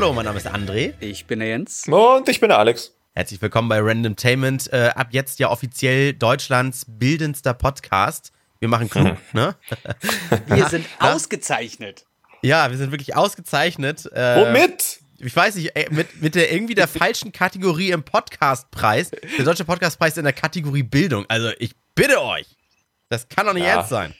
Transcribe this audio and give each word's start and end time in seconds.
Hallo, 0.00 0.14
mein 0.14 0.24
Name 0.24 0.38
ist 0.38 0.46
André. 0.46 0.94
Ich 1.00 1.26
bin 1.26 1.40
der 1.40 1.48
Jens. 1.48 1.86
Und 1.86 2.26
ich 2.26 2.40
bin 2.40 2.48
der 2.48 2.58
Alex. 2.58 2.96
Herzlich 3.12 3.42
willkommen 3.42 3.68
bei 3.68 3.80
Randomtainment. 3.82 4.72
Äh, 4.72 4.92
ab 4.94 5.08
jetzt 5.10 5.38
ja 5.40 5.50
offiziell 5.50 6.14
Deutschlands 6.14 6.86
bildendster 6.88 7.52
Podcast. 7.52 8.32
Wir 8.60 8.68
machen 8.68 8.88
klug, 8.88 9.18
ne? 9.34 9.56
Wir 10.46 10.66
sind 10.70 10.86
ausgezeichnet. 11.00 12.06
Ja, 12.40 12.70
wir 12.70 12.78
sind 12.78 12.92
wirklich 12.92 13.14
ausgezeichnet. 13.14 14.10
Äh, 14.14 14.36
Womit? 14.36 15.00
Ich 15.18 15.36
weiß 15.36 15.56
nicht, 15.56 15.76
ey, 15.76 15.86
mit, 15.90 16.22
mit 16.22 16.34
der 16.34 16.50
irgendwie 16.50 16.74
der 16.74 16.88
falschen 16.88 17.30
Kategorie 17.30 17.90
im 17.90 18.02
Podcastpreis. 18.02 19.10
Der 19.10 19.44
deutsche 19.44 19.66
Podcastpreis 19.66 20.16
in 20.16 20.24
der 20.24 20.32
Kategorie 20.32 20.82
Bildung. 20.82 21.26
Also 21.28 21.50
ich 21.58 21.74
bitte 21.94 22.22
euch. 22.22 22.46
Das 23.10 23.28
kann 23.28 23.44
doch 23.44 23.52
nicht 23.54 23.64
Ja. 23.64 23.70
ernst 23.74 23.90
sein. 23.90 24.14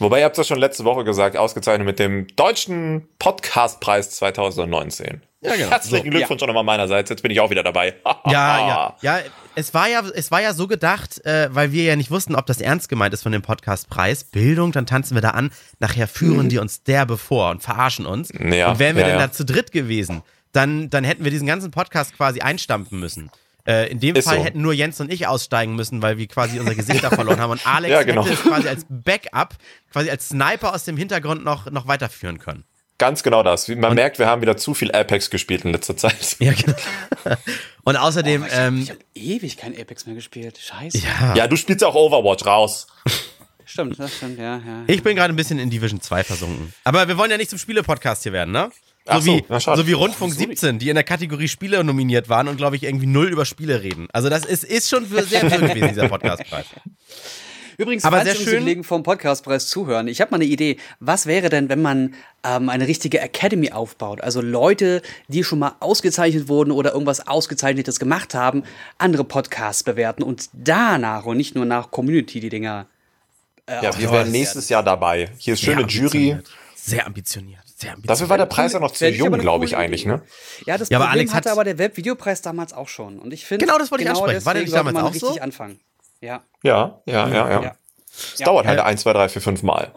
Wobei, 0.00 0.18
ihr 0.18 0.24
habt 0.24 0.36
es 0.36 0.38
ja 0.38 0.44
schon 0.54 0.58
letzte 0.58 0.84
Woche 0.84 1.04
gesagt, 1.04 1.36
ausgezeichnet 1.36 1.86
mit 1.86 2.00
dem 2.00 2.26
Deutschen 2.34 3.06
Podcastpreis 3.20 4.10
2019. 4.10 5.22
Ja, 5.40 5.54
genau. 5.54 5.70
Herzlichen 5.70 6.06
So, 6.06 6.10
Glückwunsch 6.10 6.42
auch 6.42 6.46
nochmal 6.48 6.64
meinerseits. 6.64 7.10
Jetzt 7.10 7.22
bin 7.22 7.30
ich 7.30 7.38
auch 7.38 7.50
wieder 7.50 7.62
dabei. 7.62 7.94
Ja, 8.26 8.66
ja, 8.66 8.96
ja. 9.02 9.18
Es 9.54 9.72
war 9.72 9.88
ja, 9.88 10.02
es 10.14 10.32
war 10.32 10.40
ja 10.42 10.52
so 10.52 10.66
gedacht, 10.66 11.24
äh, 11.24 11.48
weil 11.54 11.70
wir 11.70 11.84
ja 11.84 11.94
nicht 11.94 12.10
wussten, 12.10 12.34
ob 12.34 12.46
das 12.46 12.60
ernst 12.60 12.88
gemeint 12.88 13.14
ist 13.14 13.22
von 13.22 13.30
dem 13.30 13.42
Podcastpreis. 13.42 14.24
Bildung, 14.24 14.72
dann 14.72 14.86
tanzen 14.86 15.14
wir 15.14 15.20
da 15.22 15.30
an. 15.30 15.52
Nachher 15.78 16.08
führen 16.08 16.48
die 16.48 16.58
uns 16.58 16.82
derbe 16.82 17.16
vor 17.18 17.50
und 17.50 17.62
verarschen 17.62 18.04
uns. 18.04 18.30
Ja, 18.32 18.72
und 18.72 18.78
wären 18.80 18.96
wir 18.96 19.02
ja, 19.02 19.08
denn 19.10 19.20
ja. 19.20 19.26
da 19.28 19.32
zu 19.32 19.44
dritt 19.44 19.70
gewesen, 19.70 20.22
dann, 20.50 20.90
dann 20.90 21.04
hätten 21.04 21.22
wir 21.22 21.30
diesen 21.30 21.46
ganzen 21.46 21.70
Podcast 21.70 22.16
quasi 22.16 22.40
einstampfen 22.40 22.98
müssen. 22.98 23.30
Äh, 23.66 23.90
in 23.90 23.98
dem 24.00 24.14
Ist 24.14 24.26
Fall 24.28 24.38
so. 24.38 24.44
hätten 24.44 24.60
nur 24.60 24.72
Jens 24.74 25.00
und 25.00 25.10
ich 25.10 25.26
aussteigen 25.26 25.74
müssen, 25.74 26.02
weil 26.02 26.18
wir 26.18 26.26
quasi 26.26 26.58
unser 26.60 26.74
Gesicht 26.74 27.02
da 27.04 27.10
verloren 27.10 27.40
haben. 27.40 27.50
Und 27.52 27.66
Alex 27.66 27.90
Ja, 27.92 28.02
genau. 28.02 28.24
hätte 28.24 28.34
es 28.34 28.42
quasi 28.42 28.68
als 28.68 28.86
Backup, 28.88 29.54
quasi 29.90 30.10
als 30.10 30.28
Sniper 30.28 30.74
aus 30.74 30.84
dem 30.84 30.96
Hintergrund 30.96 31.44
noch, 31.44 31.70
noch 31.70 31.86
weiterführen 31.86 32.38
können. 32.38 32.64
Ganz 32.98 33.22
genau 33.24 33.42
das. 33.42 33.68
Wie 33.68 33.74
man 33.74 33.94
merkt, 33.94 34.18
wir 34.20 34.26
haben 34.28 34.40
wieder 34.42 34.56
zu 34.56 34.72
viel 34.72 34.92
Apex 34.92 35.28
gespielt 35.28 35.64
in 35.64 35.72
letzter 35.72 35.96
Zeit. 35.96 36.36
Ja, 36.38 36.52
genau. 36.52 36.76
Und 37.84 37.96
außerdem, 37.96 38.42
Oh, 38.42 38.46
ich 38.46 38.52
habe 38.52 38.66
ähm, 38.66 38.86
hab 38.88 38.96
ewig 39.14 39.56
kein 39.56 39.76
Apex 39.78 40.06
mehr 40.06 40.14
gespielt. 40.14 40.58
Scheiße. 40.58 40.98
ja. 40.98 41.34
Ja, 41.34 41.46
du 41.48 41.56
spielst 41.56 41.82
auch 41.84 41.94
Overwatch 41.94 42.46
raus. 42.46 42.86
Stimmt, 43.66 43.98
das 43.98 44.14
stimmt, 44.18 44.38
ja, 44.38 44.58
ja. 44.58 44.84
Ich 44.86 45.02
bin 45.02 45.16
gerade 45.16 45.32
ein 45.32 45.36
bisschen 45.36 45.58
in 45.58 45.70
Division 45.70 45.98
2 46.00 46.22
versunken. 46.22 46.72
Aber 46.84 47.08
wir 47.08 47.16
wollen 47.16 47.30
ja 47.30 47.38
nicht 47.38 47.48
zum 47.48 47.58
Spiele-Podcast 47.58 48.22
hier 48.22 48.32
werden, 48.34 48.52
ne? 48.52 48.70
So, 49.06 49.20
so, 49.20 49.26
wie, 49.26 49.44
so 49.76 49.86
wie 49.86 49.92
Rundfunk 49.92 50.32
17, 50.32 50.78
die 50.78 50.88
in 50.88 50.94
der 50.94 51.04
Kategorie 51.04 51.48
Spiele 51.48 51.84
nominiert 51.84 52.28
waren 52.30 52.48
und, 52.48 52.56
glaube 52.56 52.76
ich, 52.76 52.84
irgendwie 52.84 53.06
null 53.06 53.28
über 53.28 53.44
Spiele 53.44 53.82
reden. 53.82 54.08
Also 54.14 54.30
das 54.30 54.46
ist, 54.46 54.64
ist 54.64 54.88
schon 54.88 55.04
für 55.06 55.22
sehr 55.24 55.42
wirr 55.42 55.58
gewesen, 55.68 55.88
dieser 55.88 56.08
Podcastpreis. 56.08 56.64
Übrigens, 57.76 58.04
Aber 58.04 58.18
falls 58.18 58.30
sehr 58.38 58.46
schön- 58.46 58.58
Kollegen 58.60 58.84
vom 58.84 59.02
Podcastpreis 59.02 59.68
zuhören, 59.68 60.06
ich 60.08 60.20
habe 60.20 60.30
mal 60.30 60.36
eine 60.36 60.44
Idee. 60.44 60.76
Was 61.00 61.26
wäre 61.26 61.48
denn, 61.48 61.68
wenn 61.68 61.82
man 61.82 62.14
ähm, 62.44 62.68
eine 62.68 62.86
richtige 62.86 63.20
Academy 63.20 63.72
aufbaut? 63.72 64.20
Also 64.20 64.40
Leute, 64.40 65.02
die 65.28 65.42
schon 65.42 65.58
mal 65.58 65.74
ausgezeichnet 65.80 66.46
wurden 66.48 66.70
oder 66.70 66.92
irgendwas 66.92 67.26
Ausgezeichnetes 67.26 67.98
gemacht 67.98 68.32
haben, 68.32 68.62
andere 68.96 69.24
Podcasts 69.24 69.82
bewerten 69.82 70.22
und 70.22 70.48
danach 70.52 71.24
und 71.26 71.36
nicht 71.36 71.56
nur 71.56 71.64
nach 71.64 71.90
Community 71.90 72.38
die 72.40 72.48
Dinger. 72.48 72.86
Äh, 73.66 73.82
Ja, 73.82 73.98
wir 73.98 74.10
werden 74.12 74.30
nächstes 74.30 74.68
Jahr 74.68 74.84
dabei. 74.84 75.30
Hier 75.38 75.54
ist 75.54 75.60
schöne 75.62 75.82
Jury. 75.82 76.38
Sehr 76.76 77.06
ambitioniert. 77.06 77.63
Sehr. 77.84 77.96
Dafür 78.02 78.28
war 78.28 78.38
der 78.38 78.46
Preis 78.46 78.72
ja 78.72 78.80
noch 78.80 78.90
zu 78.92 79.08
jung, 79.08 79.32
glaube 79.38 79.64
ich, 79.64 79.76
eigentlich, 79.76 80.04
ne? 80.06 80.22
Ja, 80.66 80.76
das 80.78 80.88
Ja, 80.88 80.98
aber 80.98 81.06
Problem 81.06 81.20
Alex 81.20 81.34
hatte 81.34 81.48
hat- 81.50 81.54
aber 81.56 81.64
der 81.64 81.78
Webvideopreis 81.78 82.42
damals 82.42 82.72
auch 82.72 82.88
schon. 82.88 83.18
Und 83.18 83.32
ich 83.32 83.46
finde, 83.46 83.64
Genau, 83.66 83.78
das 83.78 83.90
wollte 83.90 84.04
ich 84.04 84.10
ansprechen. 84.10 84.44
War 84.44 84.54
der 84.54 84.62
nicht 84.62 84.74
damals 84.74 84.96
auch 84.96 85.12
richtig 85.14 85.28
so? 85.34 85.40
anfangen. 85.40 85.80
Ja. 86.20 86.42
Ja, 86.62 87.00
ja, 87.06 87.28
ja, 87.28 87.50
ja. 87.50 87.62
Ja. 87.62 87.76
Es 88.34 88.40
dauert 88.40 88.66
halt 88.66 88.80
ein, 88.80 88.96
zwei, 88.98 89.12
drei, 89.12 89.28
vier, 89.28 89.42
fünf 89.42 89.62
Mal. 89.62 89.92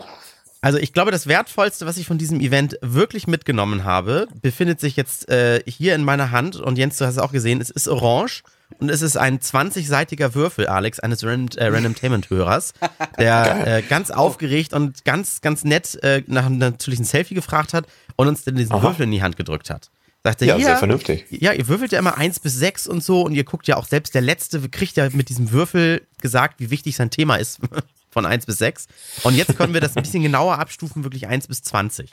Also 0.59 0.79
ich 0.79 0.91
glaube, 0.91 1.11
das 1.11 1.27
Wertvollste, 1.27 1.85
was 1.85 1.97
ich 1.97 2.07
von 2.07 2.17
diesem 2.17 2.39
Event 2.41 2.77
wirklich 2.81 3.27
mitgenommen 3.27 3.83
habe, 3.83 4.27
befindet 4.41 4.79
sich 4.79 4.95
jetzt 4.95 5.29
äh, 5.29 5.61
hier 5.67 5.93
in 5.95 6.03
meiner 6.03 6.31
Hand. 6.31 6.55
Und 6.57 6.77
Jens, 6.77 6.97
du 6.97 7.05
hast 7.05 7.13
es 7.15 7.21
auch 7.21 7.31
gesehen, 7.31 7.61
es 7.61 7.69
ist 7.69 7.87
orange 7.87 8.41
und 8.79 8.89
es 8.89 9.01
ist 9.01 9.17
ein 9.17 9.39
20-seitiger 9.39 10.35
Würfel, 10.35 10.67
Alex, 10.67 10.99
eines 10.99 11.23
Random, 11.23 11.57
äh, 11.57 11.67
Randomtainment-Hörers, 11.67 12.73
der 13.17 13.67
äh, 13.77 13.81
ganz 13.81 14.11
aufgeregt 14.11 14.73
und 14.73 15.05
ganz, 15.05 15.41
ganz 15.41 15.63
nett 15.63 15.95
äh, 16.03 16.23
nach 16.27 16.45
einem 16.45 16.57
natürlichen 16.57 17.05
Selfie 17.05 17.33
gefragt 17.35 17.73
hat 17.73 17.85
und 18.15 18.27
uns 18.27 18.43
dann 18.43 18.55
diesen 18.55 18.73
Aha. 18.73 18.83
Würfel 18.83 19.03
in 19.03 19.11
die 19.11 19.21
Hand 19.23 19.37
gedrückt 19.37 19.69
hat. 19.69 19.89
Sagte, 20.23 20.45
Ja, 20.45 20.59
sehr 20.59 20.77
vernünftig. 20.77 21.25
ja, 21.29 21.53
ihr 21.53 21.67
würfelt 21.67 21.91
ja 21.93 21.99
immer 21.99 22.17
eins 22.17 22.39
bis 22.39 22.55
sechs 22.55 22.87
und 22.87 23.01
so 23.03 23.21
und 23.21 23.33
ihr 23.33 23.45
guckt 23.45 23.67
ja 23.67 23.77
auch 23.77 23.85
selbst, 23.85 24.13
der 24.13 24.21
Letzte 24.21 24.67
kriegt 24.69 24.97
ja 24.97 25.09
mit 25.11 25.29
diesem 25.29 25.51
Würfel 25.51 26.05
gesagt, 26.21 26.59
wie 26.59 26.69
wichtig 26.69 26.95
sein 26.97 27.09
Thema 27.09 27.37
ist 27.37 27.59
von 28.11 28.25
eins 28.25 28.45
bis 28.45 28.57
sechs. 28.57 28.87
Und 29.23 29.35
jetzt 29.35 29.57
können 29.57 29.73
wir 29.73 29.81
das 29.81 29.95
ein 29.95 30.03
bisschen 30.03 30.23
genauer 30.23 30.59
abstufen, 30.59 31.03
wirklich 31.03 31.27
eins 31.27 31.47
bis 31.47 31.61
zwanzig. 31.61 32.11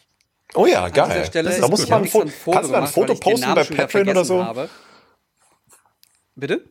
Oh 0.55 0.67
ja, 0.67 0.89
dieser 0.89 1.09
geil. 1.09 1.25
Stelle, 1.27 1.59
da 1.59 1.67
musst 1.67 1.83
ich 1.83 1.89
du 1.89 1.95
mal 1.95 1.97
hab 1.97 2.05
ein 2.05 2.29
Foto, 2.29 2.53
kannst 2.53 2.69
du 2.71 2.73
da 2.75 2.81
ein 2.83 2.87
Foto 2.87 3.15
posten 3.15 3.55
bei 3.55 3.65
Patreon 3.65 4.09
oder 4.09 4.25
so? 4.25 4.45
Habe. 4.45 4.69
Bitte? 6.37 6.65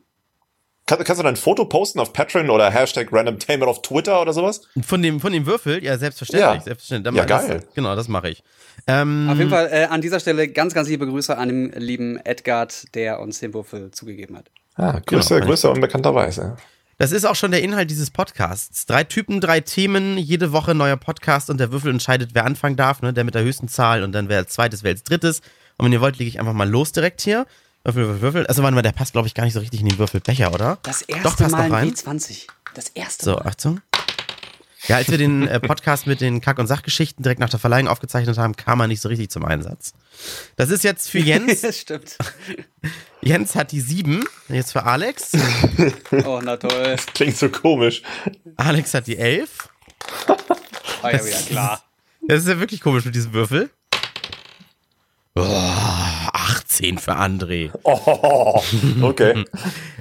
Kann, 0.86 1.02
kannst 1.02 1.18
du 1.18 1.22
da 1.22 1.30
ein 1.30 1.36
Foto 1.36 1.64
posten 1.64 1.98
auf 1.98 2.12
Patreon 2.12 2.50
oder 2.50 2.70
Hashtag 2.70 3.10
Randomtainment 3.10 3.70
auf 3.70 3.80
Twitter 3.80 4.20
oder 4.20 4.34
sowas? 4.34 4.60
Von 4.86 5.00
dem, 5.00 5.18
von 5.18 5.32
dem 5.32 5.46
Würfel, 5.46 5.82
ja, 5.82 5.96
selbstverständlich. 5.96 6.56
Ja. 6.58 6.60
selbstverständlich. 6.60 7.04
Dann 7.04 7.14
Ja, 7.14 7.22
mach- 7.22 7.28
das, 7.28 7.48
geil. 7.48 7.68
Genau, 7.74 7.96
das 7.96 8.08
mache 8.08 8.28
ich. 8.28 8.42
Ähm, 8.86 9.28
Auf 9.30 9.38
jeden 9.38 9.48
Fall 9.48 9.68
äh, 9.72 9.84
an 9.86 10.02
dieser 10.02 10.20
Stelle 10.20 10.46
ganz, 10.48 10.74
ganz 10.74 10.88
liebe 10.88 11.06
Grüße 11.06 11.38
an 11.38 11.48
den 11.48 11.72
lieben 11.72 12.18
Edgard, 12.18 12.94
der 12.94 13.20
uns 13.20 13.40
den 13.40 13.54
Würfel 13.54 13.92
zugegeben 13.92 14.36
hat. 14.36 14.50
Ah, 14.74 14.98
Grüße, 15.06 15.36
Genau. 15.36 15.46
Grüße 15.46 15.70
unbekannterweise. 15.70 16.56
Das 16.98 17.12
ist 17.12 17.24
auch 17.24 17.34
schon 17.34 17.50
der 17.50 17.62
Inhalt 17.62 17.90
dieses 17.90 18.10
Podcasts. 18.10 18.84
Drei 18.84 19.04
Typen, 19.04 19.40
drei 19.40 19.60
Themen, 19.60 20.18
jede 20.18 20.52
Woche 20.52 20.74
neuer 20.74 20.96
Podcast 20.96 21.48
und 21.48 21.58
der 21.58 21.72
Würfel 21.72 21.90
entscheidet, 21.92 22.30
wer 22.34 22.44
anfangen 22.44 22.76
darf, 22.76 23.00
ne? 23.00 23.12
der 23.14 23.24
mit 23.24 23.34
der 23.34 23.42
höchsten 23.42 23.68
Zahl 23.68 24.02
und 24.04 24.12
dann 24.12 24.28
wer 24.28 24.38
als 24.38 24.52
zweites, 24.52 24.82
wer 24.84 24.90
als 24.92 25.02
drittes. 25.02 25.40
Und 25.78 25.86
wenn 25.86 25.92
ihr 25.92 26.00
wollt, 26.02 26.18
lege 26.18 26.28
ich 26.28 26.38
einfach 26.38 26.52
mal 26.52 26.68
los 26.68 26.92
direkt 26.92 27.22
hier. 27.22 27.46
Würfel, 27.84 28.06
Würfel, 28.06 28.22
Würfel. 28.22 28.46
Also 28.46 28.62
warte 28.62 28.74
mal, 28.74 28.82
der 28.82 28.92
passt, 28.92 29.12
glaube 29.12 29.28
ich, 29.28 29.34
gar 29.34 29.44
nicht 29.44 29.52
so 29.54 29.60
richtig 29.60 29.80
in 29.80 29.88
den 29.88 29.98
Würfelbecher, 29.98 30.52
oder? 30.52 30.78
Das 30.82 31.00
Doch, 31.00 31.08
erste 31.16 31.44
passt 31.44 31.50
Mal 31.52 31.68
noch 31.68 31.76
rein. 31.76 31.88
in 31.88 31.94
W20. 31.94 32.46
Das 32.74 32.88
erste 32.88 33.24
So, 33.24 33.32
Mal. 33.34 33.46
Achtung. 33.46 33.80
Ja, 34.88 34.96
als 34.96 35.08
wir 35.10 35.16
den 35.16 35.48
äh, 35.48 35.60
Podcast 35.60 36.06
mit 36.06 36.20
den 36.20 36.42
Kack- 36.42 36.58
und 36.58 36.66
Sachgeschichten 36.66 37.22
direkt 37.22 37.40
nach 37.40 37.48
der 37.48 37.58
Verleihung 37.58 37.88
aufgezeichnet 37.88 38.36
haben, 38.36 38.54
kam 38.54 38.80
er 38.80 38.86
nicht 38.86 39.00
so 39.00 39.08
richtig 39.08 39.30
zum 39.30 39.42
Einsatz. 39.44 39.94
Das 40.56 40.68
ist 40.68 40.84
jetzt 40.84 41.08
für 41.08 41.18
Jens. 41.20 41.60
das 41.62 41.78
stimmt. 41.78 42.18
Jens 43.22 43.54
hat 43.54 43.72
die 43.72 43.80
sieben. 43.80 44.24
Jetzt 44.48 44.72
für 44.72 44.84
Alex. 44.84 45.32
Oh, 46.24 46.40
na 46.42 46.56
toll. 46.56 46.96
Klingt 47.14 47.36
so 47.36 47.48
komisch. 47.48 48.02
Alex 48.56 48.92
hat 48.94 49.06
die 49.06 49.16
elf. 49.16 49.68
War 51.02 51.12
ja 51.12 51.24
wieder 51.24 51.38
klar. 51.40 51.82
Das 52.28 52.40
ist 52.42 52.48
ja 52.48 52.58
wirklich 52.60 52.80
komisch 52.80 53.04
mit 53.04 53.14
diesem 53.14 53.32
Würfel. 53.32 53.70
Oh, 55.34 55.42
18 56.34 56.98
für 56.98 57.16
André. 57.16 57.70
Oh, 57.84 58.62
okay. 59.02 59.44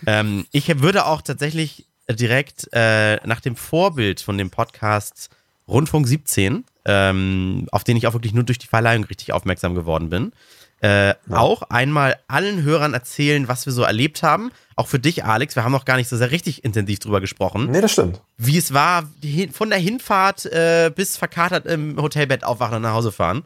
Ähm, 0.05 0.45
ich 0.51 0.67
würde 0.81 1.05
auch 1.05 1.21
tatsächlich 1.21 1.85
direkt 2.09 2.67
äh, 2.73 3.25
nach 3.25 3.39
dem 3.39 3.55
Vorbild 3.55 4.19
von 4.19 4.37
dem 4.37 4.49
Podcast 4.49 5.29
Rundfunk 5.65 6.09
17, 6.09 6.65
ähm, 6.83 7.67
auf 7.71 7.85
den 7.85 7.95
ich 7.95 8.05
auch 8.05 8.11
wirklich 8.11 8.33
nur 8.33 8.43
durch 8.43 8.59
die 8.59 8.67
Verleihung 8.67 9.05
richtig 9.05 9.31
aufmerksam 9.31 9.75
geworden 9.75 10.09
bin, 10.09 10.33
äh, 10.81 11.13
auch 11.31 11.61
einmal 11.63 12.17
allen 12.27 12.63
Hörern 12.63 12.93
erzählen, 12.93 13.47
was 13.47 13.65
wir 13.65 13.71
so 13.71 13.83
erlebt 13.83 14.21
haben. 14.23 14.51
Auch 14.75 14.87
für 14.87 14.99
dich, 14.99 15.23
Alex. 15.23 15.55
Wir 15.55 15.63
haben 15.63 15.71
noch 15.71 15.85
gar 15.85 15.95
nicht 15.95 16.09
so 16.09 16.17
sehr 16.17 16.31
richtig 16.31 16.65
intensiv 16.65 16.99
drüber 16.99 17.21
gesprochen. 17.21 17.71
Nee, 17.71 17.79
das 17.79 17.93
stimmt. 17.93 18.19
Wie 18.37 18.57
es 18.57 18.73
war, 18.73 19.09
die, 19.23 19.47
von 19.47 19.69
der 19.69 19.79
Hinfahrt 19.79 20.45
äh, 20.47 20.91
bis 20.93 21.15
verkatert 21.15 21.65
im 21.65 21.95
Hotelbett 22.01 22.43
aufwachen 22.43 22.75
und 22.75 22.81
nach 22.81 22.93
Hause 22.93 23.13
fahren. 23.13 23.45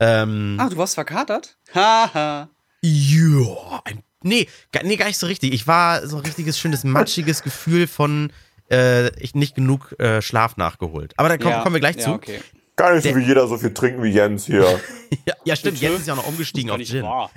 Ähm, 0.00 0.56
Ach, 0.60 0.68
du 0.70 0.76
warst 0.76 0.94
verkatert? 0.94 1.56
Haha. 1.74 2.48
Ja, 2.82 3.80
ein, 3.84 4.02
nee, 4.22 4.46
gar, 4.72 4.82
nee, 4.84 4.96
gar 4.96 5.06
nicht 5.06 5.18
so 5.18 5.26
richtig. 5.26 5.52
Ich 5.52 5.66
war 5.66 6.06
so 6.06 6.16
ein 6.18 6.22
richtiges, 6.24 6.58
schönes, 6.58 6.84
matschiges 6.84 7.42
Gefühl 7.42 7.86
von 7.86 8.32
äh, 8.70 9.08
ich 9.20 9.34
nicht 9.34 9.54
genug 9.54 9.94
äh, 9.98 10.20
Schlaf 10.22 10.56
nachgeholt. 10.56 11.14
Aber 11.16 11.28
da 11.28 11.38
komm, 11.38 11.50
Ja, 11.50 11.62
kommen 11.62 11.74
wir 11.74 11.80
gleich 11.80 11.96
ja, 11.96 12.02
zu. 12.02 12.12
Okay. 12.12 12.40
Gar 12.76 12.94
nicht 12.94 13.04
so 13.04 13.16
wie 13.16 13.22
jeder 13.22 13.46
so 13.48 13.56
viel 13.56 13.72
trinken 13.72 14.02
wie 14.02 14.10
Jens 14.10 14.46
hier. 14.46 14.80
Ja, 15.24 15.34
ja, 15.44 15.54
stimmt, 15.56 15.80
jetzt 15.80 16.00
ist 16.00 16.06
ja 16.08 16.14
auch 16.14 16.18
noch 16.18 16.26
umgestiegen 16.26 16.68
auf 16.70 16.80
Gin. 16.82 17.04
wahr. 17.04 17.30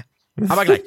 Aber 0.48 0.66
gleich. 0.66 0.82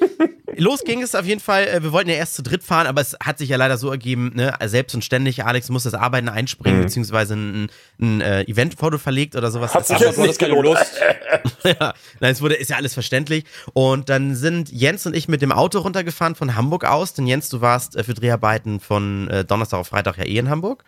Los 0.55 0.83
ging 0.83 1.01
es 1.01 1.15
auf 1.15 1.25
jeden 1.25 1.39
Fall. 1.39 1.67
äh, 1.67 1.83
Wir 1.83 1.91
wollten 1.91 2.09
ja 2.09 2.15
erst 2.15 2.35
zu 2.35 2.43
dritt 2.43 2.63
fahren, 2.63 2.87
aber 2.87 3.01
es 3.01 3.17
hat 3.23 3.37
sich 3.37 3.49
ja 3.49 3.57
leider 3.57 3.77
so 3.77 3.89
ergeben, 3.89 4.31
ne, 4.35 4.53
selbst 4.65 4.93
und 4.93 5.03
ständig, 5.03 5.43
Alex 5.43 5.69
muss 5.69 5.83
das 5.83 5.93
Arbeiten 5.93 6.29
einspringen, 6.29 6.81
beziehungsweise 6.81 7.35
ein, 7.35 7.69
ein 7.99 8.21
äh, 8.21 8.43
Eventfoto 8.43 8.97
verlegt 8.97 9.35
oder 9.35 9.51
sowas. 9.51 9.73
Hat 9.73 9.87
sich 9.87 9.99
jetzt 9.99 10.19
nicht 10.19 10.39
gelohnt. 10.39 10.77
ja, 11.63 11.93
nein, 12.19 12.31
es 12.31 12.41
wurde, 12.41 12.55
ist 12.55 12.69
ja 12.69 12.77
alles 12.77 12.93
verständlich. 12.93 13.45
Und 13.73 14.09
dann 14.09 14.35
sind 14.35 14.71
Jens 14.71 15.05
und 15.05 15.15
ich 15.15 15.27
mit 15.27 15.41
dem 15.41 15.51
Auto 15.51 15.79
runtergefahren 15.79 16.35
von 16.35 16.55
Hamburg 16.55 16.85
aus. 16.85 17.13
Denn 17.13 17.27
Jens, 17.27 17.49
du 17.49 17.61
warst 17.61 17.95
äh, 17.95 18.03
für 18.03 18.13
Dreharbeiten 18.13 18.79
von 18.79 19.29
Donnerstag 19.47 19.79
auf 19.79 19.87
Freitag 19.87 20.17
ja 20.17 20.25
eh 20.25 20.37
in 20.37 20.49
Hamburg. 20.49 20.83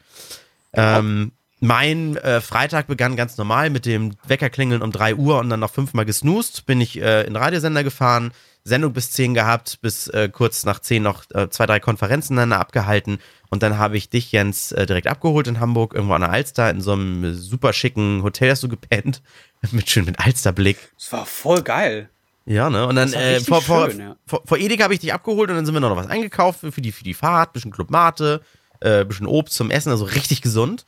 Ähm, 0.74 1.32
mein 1.60 2.18
äh, 2.18 2.42
Freitag 2.42 2.88
begann 2.88 3.16
ganz 3.16 3.38
normal 3.38 3.70
mit 3.70 3.86
dem 3.86 4.14
Weckerklingeln 4.28 4.82
um 4.82 4.92
3 4.92 5.16
Uhr 5.16 5.40
und 5.40 5.50
dann 5.50 5.62
noch 5.62 5.72
fünfmal 5.72 6.06
gesnoost. 6.06 6.66
Bin 6.66 6.82
ich 6.82 7.02
äh, 7.02 7.22
in 7.22 7.34
den 7.34 7.36
Radiosender 7.38 7.84
gefahren, 7.84 8.32
Sendung 8.68 8.94
bis 8.94 9.12
10 9.12 9.36
gehabt, 9.36 9.80
bis 9.82 10.08
äh, 10.08 10.28
kurz 10.28 10.66
nach 10.66 10.80
10 10.80 11.04
noch 11.04 11.24
äh, 11.34 11.50
zwei, 11.50 11.68
drei 11.68 11.80
Konferenzen 11.80 12.36
dann 12.36 12.52
abgehalten. 12.52 13.20
Und 13.50 13.62
dann 13.62 13.78
habe 13.78 13.96
ich 13.96 14.10
dich, 14.10 14.32
Jens, 14.32 14.72
äh, 14.72 14.88
direkt 14.88 15.08
abgeholt 15.08 15.48
in 15.48 15.60
Hamburg, 15.60 15.94
irgendwo 15.94 16.16
an 16.16 16.22
der 16.22 16.32
Alster, 16.32 16.72
in 16.72 16.82
so 16.82 16.94
einem 16.94 17.36
super 17.36 17.74
schicken 17.74 18.24
Hotel 18.24 18.50
hast 18.50 18.64
du 18.64 18.68
gepennt. 18.68 19.22
mit 19.72 19.90
schön 19.90 20.06
mit 20.06 20.20
Alsterblick. 20.20 20.78
Das 20.98 21.12
war 21.14 21.26
voll 21.28 21.62
geil. 21.62 22.10
Ja, 22.48 22.70
ne? 22.72 22.88
Und 22.88 22.96
dann 22.96 23.14
äh, 23.14 23.40
vor, 23.40 23.62
vor, 23.62 23.90
schön, 23.90 24.00
ja. 24.00 24.16
vor, 24.26 24.42
vor 24.46 24.58
Edeka 24.58 24.84
habe 24.84 24.94
ich 24.96 25.00
dich 25.00 25.14
abgeholt 25.14 25.50
und 25.50 25.56
dann 25.56 25.66
sind 25.66 25.74
wir 25.74 25.80
noch 25.80 25.96
was 25.96 26.08
eingekauft 26.08 26.60
für 26.62 26.82
die, 26.82 26.92
für 26.92 27.04
die 27.04 27.14
Fahrt, 27.14 27.54
bisschen 27.54 27.72
Club 27.72 27.92
Mate, 27.92 28.42
äh, 28.82 29.06
bisschen 29.06 29.28
Obst 29.28 29.56
zum 29.56 29.70
Essen, 29.72 29.90
also 29.92 30.06
richtig 30.06 30.42
gesund. 30.42 30.86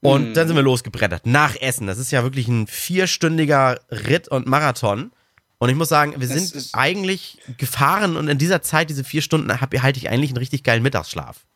Und 0.00 0.30
Mm. 0.30 0.34
dann 0.34 0.46
sind 0.48 0.56
wir 0.56 0.64
losgebrettert. 0.64 1.26
Nach 1.26 1.54
Essen. 1.60 1.86
Das 1.86 1.98
ist 1.98 2.10
ja 2.10 2.24
wirklich 2.24 2.48
ein 2.48 2.66
vierstündiger 2.66 3.80
Ritt 3.90 4.26
und 4.28 4.46
Marathon. 4.46 5.12
Und 5.62 5.68
ich 5.68 5.76
muss 5.76 5.90
sagen, 5.90 6.14
wir 6.18 6.26
Das 6.26 6.48
sind 6.48 6.70
eigentlich 6.72 7.38
gefahren 7.56 8.16
und 8.16 8.26
in 8.26 8.36
dieser 8.36 8.62
Zeit, 8.62 8.90
diese 8.90 9.04
vier 9.04 9.22
Stunden, 9.22 9.60
hab, 9.60 9.72
halte 9.80 9.96
ich 9.96 10.10
eigentlich 10.10 10.30
einen 10.30 10.38
richtig 10.38 10.64
geilen 10.64 10.82
Mittagsschlaf. 10.82 11.46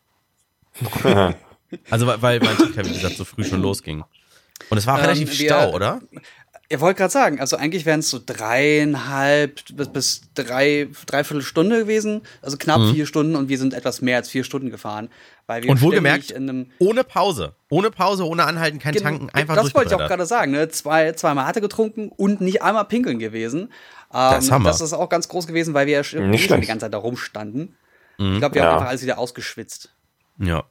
Also 1.89 2.07
weil, 2.07 2.21
weil 2.21 2.39
mein 2.39 2.55
Ticker, 2.55 2.85
wie 2.85 2.93
gesagt, 2.93 3.17
so 3.17 3.25
früh 3.25 3.43
schon 3.43 3.61
losging. 3.61 4.05
Und 4.69 4.77
es 4.77 4.87
war 4.87 4.97
Ähm, 4.99 5.03
relativ 5.03 5.33
Stau, 5.33 5.73
oder? 5.73 5.99
Ihr 6.69 6.79
wollt 6.81 6.95
gerade 6.95 7.11
sagen, 7.11 7.39
also 7.41 7.57
eigentlich 7.57 7.85
wären 7.85 7.99
es 7.99 8.09
so 8.09 8.19
dreieinhalb 8.25 9.75
bis, 9.75 9.89
bis 9.89 10.21
drei, 10.35 10.87
dreiviertel 11.05 11.41
Stunde 11.41 11.79
gewesen, 11.79 12.21
also 12.41 12.57
knapp 12.57 12.81
vier 12.93 13.05
Stunden 13.05 13.35
und 13.35 13.47
wir 13.47 13.57
sind 13.57 13.73
etwas 13.73 14.01
mehr 14.01 14.17
als 14.17 14.29
vier 14.29 14.43
Stunden 14.43 14.69
gefahren, 14.69 15.09
weil 15.45 15.63
wir 15.63 15.67
Mhm. 15.71 15.77
Und 15.77 15.81
wohlgemerkt, 15.81 16.33
Ohne 16.79 17.03
Pause. 17.03 17.55
Ohne 17.69 17.89
Pause, 17.89 18.25
ohne 18.25 18.45
Anhalten, 18.45 18.79
kein 18.79 18.95
Tanken, 18.95 19.29
einfach 19.29 19.55
Das 19.55 19.73
wollte 19.75 19.93
ich 19.93 20.01
auch 20.01 20.07
gerade 20.07 20.25
sagen, 20.25 20.51
ne? 20.51 20.67
Zwei, 20.69 21.13
zwei 21.13 21.33
Mate 21.33 21.61
getrunken 21.61 22.09
und 22.09 22.41
nicht 22.41 22.61
einmal 22.61 22.85
pinkeln 22.85 23.19
gewesen. 23.19 23.71
Ähm, 24.13 24.31
Das 24.31 24.45
ist 24.45 24.51
Hammer. 24.51 24.69
Das 24.69 24.81
ist 24.81 24.93
auch 24.93 25.09
ganz 25.09 25.27
groß 25.27 25.47
gewesen, 25.47 25.73
weil 25.73 25.87
wir 25.87 25.93
ja 25.93 26.03
schon 26.03 26.31
die 26.31 26.47
ganze 26.47 26.79
Zeit 26.85 26.93
da 26.93 26.97
rumstanden. 26.97 27.75
Mhm. 28.17 28.33
Ich 28.33 28.39
glaube, 28.39 28.55
wir 28.55 28.61
haben 28.63 28.69
Ja. 28.69 28.73
einfach 28.77 28.89
alles 28.89 29.03
wieder 29.03 29.17
ausgeschwitzt. 29.17 29.89
Ja. 30.39 30.63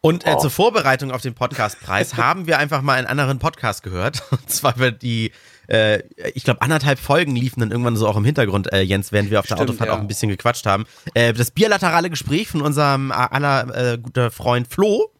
Und 0.00 0.26
äh, 0.26 0.34
Oh. 0.36 0.38
zur 0.38 0.50
Vorbereitung 0.50 1.10
auf 1.10 1.22
den 1.22 1.34
Podcastpreis 1.34 2.14
haben 2.16 2.46
wir 2.46 2.58
einfach 2.58 2.82
mal 2.82 2.94
einen 2.94 3.06
anderen 3.08 3.38
Podcast 3.38 3.82
gehört. 3.82 4.22
Und 4.30 4.48
zwar 4.50 4.78
wird 4.78 5.02
die, 5.02 5.32
äh, 5.66 6.02
ich 6.34 6.44
glaube, 6.44 6.62
anderthalb 6.62 6.98
Folgen 7.00 7.34
liefen 7.34 7.60
dann 7.60 7.70
irgendwann 7.72 7.96
so 7.96 8.06
auch 8.06 8.16
im 8.16 8.24
Hintergrund, 8.24 8.72
äh, 8.72 8.80
Jens, 8.82 9.10
während 9.12 9.30
wir 9.30 9.40
auf 9.40 9.46
der 9.46 9.56
Stimmt, 9.56 9.70
Autofahrt 9.70 9.88
ja. 9.90 9.96
auch 9.96 10.00
ein 10.00 10.06
bisschen 10.06 10.28
gequatscht 10.28 10.66
haben. 10.66 10.84
Äh, 11.14 11.32
das 11.32 11.50
bilaterale 11.50 12.10
Gespräch 12.10 12.48
von 12.48 12.62
unserem 12.62 13.10
äh, 13.10 13.14
aller 13.14 13.94
äh, 13.94 13.98
guter 13.98 14.30
Freund 14.30 14.68
Flo 14.68 15.10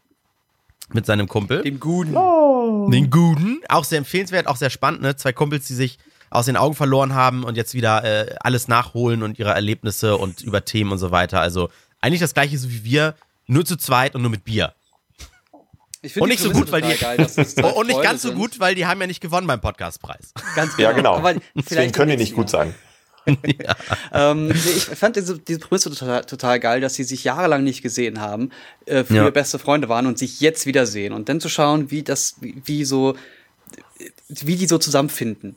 mit 0.93 1.05
seinem 1.07 1.29
Kumpel. 1.29 1.63
Dem 1.63 1.81
Guten. 1.81 2.13
Den 2.91 3.11
Guten. 3.11 3.61
Auch 3.69 3.85
sehr 3.85 3.99
empfehlenswert, 3.99 4.47
auch 4.47 4.57
sehr 4.57 4.71
spannend, 4.71 5.03
ne? 5.03 5.17
Zwei 5.17 5.33
Kumpels, 5.33 5.67
die 5.67 5.75
sich 5.75 5.99
aus 6.31 6.47
den 6.47 6.57
Augen 6.57 6.75
verloren 6.75 7.15
haben 7.15 7.45
und 7.45 7.57
jetzt 7.57 7.75
wieder 7.75 8.05
äh, 8.05 8.35
alles 8.41 8.69
nachholen 8.69 9.23
und 9.23 9.39
ihre 9.39 9.51
Erlebnisse 9.51 10.17
und 10.17 10.43
über 10.43 10.65
Themen 10.65 10.93
und 10.93 10.99
so 10.99 11.11
weiter. 11.11 11.41
Also 11.41 11.71
eigentlich 12.01 12.21
das 12.21 12.35
gleiche 12.35 12.59
so 12.59 12.71
wie 12.71 12.85
wir, 12.85 13.15
nur 13.47 13.65
zu 13.65 13.77
zweit 13.77 14.15
und 14.15 14.23
nur 14.23 14.31
mit 14.31 14.45
Bier. 14.45 14.75
Und 16.21 16.29
nicht 16.29 16.41
so 16.43 16.51
gut, 16.51 16.71
weil 16.71 16.83
die. 16.83 16.93
total 16.95 17.17
geil, 17.17 17.75
und 17.75 17.87
nicht 17.89 18.03
ganz 18.03 18.23
so 18.23 18.33
gut, 18.33 18.61
weil 18.61 18.75
die 18.75 18.87
haben 18.87 19.01
ja 19.01 19.07
nicht 19.07 19.21
gewonnen 19.21 19.47
beim 19.49 19.61
Podcastpreis. 19.61 20.33
Ganz 20.55 20.77
Ja, 20.77 20.93
genau. 20.93 21.17
Aber 21.17 21.35
Deswegen 21.35 21.63
vielleicht 21.67 21.95
können 21.95 22.13
die 22.13 22.17
nicht 22.17 22.35
gut 22.35 22.49
sein. 22.49 22.75
Jahr. 23.61 23.77
Ähm, 24.13 24.51
ich 24.51 24.85
fand 24.85 25.17
diese, 25.17 25.39
diese 25.39 25.59
Prämisse 25.59 25.91
total, 25.91 26.25
total 26.25 26.61
geil, 26.61 26.81
dass 26.81 26.95
sie 26.95 27.05
sich 27.05 27.25
jahrelang 27.25 27.63
nicht 27.65 27.83
gesehen 27.83 28.21
haben, 28.21 28.51
äh, 28.87 29.05
früher 29.05 29.25
Ja. 29.25 29.31
beste 29.31 29.59
Freunde 29.59 29.89
waren 29.89 30.07
und 30.07 30.19
sich 30.19 30.41
jetzt 30.41 30.65
wiedersehen 30.67 31.13
und 31.13 31.29
dann 31.29 31.41
zu 31.41 31.49
schauen, 31.49 31.91
wie 31.91 32.03
das, 32.03 32.37
wie, 32.41 32.63
wie 32.65 32.85
so, 32.85 33.17
wie 34.29 34.57
die 34.57 34.67
so 34.67 34.79
zusammenfinden. 34.79 35.57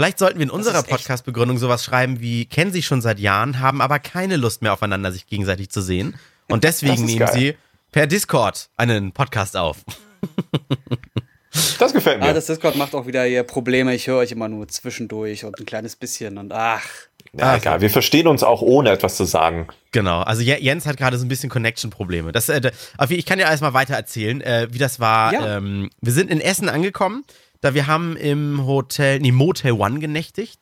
Vielleicht 0.00 0.18
sollten 0.18 0.38
wir 0.38 0.44
in 0.44 0.50
unserer 0.50 0.82
Podcast-Begründung 0.82 1.58
sowas 1.58 1.84
schreiben 1.84 2.20
wie: 2.20 2.46
kennen 2.46 2.72
sich 2.72 2.86
schon 2.86 3.02
seit 3.02 3.18
Jahren, 3.18 3.60
haben 3.60 3.82
aber 3.82 3.98
keine 3.98 4.36
Lust 4.36 4.62
mehr 4.62 4.72
aufeinander, 4.72 5.12
sich 5.12 5.26
gegenseitig 5.26 5.68
zu 5.68 5.82
sehen. 5.82 6.16
Und 6.48 6.64
deswegen 6.64 7.04
nehmen 7.04 7.18
geil. 7.18 7.32
sie 7.34 7.54
per 7.92 8.06
Discord 8.06 8.70
einen 8.78 9.12
Podcast 9.12 9.58
auf. 9.58 9.76
Das 11.78 11.92
gefällt 11.92 12.20
mir. 12.20 12.28
Ah, 12.28 12.32
das 12.32 12.46
Discord 12.46 12.76
macht 12.76 12.94
auch 12.94 13.06
wieder 13.06 13.24
hier 13.24 13.42
Probleme. 13.42 13.94
Ich 13.94 14.06
höre 14.06 14.16
euch 14.18 14.32
immer 14.32 14.48
nur 14.48 14.68
zwischendurch 14.68 15.44
und 15.44 15.58
ein 15.60 15.66
kleines 15.66 15.96
bisschen 15.96 16.38
und 16.38 16.52
ach. 16.52 16.82
ja, 17.32 17.56
egal. 17.56 17.80
Wir 17.82 17.90
verstehen 17.90 18.26
uns 18.26 18.42
auch 18.42 18.62
ohne 18.62 18.90
etwas 18.90 19.16
zu 19.16 19.24
sagen. 19.24 19.66
Genau, 19.92 20.20
also 20.22 20.40
Je- 20.42 20.60
Jens 20.62 20.86
hat 20.86 20.96
gerade 20.96 21.18
so 21.18 21.26
ein 21.26 21.28
bisschen 21.28 21.50
Connection-Probleme. 21.50 22.32
Das, 22.32 22.48
äh, 22.48 22.70
ich 23.10 23.26
kann 23.26 23.38
dir 23.38 23.44
erstmal 23.44 23.74
weiter 23.74 23.94
erzählen, 23.94 24.40
äh, 24.40 24.68
wie 24.70 24.78
das 24.78 24.98
war. 25.00 25.32
Ja. 25.34 25.56
Ähm, 25.58 25.90
wir 26.00 26.12
sind 26.12 26.30
in 26.30 26.40
Essen 26.40 26.68
angekommen, 26.70 27.24
da 27.60 27.74
wir 27.74 27.86
haben 27.86 28.16
im 28.16 28.64
Hotel, 28.66 29.20
nee, 29.20 29.32
Motel 29.32 29.72
One 29.72 29.98
genächtigt, 29.98 30.58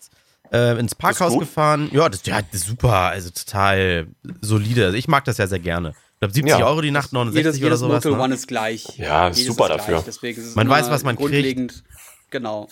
äh, 0.53 0.79
ins 0.79 0.95
Parkhaus 0.95 1.39
gefahren. 1.39 1.91
Ja, 1.93 2.09
das, 2.09 2.25
ja, 2.27 2.41
das 2.43 2.63
ist 2.63 2.67
super, 2.67 2.93
also 2.95 3.31
total 3.31 4.07
solide. 4.41 4.87
Also 4.87 4.97
ich 4.97 5.09
mag 5.09 5.25
das 5.25 5.39
ja 5.39 5.47
sehr 5.47 5.59
gerne. 5.59 5.91
Ich 6.15 6.21
glaube 6.21 6.35
70 6.35 6.59
Ja. 6.59 6.67
Euro 6.67 6.81
die 6.81 6.91
Nacht, 6.91 7.13
69 7.13 7.37
Jedes, 7.45 7.57
oder 7.59 7.65
jedes 7.67 7.81
sowas. 7.81 8.05
Motel 8.05 8.13
Ne? 8.19 8.25
One 8.25 8.35
ist 8.35 8.49
gleich. 8.49 8.85
Ja, 8.97 9.29
ist 9.29 9.45
super 9.45 9.65
ist 9.67 9.79
dafür. 9.79 10.05
Ist 10.07 10.23
es 10.39 10.55
Man 10.57 10.69
weiß, 10.69 10.91
was 10.91 11.05
man 11.05 11.17
kriegt. 11.17 11.85
Genau. 12.31 12.69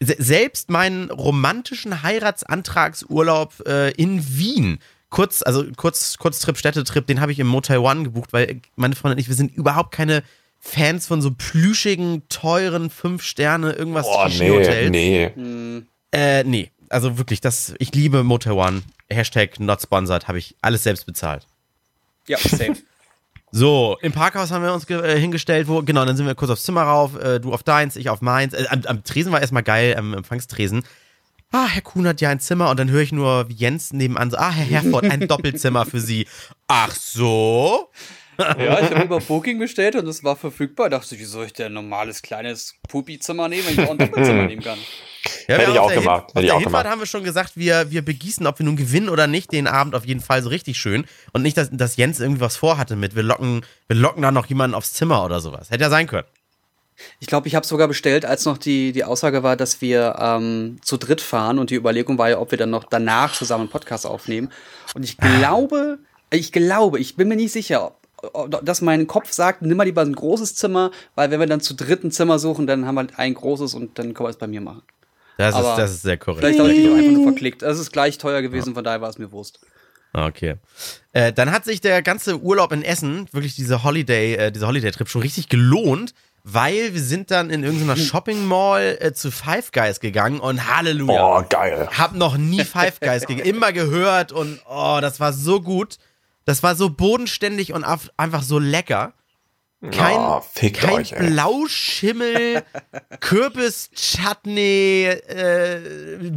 Se- 0.00 0.16
selbst 0.18 0.68
meinen 0.68 1.10
romantischen 1.10 2.02
Heiratsantragsurlaub 2.02 3.66
äh, 3.66 3.90
in 3.92 4.36
Wien, 4.36 4.78
kurz, 5.10 5.42
also 5.42 5.64
kurz, 5.76 6.18
Kurztrip, 6.18 6.58
Städtetrip, 6.58 7.06
den 7.06 7.20
habe 7.20 7.32
ich 7.32 7.38
im 7.38 7.46
Motel 7.46 7.78
One 7.78 8.02
gebucht, 8.04 8.32
weil 8.32 8.60
meine 8.76 8.94
Freundin 8.94 9.16
und 9.16 9.20
ich, 9.20 9.28
wir 9.28 9.36
sind 9.36 9.52
überhaupt 9.54 9.92
keine 9.94 10.22
Fans 10.64 11.06
von 11.08 11.20
so 11.20 11.32
plüschigen, 11.32 12.22
teuren, 12.28 12.88
fünf 12.88 13.22
Sterne, 13.24 13.72
irgendwas 13.72 14.06
Oh, 14.08 14.22
Trichy 14.24 14.44
nee, 14.44 14.50
Hotels. 14.50 14.90
nee. 14.90 15.82
Äh, 16.12 16.44
nee. 16.44 16.70
Also 16.88 17.18
wirklich, 17.18 17.40
das, 17.40 17.74
ich 17.78 17.92
liebe 17.94 18.22
Motel 18.22 18.52
One. 18.52 18.82
Hashtag 19.10 19.58
not 19.60 19.82
sponsored, 19.82 20.28
habe 20.28 20.38
ich 20.38 20.54
alles 20.62 20.84
selbst 20.84 21.04
bezahlt. 21.04 21.46
Ja, 22.28 22.38
safe. 22.38 22.76
So, 23.54 23.98
im 24.00 24.12
Parkhaus 24.12 24.50
haben 24.50 24.64
wir 24.64 24.72
uns 24.72 24.88
äh, 24.88 25.20
hingestellt, 25.20 25.68
wo, 25.68 25.82
genau, 25.82 26.06
dann 26.06 26.16
sind 26.16 26.24
wir 26.24 26.34
kurz 26.34 26.50
aufs 26.50 26.62
Zimmer 26.64 26.84
rauf, 26.84 27.16
äh, 27.22 27.38
du 27.38 27.52
auf 27.52 27.62
deins, 27.62 27.96
ich 27.96 28.08
auf 28.08 28.22
meins. 28.22 28.54
Äh, 28.54 28.64
am, 28.70 28.80
am 28.86 29.04
Tresen 29.04 29.30
war 29.30 29.42
erstmal 29.42 29.62
geil, 29.62 29.94
am 29.98 30.14
Empfangstresen. 30.14 30.84
Ah, 31.50 31.66
Herr 31.66 31.82
Kuhn 31.82 32.06
hat 32.08 32.22
ja 32.22 32.30
ein 32.30 32.40
Zimmer 32.40 32.70
und 32.70 32.80
dann 32.80 32.88
höre 32.88 33.02
ich 33.02 33.12
nur 33.12 33.50
wie 33.50 33.52
Jens 33.52 33.92
nebenan 33.92 34.30
so, 34.30 34.38
ah, 34.38 34.50
Herr 34.50 34.64
Herford, 34.64 35.04
ein 35.04 35.20
Doppelzimmer 35.28 35.84
für 35.84 36.00
Sie. 36.00 36.26
Ach 36.66 36.94
so? 36.94 37.90
Ja, 38.42 38.80
ich 38.80 38.90
habe 38.90 39.02
über 39.04 39.18
Booking 39.20 39.58
bestellt 39.58 39.96
und 39.96 40.06
es 40.06 40.22
war 40.24 40.36
verfügbar. 40.36 40.90
Da 40.90 40.98
dachte 40.98 41.14
ich, 41.14 41.20
wie 41.20 41.24
soll 41.24 41.46
ich 41.46 41.52
denn 41.52 41.66
ein 41.66 41.72
normales 41.74 42.22
kleines 42.22 42.74
Pupi-Zimmer 42.88 43.48
nehmen, 43.48 43.64
wenn 43.66 43.74
ich 43.74 43.86
auch 43.88 43.92
ein 43.92 43.98
Doppelzimmer 43.98 44.44
nehmen 44.44 44.62
kann? 44.62 44.78
Ja, 45.48 45.56
Hätte 45.58 45.72
ich 45.72 45.78
auch 45.78 45.92
gemacht, 45.92 46.24
Hin- 46.32 46.42
hätte 46.42 46.46
der 46.46 46.58
Hinfahrt 46.58 46.86
haben 46.86 47.00
wir 47.00 47.06
schon 47.06 47.22
gesagt, 47.24 47.52
wir, 47.56 47.90
wir 47.90 48.02
begießen, 48.04 48.46
ob 48.46 48.58
wir 48.58 48.66
nun 48.66 48.76
gewinnen 48.76 49.08
oder 49.08 49.26
nicht, 49.26 49.52
den 49.52 49.66
Abend 49.66 49.94
auf 49.94 50.04
jeden 50.04 50.20
Fall 50.20 50.42
so 50.42 50.48
richtig 50.48 50.78
schön. 50.78 51.04
Und 51.32 51.42
nicht, 51.42 51.56
dass, 51.56 51.68
dass 51.70 51.96
Jens 51.96 52.18
irgendwie 52.20 52.40
was 52.40 52.56
vorhatte 52.56 52.96
mit, 52.96 53.14
wir 53.14 53.22
locken, 53.22 53.64
wir 53.86 53.96
locken 53.96 54.22
da 54.22 54.30
noch 54.32 54.46
jemanden 54.46 54.74
aufs 54.74 54.92
Zimmer 54.92 55.24
oder 55.24 55.40
sowas. 55.40 55.70
Hätte 55.70 55.82
ja 55.84 55.90
sein 55.90 56.06
können. 56.06 56.26
Ich 57.20 57.26
glaube, 57.26 57.48
ich 57.48 57.54
habe 57.54 57.66
sogar 57.66 57.88
bestellt, 57.88 58.24
als 58.24 58.44
noch 58.44 58.58
die, 58.58 58.92
die 58.92 59.04
Aussage 59.04 59.42
war, 59.42 59.56
dass 59.56 59.80
wir 59.80 60.16
ähm, 60.20 60.78
zu 60.82 60.96
dritt 60.98 61.20
fahren 61.20 61.58
und 61.58 61.70
die 61.70 61.74
Überlegung 61.74 62.18
war 62.18 62.28
ja, 62.30 62.38
ob 62.38 62.50
wir 62.50 62.58
dann 62.58 62.70
noch 62.70 62.84
danach 62.84 63.32
zusammen 63.32 63.62
einen 63.62 63.70
Podcast 63.70 64.06
aufnehmen. 64.06 64.50
Und 64.94 65.02
ich 65.04 65.16
glaube, 65.38 65.98
ich 66.30 66.52
glaube, 66.52 66.98
ich 67.00 67.16
bin 67.16 67.28
mir 67.28 67.36
nicht 67.36 67.52
sicher, 67.52 67.94
dass 68.62 68.80
mein 68.80 69.06
Kopf 69.06 69.32
sagt, 69.32 69.62
nimm 69.62 69.76
mal 69.76 69.84
lieber 69.84 70.02
ein 70.02 70.14
großes 70.14 70.54
Zimmer, 70.54 70.90
weil 71.14 71.30
wenn 71.30 71.40
wir 71.40 71.46
dann 71.46 71.60
zu 71.60 71.74
dritt 71.74 72.04
ein 72.04 72.10
Zimmer 72.10 72.38
suchen, 72.38 72.66
dann 72.66 72.86
haben 72.86 72.94
wir 72.94 73.00
halt 73.00 73.18
ein 73.18 73.34
großes 73.34 73.74
und 73.74 73.98
dann 73.98 74.14
können 74.14 74.26
wir 74.26 74.30
es 74.30 74.36
bei 74.36 74.46
mir 74.46 74.60
machen. 74.60 74.82
Das, 75.38 75.56
ist, 75.56 75.64
das 75.64 75.90
ist 75.92 76.02
sehr 76.02 76.18
korrekt. 76.18 76.40
Vielleicht 76.40 76.58
habe 76.60 76.72
ich 76.72 76.78
mich 76.78 76.92
auch 76.92 76.96
einfach 76.96 77.12
nur 77.12 77.24
verklickt. 77.24 77.62
Es 77.62 77.78
ist 77.78 77.92
gleich 77.92 78.18
teuer 78.18 78.42
gewesen, 78.42 78.74
von 78.74 78.84
daher 78.84 79.00
war 79.00 79.08
es 79.08 79.18
mir 79.18 79.32
Wurst. 79.32 79.60
Okay. 80.12 80.56
Äh, 81.12 81.32
dann 81.32 81.50
hat 81.52 81.64
sich 81.64 81.80
der 81.80 82.02
ganze 82.02 82.38
Urlaub 82.40 82.70
in 82.72 82.82
Essen, 82.82 83.28
wirklich 83.32 83.56
diese 83.56 83.82
Holiday, 83.82 84.34
äh, 84.34 84.52
dieser 84.52 84.68
Holiday-Trip 84.68 85.08
schon 85.08 85.22
richtig 85.22 85.48
gelohnt, 85.48 86.14
weil 86.44 86.92
wir 86.92 87.00
sind 87.00 87.30
dann 87.30 87.50
in 87.50 87.64
irgendeiner 87.64 87.96
Shopping 87.96 88.44
Mall 88.46 88.98
äh, 89.00 89.12
zu 89.12 89.30
Five 89.30 89.72
Guys 89.72 90.00
gegangen 90.00 90.38
und 90.38 90.68
Halleluja. 90.68 91.38
Oh, 91.38 91.44
geil. 91.48 91.88
Hab 91.96 92.14
noch 92.14 92.36
nie 92.36 92.64
Five 92.64 93.00
Guys 93.00 93.26
gegessen, 93.26 93.48
immer 93.48 93.72
gehört 93.72 94.32
und 94.32 94.60
oh, 94.68 94.98
das 95.00 95.18
war 95.18 95.32
so 95.32 95.60
gut. 95.60 95.96
Das 96.44 96.62
war 96.62 96.74
so 96.74 96.90
bodenständig 96.90 97.72
und 97.72 97.84
einfach 97.84 98.42
so 98.42 98.58
lecker. 98.58 99.14
Kein, 99.90 100.16
Oh, 100.18 100.40
fickt 100.40 100.78
kein 100.78 100.94
euch, 100.94 101.12
ey. 101.12 101.30
Blauschimmel, 101.30 102.62
Kürbis, 103.20 103.90
Chutney, 103.92 105.04
äh, 105.06 106.30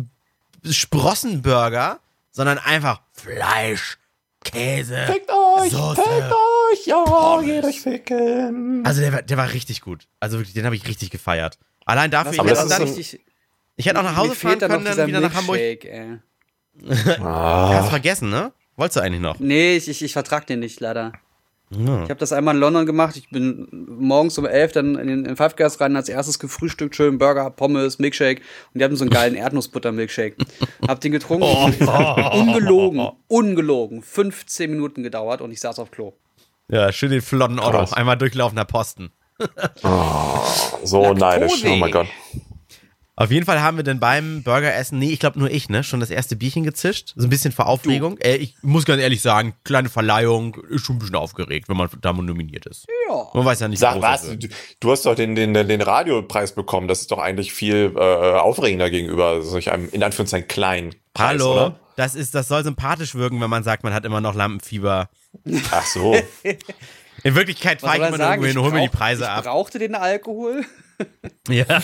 Sprossenburger, 0.69 1.99
sondern 2.31 2.57
einfach 2.57 3.01
Fleisch, 3.13 3.97
Käse. 4.43 4.97
Fickt 5.05 5.29
euch, 5.29 5.71
Soße. 5.71 6.01
fickt 6.01 6.33
euch, 6.33 6.85
ja, 6.87 7.41
geht 7.43 7.63
euch 7.65 7.81
ficken. 7.81 8.83
Also 8.85 9.01
der 9.01 9.13
war, 9.13 9.21
der 9.21 9.37
war 9.37 9.53
richtig 9.53 9.81
gut. 9.81 10.07
Also 10.19 10.37
wirklich, 10.39 10.53
den 10.55 10.65
habe 10.65 10.75
ich 10.75 10.87
richtig 10.87 11.11
gefeiert. 11.11 11.59
Allein 11.85 12.09
dafür, 12.11 12.33
ich 12.33 12.39
hätte, 12.39 12.67
dann, 12.67 12.81
richtig, 12.81 13.19
ich 13.75 13.85
hätte 13.85 13.99
auch 13.99 14.03
nach 14.03 14.15
Hause 14.17 14.35
fahren 14.35 14.57
können, 14.59 14.85
dann 14.85 15.07
wieder 15.07 15.19
nach 15.19 15.33
Hamburg. 15.33 15.59
Ey. 15.59 16.17
Hast 16.89 17.19
Ah, 17.19 17.83
vergessen, 17.83 18.29
ne? 18.29 18.51
Wolltest 18.77 18.97
du 18.97 19.01
eigentlich 19.01 19.21
noch? 19.21 19.39
Nee, 19.39 19.77
ich, 19.77 19.87
ich, 19.87 20.01
ich 20.01 20.13
vertrag 20.13 20.47
den 20.47 20.59
nicht, 20.59 20.79
leider. 20.79 21.13
Ja. 21.71 22.03
Ich 22.03 22.09
habe 22.09 22.15
das 22.15 22.31
einmal 22.31 22.55
in 22.55 22.61
London 22.61 22.85
gemacht. 22.85 23.17
Ich 23.17 23.29
bin 23.29 23.67
morgens 23.71 24.37
um 24.37 24.45
11 24.45 24.71
dann 24.73 24.95
in 24.95 25.07
den 25.07 25.25
in 25.25 25.35
Five 25.35 25.55
Guys 25.55 25.79
rein, 25.81 25.95
als 25.95 26.09
erstes 26.09 26.37
gefrühstückt, 26.37 26.95
schön 26.95 27.17
Burger, 27.17 27.49
Pommes, 27.49 27.97
Milkshake. 27.97 28.41
Und 28.73 28.79
die 28.79 28.83
hatten 28.83 28.95
so 28.95 29.03
einen 29.03 29.09
geilen 29.09 29.35
Erdnussbutter-Milkshake. 29.35 30.35
Hab 30.87 31.01
den 31.01 31.11
getrunken. 31.11 31.45
ungelogen, 32.33 33.09
ungelogen. 33.27 34.03
15 34.03 34.69
Minuten 34.69 35.03
gedauert 35.03 35.41
und 35.41 35.51
ich 35.51 35.59
saß 35.59 35.79
auf 35.79 35.89
Klo. 35.91 36.13
ja, 36.69 36.91
schön 36.91 37.11
den 37.11 37.21
flotten 37.21 37.59
Otto. 37.59 37.93
Einmal 37.93 38.17
durchlaufender 38.17 38.65
Posten. 38.65 39.11
so 40.83 41.13
neidisch, 41.13 41.63
oh 41.65 41.75
mein 41.75 41.91
Gott. 41.91 42.07
Auf 43.17 43.31
jeden 43.31 43.45
Fall 43.45 43.61
haben 43.61 43.77
wir 43.77 43.83
dann 43.85 44.01
beim 44.01 44.43
Burgeressen, 44.43 44.99
nee, 44.99 45.09
ich 45.09 45.19
glaube 45.19 45.39
nur 45.39 45.49
ich, 45.49 45.69
ne, 45.69 45.83
schon 45.85 46.01
das 46.01 46.09
erste 46.09 46.35
Bierchen 46.35 46.65
gezischt. 46.65 47.13
So 47.15 47.25
ein 47.25 47.29
bisschen 47.29 47.53
vor 47.53 47.67
Aufregung. 47.67 48.17
Äh, 48.17 48.35
ich 48.35 48.55
muss 48.61 48.83
ganz 48.83 49.01
ehrlich 49.01 49.21
sagen, 49.21 49.53
kleine 49.63 49.87
Verleihung, 49.87 50.55
ist 50.69 50.85
schon 50.85 50.97
ein 50.97 50.99
bisschen 50.99 51.15
aufgeregt, 51.15 51.69
wenn 51.69 51.77
man 51.77 51.89
da 52.01 52.11
mal 52.11 52.23
nominiert 52.23 52.65
ist. 52.65 52.87
Ja. 53.09 53.27
Man 53.33 53.45
weiß 53.45 53.61
ja 53.61 53.69
nicht, 53.69 53.79
Sag 53.79 54.01
was, 54.01 54.23
du, 54.23 54.49
du 54.79 54.91
hast 54.91 55.05
doch 55.05 55.15
den, 55.15 55.33
den, 55.35 55.53
den 55.53 55.81
Radiopreis 55.81 56.53
bekommen. 56.53 56.89
Das 56.89 57.01
ist 57.01 57.11
doch 57.11 57.19
eigentlich 57.19 57.53
viel 57.53 57.93
äh, 57.95 57.99
aufregender 57.99 58.89
gegenüber 58.89 59.41
solch 59.41 59.71
einem, 59.71 59.87
in 59.91 60.03
Anführungszeichen, 60.03 60.49
kleinen 60.49 60.93
Preis, 61.13 61.27
Hallo, 61.29 61.53
oder? 61.53 61.79
das 61.95 62.15
ist, 62.15 62.35
das 62.35 62.49
soll 62.49 62.65
sympathisch 62.65 63.15
wirken, 63.15 63.39
wenn 63.39 63.49
man 63.49 63.63
sagt, 63.63 63.85
man 63.85 63.93
hat 63.93 64.03
immer 64.03 64.19
noch 64.19 64.35
Lampenfieber. 64.35 65.09
Ach 65.71 65.85
so. 65.85 66.17
In 67.23 67.33
Wirklichkeit 67.33 67.81
fahre 67.81 67.97
ich 67.97 68.03
er 68.03 68.11
mal 68.11 68.19
irgendwo 68.19 68.45
hin 68.45 68.57
und 68.57 68.63
hole 68.65 68.73
mir 68.73 68.81
die 68.81 68.95
Preise 68.95 69.23
ich 69.23 69.29
ab. 69.29 69.45
brauchte 69.45 69.79
den 69.79 69.95
Alkohol. 69.95 70.63
Ja. 71.47 71.65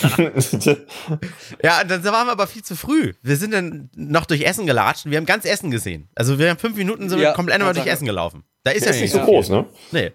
ja, 1.62 1.84
dann 1.84 2.04
waren 2.04 2.26
wir 2.26 2.32
aber 2.32 2.46
viel 2.46 2.62
zu 2.64 2.74
früh. 2.76 3.12
Wir 3.22 3.36
sind 3.36 3.52
dann 3.52 3.90
noch 3.94 4.26
durch 4.26 4.42
Essen 4.42 4.66
gelatscht 4.66 5.04
und 5.04 5.10
wir 5.12 5.18
haben 5.18 5.26
ganz 5.26 5.44
Essen 5.44 5.70
gesehen. 5.70 6.08
Also 6.14 6.38
wir 6.38 6.50
haben 6.50 6.58
fünf 6.58 6.76
Minuten 6.76 7.08
sind 7.08 7.20
Ja, 7.20 7.32
komplett 7.32 7.60
einmal 7.60 7.74
durch. 7.74 7.86
Essen 7.86 8.06
gelaufen. 8.06 8.44
Da 8.64 8.70
ist 8.72 8.84
ja 8.84 8.90
ist 8.92 9.00
nicht 9.00 9.12
so 9.12 9.20
groß, 9.20 9.50
ne? 9.50 9.66
Nee. 9.92 10.12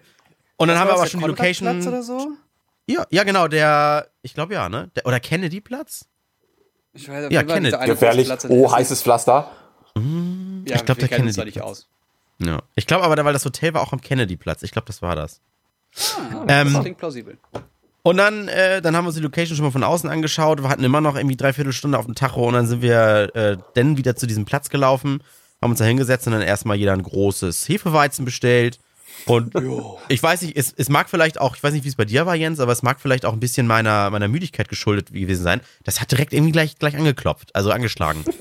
Und 0.56 0.68
dann 0.68 0.78
haben 0.78 0.88
wir 0.88 0.94
aber 0.94 1.06
schon 1.06 1.20
die 1.20 1.26
Location. 1.26 1.86
oder 1.86 2.02
so? 2.02 2.32
Ja, 2.86 3.06
ja, 3.10 3.22
genau, 3.24 3.48
der, 3.48 4.08
ich 4.22 4.34
glaube 4.34 4.54
ja, 4.54 4.68
ne? 4.68 4.90
Der, 4.96 5.06
oder 5.06 5.20
Kennedy-Platz? 5.20 6.06
Ich 6.94 7.08
weiß, 7.08 7.28
Ja, 7.30 7.42
Kennedy. 7.42 7.76
Gefährlich. 7.86 8.26
Platz 8.26 8.46
Oh, 8.48 8.72
heißes 8.72 9.02
Pflaster. 9.02 9.50
Ja, 9.94 10.76
Ich 10.76 10.84
glaub, 10.84 10.98
wir 10.98 11.08
der 11.08 11.20
nicht 11.22 11.36
Kennedy-Platz. 11.36 11.64
aus. 11.66 11.88
Ja. 12.40 12.62
Ich 12.74 12.86
glaube 12.86 13.04
aber, 13.04 13.22
weil 13.24 13.32
das 13.32 13.44
Hotel 13.44 13.74
war 13.74 13.82
auch 13.82 13.92
am 13.92 14.00
Kennedy-Platz. 14.00 14.62
Ich 14.62 14.70
glaube, 14.70 14.86
das 14.86 15.02
war 15.02 15.14
das. 15.16 15.40
Ah, 16.16 16.44
Ähm, 16.48 16.72
das 16.72 16.82
klingt 16.82 16.98
plausibel. 16.98 17.38
Und 18.08 18.16
dann, 18.16 18.48
äh, 18.48 18.80
dann 18.80 18.96
haben 18.96 19.04
wir 19.04 19.08
uns 19.08 19.16
die 19.16 19.22
Location 19.22 19.56
schon 19.56 19.66
mal 19.66 19.70
von 19.70 19.84
außen 19.84 20.08
angeschaut. 20.08 20.62
Wir 20.62 20.68
hatten 20.70 20.82
immer 20.84 21.00
noch 21.00 21.14
irgendwie 21.16 21.36
dreiviertel 21.36 21.72
Stunde 21.72 21.98
auf 21.98 22.06
dem 22.06 22.14
Tacho 22.14 22.46
und 22.46 22.54
dann 22.54 22.66
sind 22.66 22.80
wir 22.80 23.30
äh, 23.34 23.56
dann 23.74 23.96
wieder 23.98 24.16
zu 24.16 24.26
diesem 24.26 24.44
Platz 24.46 24.70
gelaufen, 24.70 25.22
haben 25.60 25.70
uns 25.70 25.78
da 25.78 25.84
hingesetzt 25.84 26.26
und 26.26 26.32
dann 26.32 26.40
erstmal 26.42 26.76
jeder 26.76 26.92
ein 26.94 27.02
großes 27.02 27.68
Hefeweizen 27.68 28.24
bestellt. 28.24 28.78
Und 29.26 29.52
ich 30.08 30.22
weiß 30.22 30.42
nicht, 30.42 30.56
es, 30.56 30.72
es 30.76 30.88
mag 30.88 31.10
vielleicht 31.10 31.40
auch, 31.40 31.56
ich 31.56 31.62
weiß 31.62 31.72
nicht, 31.74 31.84
wie 31.84 31.88
es 31.88 31.96
bei 31.96 32.04
dir 32.04 32.24
war, 32.24 32.34
Jens, 32.36 32.60
aber 32.60 32.72
es 32.72 32.82
mag 32.82 33.00
vielleicht 33.00 33.26
auch 33.26 33.32
ein 33.32 33.40
bisschen 33.40 33.66
meiner, 33.66 34.08
meiner 34.10 34.28
Müdigkeit 34.28 34.68
geschuldet 34.68 35.12
gewesen 35.12 35.42
sein. 35.42 35.60
Das 35.84 36.00
hat 36.00 36.10
direkt 36.12 36.32
irgendwie 36.32 36.52
gleich, 36.52 36.78
gleich 36.78 36.96
angeklopft, 36.96 37.54
also 37.54 37.70
angeschlagen. 37.70 38.24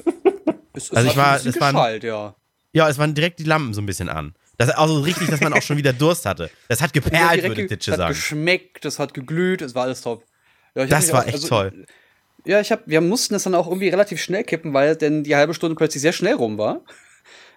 Es, 0.73 0.91
also 0.91 1.07
hat 1.07 1.11
ich 1.11 1.17
war- 1.17 1.35
es 1.43 1.59
waren- 1.59 2.01
ja. 2.03 2.35
Ja, 2.71 2.87
es 2.87 2.99
waren 2.99 3.15
direkt 3.15 3.39
die 3.39 3.45
Lampen 3.45 3.73
so 3.73 3.81
ein 3.81 3.87
bisschen 3.87 4.09
an. 4.09 4.35
Das 4.57 4.69
ist 4.69 4.73
also 4.75 4.99
richtig, 5.01 5.29
dass 5.29 5.39
man 5.41 5.53
auch 5.53 5.61
schon 5.61 5.77
wieder 5.77 5.93
Durst 5.93 6.25
hatte. 6.25 6.49
Das 6.67 6.81
hat 6.81 6.91
geperlt, 6.93 7.43
würde 7.43 7.55
ge- 7.55 7.67
Ditsche 7.67 7.91
hat 7.91 7.97
sagen. 7.99 8.13
geschmeckt, 8.13 8.85
es 8.85 8.97
hat 8.97 9.13
geglüht, 9.13 9.61
es 9.61 9.75
war 9.75 9.83
alles 9.83 10.01
top. 10.01 10.23
Ja, 10.75 10.83
ich 10.85 10.89
Das 10.89 11.11
war 11.11 11.21
auch- 11.21 11.25
echt 11.25 11.35
also, 11.35 11.47
toll. 11.47 11.85
Ja, 12.45 12.59
ich 12.61 12.71
hab, 12.71 12.87
wir 12.87 13.01
mussten 13.01 13.35
es 13.35 13.43
dann 13.43 13.53
auch 13.55 13.67
irgendwie 13.67 13.89
relativ 13.89 14.21
schnell 14.21 14.43
kippen, 14.43 14.73
weil 14.73 14.95
denn 14.95 15.23
die 15.23 15.35
halbe 15.35 15.53
Stunde 15.53 15.75
plötzlich 15.75 16.01
sehr 16.01 16.13
schnell 16.13 16.33
rum 16.35 16.57
war. 16.57 16.81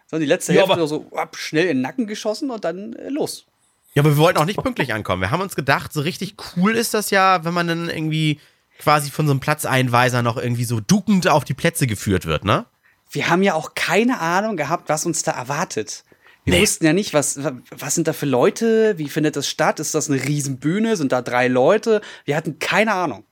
Sondern 0.08 0.22
die 0.22 0.26
letzte 0.28 0.52
Hälfte 0.52 0.72
aber- 0.72 0.86
so 0.88 1.06
ab, 1.14 1.36
schnell 1.36 1.64
in 1.64 1.76
den 1.78 1.82
Nacken 1.82 2.06
geschossen 2.06 2.50
und 2.50 2.64
dann 2.64 2.92
äh, 2.94 3.08
los. 3.08 3.46
Ja, 3.94 4.02
aber 4.02 4.10
wir 4.10 4.16
wollten 4.18 4.38
auch 4.38 4.44
nicht 4.44 4.62
pünktlich 4.62 4.92
ankommen. 4.92 5.22
Wir 5.22 5.30
haben 5.30 5.40
uns 5.40 5.56
gedacht, 5.56 5.92
so 5.92 6.00
richtig 6.00 6.34
cool 6.56 6.76
ist 6.76 6.92
das 6.94 7.10
ja, 7.10 7.44
wenn 7.44 7.54
man 7.54 7.66
dann 7.68 7.88
irgendwie 7.88 8.40
quasi 8.78 9.10
von 9.10 9.26
so 9.26 9.32
einem 9.32 9.40
Platzeinweiser 9.40 10.22
noch 10.22 10.36
irgendwie 10.36 10.64
so 10.64 10.80
duckend 10.80 11.28
auf 11.28 11.44
die 11.44 11.54
Plätze 11.54 11.86
geführt 11.86 12.26
wird, 12.26 12.44
ne? 12.44 12.66
Wir 13.12 13.28
haben 13.28 13.42
ja 13.42 13.54
auch 13.54 13.74
keine 13.74 14.20
Ahnung 14.20 14.56
gehabt, 14.56 14.88
was 14.88 15.06
uns 15.06 15.22
da 15.22 15.32
erwartet. 15.32 16.04
Wir 16.50 16.56
Nee. 16.58 16.62
wussten 16.62 16.84
ja 16.84 16.92
nicht, 16.92 17.14
was, 17.14 17.38
was 17.70 17.94
sind 17.94 18.08
da 18.08 18.12
für 18.12 18.26
Leute, 18.26 18.94
wie 18.98 19.08
findet 19.08 19.36
das 19.36 19.46
statt, 19.48 19.78
ist 19.80 19.94
das 19.94 20.10
eine 20.10 20.22
Riesenbühne, 20.22 20.96
sind 20.96 21.12
da 21.12 21.22
drei 21.22 21.48
Leute? 21.48 22.00
Wir 22.24 22.36
hatten 22.36 22.58
keine 22.58 22.92
Ahnung. 22.92 23.24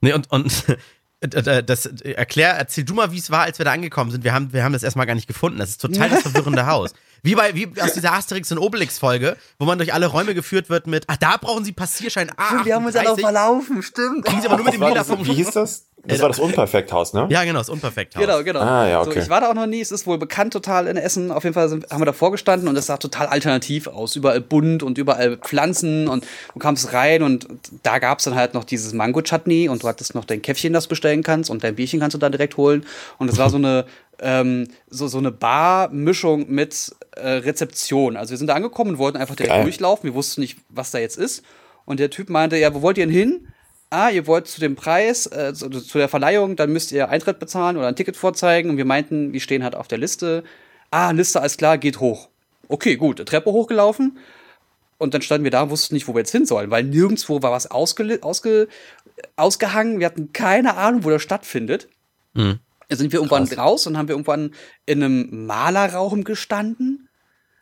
Nee, 0.00 0.12
und, 0.12 0.30
und 0.30 0.64
äh, 1.20 1.62
das 1.62 1.86
erklär, 1.86 2.50
erzähl 2.50 2.84
du 2.84 2.94
mal, 2.94 3.12
wie 3.12 3.18
es 3.18 3.30
war, 3.30 3.42
als 3.42 3.58
wir 3.58 3.64
da 3.64 3.72
angekommen 3.72 4.10
sind. 4.10 4.24
Wir 4.24 4.32
haben, 4.34 4.52
wir 4.52 4.64
haben 4.64 4.72
das 4.72 4.82
erstmal 4.82 5.06
gar 5.06 5.14
nicht 5.14 5.28
gefunden. 5.28 5.58
Das 5.58 5.70
ist 5.70 5.80
total 5.80 6.10
das 6.10 6.22
verwirrende 6.22 6.66
Haus. 6.66 6.92
Wie 7.22 7.34
bei 7.34 7.54
wie 7.54 7.68
aus 7.80 7.92
dieser 7.92 8.12
Asterix 8.12 8.50
und 8.52 8.58
Obelix-Folge, 8.58 9.36
wo 9.58 9.64
man 9.64 9.78
durch 9.78 9.92
alle 9.92 10.06
Räume 10.06 10.34
geführt 10.34 10.70
wird 10.70 10.86
mit, 10.86 11.04
ach, 11.06 11.16
da 11.16 11.36
brauchen 11.36 11.64
sie 11.64 11.72
Passierschein 11.72 12.30
A. 12.36 12.62
verlaufen, 12.62 13.82
stimmt. 13.82 14.24
Kriegen 14.24 14.40
sie 14.40 14.48
aber 14.48 14.56
nur 14.56 14.64
mit 14.64 14.74
dem 14.74 14.94
das, 14.94 15.06
vom 15.08 15.26
wie 15.26 15.34
hieß 15.34 15.50
das? 15.50 15.86
Das 16.06 16.20
war 16.20 16.28
das 16.28 16.38
Unperfekthaus, 16.38 17.14
ne? 17.14 17.26
Ja, 17.30 17.44
genau, 17.44 17.58
das 17.58 17.68
Unperfekthaus. 17.68 18.22
Genau, 18.22 18.42
genau. 18.44 18.60
Ah, 18.60 18.86
ja, 18.86 19.02
so, 19.02 19.10
okay. 19.10 19.20
ich 19.20 19.28
war 19.28 19.40
da 19.40 19.50
auch 19.50 19.54
noch 19.54 19.66
nie, 19.66 19.80
es 19.80 19.90
ist 19.90 20.06
wohl 20.06 20.18
bekannt 20.18 20.52
total 20.52 20.86
in 20.86 20.96
Essen. 20.96 21.30
Auf 21.30 21.44
jeden 21.44 21.54
Fall 21.54 21.68
sind, 21.68 21.90
haben 21.90 22.00
wir 22.00 22.06
da 22.06 22.12
vorgestanden 22.12 22.68
und 22.68 22.76
es 22.76 22.86
sah 22.86 22.96
total 22.96 23.26
alternativ 23.26 23.88
aus. 23.88 24.14
Überall 24.14 24.40
bunt 24.40 24.82
und 24.82 24.98
überall 24.98 25.36
Pflanzen 25.36 26.06
und 26.06 26.24
du 26.52 26.58
kamst 26.58 26.92
rein 26.92 27.22
und 27.22 27.48
da 27.82 27.98
gab 27.98 28.18
es 28.18 28.24
dann 28.24 28.34
halt 28.34 28.54
noch 28.54 28.64
dieses 28.64 28.92
Mango-Chutney 28.92 29.68
und 29.68 29.82
du 29.82 29.88
hattest 29.88 30.14
noch 30.14 30.24
dein 30.24 30.42
Käffchen, 30.42 30.72
das 30.72 30.84
du 30.84 30.90
bestellen 30.90 31.22
kannst 31.22 31.50
und 31.50 31.64
dein 31.64 31.74
Bierchen 31.74 31.98
kannst 31.98 32.14
du 32.14 32.18
dann 32.18 32.32
direkt 32.32 32.56
holen. 32.56 32.86
Und 33.18 33.28
es 33.28 33.38
war 33.38 33.50
so 33.50 33.56
eine, 33.56 33.86
ähm, 34.20 34.68
so, 34.88 35.08
so 35.08 35.18
eine 35.18 35.32
Bar-Mischung 35.32 36.50
mit 36.50 36.94
äh, 37.12 37.28
Rezeption. 37.28 38.16
Also 38.16 38.30
wir 38.30 38.38
sind 38.38 38.48
da 38.48 38.54
angekommen 38.54 38.92
und 38.92 38.98
wollten 38.98 39.18
einfach 39.18 39.36
direkt 39.36 39.54
Geil. 39.54 39.62
durchlaufen. 39.64 40.04
Wir 40.04 40.14
wussten 40.14 40.40
nicht, 40.40 40.58
was 40.68 40.90
da 40.90 40.98
jetzt 40.98 41.18
ist. 41.18 41.44
Und 41.84 42.00
der 42.00 42.10
Typ 42.10 42.30
meinte, 42.30 42.56
ja, 42.56 42.74
wo 42.74 42.82
wollt 42.82 42.98
ihr 42.98 43.06
denn 43.06 43.14
hin? 43.14 43.48
Ah, 43.90 44.10
ihr 44.10 44.26
wollt 44.26 44.48
zu 44.48 44.60
dem 44.60 44.74
Preis, 44.74 45.26
äh, 45.26 45.54
zu, 45.54 45.70
zu 45.70 45.98
der 45.98 46.08
Verleihung, 46.08 46.56
dann 46.56 46.72
müsst 46.72 46.90
ihr 46.90 47.08
Eintritt 47.08 47.38
bezahlen 47.38 47.76
oder 47.76 47.86
ein 47.86 47.96
Ticket 47.96 48.16
vorzeigen. 48.16 48.70
Und 48.70 48.76
wir 48.76 48.84
meinten, 48.84 49.32
wir 49.32 49.40
stehen 49.40 49.62
halt 49.62 49.76
auf 49.76 49.86
der 49.86 49.98
Liste. 49.98 50.42
Ah, 50.90 51.12
Liste, 51.12 51.40
alles 51.40 51.56
klar, 51.56 51.78
geht 51.78 52.00
hoch. 52.00 52.28
Okay, 52.68 52.96
gut, 52.96 53.24
Treppe 53.26 53.52
hochgelaufen. 53.52 54.18
Und 54.98 55.14
dann 55.14 55.22
standen 55.22 55.44
wir 55.44 55.50
da 55.50 55.62
und 55.62 55.70
wussten 55.70 55.94
nicht, 55.94 56.08
wo 56.08 56.14
wir 56.14 56.20
jetzt 56.20 56.32
hin 56.32 56.46
sollen, 56.46 56.70
weil 56.70 56.82
nirgendwo 56.82 57.42
war 57.42 57.52
was 57.52 57.70
ausge, 57.70 58.18
ausge, 58.22 58.66
ausgehangen. 59.36 60.00
Wir 60.00 60.06
hatten 60.06 60.32
keine 60.32 60.76
Ahnung, 60.76 61.04
wo 61.04 61.10
das 61.10 61.22
stattfindet. 61.22 61.88
Mhm. 62.34 62.60
Sind 62.90 63.12
wir 63.12 63.18
irgendwann 63.18 63.44
raus 63.44 63.86
und 63.86 63.96
haben 63.96 64.08
wir 64.08 64.14
irgendwann 64.14 64.54
in 64.84 65.02
einem 65.02 65.46
Malerraum 65.46 66.24
gestanden. 66.24 67.05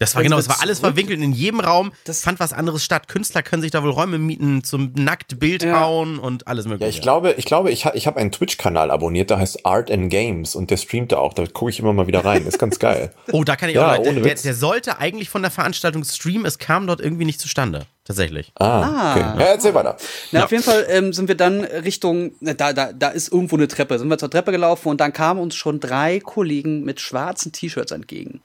Das 0.01 0.15
war 0.17 0.23
Dann 0.23 0.31
genau, 0.31 0.39
es 0.41 0.47
wir 0.49 0.55
war 0.57 0.61
alles 0.61 0.81
verwinkelt. 0.81 1.21
In 1.21 1.33
jedem 1.33 1.61
Raum 1.61 1.93
Das- 2.05 2.21
fand 2.23 2.41
was 2.41 2.53
anderes 2.53 2.85
statt. 2.85 3.07
Künstler 3.07 3.43
können 3.45 3.63
sich 3.63 3.71
da 3.71 3.83
wohl 3.85 3.91
Räume 3.91 4.19
mieten 4.19 4.65
zum 4.65 4.93
nackt 4.97 5.39
Bild 5.39 5.63
Ja. 5.63 5.81
hauen 5.81 6.19
und 6.19 6.49
alles 6.49 6.67
mögliche. 6.67 6.85
Ja, 6.85 6.89
ich 6.91 7.01
glaube, 7.01 7.33
ich 7.39 7.45
glaube, 7.45 7.71
ich, 7.71 7.87
ha, 7.87 7.93
ich 7.95 8.09
habe 8.09 8.19
einen 8.19 8.33
Twitch-Kanal 8.33 8.91
abonniert, 8.91 9.31
der 9.31 9.39
heißt 9.39 9.65
Art 9.65 9.93
and 9.93 10.11
Games 10.11 10.57
und 10.57 10.71
der 10.71 10.79
streamt 10.79 11.13
da 11.13 11.19
auch. 11.19 11.33
Da 11.33 11.47
gucke 11.47 11.71
ich 11.71 11.79
immer 11.79 11.93
mal 11.93 12.09
wieder 12.09 12.25
rein. 12.25 12.45
Ist 12.47 12.59
ganz 12.59 12.79
geil. 12.81 13.13
Oh, 13.33 13.45
da 13.45 13.55
kann 13.57 13.69
ich 13.69 13.77
Ja, 13.77 13.93
auch. 13.93 14.03
Der, 14.03 14.11
ohne 14.11 14.21
der, 14.21 14.33
Witz. 14.33 14.43
der 14.43 14.55
sollte 14.55 14.99
eigentlich 14.99 15.29
von 15.31 15.43
der 15.43 15.51
Veranstaltung 15.51 16.05
streamen. 16.05 16.45
Es 16.45 16.59
kam 16.59 16.87
dort 16.87 17.01
irgendwie 17.01 17.25
nicht 17.25 17.41
zustande. 17.41 17.87
Tatsächlich. 18.05 18.53
Ah, 18.59 19.13
okay. 19.13 19.21
Ja, 19.21 19.47
erzähl 19.47 19.75
weiter. 19.75 19.97
Na, 20.33 20.41
Ja. 20.41 20.45
auf 20.45 20.51
jeden 20.51 20.63
Fall 20.65 20.87
ähm, 20.91 21.13
sind 21.13 21.27
wir 21.29 21.37
dann 21.37 21.65
Richtung, 21.65 22.33
da, 22.41 22.73
da, 22.73 22.93
da 22.93 23.09
ist 23.09 23.33
irgendwo 23.33 23.57
eine 23.57 23.67
Treppe, 23.69 23.99
sind 23.99 24.09
wir 24.09 24.19
zur 24.19 24.31
Treppe 24.31 24.53
gelaufen 24.53 24.89
und 24.89 25.01
dann 25.01 25.13
kamen 25.13 25.41
uns 25.41 25.55
schon 25.55 25.81
drei 25.81 26.21
Kollegen 26.21 26.85
mit 26.85 27.01
schwarzen 27.01 27.53
T-Shirts 27.53 27.93
entgegen. 27.93 28.43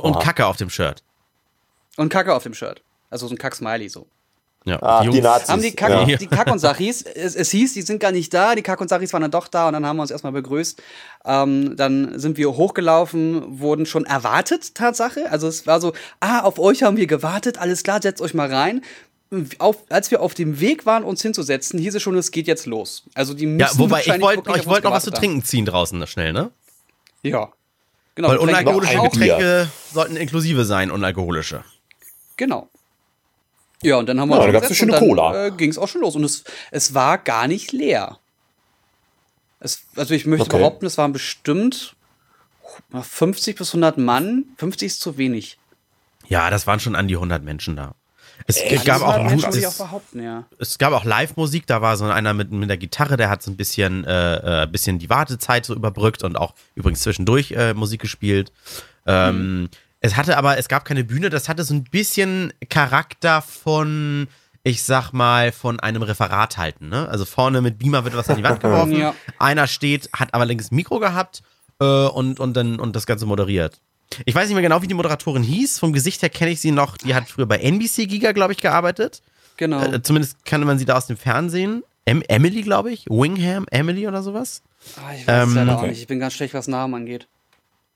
Und, 0.00 0.14
und. 0.16 0.22
Kacke 0.22 0.46
auf 0.46 0.56
dem 0.56 0.70
Shirt. 0.70 1.02
Und 1.96 2.08
Kacke 2.08 2.34
auf 2.34 2.42
dem 2.42 2.54
Shirt. 2.54 2.82
Also 3.10 3.26
so 3.26 3.34
ein 3.34 3.38
Kack-Smiley 3.38 3.88
so. 3.88 4.06
Ja, 4.64 4.80
Ah, 4.80 5.00
die, 5.02 5.08
Jungs- 5.08 5.22
Nazis. 5.22 5.48
Haben 5.48 5.62
die 5.62 5.72
Kack, 5.72 6.08
ja. 6.08 6.16
die 6.16 6.26
Kack 6.28 6.50
und 6.50 6.60
Sachis, 6.60 7.02
es, 7.02 7.34
es 7.34 7.50
hieß, 7.50 7.74
die 7.74 7.82
sind 7.82 7.98
gar 7.98 8.12
nicht 8.12 8.32
da, 8.32 8.54
die 8.54 8.62
Kack 8.62 8.80
und 8.80 8.86
Sachis 8.88 9.12
waren 9.12 9.22
dann 9.22 9.30
doch 9.32 9.48
da 9.48 9.66
und 9.66 9.72
dann 9.72 9.84
haben 9.84 9.96
wir 9.96 10.02
uns 10.02 10.12
erstmal 10.12 10.32
begrüßt. 10.32 10.80
Ähm, 11.24 11.76
dann 11.76 12.16
sind 12.18 12.36
wir 12.38 12.48
hochgelaufen, 12.56 13.58
wurden 13.60 13.86
schon 13.86 14.04
erwartet, 14.06 14.74
Tatsache. 14.76 15.28
Also 15.32 15.48
es 15.48 15.66
war 15.66 15.80
so, 15.80 15.92
ah, 16.20 16.40
auf 16.42 16.60
euch 16.60 16.84
haben 16.84 16.96
wir 16.96 17.08
gewartet, 17.08 17.58
alles 17.58 17.82
klar, 17.82 18.00
setzt 18.00 18.22
euch 18.22 18.34
mal 18.34 18.52
rein. 18.52 18.82
Auf, 19.58 19.78
als 19.88 20.10
wir 20.12 20.20
auf 20.20 20.34
dem 20.34 20.60
Weg 20.60 20.86
waren, 20.86 21.02
uns 21.04 21.22
hinzusetzen, 21.22 21.78
hieß 21.80 21.96
es 21.96 22.02
schon, 22.02 22.14
es 22.16 22.30
geht 22.30 22.46
jetzt 22.46 22.66
los. 22.66 23.02
Also 23.14 23.34
die 23.34 23.46
müssen 23.46 23.60
Ja, 23.60 23.78
wobei 23.78 24.02
ich 24.02 24.20
wollte 24.20 24.66
wollte 24.66 24.84
noch 24.86 24.92
was 24.92 25.04
zu 25.04 25.10
trinken 25.10 25.42
ziehen 25.42 25.64
draußen 25.66 25.98
noch 25.98 26.06
schnell, 26.08 26.32
ne? 26.32 26.50
Ja. 27.22 27.50
Genau. 28.14 28.28
Weil 28.28 28.38
unalkoholische. 28.38 28.98
Getränke 29.00 29.70
sollten 29.92 30.16
inklusive 30.16 30.64
sein, 30.64 30.90
unalkoholische. 30.90 31.64
Genau. 32.36 32.68
Ja, 33.82 33.96
und 33.96 34.06
dann 34.08 34.20
haben 34.20 34.28
wir 34.28 34.36
Ja, 34.36 34.42
uns 34.42 34.46
da 34.48 34.52
gab's 34.52 34.66
eine 34.66 34.74
schöne 34.76 34.92
dann, 34.92 35.00
Cola. 35.00 35.46
Äh, 35.46 35.50
ging 35.52 35.70
es 35.70 35.78
auch 35.78 35.88
schon 35.88 36.02
los. 36.02 36.14
Und 36.14 36.24
es, 36.24 36.44
es 36.70 36.94
war 36.94 37.18
gar 37.18 37.48
nicht 37.48 37.72
leer. 37.72 38.18
Es, 39.60 39.82
also 39.96 40.14
ich 40.14 40.26
möchte 40.26 40.46
Okay. 40.46 40.58
behaupten, 40.58 40.86
es 40.86 40.98
waren 40.98 41.12
bestimmt 41.12 41.96
50 43.00 43.56
bis 43.56 43.68
100 43.70 43.98
Mann. 43.98 44.44
50 44.58 44.86
ist 44.86 45.00
zu 45.00 45.16
wenig. 45.18 45.58
Ja, 46.28 46.50
das 46.50 46.66
waren 46.66 46.80
schon 46.80 46.94
an 46.96 47.08
die 47.08 47.14
100 47.16 47.42
Menschen 47.42 47.76
da. 47.76 47.94
Es 48.46 48.56
Echt? 48.58 48.84
gab 48.84 49.00
Das 49.00 49.02
auch, 49.02 49.16
auch 49.18 49.54
es, 49.54 49.78
behaupten, 49.78 50.22
ja. 50.22 50.44
es 50.58 50.78
gab 50.78 50.92
auch 50.92 51.04
Live-Musik, 51.04 51.66
da 51.66 51.80
war 51.82 51.96
so 51.96 52.04
einer 52.06 52.34
mit, 52.34 52.50
mit 52.50 52.68
der 52.68 52.76
Gitarre, 52.76 53.16
der 53.16 53.30
hat 53.30 53.42
so 53.42 53.50
ein 53.50 53.56
bisschen, 53.56 54.04
äh, 54.04 54.62
äh, 54.62 54.66
bisschen 54.66 54.98
die 54.98 55.08
Wartezeit 55.10 55.64
so 55.66 55.74
überbrückt 55.74 56.22
und 56.24 56.36
auch 56.36 56.54
übrigens 56.74 57.00
zwischendurch 57.00 57.52
äh, 57.52 57.74
Musik 57.74 58.00
gespielt. 58.00 58.52
Ähm, 59.06 59.68
Es 60.00 60.16
hatte 60.16 60.36
aber, 60.36 60.58
es 60.58 60.68
gab 60.68 60.84
keine 60.84 61.04
Bühne, 61.04 61.30
das 61.30 61.48
hatte 61.48 61.62
so 61.64 61.74
ein 61.74 61.84
bisschen 61.84 62.52
Charakter 62.68 63.40
von, 63.42 64.26
ich 64.64 64.82
sag 64.82 65.12
mal, 65.12 65.52
von 65.52 65.78
einem 65.78 66.02
Referat 66.02 66.58
halten. 66.58 66.88
Ne? 66.88 67.08
Also 67.08 67.24
vorne 67.24 67.60
mit 67.60 67.78
Beamer 67.78 68.02
wird 68.04 68.16
was 68.16 68.28
an 68.28 68.36
die 68.36 68.42
Wand 68.42 68.60
geworfen, 68.60 68.96
Ja. 68.96 69.14
einer 69.38 69.66
steht, 69.68 70.10
hat 70.12 70.34
aber 70.34 70.44
links 70.44 70.70
ein 70.72 70.76
Mikro 70.76 70.98
gehabt 70.98 71.42
äh, 71.80 71.84
und, 71.84 72.40
und 72.40 72.54
dann 72.56 72.80
und 72.80 72.96
das 72.96 73.06
Ganze 73.06 73.26
moderiert. 73.26 73.80
Ich 74.26 74.34
weiß 74.34 74.48
nicht 74.48 74.54
mehr 74.54 74.62
genau, 74.62 74.82
wie 74.82 74.86
die 74.86 74.94
Moderatorin 74.94 75.42
hieß. 75.42 75.78
Vom 75.78 75.92
Gesicht 75.92 76.22
her 76.22 76.30
kenne 76.30 76.50
ich 76.50 76.60
sie 76.60 76.70
noch. 76.70 76.96
Die 76.96 77.14
hat 77.14 77.28
früher 77.28 77.46
bei 77.46 77.58
NBC 77.58 78.06
Giga, 78.08 78.32
glaube 78.32 78.52
ich, 78.52 78.58
gearbeitet. 78.60 79.22
Genau. 79.56 79.82
Äh, 79.82 80.02
zumindest 80.02 80.44
kannte 80.44 80.66
man 80.66 80.78
sie 80.78 80.84
da 80.84 80.96
aus 80.96 81.06
dem 81.06 81.16
Fernsehen. 81.16 81.82
em 82.04 82.22
Emily, 82.28 82.62
glaube 82.62 82.90
ich. 82.90 83.06
Wingham, 83.08 83.66
Emily 83.70 84.08
oder 84.08 84.22
sowas. 84.22 84.62
Ah, 84.96 85.12
ich 85.14 85.26
weiß 85.26 85.44
es 85.48 85.48
Ähm, 85.50 85.54
leider 85.54 85.74
auch 85.74 85.78
okay. 85.78 85.90
nicht. 85.90 86.00
Ich 86.00 86.06
bin 86.08 86.18
ganz 86.18 86.34
schlecht, 86.34 86.54
was 86.54 86.66
Namen 86.68 86.94
angeht. 86.94 87.28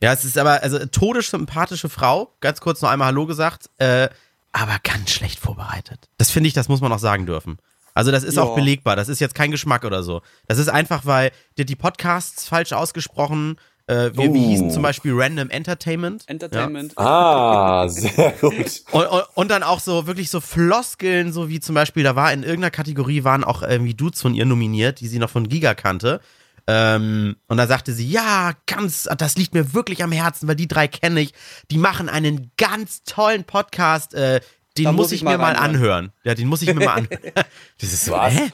Ja, 0.03 0.13
es 0.13 0.25
ist 0.25 0.37
aber, 0.39 0.63
also 0.63 0.85
todisch 0.87 1.31
sympathische 1.31 1.89
Frau, 1.89 2.31
ganz 2.41 2.61
kurz 2.61 2.83
noch 2.83 2.91
einmal 2.91 3.09
Hallo 3.09 3.27
gesagt, 3.27 3.71
äh, 3.79 4.09
aber 4.53 4.77
ganz 4.85 5.11
schlecht 5.11 5.39
vorbereitet. 5.41 6.09
Das 6.19 6.31
finde 6.31 6.49
ich, 6.49 6.55
das 6.55 6.69
muss 6.69 6.81
man 6.83 6.93
auch 6.93 6.99
sagen 6.99 7.27
dürfen. 7.27 7.59
Also 7.95 8.11
das 8.13 8.23
ist 8.23 8.37
Ja. 8.37 8.43
auch 8.43 8.55
belegbar, 8.55 8.95
das 8.95 9.09
ist 9.09 9.21
jetzt 9.21 9.35
kein 9.35 9.51
Geschmack 9.51 9.85
oder 9.85 10.03
so. 10.03 10.21
Das 10.47 10.59
ist 10.59 10.69
einfach, 10.69 11.07
weil 11.07 11.33
die, 11.57 11.65
die 11.65 11.77
Podcasts 11.77 12.47
falsch 12.47 12.75
ausgesprochen, 12.75 13.57
äh, 13.89 14.11
wir, 14.15 14.17
wir 14.17 14.31
Uh. 14.31 14.35
hießen 14.49 14.71
zum 14.71 14.83
Beispiel 14.83 15.13
Random 15.15 15.49
Entertainment. 15.51 16.25
Entertainment. 16.29 16.93
Ah, 16.99 17.87
sehr 17.89 18.31
gut. 18.41 18.83
Und, 18.93 19.07
und, 19.07 19.23
und 19.35 19.51
dann 19.51 19.63
auch 19.63 19.81
so 19.81 20.07
wirklich 20.07 20.31
so 20.31 20.41
Floskeln, 20.41 21.33
so 21.33 21.49
wie 21.49 21.61
zum 21.61 21.75
Beispiel, 21.75 22.03
da 22.03 22.17
war 22.17 22.33
in 22.33 22.43
irgendeiner 22.43 22.71
Kategorie 22.71 23.25
waren 23.25 23.45
auch 23.45 23.63
irgendwie 23.63 23.95
Dudes 23.95 24.21
von 24.21 24.35
ihr 24.35 24.45
nominiert, 24.47 25.01
die 25.01 25.09
sie 25.09 25.19
noch 25.19 25.31
von 25.31 25.49
Giga 25.49 25.75
kannte. 25.75 26.21
Ähm, 26.69 27.37
und 27.47 27.59
da 27.59 27.69
sagte 27.69 27.93
sie, 27.93 28.09
ja, 28.11 28.53
ganz, 28.67 29.09
das 29.19 29.37
liegt 29.37 29.55
mir 29.55 29.73
wirklich 29.73 30.03
am 30.03 30.11
Herzen, 30.11 30.49
weil 30.49 30.57
die 30.57 30.67
drei 30.67 30.89
kenne 30.89 31.21
ich. 31.21 31.33
Die 31.71 31.79
machen 31.79 32.09
einen 32.09 32.51
ganz 32.57 33.05
tollen 33.05 33.45
Podcast. 33.45 34.15
Äh, 34.15 34.41
den 34.77 34.87
muss 34.87 34.95
muss 34.97 35.13
ich, 35.13 35.19
ich 35.21 35.23
mal 35.25 35.33
mir 35.33 35.39
mal 35.39 35.53
reinhören. 35.55 35.75
anhören. 35.77 36.13
Ja, 36.25 36.35
den 36.35 36.49
muss 36.49 36.63
ich 36.63 36.75
mir 36.75 36.85
mal 36.85 36.95
anhören. 36.95 37.21
Das 37.81 37.93
ist 37.93 38.05
so, 38.07 38.13
Was? 38.13 38.35
hä? 38.35 38.51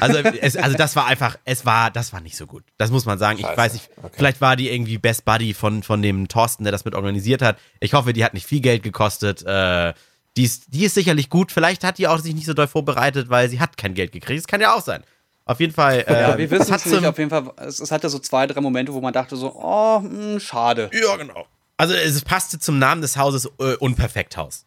Also, 0.00 0.18
es, 0.18 0.56
also 0.56 0.76
das 0.76 0.94
war 0.96 1.06
einfach, 1.06 1.36
es 1.44 1.66
war, 1.66 1.90
das 1.90 2.12
war 2.12 2.20
nicht 2.20 2.36
so 2.36 2.46
gut. 2.46 2.62
Das 2.76 2.90
muss 2.90 3.04
man 3.06 3.18
sagen. 3.18 3.38
Ich 3.38 3.44
Scheiße. 3.46 3.56
weiß 3.56 3.72
nicht, 3.72 3.90
Okay. 3.96 4.14
vielleicht 4.16 4.40
war 4.40 4.54
die 4.56 4.70
irgendwie 4.70 4.98
Best 4.98 5.24
Buddy 5.24 5.54
von, 5.54 5.82
von 5.82 6.02
dem 6.02 6.28
Thorsten, 6.28 6.64
der 6.64 6.70
das 6.72 6.84
mit 6.84 6.94
organisiert 6.94 7.42
hat. 7.42 7.58
Ich 7.80 7.94
hoffe, 7.94 8.12
die 8.12 8.24
hat 8.24 8.34
nicht 8.34 8.46
viel 8.46 8.60
Geld 8.60 8.82
gekostet. 8.82 9.42
Äh, 9.44 9.94
die, 10.36 10.44
ist, 10.44 10.64
die 10.68 10.84
ist 10.84 10.94
sicherlich 10.94 11.30
gut. 11.30 11.50
Vielleicht 11.50 11.82
hat 11.82 11.98
die 11.98 12.06
auch 12.06 12.18
sich 12.18 12.34
nicht 12.34 12.46
so 12.46 12.54
doll 12.54 12.68
vorbereitet, 12.68 13.28
weil 13.30 13.48
sie 13.48 13.58
hat 13.60 13.76
kein 13.76 13.94
Geld 13.94 14.12
gekriegt. 14.12 14.38
Das 14.40 14.46
kann 14.46 14.60
ja 14.60 14.74
auch 14.74 14.82
sein. 14.82 15.02
Auf 15.46 15.58
jeden 15.60 15.72
Fall. 15.72 16.04
Äh, 16.06 16.12
Ja, 16.20 16.38
wir 16.38 16.44
es 16.44 16.50
wissen 16.50 16.72
hat 16.72 16.84
es 16.84 16.92
nicht. 16.92 17.04
Auf 17.06 17.18
jeden 17.18 17.30
Fall, 17.30 17.50
es, 17.56 17.80
es 17.80 17.90
hatte 17.90 18.08
so 18.08 18.18
zwei, 18.18 18.46
drei 18.46 18.60
Momente, 18.60 18.92
wo 18.92 19.00
man 19.00 19.12
dachte 19.12 19.34
so, 19.36 19.52
oh, 19.56 20.00
hm, 20.00 20.38
schade. 20.38 20.90
Ja, 20.92 21.16
genau. 21.16 21.46
Also 21.76 21.94
es 21.94 22.20
passte 22.22 22.58
zum 22.58 22.78
Namen 22.78 23.00
des 23.02 23.16
Hauses 23.16 23.46
äh, 23.58 23.74
Unperfekthaus. 23.76 24.66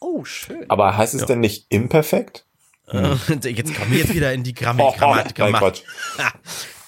Oh, 0.00 0.24
schön. 0.24 0.64
Aber 0.68 0.96
heißt 0.96 1.14
es 1.14 1.26
denn 1.26 1.40
nicht 1.40 1.66
imperfekt? 1.68 2.44
Äh, 2.92 3.14
Jetzt 3.50 3.74
kommen 3.74 3.90
wir 3.92 3.98
jetzt 3.98 4.14
wieder 4.14 4.32
in 4.32 4.42
die 4.42 4.54
Grammar. 4.54 4.86
Oh, 4.94 4.98
Grammat, 4.98 5.34
Grammat. 5.34 5.60
Quatsch. 5.60 5.82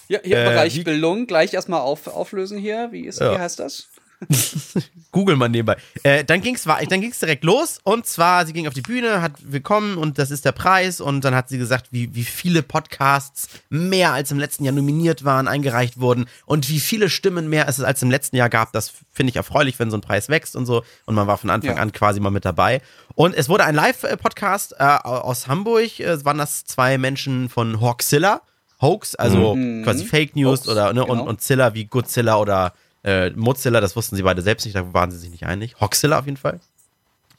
Ja, 0.09 0.21
hier 0.23 0.37
im 0.41 0.47
Äh, 0.47 0.51
Bereich 0.51 0.77
wie- 0.77 0.85
Bildung 0.85 1.27
gleich 1.27 1.53
erstmal 1.53 1.81
auf, 1.81 2.07
auflösen 2.07 2.59
hier. 2.59 2.91
Wie, 2.93 3.07
ist, 3.07 3.19
Ja. 3.19 3.35
wie 3.35 3.39
heißt 3.39 3.59
das? 3.59 3.89
Google 5.13 5.37
mal 5.37 5.49
nebenbei. 5.49 5.77
Äh, 6.03 6.25
dann 6.25 6.41
ging 6.41 6.55
es 6.55 6.65
dann 6.65 7.01
ging's 7.01 7.19
direkt 7.19 7.45
los 7.45 7.79
und 7.85 8.07
zwar, 8.07 8.47
sie 8.47 8.53
ging 8.53 8.67
auf 8.67 8.75
die 8.75 8.83
Bühne, 8.83 9.23
hat 9.23 9.33
willkommen 9.41 9.97
und 9.97 10.19
das 10.19 10.31
ist 10.31 10.45
der 10.45 10.53
Preis 10.53 11.01
und 11.01 11.25
dann 11.25 11.35
hat 11.35 11.49
sie 11.49 11.59
gesagt, 11.59 11.89
wie, 11.91 12.15
wie 12.15 12.25
viele 12.25 12.63
Podcasts 12.63 13.49
mehr 13.69 14.13
als 14.13 14.31
im 14.31 14.39
letzten 14.39 14.65
Jahr 14.65 14.75
nominiert 14.75 15.25
waren, 15.25 15.49
eingereicht 15.49 16.01
wurden 16.01 16.27
und 16.47 16.69
wie 16.69 16.81
viele 16.81 17.09
Stimmen 17.11 17.49
mehr 17.49 17.69
es 17.69 17.81
als 17.81 18.03
im 18.03 18.11
letzten 18.11 18.37
Jahr 18.37 18.49
gab. 18.49 18.73
Das 18.73 18.93
finde 19.13 19.31
ich 19.31 19.37
erfreulich, 19.37 19.79
wenn 19.79 19.91
so 19.91 19.97
ein 19.97 20.03
Preis 20.03 20.29
wächst 20.29 20.57
und 20.57 20.67
so 20.67 20.83
und 21.05 21.15
man 21.15 21.27
war 21.27 21.39
von 21.39 21.51
Anfang 21.51 21.77
Ja. 21.77 21.83
an 21.83 21.93
quasi 21.93 22.21
mal 22.21 22.31
mit 22.31 22.45
dabei. 22.45 22.81
Und 23.15 23.35
es 23.35 23.49
wurde 23.49 23.65
ein 23.65 23.75
Live-Podcast 23.75 24.75
äh, 24.79 24.85
aus 24.85 25.47
Hamburg, 25.47 26.01
äh, 26.01 26.05
es 26.05 26.25
waren 26.25 26.39
das 26.39 26.65
zwei 26.65 26.99
Menschen 26.99 27.49
von 27.49 27.81
Hawkzilla, 27.81 28.43
Hoax, 28.81 29.15
also 29.15 29.55
quasi 29.85 30.05
Fake 30.05 30.37
News 30.37 30.61
Hoax, 30.61 30.69
oder 30.69 30.93
ne, 30.93 31.03
und, 31.05 31.19
genau. 31.19 31.29
und 31.31 31.41
Zilla 31.41 31.73
wie 31.73 31.87
Godzilla 31.87 32.37
oder 32.37 32.75
äh, 33.07 33.31
Mozilla, 33.31 33.81
das 33.81 33.97
wussten 33.97 34.17
sie 34.17 34.23
beide 34.23 34.43
selbst 34.43 34.67
nicht, 34.67 34.77
da 34.77 34.93
waren 34.93 35.11
sie 35.11 35.19
sich 35.19 35.31
nicht 35.31 35.47
einig. 35.47 35.77
Hawkzilla 35.81 36.19
auf 36.19 36.27
jeden 36.27 36.37
Fall. 36.37 36.61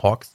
Hawks. 0.01 0.33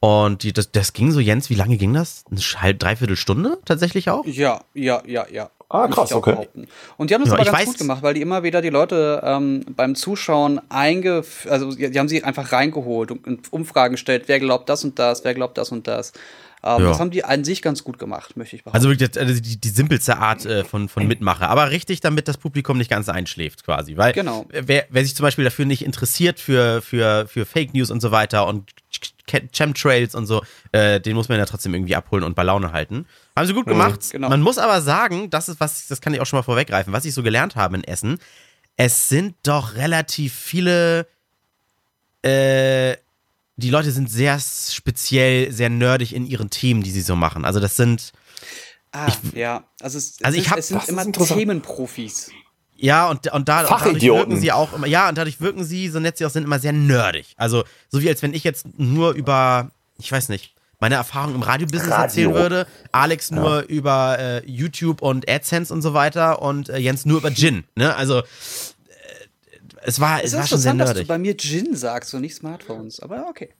Und 0.00 0.42
die, 0.42 0.52
das, 0.52 0.72
das 0.72 0.92
ging 0.92 1.12
so, 1.12 1.20
Jens, 1.20 1.48
wie 1.48 1.54
lange 1.54 1.76
ging 1.76 1.94
das? 1.94 2.24
Eine 2.30 2.40
halb, 2.40 2.80
dreiviertel 2.80 3.16
Stunde 3.16 3.58
tatsächlich 3.64 4.10
auch? 4.10 4.26
Ja, 4.26 4.60
ja, 4.74 5.00
ja, 5.06 5.26
ja. 5.30 5.50
Ah, 5.68 5.88
krass, 5.88 6.12
okay. 6.12 6.32
behaupten. 6.32 6.66
Und 6.98 7.08
die 7.08 7.14
haben 7.14 7.22
das 7.22 7.30
Ja, 7.30 7.36
aber 7.36 7.44
ganz 7.44 7.56
weiß- 7.56 7.64
gut 7.66 7.78
gemacht, 7.78 8.02
weil 8.02 8.12
die 8.12 8.20
immer 8.20 8.42
wieder 8.42 8.60
die 8.60 8.68
Leute 8.68 9.22
ähm, 9.24 9.64
beim 9.74 9.94
Zuschauen 9.94 10.60
einge... 10.68 11.24
Also 11.48 11.72
die 11.72 11.90
die 11.90 11.98
haben 11.98 12.08
sie 12.08 12.22
einfach 12.24 12.52
reingeholt 12.52 13.10
und, 13.10 13.26
und 13.26 13.52
Umfragen 13.52 13.92
gestellt, 13.92 14.24
wer 14.26 14.38
glaubt 14.38 14.68
das 14.68 14.84
und 14.84 14.98
das, 14.98 15.24
wer 15.24 15.32
glaubt 15.32 15.56
das 15.56 15.72
und 15.72 15.86
das. 15.86 16.12
Ähm, 16.64 16.82
Ja. 16.82 16.88
Das 16.90 17.00
haben 17.00 17.10
die 17.10 17.24
an 17.24 17.42
sich 17.44 17.60
ganz 17.62 17.82
gut 17.84 17.98
gemacht, 17.98 18.36
möchte 18.36 18.54
ich 18.56 18.62
behaupten. 18.62 18.76
Also 18.76 18.88
wirklich 18.88 19.18
also 19.18 19.34
die, 19.40 19.60
die 19.60 19.68
simpelste 19.68 20.18
Art 20.18 20.46
äh, 20.46 20.62
von, 20.64 20.88
von 20.88 21.06
Mitmache. 21.08 21.48
Aber 21.48 21.70
richtig, 21.70 22.00
damit 22.00 22.28
das 22.28 22.38
Publikum 22.38 22.78
nicht 22.78 22.88
ganz 22.90 23.08
einschläft 23.08 23.64
quasi. 23.64 23.96
Weil 23.96 24.12
Genau. 24.12 24.46
wer, 24.50 24.86
wer 24.88 25.02
sich 25.04 25.16
zum 25.16 25.24
Beispiel 25.24 25.44
dafür 25.44 25.64
nicht 25.64 25.84
interessiert 25.84 26.38
für, 26.38 26.80
für, 26.82 27.26
für 27.26 27.44
Fake 27.46 27.74
News 27.74 27.90
und 27.90 28.00
so 28.00 28.10
weiter 28.12 28.46
und 28.46 28.70
Ch- 29.28 29.48
Chemtrails 29.52 30.14
und 30.14 30.26
so, 30.26 30.42
äh, 30.72 31.00
den 31.00 31.14
muss 31.16 31.28
man 31.28 31.38
ja 31.38 31.46
trotzdem 31.46 31.74
irgendwie 31.74 31.96
abholen 31.96 32.22
und 32.24 32.34
bei 32.34 32.42
Laune 32.42 32.72
halten. 32.72 33.06
Haben 33.36 33.46
sie 33.46 33.54
gut 33.54 33.66
gemacht. 33.66 34.00
genau. 34.12 34.28
Man 34.28 34.42
muss 34.42 34.58
aber 34.58 34.82
sagen, 34.82 35.30
das 35.30 35.48
ist 35.48 35.58
was, 35.60 35.86
das 35.88 36.00
kann 36.00 36.12
ich 36.14 36.20
auch 36.20 36.26
schon 36.26 36.38
mal 36.38 36.42
vorweggreifen, 36.42 36.92
was 36.92 37.04
ich 37.04 37.14
so 37.14 37.22
gelernt 37.22 37.56
habe 37.56 37.76
in 37.76 37.84
Essen. 37.84 38.18
Es 38.76 39.08
sind 39.08 39.34
doch 39.42 39.74
relativ 39.76 40.32
viele 40.34 41.06
äh, 42.22 42.96
die 43.56 43.70
Leute 43.70 43.90
sind 43.92 44.10
sehr 44.10 44.38
speziell, 44.40 45.52
sehr 45.52 45.68
nerdig 45.70 46.14
in 46.14 46.26
ihren 46.26 46.50
Themen, 46.50 46.82
die 46.82 46.90
sie 46.90 47.02
so 47.02 47.16
machen. 47.16 47.44
Also 47.44 47.60
das 47.60 47.76
sind, 47.76 48.12
ah, 48.92 49.12
ja. 49.34 49.64
Also 49.80 49.98
es, 49.98 50.16
Also 50.22 50.38
es, 50.38 50.44
ich 50.44 50.50
hab- 50.50 50.58
es 50.58 50.68
sind 50.68 50.88
immer. 50.88 51.04
Themenprofis. 51.12 52.30
ja, 52.76 53.08
und, 53.08 53.30
und 53.32 53.48
da, 53.48 53.62
dadurch 53.64 54.00
wirken 54.02 54.40
sie 54.40 54.52
auch 54.52 54.72
immer, 54.72 54.86
ja, 54.86 55.08
und 55.08 55.18
dadurch 55.18 55.40
wirken 55.40 55.64
sie, 55.64 55.88
so 55.88 56.00
nett 56.00 56.16
sie 56.18 56.24
auch 56.26 56.30
sind, 56.30 56.44
immer 56.44 56.58
sehr 56.58 56.72
nerdig. 56.72 57.34
Also, 57.36 57.64
so 57.88 58.00
wie 58.02 58.08
als 58.08 58.22
wenn 58.22 58.34
ich 58.34 58.42
jetzt 58.44 58.66
nur 58.78 59.12
über, 59.12 59.70
ich 59.98 60.10
weiß 60.10 60.28
nicht, 60.30 60.54
meine 60.80 60.96
Erfahrung 60.96 61.36
im 61.36 61.42
Radiobusiness 61.42 61.92
Radio. 61.92 62.02
erzählen 62.04 62.34
würde, 62.34 62.66
Alex 62.90 63.30
nur 63.30 63.60
über 63.68 64.18
äh, 64.18 64.46
YouTube 64.50 65.00
und 65.00 65.28
AdSense 65.30 65.72
und 65.72 65.80
so 65.80 65.94
weiter 65.94 66.42
und 66.42 66.70
äh, 66.70 66.78
Jens 66.78 67.04
nur 67.06 67.18
über 67.18 67.30
Gin, 67.30 67.62
ne? 67.76 67.94
Also, 67.94 68.22
es 69.84 70.00
war, 70.00 70.18
es 70.20 70.26
Es 70.30 70.34
war 70.36 70.42
ist 70.44 70.48
schon 70.50 70.58
sehr 70.58 70.72
interessant, 70.72 70.80
dass 70.80 70.88
du 70.90 70.94
nerdig. 70.94 71.08
bei 71.08 71.18
mir 71.18 71.36
Gin 71.36 71.74
sagst 71.76 72.12
und 72.14 72.20
nicht 72.22 72.34
Smartphones. 72.34 73.00
Aber 73.00 73.26
okay. 73.28 73.50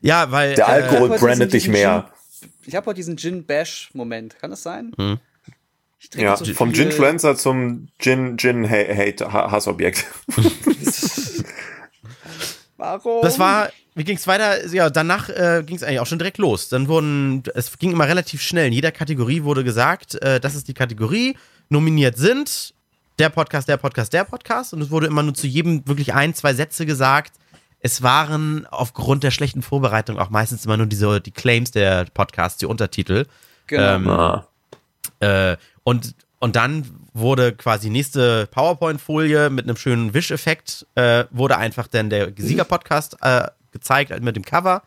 Ja, 0.00 0.30
weil. 0.30 0.54
Der 0.54 0.66
äh, 0.68 0.70
Alkohol 0.72 1.10
heute 1.10 1.20
brandet 1.24 1.52
dich 1.52 1.68
mehr. 1.68 2.10
Gin- 2.40 2.48
Ich 2.66 2.74
habe 2.74 2.86
heute 2.86 2.96
diesen 2.96 3.16
Gin-Bash-Moment. 3.16 4.38
Kann 4.38 4.50
das 4.50 4.62
sein? 4.62 4.92
Hm. 4.96 5.18
Ich 5.98 6.10
trinke 6.10 6.24
Ja, 6.26 6.36
so 6.36 6.44
vom 6.52 6.72
Ginfluencer 6.72 7.34
zum 7.36 7.88
Gin, 7.98 8.36
Gin, 8.36 8.68
Hate, 8.68 9.32
Ha- 9.32 9.50
Hassobjekt. 9.50 10.04
Warum? 12.76 13.22
Das 13.22 13.38
war, 13.38 13.70
wie 13.94 14.04
ging 14.04 14.16
es 14.16 14.26
weiter? 14.26 14.66
Ja, 14.66 14.90
danach 14.90 15.28
äh, 15.28 15.62
ging 15.64 15.76
es 15.76 15.82
eigentlich 15.82 16.00
auch 16.00 16.06
schon 16.06 16.18
direkt 16.18 16.38
los. 16.38 16.68
Dann 16.68 16.88
wurden, 16.88 17.42
es 17.54 17.78
ging 17.78 17.92
immer 17.92 18.08
relativ 18.08 18.42
schnell. 18.42 18.66
In 18.66 18.72
jeder 18.72 18.92
Kategorie 18.92 19.44
wurde 19.44 19.64
gesagt, 19.64 20.16
äh, 20.22 20.40
das 20.40 20.54
ist 20.54 20.68
die 20.68 20.74
Kategorie. 20.74 21.36
Nominiert 21.68 22.18
sind 22.18 22.74
der 23.18 23.28
Podcast, 23.28 23.68
der 23.68 23.76
Podcast, 23.76 24.12
der 24.12 24.24
Podcast. 24.24 24.72
Und 24.72 24.80
es 24.80 24.90
wurde 24.90 25.06
immer 25.06 25.22
nur 25.22 25.34
zu 25.34 25.46
jedem 25.46 25.86
wirklich 25.86 26.14
ein, 26.14 26.34
zwei 26.34 26.54
Sätze 26.54 26.86
gesagt. 26.86 27.34
Es 27.80 28.02
waren 28.02 28.66
aufgrund 28.70 29.22
der 29.24 29.30
schlechten 29.30 29.62
Vorbereitung 29.62 30.18
auch 30.18 30.30
meistens 30.30 30.64
immer 30.64 30.76
nur 30.76 30.86
diese, 30.86 31.20
die 31.20 31.30
Claims 31.30 31.70
der 31.70 32.06
Podcasts, 32.06 32.58
die 32.58 32.66
Untertitel. 32.66 33.26
Genau. 33.66 33.94
Ähm, 33.94 34.08
Ah. 34.08 34.46
Äh, 35.20 35.56
und, 35.84 36.14
und 36.38 36.56
dann 36.56 36.86
wurde 37.12 37.52
quasi 37.52 37.90
nächste 37.90 38.46
PowerPoint-Folie 38.48 39.50
mit 39.50 39.66
einem 39.66 39.76
schönen 39.76 40.14
Wischeffekt, 40.14 40.86
äh, 40.94 41.24
wurde 41.30 41.56
einfach 41.58 41.86
dann 41.86 42.10
der 42.10 42.32
Sieger-Podcast 42.36 43.18
äh, 43.20 43.48
gezeigt 43.70 44.18
mit 44.22 44.34
dem 44.36 44.44
Cover. 44.44 44.82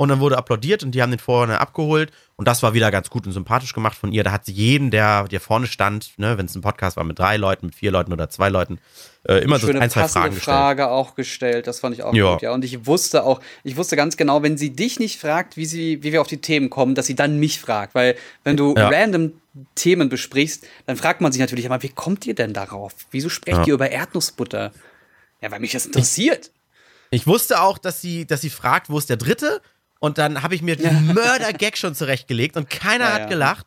Und 0.00 0.10
dann 0.10 0.20
wurde 0.20 0.38
applaudiert 0.38 0.84
und 0.84 0.92
die 0.92 1.02
haben 1.02 1.10
den 1.10 1.18
vorne 1.18 1.60
abgeholt. 1.60 2.12
Und 2.36 2.46
das 2.46 2.62
war 2.62 2.72
wieder 2.72 2.92
ganz 2.92 3.10
gut 3.10 3.26
und 3.26 3.32
sympathisch 3.32 3.72
gemacht 3.74 3.98
von 3.98 4.12
ihr. 4.12 4.22
Da 4.22 4.30
hat 4.30 4.44
sie 4.44 4.52
jeden, 4.52 4.92
der, 4.92 5.24
der 5.24 5.40
vorne 5.40 5.66
stand, 5.66 6.16
ne, 6.18 6.38
wenn 6.38 6.46
es 6.46 6.54
ein 6.54 6.60
Podcast 6.62 6.96
war 6.96 7.02
mit 7.02 7.18
drei 7.18 7.36
Leuten, 7.36 7.66
mit 7.66 7.74
vier 7.74 7.90
Leuten 7.90 8.12
oder 8.12 8.30
zwei 8.30 8.48
Leuten, 8.48 8.78
äh, 9.24 9.38
immer 9.42 9.58
so 9.58 9.66
Schöne 9.66 9.80
ein, 9.80 9.90
zwei 9.90 10.06
Fragen 10.06 10.36
gestellt. 10.36 10.54
Frage 10.56 10.88
auch 10.88 11.16
gestellt. 11.16 11.66
Das 11.66 11.80
fand 11.80 11.96
ich 11.96 12.04
auch 12.04 12.14
Ja. 12.14 12.34
gut, 12.34 12.42
ja. 12.42 12.52
Und 12.52 12.64
ich 12.64 12.86
wusste 12.86 13.24
auch, 13.24 13.40
ich 13.64 13.76
wusste 13.76 13.96
ganz 13.96 14.16
genau, 14.16 14.40
wenn 14.44 14.56
sie 14.56 14.70
dich 14.70 15.00
nicht 15.00 15.20
fragt, 15.20 15.56
wie 15.56 15.66
sie, 15.66 16.00
wie 16.04 16.12
wir 16.12 16.20
auf 16.20 16.28
die 16.28 16.40
Themen 16.40 16.70
kommen, 16.70 16.94
dass 16.94 17.06
sie 17.06 17.16
dann 17.16 17.40
mich 17.40 17.58
fragt. 17.60 17.96
Weil 17.96 18.14
wenn 18.44 18.56
du 18.56 18.76
Ja. 18.76 18.88
random 18.90 19.32
Themen 19.74 20.08
besprichst, 20.08 20.64
dann 20.86 20.96
fragt 20.96 21.20
man 21.20 21.32
sich 21.32 21.40
natürlich 21.40 21.64
immer, 21.64 21.82
wie 21.82 21.88
kommt 21.88 22.24
ihr 22.24 22.36
denn 22.36 22.52
darauf? 22.54 22.92
Wieso 23.10 23.28
sprecht 23.28 23.58
Ja. 23.58 23.66
ihr 23.66 23.74
über 23.74 23.90
Erdnussbutter? 23.90 24.70
Ja, 25.40 25.50
weil 25.50 25.58
mich 25.58 25.72
das 25.72 25.86
interessiert. 25.86 26.52
Ich 27.10 27.26
wusste 27.26 27.60
auch, 27.62 27.78
dass 27.78 28.00
sie, 28.00 28.26
dass 28.26 28.42
sie 28.42 28.50
fragt, 28.50 28.90
wo 28.90 28.98
ist 28.98 29.08
der 29.10 29.16
dritte? 29.16 29.60
Und 29.98 30.18
dann 30.18 30.42
habe 30.42 30.54
ich 30.54 30.62
mir 30.62 30.76
diesen 30.76 31.12
Mörder-Gag 31.14 31.76
schon 31.76 31.94
zurechtgelegt 31.94 32.56
und 32.56 32.70
keiner 32.70 33.06
Ja, 33.06 33.12
hat 33.12 33.20
ja. 33.22 33.26
gelacht. 33.26 33.66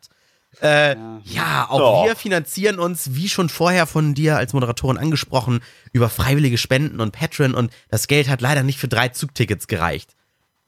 Äh, 0.60 0.96
ja. 1.24 1.66
auch 1.70 2.02
Oh. 2.02 2.06
wir 2.06 2.14
finanzieren 2.14 2.78
uns, 2.78 3.14
wie 3.14 3.28
schon 3.28 3.48
vorher 3.48 3.86
von 3.86 4.12
dir 4.14 4.36
als 4.36 4.52
Moderatorin 4.52 4.98
angesprochen, 4.98 5.60
über 5.92 6.10
freiwillige 6.10 6.58
Spenden 6.58 7.00
und 7.00 7.12
Patreon 7.12 7.54
und 7.54 7.72
das 7.88 8.06
Geld 8.06 8.28
hat 8.28 8.42
leider 8.42 8.62
nicht 8.62 8.78
für 8.78 8.88
drei 8.88 9.08
Zugtickets 9.08 9.66
gereicht. 9.66 10.14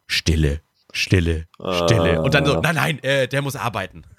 Stille, 0.07 0.61
Stille, 0.93 1.47
Stille. 1.85 2.23
Und 2.23 2.33
dann 2.35 2.47
so, 2.47 2.61
nein, 2.61 2.75
nein, 2.75 3.03
äh, 3.03 3.29
der 3.29 3.43
muss 3.43 3.57
arbeiten. 3.57 4.05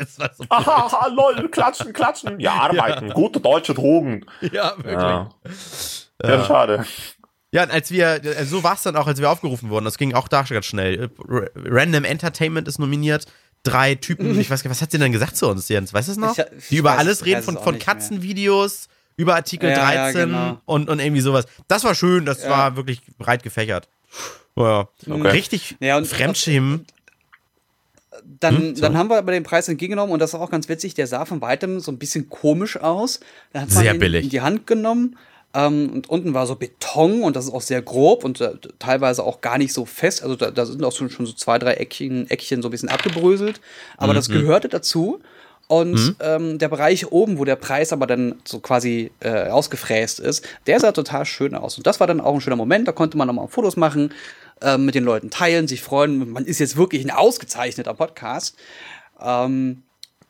Es 0.00 0.16
war 0.16 0.30
so 0.32 0.44
Aha, 0.48 1.08
lol, 1.08 1.48
klatschen, 1.48 1.92
klatschen. 1.92 2.38
Ja, 2.38 2.52
arbeiten. 2.52 3.10
Gute 3.10 3.40
deutsche 3.40 3.74
Drogen. 3.74 4.24
ja, 4.52 4.74
wirklich. 4.76 4.94
Ja. 4.94 5.30
Ja, 6.22 6.44
schade. 6.44 6.86
Ja, 7.52 7.62
und 7.64 7.70
als 7.70 7.90
wir, 7.90 8.22
äh, 8.24 8.44
so 8.44 8.62
war 8.62 8.74
es 8.74 8.82
dann 8.82 8.94
auch, 8.96 9.06
als 9.06 9.20
wir 9.20 9.30
aufgerufen 9.30 9.70
wurden. 9.70 9.84
Das 9.86 9.96
ging 9.98 10.12
auch 10.14 10.28
da 10.28 10.42
ganz 10.42 10.66
schnell. 10.66 11.04
Äh, 11.04 11.08
Random 11.56 12.04
Entertainment 12.04 12.68
ist 12.68 12.78
nominiert. 12.78 13.26
drei 13.64 13.96
Typen, 13.96 14.38
ich 14.38 14.48
weiß 14.50 14.62
gar 14.62 14.68
nicht, 14.70 14.76
was 14.78 14.82
hat 14.82 14.92
sie 14.92 14.98
denn 14.98 15.10
gesagt 15.12 15.36
zu 15.36 15.48
uns, 15.48 15.68
Jens? 15.68 15.92
Weißt 15.92 16.08
du 16.08 16.12
es 16.12 16.18
noch? 16.18 16.38
Ich- 16.38 16.68
die 16.70 16.76
über 16.76 16.92
weiß- 16.92 16.96
alles 16.98 17.24
reden, 17.26 17.42
von, 17.42 17.58
von. 17.58 17.78
Katzenvideos, 17.78 18.88
über 19.16 19.34
Artikel 19.34 19.68
Ja, 19.70 19.92
ja, 19.92 20.02
13 20.12 20.28
genau. 20.28 20.60
und, 20.64 20.88
und 20.88 21.00
irgendwie 21.00 21.20
sowas. 21.22 21.46
Das 21.66 21.82
war 21.84 21.94
schön, 21.96 22.24
das 22.24 22.44
Ja. 22.44 22.50
war 22.50 22.76
wirklich 22.76 23.02
breit 23.18 23.42
gefächert. 23.42 23.88
Ja. 24.56 24.88
Okay. 25.08 25.28
Richtig 25.28 25.76
Ja, 25.80 26.02
Fremdschämen. 26.04 26.86
Dann, 28.40 28.56
Hm, 28.56 28.76
so. 28.76 28.82
dann 28.82 28.96
haben 28.96 29.10
wir 29.10 29.18
aber 29.18 29.32
den 29.32 29.42
Preis 29.42 29.68
entgegengenommen 29.68 30.12
und 30.12 30.18
das 30.20 30.30
ist 30.30 30.34
auch 30.40 30.50
ganz 30.50 30.68
witzig. 30.68 30.94
Der 30.94 31.06
sah 31.06 31.24
von 31.24 31.40
weitem 31.40 31.80
so 31.80 31.90
ein 31.92 31.98
bisschen 31.98 32.28
komisch 32.28 32.76
aus. 32.76 33.20
Da 33.52 33.60
hat 33.62 33.70
man 33.72 33.82
Sehr 33.82 33.94
ihn 33.94 34.00
billig. 34.00 34.24
in 34.24 34.30
die 34.30 34.40
Hand 34.40 34.66
genommen 34.66 35.16
ähm, 35.54 35.90
und 35.92 36.08
unten 36.10 36.34
war 36.34 36.46
so 36.46 36.54
Beton 36.56 37.22
und 37.22 37.34
das 37.36 37.46
ist 37.46 37.52
auch 37.54 37.62
sehr 37.62 37.80
grob 37.82 38.24
und 38.24 38.40
äh, 38.40 38.52
teilweise 38.78 39.22
auch 39.24 39.40
gar 39.40 39.58
nicht 39.58 39.72
so 39.72 39.84
fest. 39.86 40.22
Also 40.22 40.36
da, 40.36 40.50
da 40.50 40.66
sind 40.66 40.84
auch 40.84 40.92
schon, 40.92 41.10
schon 41.10 41.26
so 41.26 41.32
zwei, 41.32 41.58
drei 41.58 41.74
Eckchen, 41.74 42.28
Eckchen 42.30 42.60
so 42.62 42.68
ein 42.68 42.70
bisschen 42.70 42.88
abgebröselt. 42.90 43.60
Aber 43.96 44.12
Mhm. 44.12 44.16
das 44.16 44.28
gehörte 44.28 44.68
dazu. 44.68 45.20
Und 45.66 46.16
ähm, 46.20 46.58
der 46.58 46.68
Bereich 46.68 47.12
oben, 47.12 47.38
wo 47.38 47.44
der 47.44 47.56
Preis 47.56 47.92
aber 47.92 48.06
dann 48.06 48.36
so 48.46 48.58
quasi 48.60 49.10
äh, 49.20 49.48
ausgefräst 49.48 50.18
ist, 50.18 50.46
der 50.66 50.80
sah 50.80 50.92
total 50.92 51.26
schön 51.26 51.54
aus. 51.54 51.76
Und 51.76 51.86
das 51.86 52.00
war 52.00 52.06
dann 52.06 52.22
auch 52.22 52.32
ein 52.34 52.40
schöner 52.40 52.56
Moment. 52.56 52.88
Da 52.88 52.92
konnte 52.92 53.18
man 53.18 53.26
nochmal 53.26 53.48
Fotos 53.48 53.76
machen, 53.76 54.14
ähm, 54.62 54.86
mit 54.86 54.94
den 54.94 55.04
Leuten 55.04 55.28
teilen, 55.28 55.68
sich 55.68 55.82
freuen. 55.82 56.30
Man 56.30 56.46
ist 56.46 56.58
jetzt 56.58 56.78
wirklich 56.78 57.04
ein 57.04 57.10
ausgezeichneter 57.10 57.92
Podcast. 57.92 58.56
Ähm, 59.22 59.82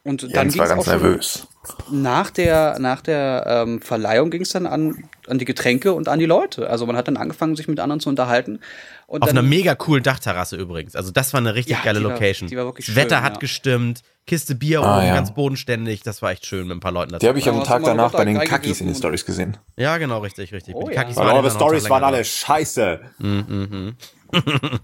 und 0.08 0.22
dann 0.22 0.30
Jens 0.30 0.54
ging 0.54 0.60
war 0.60 0.66
es 0.66 0.72
auch 0.72 0.76
ganz 0.76 0.84
schon 0.86 1.02
nervös. 1.02 1.46
nach 1.90 2.30
der, 2.30 2.78
nach 2.78 3.00
der 3.02 3.44
ähm, 3.46 3.80
Verleihung 3.80 4.30
ging 4.30 4.42
es 4.42 4.50
dann 4.50 4.66
an, 4.66 5.04
an 5.28 5.38
die 5.38 5.44
Getränke 5.44 5.92
und 5.92 6.08
an 6.08 6.18
die 6.18 6.26
Leute. 6.26 6.68
Also 6.70 6.86
man 6.86 6.96
hat 6.96 7.06
dann 7.08 7.16
angefangen, 7.16 7.54
sich 7.56 7.68
mit 7.68 7.78
anderen 7.80 8.00
zu 8.00 8.08
unterhalten. 8.08 8.60
Und 9.06 9.22
Auf 9.22 9.28
dann, 9.28 9.38
einer 9.38 9.46
mega 9.48 9.74
coolen 9.74 10.02
Dachterrasse 10.02 10.56
übrigens. 10.56 10.94
Also 10.96 11.10
das 11.12 11.32
war 11.32 11.40
eine 11.40 11.54
richtig 11.54 11.76
Ja, 11.78 11.82
geile 11.84 11.98
die 12.00 12.04
war- 12.04 12.12
Location. 12.12 12.48
die 12.48 12.56
war 12.56 12.64
wirklich 12.66 12.86
das 12.86 12.94
schön, 12.94 13.04
Wetter 13.04 13.22
hat 13.22 13.34
ja. 13.34 13.38
gestimmt, 13.38 14.02
Kiste 14.26 14.54
Bier 14.54 14.82
Ah, 14.82 14.98
oben, 14.98 15.06
ja. 15.06 15.14
ganz 15.14 15.32
bodenständig. 15.32 16.02
Das 16.02 16.20
war 16.20 16.30
echt 16.32 16.44
schön 16.44 16.66
mit 16.68 16.76
ein 16.76 16.80
paar 16.80 16.92
Leuten 16.92 17.12
dazu. 17.12 17.20
Die 17.20 17.28
habe 17.28 17.38
ich 17.38 17.48
am 17.48 17.64
Tag 17.64 17.82
danach 17.84 18.12
bei 18.12 18.26
den 18.26 18.38
Kakis 18.38 18.80
in 18.82 18.86
den 18.88 18.94
Stories 18.94 19.24
gesehen. 19.24 19.56
Ja, 19.76 19.96
genau, 19.96 20.18
richtig, 20.18 20.52
richtig. 20.52 20.74
Oh, 20.74 20.86
Die 20.86 20.94
ja. 20.94 21.00
Kakis 21.02 21.16
waren 21.16 21.28
eure 21.36 21.48
dann 21.48 21.56
Stories 21.56 21.88
waren 21.88 22.04
alle 22.04 22.22
scheiße. 22.24 23.00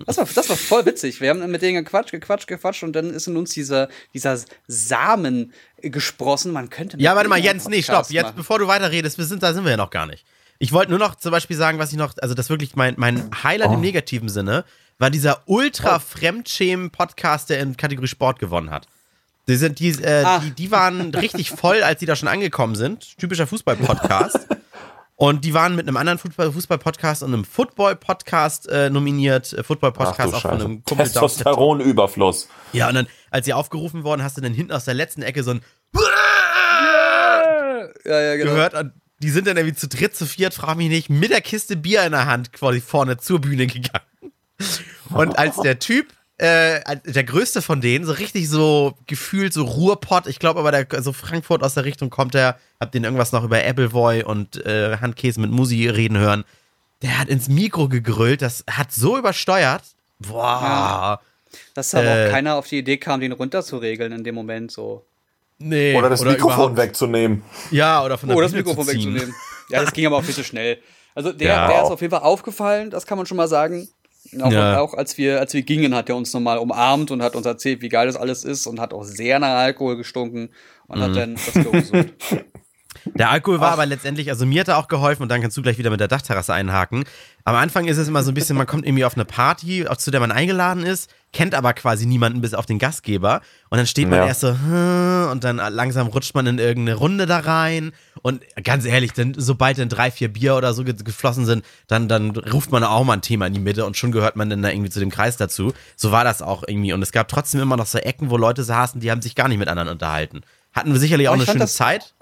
Das, 0.06 0.16
war, 0.16 0.26
das 0.34 0.48
war 0.48 0.56
voll 0.56 0.86
witzig. 0.86 1.20
Wir 1.20 1.30
haben 1.30 1.50
mit 1.50 1.62
denen 1.62 1.84
gequatscht, 1.84 2.10
gequatscht, 2.12 2.46
gequatscht 2.46 2.82
und 2.82 2.92
dann 2.94 3.10
ist 3.10 3.26
in 3.26 3.36
uns 3.36 3.50
dieser, 3.50 3.88
dieser 4.14 4.38
Samen 4.66 5.52
gesprossen. 5.82 6.52
Man 6.52 6.70
könnte. 6.70 6.96
mit 6.96 7.04
Ja, 7.04 7.14
warte 7.16 7.28
mal, 7.28 7.38
Jens, 7.38 7.68
nee, 7.68 7.82
stopp. 7.82 7.96
Podcast 7.96 8.12
Jetzt, 8.12 8.24
machen. 8.24 8.36
bevor 8.36 8.58
du 8.58 8.66
weiterredest, 8.66 9.18
wir 9.18 9.24
sind, 9.24 9.42
da 9.42 9.52
sind 9.54 9.64
wir 9.64 9.70
ja 9.72 9.76
noch 9.76 9.90
gar 9.90 10.06
nicht. 10.06 10.24
Ich 10.58 10.72
wollte 10.72 10.90
nur 10.90 10.98
noch 11.00 11.16
zum 11.16 11.32
Beispiel 11.32 11.56
sagen, 11.56 11.78
was 11.78 11.90
ich 11.92 11.98
noch, 11.98 12.14
also 12.22 12.34
das 12.34 12.48
wirklich 12.48 12.76
mein, 12.76 12.94
mein 12.96 13.30
Highlight 13.42 13.70
Oh. 13.70 13.74
im 13.74 13.80
negativen 13.80 14.28
Sinne, 14.28 14.64
war 14.98 15.10
dieser 15.10 15.42
ultra 15.46 15.98
Fremdschämen-Podcast, 15.98 17.50
der 17.50 17.60
in 17.60 17.76
Kategorie 17.76 18.06
Sport 18.08 18.38
gewonnen 18.38 18.70
hat. 18.70 18.86
Die, 19.48 19.56
sind, 19.56 19.78
die, 19.80 19.90
äh, 19.90 20.22
Ah. 20.24 20.38
die, 20.38 20.52
die 20.52 20.70
waren 20.70 21.12
richtig 21.14 21.50
voll, 21.50 21.82
als 21.82 22.00
die 22.00 22.06
da 22.06 22.16
schon 22.16 22.28
angekommen 22.28 22.76
sind. 22.76 23.18
Typischer 23.18 23.46
Fußball-Podcast. 23.46 24.38
Und 25.24 25.44
die 25.44 25.54
waren 25.54 25.74
mit 25.74 25.88
einem 25.88 25.96
anderen 25.96 26.18
Fußball- 26.18 26.52
Fußball-Podcast 26.52 27.22
und 27.22 27.32
einem 27.32 27.44
Football-Podcast 27.44 28.68
äh, 28.68 28.90
nominiert. 28.90 29.54
Äh, 29.54 29.62
Football-Podcast 29.62 30.34
auch 30.34 30.42
von 30.42 30.50
einem 30.50 30.84
Kumpel 30.84 31.06
Testosteronüberfluss. 31.06 32.48
Ja, 32.74 32.88
und 32.88 32.94
dann, 32.94 33.06
als 33.30 33.46
sie 33.46 33.54
aufgerufen 33.54 34.04
worden, 34.04 34.22
hast 34.22 34.36
du 34.36 34.42
dann 34.42 34.52
hinten 34.52 34.72
aus 34.72 34.84
der 34.84 34.92
letzten 34.92 35.22
Ecke 35.22 35.42
so 35.42 35.52
ein 35.52 35.60
Ja, 38.04 38.20
ja, 38.20 38.36
genau. 38.36 38.50
gehört 38.50 38.74
und 38.74 38.92
die 39.22 39.30
sind 39.30 39.46
dann 39.46 39.56
irgendwie 39.56 39.76
zu 39.76 39.88
dritt, 39.88 40.14
zu 40.14 40.26
viert, 40.26 40.52
frag 40.52 40.76
mich 40.76 40.90
nicht, 40.90 41.08
mit 41.08 41.30
der 41.30 41.40
Kiste 41.40 41.76
Bier 41.76 42.04
in 42.04 42.12
der 42.12 42.26
Hand 42.26 42.52
quasi 42.52 42.82
vorne 42.82 43.16
zur 43.16 43.40
Bühne 43.40 43.66
gegangen. 43.66 44.04
Und 45.10 45.38
als 45.38 45.56
der 45.56 45.78
Typ, 45.78 46.08
äh, 46.38 46.80
als 46.84 47.02
der 47.04 47.24
größte 47.24 47.62
von 47.62 47.80
denen, 47.80 48.04
so 48.04 48.12
richtig 48.12 48.48
so 48.48 48.94
gefühlt 49.06 49.52
so 49.52 49.64
Ruhrpott, 49.64 50.26
ich 50.26 50.38
glaube 50.38 50.58
aber 50.60 50.72
der, 50.72 51.02
so 51.02 51.12
Frankfurt 51.12 51.62
aus 51.62 51.74
der 51.74 51.84
Richtung 51.84 52.10
kommt 52.10 52.34
er, 52.34 52.58
hab 52.80 52.90
den 52.92 53.04
irgendwas 53.04 53.30
noch 53.32 53.44
über 53.44 53.58
Appleboy 53.64 54.24
und 54.24 54.64
äh, 54.66 54.96
Handkäse 55.00 55.40
mit 55.40 55.50
Musi 55.50 55.88
reden 55.88 56.18
hören. 56.18 56.44
Der 57.02 57.18
hat 57.18 57.28
ins 57.28 57.48
Mikro 57.48 57.88
gegrüllt, 57.88 58.42
das 58.42 58.64
hat 58.68 58.90
so 58.92 59.16
übersteuert. 59.18 59.82
Boah. 60.18 61.20
Dass 61.74 61.94
aber 61.94 62.04
Äh. 62.06 62.26
auch 62.26 62.30
keiner 62.32 62.54
auf 62.56 62.66
die 62.66 62.78
Idee 62.78 62.96
kam, 62.96 63.20
den 63.20 63.32
runterzuregeln 63.32 64.10
in 64.12 64.24
dem 64.24 64.34
Moment 64.34 64.72
so. 64.72 65.04
Nee. 65.58 65.94
Oder 65.96 66.10
das 66.10 66.22
Mikrofon 66.24 66.52
überhaupt- 66.52 66.76
wegzunehmen. 66.76 67.42
Ja, 67.70 68.02
oder 68.04 68.18
von 68.18 68.28
der 68.28 68.36
Oh, 68.38 68.40
das 68.40 68.52
Mikrofon 68.52 68.86
wegzunehmen. 68.88 69.32
Ja, 69.70 69.82
das 69.82 69.92
ging 69.92 70.04
aber 70.06 70.16
auch 70.16 70.24
viel 70.24 70.34
zu 70.34 70.42
schnell. 70.44 70.78
Also 71.14 71.32
der, 71.32 71.46
Ja. 71.48 71.68
der 71.68 71.82
ist 71.84 71.90
auf 71.90 72.00
jeden 72.00 72.10
Fall 72.10 72.22
aufgefallen, 72.22 72.90
das 72.90 73.06
kann 73.06 73.16
man 73.18 73.26
schon 73.26 73.36
mal 73.36 73.46
sagen. 73.46 73.88
Auch, 74.40 74.50
Ja. 74.50 74.80
auch 74.80 74.94
als 74.94 75.18
wir, 75.18 75.38
als 75.40 75.52
wir 75.54 75.62
gingen, 75.62 75.94
hat 75.94 76.08
er 76.08 76.16
uns 76.16 76.32
nochmal 76.32 76.58
umarmt 76.58 77.10
und 77.10 77.22
hat 77.22 77.36
uns 77.36 77.46
erzählt, 77.46 77.82
wie 77.82 77.88
geil 77.88 78.06
das 78.06 78.16
alles 78.16 78.44
ist 78.44 78.66
und 78.66 78.80
hat 78.80 78.92
auch 78.94 79.04
sehr 79.04 79.38
nach 79.38 79.56
Alkohol 79.56 79.96
gestunken 79.96 80.50
und 80.86 80.98
Mhm. 80.98 81.02
hat 81.02 81.16
dann 81.16 81.34
das 81.34 81.52
gesucht. 81.52 82.14
Der 83.14 83.30
Alkohol 83.30 83.60
war 83.60 83.72
aber 83.72 83.86
letztendlich, 83.86 84.30
also 84.30 84.46
mir 84.46 84.60
hat 84.60 84.68
er 84.68 84.78
auch 84.78 84.88
geholfen 84.88 85.22
und 85.22 85.28
dann 85.28 85.40
kannst 85.42 85.56
du 85.56 85.62
gleich 85.62 85.78
wieder 85.78 85.90
mit 85.90 86.00
der 86.00 86.08
Dachterrasse 86.08 86.54
einhaken. 86.54 87.04
Am 87.44 87.54
Anfang 87.54 87.86
ist 87.86 87.98
es 87.98 88.08
immer 88.08 88.22
so 88.22 88.30
ein 88.30 88.34
bisschen, 88.34 88.56
man 88.56 88.66
kommt 88.66 88.86
irgendwie 88.86 89.04
auf 89.04 89.14
eine 89.14 89.24
Party, 89.26 89.86
zu 89.98 90.10
der 90.10 90.20
man 90.20 90.32
eingeladen 90.32 90.82
ist, 90.84 91.10
kennt 91.32 91.54
aber 91.54 91.74
quasi 91.74 92.06
niemanden 92.06 92.40
bis 92.40 92.54
auf 92.54 92.64
den 92.64 92.78
Gastgeber 92.78 93.42
und 93.68 93.76
dann 93.76 93.86
steht 93.86 94.08
man 94.08 94.20
Ja. 94.20 94.26
erst 94.26 94.40
so 94.40 94.48
hm, 94.52 95.28
und 95.30 95.44
dann 95.44 95.56
langsam 95.56 96.06
rutscht 96.06 96.34
man 96.34 96.46
in 96.46 96.58
irgendeine 96.58 96.96
Runde 96.96 97.26
da 97.26 97.40
rein 97.40 97.92
und 98.22 98.42
ganz 98.62 98.86
ehrlich, 98.86 99.12
dann, 99.12 99.34
sobald 99.36 99.78
dann 99.78 99.88
drei, 99.90 100.10
vier 100.10 100.32
Bier 100.32 100.56
oder 100.56 100.72
so 100.72 100.84
ge 100.84 100.94
geflossen 100.94 101.44
sind, 101.44 101.64
dann, 101.88 102.08
dann 102.08 102.30
ruft 102.30 102.72
man 102.72 102.84
auch 102.84 103.04
mal 103.04 103.14
ein 103.14 103.22
Thema 103.22 103.46
in 103.46 103.52
die 103.52 103.60
Mitte 103.60 103.84
und 103.84 103.96
schon 103.96 104.12
gehört 104.12 104.36
man 104.36 104.48
dann 104.48 104.62
da 104.62 104.70
irgendwie 104.70 104.90
zu 104.90 105.00
dem 105.00 105.10
Kreis 105.10 105.36
dazu. 105.36 105.74
So 105.96 106.12
war 106.12 106.24
das 106.24 106.40
auch 106.40 106.64
irgendwie 106.66 106.92
und 106.94 107.02
es 107.02 107.12
gab 107.12 107.28
trotzdem 107.28 107.60
immer 107.60 107.76
noch 107.76 107.86
so 107.86 107.98
Ecken, 107.98 108.30
wo 108.30 108.36
Leute 108.38 108.64
saßen, 108.64 109.00
die 109.00 109.10
haben 109.10 109.20
sich 109.20 109.34
gar 109.34 109.48
nicht 109.48 109.58
mit 109.58 109.68
anderen 109.68 109.88
unterhalten. 109.90 110.40
Hatten 110.72 110.92
wir 110.92 110.98
sicherlich 111.00 111.28
auch 111.28 111.34
eine 111.34 111.46
schöne 111.46 111.66
Zeit. 111.66 112.14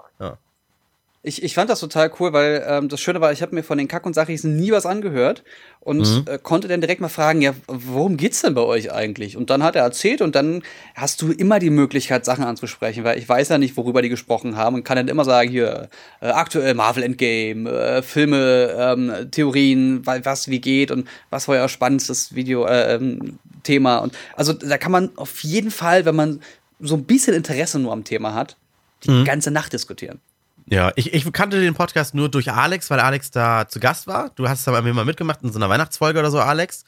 Ich, 1.25 1.41
ich 1.41 1.53
fand 1.53 1.69
das 1.69 1.79
total 1.79 2.11
cool, 2.19 2.33
weil 2.33 2.65
ähm, 2.67 2.89
das 2.89 2.99
Schöne 2.99 3.21
war, 3.21 3.31
ich 3.31 3.41
habe 3.41 3.55
mir 3.55 3.63
von 3.63 3.77
den 3.77 3.87
Kack- 3.87 4.05
und 4.05 4.13
Sachis 4.13 4.43
nie 4.43 4.73
was 4.73 4.85
angehört 4.85 5.45
und 5.79 5.99
Mhm. 6.01 6.25
äh, 6.27 6.37
konnte 6.37 6.67
dann 6.67 6.81
direkt 6.81 6.99
mal 6.99 7.07
fragen, 7.07 7.41
ja, 7.41 7.53
worum 7.67 8.17
geht's 8.17 8.41
denn 8.41 8.53
bei 8.53 8.61
euch 8.61 8.91
eigentlich? 8.91 9.37
Und 9.37 9.49
dann 9.49 9.63
hat 9.63 9.77
er 9.77 9.83
erzählt 9.83 10.21
und 10.21 10.35
dann 10.35 10.63
hast 10.95 11.21
du 11.21 11.31
immer 11.31 11.59
die 11.59 11.69
Möglichkeit, 11.69 12.25
Sachen 12.25 12.43
anzusprechen, 12.43 13.05
weil 13.05 13.17
ich 13.17 13.29
weiß 13.29 13.47
ja 13.47 13.57
nicht, 13.57 13.77
worüber 13.77 14.01
die 14.01 14.09
gesprochen 14.09 14.57
haben 14.57 14.75
und 14.75 14.83
kann 14.83 14.97
dann 14.97 15.07
immer 15.07 15.23
sagen, 15.23 15.49
hier, 15.49 15.87
äh, 16.19 16.27
aktuell 16.27 16.73
Marvel 16.73 17.03
Endgame, 17.03 17.69
äh, 17.69 18.01
Filme, 18.01 18.75
ähm, 18.77 19.31
Theorien, 19.31 20.05
wa- 20.05 20.19
was 20.23 20.49
wie 20.49 20.59
geht 20.59 20.91
und 20.91 21.07
was 21.29 21.47
war 21.47 21.55
euer 21.55 21.69
spannendstes 21.69 22.35
Video, 22.35 22.65
äh, 22.65 22.95
ähm, 22.95 23.39
Thema. 23.63 23.99
Und 23.99 24.13
also 24.35 24.51
da 24.51 24.77
kann 24.77 24.91
man 24.91 25.09
auf 25.15 25.41
jeden 25.43 25.71
Fall, 25.71 26.03
wenn 26.03 26.17
man 26.17 26.41
so 26.81 26.95
ein 26.95 27.05
bisschen 27.05 27.33
Interesse 27.33 27.79
nur 27.79 27.93
am 27.93 28.03
Thema 28.03 28.33
hat, 28.33 28.57
die 29.05 29.11
Mhm. 29.11 29.23
ganze 29.23 29.51
Nacht 29.51 29.71
diskutieren. 29.71 30.19
Ja, 30.67 30.91
ich, 30.95 31.13
ich 31.13 31.31
kannte 31.33 31.59
den 31.59 31.73
Podcast 31.73 32.15
nur 32.15 32.29
durch 32.29 32.51
Alex, 32.51 32.89
weil 32.89 32.99
Alex 32.99 33.31
da 33.31 33.67
zu 33.67 33.79
Gast 33.79 34.07
war. 34.07 34.31
Du 34.35 34.47
hast 34.47 34.65
da 34.65 34.71
bei 34.71 34.81
mir 34.81 34.93
mal 34.93 35.05
mitgemacht 35.05 35.41
in 35.43 35.51
so 35.51 35.59
einer 35.59 35.69
Weihnachtsfolge 35.69 36.19
oder 36.19 36.31
so, 36.31 36.39
Alex. 36.39 36.85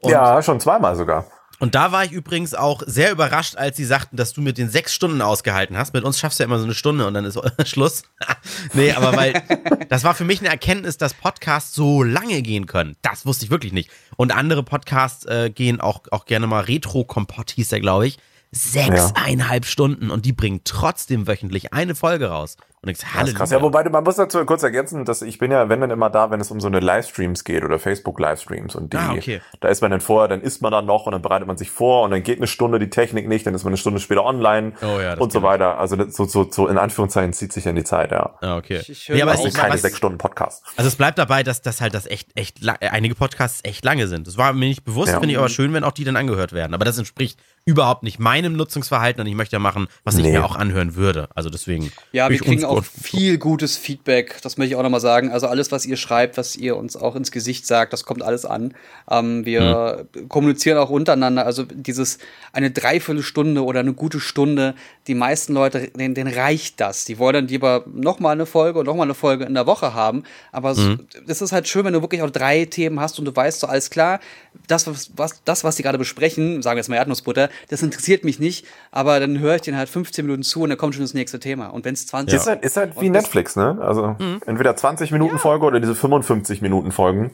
Und, 0.00 0.12
ja, 0.12 0.40
schon 0.42 0.60
zweimal 0.60 0.96
sogar. 0.96 1.26
und 1.58 1.74
da 1.74 1.92
war 1.92 2.04
ich 2.04 2.12
übrigens 2.12 2.54
auch 2.54 2.82
sehr 2.86 3.10
überrascht, 3.10 3.56
als 3.56 3.76
sie 3.76 3.84
sagten, 3.84 4.16
dass 4.16 4.32
du 4.32 4.40
mit 4.40 4.56
den 4.56 4.70
sechs 4.70 4.94
Stunden 4.94 5.20
ausgehalten 5.20 5.76
hast. 5.76 5.92
Mit 5.92 6.04
uns 6.04 6.18
schaffst 6.18 6.38
du 6.38 6.42
ja 6.42 6.46
immer 6.46 6.58
so 6.58 6.64
eine 6.64 6.74
Stunde 6.74 7.06
und 7.06 7.14
dann 7.14 7.24
ist 7.24 7.38
Schluss. 7.68 8.02
nee, 8.72 8.92
aber 8.92 9.16
weil 9.16 9.42
das 9.88 10.04
war 10.04 10.14
für 10.14 10.24
mich 10.24 10.40
eine 10.40 10.48
Erkenntnis, 10.48 10.96
dass 10.96 11.12
Podcasts 11.12 11.74
so 11.74 12.02
lange 12.02 12.40
gehen 12.42 12.66
können. 12.66 12.96
Das 13.02 13.26
wusste 13.26 13.44
ich 13.44 13.50
wirklich 13.50 13.72
nicht. 13.72 13.90
Und 14.16 14.32
andere 14.32 14.62
Podcasts 14.62 15.26
äh, 15.26 15.50
gehen 15.50 15.80
auch, 15.80 16.02
auch 16.10 16.24
gerne 16.24 16.46
mal 16.46 16.62
Retro-Kompott, 16.64 17.50
hieß 17.50 17.68
der, 17.68 17.80
glaube 17.80 18.06
ich. 18.06 18.18
Sechseinhalb 18.52 19.64
Stunden 19.64 20.10
und 20.10 20.24
die 20.24 20.32
bringen 20.32 20.60
trotzdem 20.64 21.26
wöchentlich 21.28 21.72
eine 21.72 21.94
Folge 21.94 22.28
raus. 22.30 22.56
Und 22.82 22.88
ich 22.88 22.96
Das 22.98 23.06
ist 23.08 23.14
Halleluja. 23.14 23.36
krass. 23.38 23.50
Ja, 23.50 23.60
wobei 23.60 23.84
man 23.90 24.02
muss 24.04 24.16
dazu 24.16 24.42
kurz 24.46 24.62
ergänzen, 24.62 25.04
dass 25.04 25.20
ich 25.20 25.36
bin 25.38 25.50
ja, 25.50 25.68
wenn 25.68 25.82
dann 25.82 25.90
immer 25.90 26.08
da, 26.08 26.30
wenn 26.30 26.40
es 26.40 26.50
um 26.50 26.60
so 26.60 26.66
eine 26.66 26.80
Livestreams 26.80 27.44
geht 27.44 27.62
oder 27.62 27.78
Facebook-Livestreams 27.78 28.74
und 28.74 28.94
die, 28.94 28.96
Ah, 28.96 29.12
okay. 29.12 29.42
da 29.60 29.68
ist 29.68 29.82
man 29.82 29.90
dann 29.90 30.00
vorher, 30.00 30.28
dann 30.28 30.40
isst 30.40 30.62
man 30.62 30.72
dann 30.72 30.86
noch 30.86 31.04
und 31.04 31.12
dann 31.12 31.20
bereitet 31.20 31.46
man 31.46 31.58
sich 31.58 31.70
vor 31.70 32.04
und 32.04 32.10
dann 32.10 32.22
geht 32.22 32.38
eine 32.38 32.46
Stunde 32.46 32.78
die 32.78 32.88
Technik 32.88 33.28
nicht, 33.28 33.46
dann 33.46 33.54
ist 33.54 33.64
man 33.64 33.72
eine 33.72 33.76
Stunde 33.76 34.00
später 34.00 34.24
online 34.24 34.72
Oh 34.80 34.98
ja, 34.98 35.12
und 35.18 35.30
so 35.30 35.42
weiter. 35.42 35.78
Also 35.78 35.96
das, 35.96 36.16
so, 36.16 36.24
so, 36.24 36.50
so 36.50 36.68
in 36.68 36.78
Anführungszeichen 36.78 37.34
zieht 37.34 37.52
sich 37.52 37.64
ja 37.66 37.70
in 37.70 37.76
die 37.76 37.84
Zeit, 37.84 38.12
ja. 38.12 38.34
Ah, 38.40 38.56
okay. 38.56 38.78
Ich- 38.78 38.88
ich 38.88 39.08
höre 39.10 39.16
nee, 39.16 39.22
aber 39.22 39.34
es 39.34 39.40
auch 39.40 39.46
ist 39.46 39.56
keine 39.58 39.74
was- 39.74 39.82
sechs 39.82 39.98
Stunden 39.98 40.16
Podcast. 40.16 40.64
Also 40.78 40.88
es 40.88 40.96
bleibt 40.96 41.18
dabei, 41.18 41.42
dass 41.42 41.60
das 41.60 41.82
halt 41.82 41.92
das 41.92 42.06
echt, 42.06 42.30
echt, 42.34 42.66
einige 42.80 43.14
Podcasts 43.14 43.60
echt 43.62 43.84
lange 43.84 44.08
sind. 44.08 44.26
Das 44.26 44.38
war 44.38 44.54
mir 44.54 44.68
nicht 44.68 44.84
bewusst, 44.84 45.12
Ja. 45.12 45.20
finde 45.20 45.32
ich 45.34 45.38
aber 45.38 45.50
schön, 45.50 45.74
wenn 45.74 45.84
auch 45.84 45.92
die 45.92 46.04
dann 46.04 46.16
angehört 46.16 46.54
werden. 46.54 46.72
Aber 46.72 46.86
das 46.86 46.96
entspricht 46.96 47.38
überhaupt 47.66 48.02
nicht 48.02 48.18
meinem 48.18 48.54
Nutzungsverhalten 48.54 49.20
und 49.20 49.26
ich 49.26 49.34
möchte 49.34 49.54
ja 49.54 49.60
machen, 49.60 49.86
was 50.02 50.16
ich 50.16 50.22
Nee. 50.24 50.32
mir 50.32 50.44
auch 50.44 50.56
anhören 50.56 50.96
würde. 50.96 51.28
Also 51.34 51.50
deswegen. 51.50 51.92
Ja, 52.10 52.28
wir 52.30 52.38
kriegen 52.38 52.64
auch 52.64 52.82
viel 52.84 53.38
gutes 53.38 53.76
Feedback. 53.76 54.38
Das 54.42 54.56
möchte 54.56 54.72
ich 54.72 54.76
auch 54.76 54.82
nochmal 54.82 55.00
sagen. 55.00 55.30
Also 55.30 55.46
alles, 55.46 55.70
was 55.70 55.86
ihr 55.86 55.96
schreibt, 55.96 56.36
was 56.36 56.56
ihr 56.56 56.76
uns 56.76 56.96
auch 56.96 57.14
ins 57.14 57.30
Gesicht 57.30 57.66
sagt, 57.66 57.92
das 57.92 58.04
kommt 58.04 58.22
alles 58.22 58.44
an. 58.44 58.74
Ähm, 59.10 59.44
wir 59.44 60.06
kommunizieren 60.28 60.78
auch 60.78 60.90
untereinander. 60.90 61.46
Also 61.46 61.64
dieses 61.64 62.18
eine 62.52 62.70
Dreiviertelstunde 62.70 63.62
oder 63.62 63.80
eine 63.80 63.92
gute 63.92 64.20
Stunde, 64.20 64.74
die 65.06 65.14
meisten 65.14 65.52
Leute, 65.52 65.88
denen, 65.88 66.14
denen 66.14 66.32
reicht 66.32 66.80
das. 66.80 67.04
Die 67.04 67.18
wollen 67.18 67.34
dann 67.34 67.48
lieber 67.48 67.84
nochmal 67.86 68.32
eine 68.32 68.46
Folge 68.46 68.78
und 68.80 68.86
nochmal 68.86 69.06
eine 69.06 69.14
Folge 69.14 69.44
in 69.44 69.54
der 69.54 69.66
Woche 69.66 69.94
haben. 69.94 70.24
Aber 70.50 70.70
es 70.70 70.80
es 71.26 71.42
ist 71.42 71.52
halt 71.52 71.68
schön, 71.68 71.84
wenn 71.84 71.92
du 71.92 72.00
wirklich 72.02 72.22
auch 72.22 72.30
drei 72.30 72.64
Themen 72.64 73.00
hast 73.00 73.18
und 73.18 73.26
du 73.26 73.36
weißt 73.36 73.60
so, 73.60 73.66
alles 73.66 73.90
klar, 73.90 74.18
das, 74.66 74.86
was, 74.86 75.10
was, 75.16 75.42
das, 75.44 75.62
was 75.62 75.76
die 75.76 75.82
gerade 75.82 75.98
besprechen, 75.98 76.62
sagen 76.62 76.76
wir 76.76 76.80
jetzt 76.80 76.88
mal 76.88 76.96
Erdnussbutter, 76.96 77.49
das 77.68 77.82
interessiert 77.82 78.24
mich 78.24 78.38
nicht, 78.38 78.66
aber 78.90 79.20
dann 79.20 79.38
höre 79.38 79.56
ich 79.56 79.62
den 79.62 79.76
halt 79.76 79.88
15 79.88 80.24
Minuten 80.24 80.42
zu 80.42 80.62
und 80.62 80.70
dann 80.70 80.78
kommt 80.78 80.94
schon 80.94 81.04
das 81.04 81.14
nächste 81.14 81.40
Thema. 81.40 81.68
Und 81.68 81.84
wenn 81.84 81.94
es 81.94 82.06
20 82.06 82.36
Ist 82.36 82.46
halt, 82.46 82.62
ist 82.62 82.76
halt 82.76 83.00
wie 83.00 83.10
Netflix, 83.10 83.56
ne? 83.56 83.78
Also 83.80 84.16
entweder 84.46 84.76
20 84.76 85.12
Minuten 85.12 85.38
Folge 85.38 85.66
oder 85.66 85.80
diese 85.80 85.94
55 85.94 86.62
Minuten 86.62 86.92
Folgen. 86.92 87.32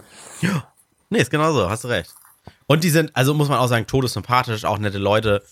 Nee, 1.09 1.19
ist 1.19 1.31
genau 1.31 1.53
so, 1.53 1.71
hast 1.71 1.85
du 1.85 1.89
recht. 1.89 2.13
Und 2.67 2.83
die 2.83 2.91
sind, 2.91 3.11
also 3.15 3.33
muss 3.33 3.49
man 3.49 3.59
auch 3.59 3.69
sagen, 3.69 3.87
todessympathisch, 3.87 4.65
auch 4.65 4.79
nette 4.79 4.99
Leute. 4.99 5.43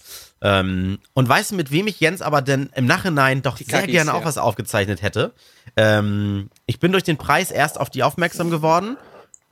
Ähm, 0.42 0.98
und 1.14 1.28
weißt 1.28 1.52
du, 1.52 1.54
mit 1.54 1.70
wem 1.70 1.86
ich 1.86 2.00
Jens 2.00 2.22
aber 2.22 2.42
denn 2.42 2.70
im 2.74 2.86
Nachhinein 2.86 3.42
doch 3.42 3.56
sehr 3.56 3.66
Kackis, 3.66 3.92
gerne 3.92 4.10
ja. 4.10 4.16
auch 4.16 4.24
was 4.24 4.36
aufgezeichnet 4.36 5.00
hätte? 5.00 5.32
Ähm, 5.76 6.50
ich 6.66 6.80
bin 6.80 6.92
durch 6.92 7.04
den 7.04 7.16
Preis 7.16 7.50
erst 7.50 7.78
auf 7.80 7.88
die 7.88 8.02
aufmerksam 8.02 8.50
geworden. 8.50 8.96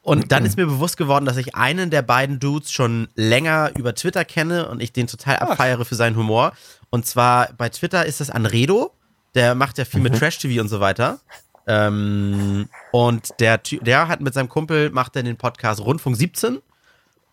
Und 0.03 0.33
dann 0.33 0.45
ist 0.45 0.57
mir 0.57 0.67
bewusst 0.67 0.97
geworden, 0.97 1.25
dass 1.27 1.37
ich 1.37 1.55
einen 1.55 1.91
der 1.91 2.03
beiden 2.03 2.41
Dudes 2.41 2.73
schon 2.73 3.09
länger 3.15 3.71
über 3.77 3.95
Twitter 3.95 4.25
kenne 4.25 4.69
und 4.69 4.83
ich 4.83 4.93
den 4.93 5.07
total 5.07 5.37
abfeiere 5.37 5.85
für 5.85 5.95
seinen 5.95 6.17
Humor. 6.17 6.53
Und 6.91 7.07
zwar 7.07 7.51
bei 7.57 7.69
Twitter 7.69 8.05
ist 8.05 8.21
das 8.21 8.29
Anredo. 8.29 8.93
Der 9.35 9.55
macht 9.55 9.79
ja 9.79 9.85
viel 9.85 10.01
mit 10.01 10.19
Trash-TV 10.19 10.61
und 10.61 10.69
so 10.69 10.81
weiter. 10.81 11.21
Ähm, 11.67 12.69
und 12.91 13.29
der, 13.39 13.59
der 13.59 14.09
hat 14.09 14.21
mit 14.21 14.35
seinem 14.35 14.49
Kumpel, 14.49 14.91
macht 14.91 15.15
den 15.15 15.37
Podcast 15.37 15.81
Rundfunk 15.81 16.17
17. 16.17 16.59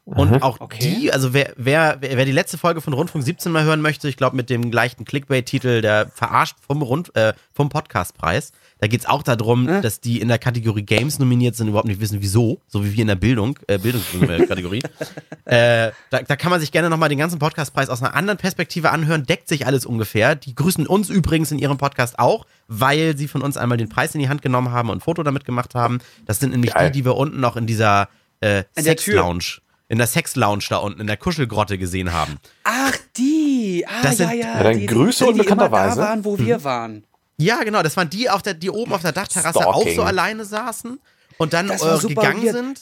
Und 0.06 0.42
auch 0.42 0.60
Okay. 0.60 0.80
die, 0.80 1.14
also 1.14 1.34
wer, 1.34 1.54
wer, 1.56 1.98
wer 2.00 2.18
wer 2.18 2.26
die 2.26 2.32
letzte 2.32 2.58
Folge 2.58 2.82
von 2.82 2.94
Rundfunk 2.94 3.24
17 3.24 3.52
mal 3.52 3.64
hören 3.64 3.82
möchte, 3.82 4.08
ich 4.10 4.18
glaube 4.18 4.36
mit 4.36 4.50
dem 4.50 4.72
gleichen 4.72 5.06
Clickbait-Titel, 5.06 5.82
der 5.82 6.10
verarscht 6.10 6.58
vom, 6.66 6.82
Rund, 6.82 7.16
äh, 7.16 7.34
vom 7.54 7.70
Podcastpreis, 7.70 8.52
da 8.80 8.88
geht 8.88 9.02
es 9.02 9.06
auch 9.06 9.24
darum, 9.24 9.68
dass 9.68 10.00
die 10.00 10.22
in 10.22 10.28
der 10.30 10.40
Kategorie 10.40 10.84
Games 10.84 11.20
nominiert 11.20 11.56
sind, 11.56 11.68
überhaupt 11.68 11.88
nicht 11.88 12.00
wissen, 12.00 12.22
wieso, 12.22 12.62
so 12.68 12.84
wie 12.86 12.94
wir 12.94 13.02
in 13.02 13.08
der 13.08 13.16
Bildung, 13.16 13.60
äh, 13.68 13.78
Bildungskategorie. 13.78 14.82
äh, 15.46 15.92
da, 16.10 16.22
da 16.26 16.36
kann 16.36 16.50
man 16.52 16.60
sich 16.60 16.72
gerne 16.72 16.90
nochmal 16.90 17.10
den 17.10 17.18
ganzen 17.18 17.40
Podcastpreis 17.40 17.90
aus 17.90 18.02
einer 18.02 18.14
anderen 18.16 18.38
Perspektive 18.38 18.92
anhören, 18.92 19.26
deckt 19.26 19.48
sich 19.50 19.66
alles 19.66 19.86
ungefähr. 19.86 20.36
Die 20.36 20.56
grüßen 20.56 20.88
uns 20.88 21.10
übrigens 21.10 21.52
in 21.52 21.60
ihrem 21.60 21.78
Podcast 21.78 22.20
auch, 22.20 22.46
weil 22.68 23.18
sie 23.18 23.28
von 23.28 23.42
uns 23.42 23.58
einmal 23.58 23.78
den 23.78 23.90
Preis 23.90 24.16
in 24.16 24.22
die 24.22 24.30
Hand 24.30 24.42
genommen 24.42 24.72
haben 24.72 24.90
und 24.90 25.00
ein 25.00 25.02
Foto 25.02 25.24
damit 25.24 25.46
gemacht 25.46 25.76
haben. 25.76 26.00
Das 26.26 26.40
sind 26.40 26.52
nämlich 26.52 26.74
Geil. 26.74 26.90
die, 26.92 27.00
die 27.00 27.06
wir 27.06 27.16
unten 27.18 27.40
noch 27.40 27.56
in 27.58 27.68
dieser 27.68 28.08
äh, 28.42 28.60
In 28.78 28.86
der 28.86 28.96
Tür. 28.96 29.14
Sex-Lounge, 29.16 29.46
in 29.90 29.98
der 29.98 30.08
Sex-Lounge 30.08 30.64
da 30.70 30.78
unten, 30.78 31.02
in 31.02 31.08
der 31.08 31.18
Kuschelgrotte 31.18 31.78
gesehen 31.78 32.14
haben. 32.14 32.38
Ach, 32.64 32.96
die. 33.18 33.84
Ah, 33.88 34.02
Das 34.04 34.18
sind- 34.18 34.30
ja, 34.30 34.36
ja. 34.36 34.54
Ja, 34.58 34.64
dann 34.64 34.80
die, 34.80 34.86
Grüße 34.86 35.26
die, 35.26 35.34
die 35.34 35.40
unbekannterweise. 35.40 35.98
da 35.98 36.02
waren, 36.08 36.24
wo 36.24 36.38
wir 36.40 36.64
waren. 36.64 37.04
Ja, 37.40 37.64
genau, 37.64 37.82
das 37.84 37.96
waren 37.98 38.10
die, 38.10 38.30
auf 38.30 38.42
der, 38.42 38.54
die 38.54 38.70
oben 38.70 38.92
auf 38.94 39.02
der 39.02 39.12
Dachterrasse 39.14 39.66
auch 39.66 39.74
Stalking. 39.82 39.96
so 39.96 40.04
alleine 40.04 40.46
saßen 40.46 41.00
und 41.38 41.54
dann 41.54 41.68
Das 41.68 41.82
war 41.82 41.96
äh, 41.96 41.98
super 42.00 42.16
gegangen 42.22 42.44
weird. 42.44 42.56
sind. 42.56 42.82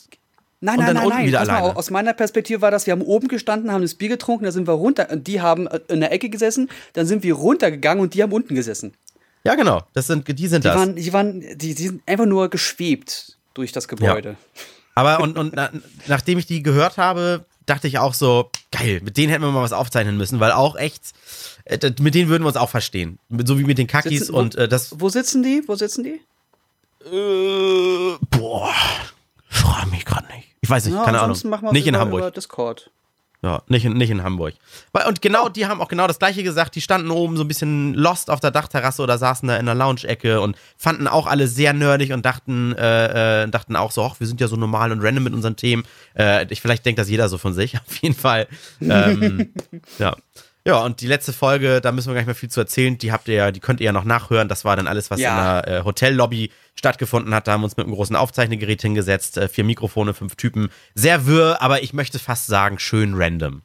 Nein, 0.60 0.80
Und 0.80 0.86
nein, 0.86 0.96
dann 0.96 1.08
nein, 1.10 1.20
unten 1.26 1.32
nein. 1.32 1.48
mal, 1.48 1.72
aus 1.74 1.92
meiner 1.92 2.14
Perspektive 2.14 2.62
war 2.62 2.72
das, 2.72 2.88
wir 2.88 2.94
haben 2.94 3.04
oben 3.04 3.28
gestanden, 3.28 3.72
haben 3.72 3.84
das 3.84 3.94
Bier 3.94 4.10
getrunken, 4.10 4.46
da 4.46 4.52
sind 4.52 4.66
wir 4.68 4.74
runter. 4.74 5.08
und 5.12 5.28
Die 5.28 5.40
haben 5.42 5.68
äh, 5.68 5.80
in 5.90 6.00
der 6.00 6.12
Ecke 6.12 6.30
gesessen, 6.30 6.70
dann 6.94 7.06
sind 7.06 7.22
wir 7.22 7.36
runtergegangen 7.36 8.02
und 8.02 8.16
die 8.16 8.24
haben 8.24 8.32
unten 8.34 8.56
gesessen. 8.56 8.94
Ja, 9.44 9.54
genau, 9.54 9.84
das 9.94 10.08
sind, 10.08 10.28
die 10.28 10.48
sind 10.48 10.64
Die 10.64 10.68
das. 10.70 10.76
waren, 10.78 10.96
die 10.96 11.14
waren, 11.14 11.40
die, 11.42 11.76
die 11.76 11.88
sind 11.88 12.02
einfach 12.08 12.26
nur 12.26 12.50
geschwebt 12.50 13.38
durch 13.54 13.72
das 13.72 13.88
Gebäude. 13.88 14.36
Aber 14.96 15.20
und, 15.20 15.38
und 15.38 15.54
na, 15.56 15.70
nachdem 16.08 16.40
ich 16.40 16.48
die 16.48 16.64
gehört 16.64 16.98
habe, 16.98 17.46
dachte 17.68 17.88
ich 17.88 18.00
auch 18.00 18.16
so, 18.16 18.50
geil, 18.72 19.02
mit 19.04 19.18
denen 19.18 19.30
hätten 19.30 19.44
wir 19.44 19.52
mal 19.52 19.62
was 19.62 19.74
aufzeichnen 19.74 20.18
müssen, 20.18 20.40
weil 20.40 20.52
auch 20.52 20.76
echt, 20.76 21.02
äh, 21.66 21.78
mit 22.00 22.16
denen 22.16 22.30
würden 22.30 22.44
wir 22.44 22.48
uns 22.48 22.58
auch 22.58 22.70
verstehen. 22.70 23.20
So 23.46 23.60
wie 23.60 23.64
mit 23.66 23.78
den 23.78 23.86
Kakis 23.88 24.20
Sitzen- 24.22 24.34
und 24.36 24.56
äh, 24.56 24.68
das. 24.68 25.00
Wo 25.00 25.10
sitzen 25.10 25.44
die? 25.44 25.64
Wo 25.68 25.76
sitzen 25.76 26.04
die? 26.04 26.20
Äh, 27.06 28.18
boah, 28.32 28.74
frag 29.50 29.92
mich 29.92 30.04
gerade 30.06 30.28
nicht. 30.36 30.48
Ich 30.62 30.70
weiß 30.70 30.86
nicht, 30.86 30.96
Ja, 30.96 31.04
keine 31.04 31.20
Ahnung. 31.20 31.30
ansonsten 31.32 31.50
machen 31.50 31.66
wir 31.68 31.72
Nicht 31.74 31.88
in 31.88 31.96
Hamburg. 31.98 32.34
Discord. 32.34 32.90
Ja, 33.44 33.62
nicht 33.68 33.86
in, 33.86 33.94
nicht 33.94 34.10
in 34.10 34.24
Hamburg. 34.24 34.56
Und 35.08 35.22
genau, 35.22 35.48
die 35.48 35.68
haben 35.68 35.80
auch 35.80 35.90
genau 35.90 36.08
das 36.08 36.18
gleiche 36.18 36.42
gesagt. 36.42 36.76
Die 36.76 36.82
standen 36.82 37.12
oben 37.12 37.38
so 37.38 37.44
ein 37.44 37.48
bisschen 37.48 37.94
lost 37.94 38.32
auf 38.32 38.40
der 38.40 38.50
Dachterrasse 38.50 39.04
oder 39.04 39.20
saßen 39.20 39.48
da 39.48 39.58
in 39.58 39.68
der 39.68 39.76
Lounge-Ecke 39.76 40.42
und 40.42 40.58
fanden 40.76 41.08
auch 41.08 41.28
alle 41.28 41.48
sehr 41.48 41.74
nerdig 41.74 42.14
und 42.14 42.26
dachten, 42.26 42.74
äh, 42.74 43.44
äh, 43.44 43.48
dachten 43.48 43.76
auch 43.76 43.92
so, 43.92 44.04
ach, 44.04 44.20
wir 44.20 44.26
sind 44.26 44.42
ja 44.42 44.48
so 44.48 44.56
normal 44.56 44.92
und 44.92 45.02
random 45.02 45.24
mit 45.24 45.34
unseren 45.34 45.56
Themen. 45.56 45.84
Äh, 46.18 46.52
ich, 46.52 46.62
vielleicht 46.62 46.84
denkt 46.86 46.98
das 46.98 47.10
jeder 47.10 47.30
so 47.30 47.38
von 47.38 47.54
sich, 47.54 47.78
auf 47.88 47.96
jeden 47.98 48.16
Fall. 48.16 48.48
Ähm, 48.82 49.54
ja. 50.00 50.16
Ja, 50.68 50.80
und 50.84 51.00
die 51.00 51.08
letzte 51.08 51.32
Folge, 51.32 51.80
da 51.80 51.94
müssen 51.94 52.10
wir 52.10 52.14
gar 52.14 52.20
nicht 52.20 52.26
mehr 52.28 52.36
viel 52.36 52.50
zu 52.50 52.60
erzählen. 52.60 52.98
Die 52.98 53.14
habt 53.14 53.28
ihr 53.30 53.36
ja, 53.36 53.52
die 53.52 53.62
könnt 53.62 53.80
ihr 53.80 53.86
ja 53.86 53.92
noch 53.94 54.04
nachhören. 54.04 54.50
Das 54.50 54.66
war 54.66 54.76
dann 54.76 54.86
alles, 54.88 55.10
was 55.10 55.20
Ja. 55.22 55.60
in 55.60 55.64
der 55.66 55.78
äh, 55.80 55.84
Hotellobby 55.86 56.52
stattgefunden 56.76 57.34
hat. 57.34 57.48
Da 57.48 57.54
haben 57.54 57.62
wir 57.62 57.66
uns 57.66 57.78
mit 57.78 57.86
einem 57.86 57.96
großen 57.96 58.16
Aufzeichnegerät 58.18 58.82
hingesetzt, 58.82 59.38
äh, 59.38 59.48
vier 59.48 59.64
Mikrofone, 59.64 60.14
fünf 60.14 60.36
Typen. 60.36 60.70
Sehr 60.94 61.26
wirr, 61.26 61.62
aber 61.62 61.84
ich 61.84 61.94
möchte 61.94 62.20
fast 62.20 62.48
sagen, 62.48 62.80
schön 62.80 63.14
random. 63.16 63.62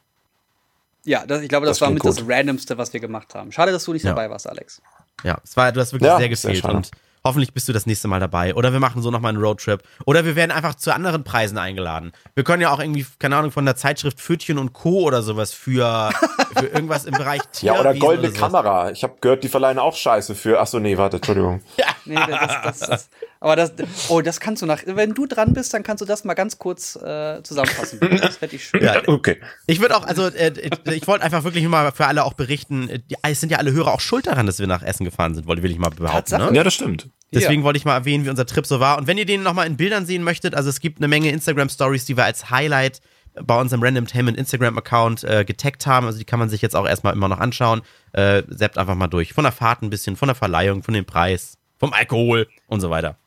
Ja, 1.05 1.25
das, 1.25 1.41
ich 1.41 1.49
glaube, 1.49 1.65
das, 1.65 1.79
Das 1.79 1.81
war 1.87 1.93
mit 1.93 2.05
das 2.05 2.15
gut. 2.21 2.29
Randomste, 2.29 2.77
was 2.77 2.93
wir 2.93 3.01
gemacht 3.01 3.35
haben. 3.35 3.51
Schade, 3.51 3.73
dass 3.73 3.83
du 3.83 3.91
nicht 3.91 4.03
Ja. 4.03 4.11
dabei 4.11 4.29
warst, 4.29 4.47
Alex. 4.47 4.81
Ja, 5.25 5.37
es 5.43 5.57
war, 5.57 5.71
du 5.73 5.81
hast 5.81 5.91
wirklich 5.91 6.07
Ja, 6.07 6.13
sehr 6.17 6.19
sehr 6.21 6.29
gefehlt 6.29 6.59
schade. 6.63 6.77
und 6.77 6.91
hoffentlich 7.25 7.53
bist 7.53 7.67
du 7.67 7.73
das 7.73 7.85
nächste 7.85 8.07
Mal 8.07 8.19
dabei. 8.19 8.53
Oder 8.55 8.73
wir 8.73 8.79
machen 8.79 9.01
so 9.01 9.11
nochmal 9.11 9.29
einen 9.29 9.43
Roadtrip. 9.43 9.81
Oder 10.05 10.25
wir 10.25 10.35
werden 10.35 10.51
einfach 10.51 10.75
zu 10.75 10.93
anderen 10.93 11.23
Preisen 11.23 11.57
eingeladen. 11.57 12.11
Wir 12.35 12.43
können 12.43 12.61
ja 12.61 12.71
auch 12.71 12.79
irgendwie, 12.79 13.05
keine 13.19 13.37
Ahnung, 13.37 13.51
von 13.51 13.65
der 13.65 13.75
Zeitschrift 13.75 14.19
Pfötchen 14.19 14.57
und 14.57 14.73
Co. 14.73 15.03
oder 15.03 15.21
sowas 15.21 15.53
für, 15.53 16.11
für 16.57 16.67
irgendwas 16.67 17.05
im 17.05 17.13
Bereich 17.13 17.41
Tier. 17.51 17.63
Ja, 17.73 17.79
oder 17.79 17.93
goldene 17.93 18.27
sowas. 18.29 18.41
Kamera. 18.41 18.91
Ich 18.91 19.03
habe 19.03 19.15
gehört, 19.21 19.43
die 19.43 19.47
verleihen 19.47 19.79
auch 19.79 19.95
Scheiße 19.95 20.35
für. 20.35 20.59
Achso, 20.59 20.79
nee, 20.79 20.97
warte, 20.97 21.17
Entschuldigung. 21.17 21.61
Nee, 22.05 22.15
das, 22.15 22.27
das, 22.27 22.79
das, 22.79 22.89
das, 22.89 23.09
aber 23.43 23.57
das, 23.57 23.73
oh, 24.07 24.21
das 24.21 24.39
kannst 24.39 24.61
du 24.61 24.65
nach, 24.65 24.83
wenn 24.85 25.13
du 25.13 25.25
dran 25.25 25.53
bist, 25.53 25.73
dann 25.73 25.83
kannst 25.83 25.99
du 26.01 26.05
das 26.05 26.23
mal 26.23 26.33
ganz 26.33 26.57
kurz 26.57 26.95
äh, 26.95 27.43
zusammenfassen. 27.43 27.99
Das 28.23 28.39
hätte 28.39 28.55
ich 28.55 28.65
schön. 28.65 28.81
Ja, 28.81 29.01
Okay. 29.05 29.37
Ich 29.67 29.81
würde 29.81 29.97
auch, 29.97 30.05
also 30.05 30.27
äh, 30.27 30.53
ich 30.93 31.07
wollte 31.07 31.25
einfach 31.25 31.43
wirklich 31.43 31.67
mal 31.67 31.91
für 31.91 32.07
alle 32.07 32.23
auch 32.23 32.33
berichten, 32.33 32.89
äh, 32.89 32.99
die, 32.99 33.15
es 33.21 33.41
sind 33.41 33.51
ja 33.51 33.57
alle 33.57 33.73
Hörer 33.73 33.93
auch 33.93 33.99
schuld 33.99 34.27
daran, 34.27 34.45
dass 34.45 34.59
wir 34.59 34.67
nach 34.67 34.81
Essen 34.81 35.03
gefahren 35.03 35.35
sind, 35.35 35.45
wollte 35.45 35.61
will 35.61 35.71
ich 35.71 35.77
mal 35.77 35.89
behaupten. 35.89 36.37
Ne? 36.37 36.51
Ja, 36.53 36.63
das 36.63 36.73
stimmt. 36.73 37.09
Deswegen 37.33 37.63
wollte 37.63 37.77
ich 37.77 37.85
mal 37.85 37.95
erwähnen, 37.95 38.23
wie 38.25 38.29
unser 38.29 38.45
Trip 38.45 38.65
so 38.65 38.79
war. 38.79 38.97
Und 38.97 39.07
wenn 39.07 39.17
ihr 39.17 39.25
den 39.25 39.43
nochmal 39.43 39.67
in 39.67 39.75
Bildern 39.75 40.05
sehen 40.05 40.23
möchtet, 40.23 40.55
also 40.55 40.69
es 40.69 40.79
gibt 40.79 40.99
eine 40.99 41.09
Menge 41.09 41.29
Instagram-Stories, 41.29 42.05
die 42.05 42.15
wir 42.15 42.23
als 42.23 42.49
Highlight 42.49 43.01
bei 43.41 43.59
unserem 43.59 43.83
Random 43.83 44.07
Tainment 44.07 44.37
Instagram-Account 44.37 45.23
äh, 45.25 45.43
getaggt 45.43 45.85
haben. 45.85 46.05
Also 46.05 46.19
die 46.19 46.25
kann 46.25 46.39
man 46.39 46.49
sich 46.49 46.61
jetzt 46.61 46.75
auch 46.75 46.87
erstmal 46.87 47.13
immer 47.13 47.27
noch 47.27 47.39
anschauen. 47.39 47.81
Äh, 48.13 48.43
seppt 48.47 48.77
einfach 48.77 48.95
mal 48.95 49.07
durch. 49.07 49.33
Von 49.33 49.43
der 49.43 49.51
Fahrt 49.51 49.81
ein 49.81 49.89
bisschen, 49.89 50.15
von 50.15 50.27
der 50.27 50.35
Verleihung, 50.35 50.83
von 50.83 50.93
dem 50.93 51.05
Preis, 51.05 51.57
vom 51.79 51.91
Alkohol 51.91 52.47
und 52.67 52.79
so 52.79 52.89
weiter. 52.89 53.17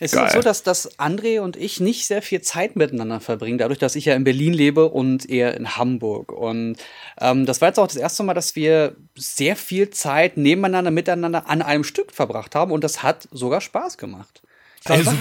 Es 0.00 0.12
Geil. 0.12 0.26
ist 0.26 0.32
so, 0.32 0.40
dass, 0.40 0.62
dass 0.62 0.98
André 0.98 1.40
und 1.40 1.56
ich 1.56 1.80
nicht 1.80 2.06
sehr 2.06 2.22
viel 2.22 2.40
Zeit 2.40 2.76
miteinander 2.76 3.20
verbringen, 3.20 3.58
dadurch, 3.58 3.78
dass 3.78 3.96
ich 3.96 4.06
ja 4.06 4.14
in 4.14 4.24
Berlin 4.24 4.52
lebe 4.52 4.88
und 4.88 5.28
er 5.28 5.56
in 5.56 5.76
Hamburg. 5.76 6.32
Und 6.32 6.76
ähm, 7.20 7.46
das 7.46 7.60
war 7.60 7.68
jetzt 7.68 7.78
auch 7.78 7.86
das 7.86 7.96
erste 7.96 8.22
Mal, 8.22 8.34
dass 8.34 8.56
wir 8.56 8.96
sehr 9.14 9.56
viel 9.56 9.90
Zeit 9.90 10.36
nebeneinander, 10.36 10.90
miteinander 10.90 11.48
an 11.48 11.62
einem 11.62 11.84
Stück 11.84 12.12
verbracht 12.12 12.54
haben 12.54 12.72
und 12.72 12.82
das 12.82 13.02
hat 13.02 13.28
sogar 13.30 13.60
Spaß 13.60 13.98
gemacht. 13.98 14.42
War 14.84 14.96
Also-. 14.96 15.12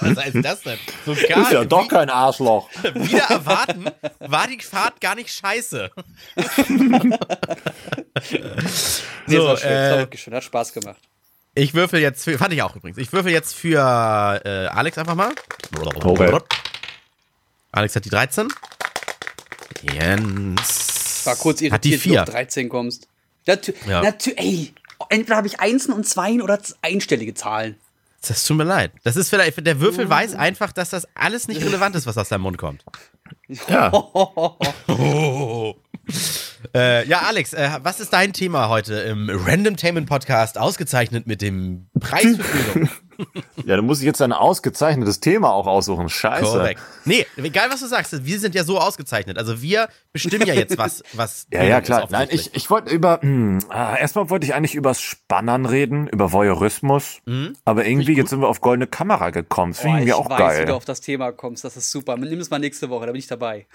Was 0.00 0.24
heißt 0.24 0.36
das 0.42 0.62
denn? 0.62 0.78
So 1.04 1.12
Ist 1.12 1.28
ja 1.28 1.64
doch 1.64 1.88
kein 1.88 2.10
Arschloch. 2.10 2.68
wieder 2.94 3.24
erwarten, 3.24 3.86
war 4.20 4.46
die 4.46 4.60
Fahrt 4.60 5.00
gar 5.00 5.14
nicht 5.14 5.30
scheiße. 5.30 5.90
Nee, 9.28 9.36
so, 9.36 9.44
war 9.44 9.56
schön, 9.56 9.70
es 9.70 9.90
war 9.90 9.96
äh, 9.96 10.00
wirklich 10.00 10.22
schön, 10.22 10.34
hat 10.34 10.42
Spaß 10.42 10.72
gemacht. 10.72 11.00
Ich 11.58 11.74
würfel 11.74 12.00
jetzt 12.00 12.24
für, 12.24 12.38
fand 12.38 12.52
ich 12.52 12.62
auch 12.62 12.76
übrigens, 12.76 12.98
ich 12.98 13.12
würfel 13.12 13.32
jetzt 13.32 13.54
für 13.54 13.78
äh, 14.44 14.66
Alex 14.68 14.96
einfach 14.98 15.14
mal. 15.14 15.32
Okay. 16.04 16.38
Alex 17.72 17.96
hat 17.96 18.04
die 18.04 18.10
13. 18.10 18.48
Jens. 19.82 21.22
War 21.26 21.36
kurz 21.36 21.60
irritiert, 21.60 21.72
Hat 21.74 21.84
die 21.84 21.90
wie 21.92 21.96
du 21.96 22.00
4. 22.00 22.22
auf 22.22 22.28
13 22.30 22.68
kommst. 22.68 23.08
Natü 23.46 23.72
Ja. 23.86 24.02
natü 24.02 24.32
ey, 24.36 24.72
entweder 25.08 25.36
habe 25.36 25.46
ich 25.46 25.60
Einsen 25.60 25.92
und 25.92 26.06
Zweien 26.06 26.42
oder 26.42 26.58
einstellige 26.82 27.34
Zahlen. 27.34 27.76
Das 28.26 28.44
tut 28.44 28.56
mir 28.56 28.64
leid. 28.64 28.92
Das 29.04 29.16
ist 29.16 29.28
vielleicht, 29.30 29.64
der 29.64 29.80
Würfel 29.80 30.06
Oh. 30.06 30.10
weiß 30.10 30.34
einfach, 30.34 30.72
dass 30.72 30.90
das 30.90 31.06
alles 31.14 31.46
nicht 31.48 31.62
relevant 31.62 31.94
ist, 31.96 32.06
was 32.06 32.18
aus 32.18 32.28
deinem 32.28 32.42
Mund 32.42 32.58
kommt. 32.58 32.84
Ja. 33.68 33.90
Oh. 34.88 35.76
Äh, 36.74 37.06
ja, 37.06 37.20
Alex, 37.20 37.52
äh, 37.52 37.70
was 37.82 38.00
ist 38.00 38.12
dein 38.12 38.32
Thema 38.32 38.68
heute 38.68 38.94
im 38.94 39.30
Random 39.30 39.76
Tainment 39.76 40.08
Podcast, 40.08 40.58
ausgezeichnet 40.58 41.26
mit 41.26 41.40
dem 41.40 41.88
Preis 42.00 42.36
für 42.36 42.72
Bildung? 42.72 42.90
Ja, 43.64 43.74
dann 43.74 43.84
muss 43.84 43.98
ich 43.98 44.04
jetzt 44.04 44.22
ein 44.22 44.32
ausgezeichnetes 44.32 45.18
Thema 45.18 45.52
auch 45.52 45.66
aussuchen. 45.66 46.08
Scheiße. 46.08 46.44
Korrekt. 46.44 46.80
Nee, 47.04 47.26
egal 47.36 47.68
was 47.68 47.80
du 47.80 47.88
sagst, 47.88 48.24
wir 48.24 48.38
sind 48.38 48.54
ja 48.54 48.62
so 48.62 48.78
ausgezeichnet. 48.78 49.38
Also 49.38 49.60
wir 49.60 49.88
bestimmen 50.12 50.46
ja 50.46 50.54
jetzt 50.54 50.78
was, 50.78 51.02
was. 51.14 51.48
Ja, 51.52 51.64
ja, 51.64 51.78
ist 51.78 51.86
klar. 51.86 52.06
Nein, 52.10 52.28
ich, 52.30 52.54
ich 52.54 52.70
wollte 52.70 52.94
über, 52.94 53.20
hm, 53.20 53.58
ah, 53.70 53.96
erstmal 53.96 54.30
wollte 54.30 54.46
ich 54.46 54.54
eigentlich 54.54 54.76
übers 54.76 55.00
Spannern 55.00 55.66
reden, 55.66 56.06
über 56.06 56.32
Voyeurismus, 56.32 57.18
aber 57.64 57.86
irgendwie 57.86 58.14
jetzt 58.14 58.30
sind 58.30 58.40
wir 58.40 58.48
auf 58.48 58.60
goldene 58.60 58.86
Kamera 58.86 59.30
gekommen. 59.30 59.72
Das 59.72 59.80
finde 59.80 59.96
ich 59.96 60.02
ich 60.02 60.10
mir 60.10 60.16
auch 60.16 60.30
weiß, 60.30 60.54
wie 60.54 60.60
du 60.60 60.66
geil. 60.66 60.74
auf 60.76 60.84
das 60.84 61.00
Thema 61.00 61.32
kommst. 61.32 61.64
Das 61.64 61.76
ist 61.76 61.90
super. 61.90 62.16
Nimm 62.16 62.38
es 62.38 62.50
mal 62.50 62.60
nächste 62.60 62.88
Woche, 62.88 63.06
da 63.06 63.10
bin 63.12 63.18
ich 63.18 63.26
dabei. 63.26 63.66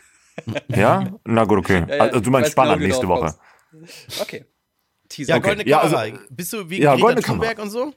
Ja? 0.67 1.11
Na 1.25 1.43
gut, 1.45 1.59
okay. 1.59 1.85
Ja, 1.87 1.95
ja, 1.95 2.01
also 2.03 2.19
du 2.19 2.29
meinst 2.31 2.47
weiß 2.47 2.51
Spannern 2.53 2.79
genau, 2.79 2.87
nächste 2.87 3.07
Woche. 3.07 3.35
kommst. 3.71 4.21
Okay. 4.21 4.45
Teaser. 5.09 5.29
Ja, 5.33 5.37
Okay. 5.37 5.47
goldene 5.49 5.69
Ja, 5.69 5.79
Kamera. 5.81 5.99
also- 6.01 6.17
Bist 6.29 6.53
du 6.53 6.69
wie 6.69 6.81
Ja, 6.81 6.91
Greta 6.93 7.01
goldene 7.05 7.21
Thunberg 7.25 7.59
und 7.59 7.69
so? 7.69 7.93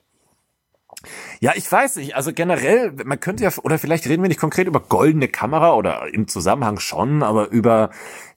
Ja, 1.41 1.53
ich 1.55 1.71
weiß 1.71 1.97
nicht. 1.97 2.17
Also 2.17 2.33
generell, 2.33 2.93
man 3.05 3.21
könnte 3.21 3.45
ja, 3.45 3.51
oder 3.63 3.79
vielleicht 3.79 4.07
reden 4.07 4.23
wir 4.23 4.29
nicht 4.29 4.41
konkret 4.41 4.67
über 4.67 4.81
goldene 4.81 5.29
Kamera 5.29 5.75
oder 5.75 6.13
im 6.13 6.27
Zusammenhang 6.29 6.79
schon, 6.79 7.23
aber 7.23 7.49
über, 7.51 7.91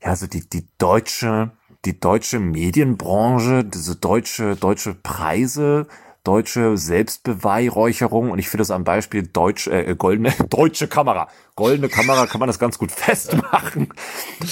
ja, 0.04 0.16
so 0.16 0.28
die, 0.28 0.48
die 0.48 0.68
deutsche, 0.78 1.52
die 1.86 2.00
deutsche 2.00 2.40
Medienbranche, 2.40 3.64
diese 3.64 3.96
deutsche, 3.96 4.56
deutsche 4.56 4.94
Preise, 4.94 5.88
deutsche 6.30 6.78
Selbstbeweihräucherung 6.78 8.30
und 8.30 8.38
ich 8.38 8.50
finde 8.50 8.62
das 8.62 8.70
am 8.70 8.84
Beispiel 8.84 9.24
deutsch, 9.24 9.66
äh, 9.66 9.96
goldene, 9.98 10.32
deutsche 10.52 10.88
Kamera. 10.88 11.28
Goldene 11.56 11.90
Kamera 11.90 12.28
kann 12.28 12.38
man 12.38 12.46
das 12.46 12.60
ganz 12.60 12.78
gut 12.78 12.92
festmachen, 12.96 13.92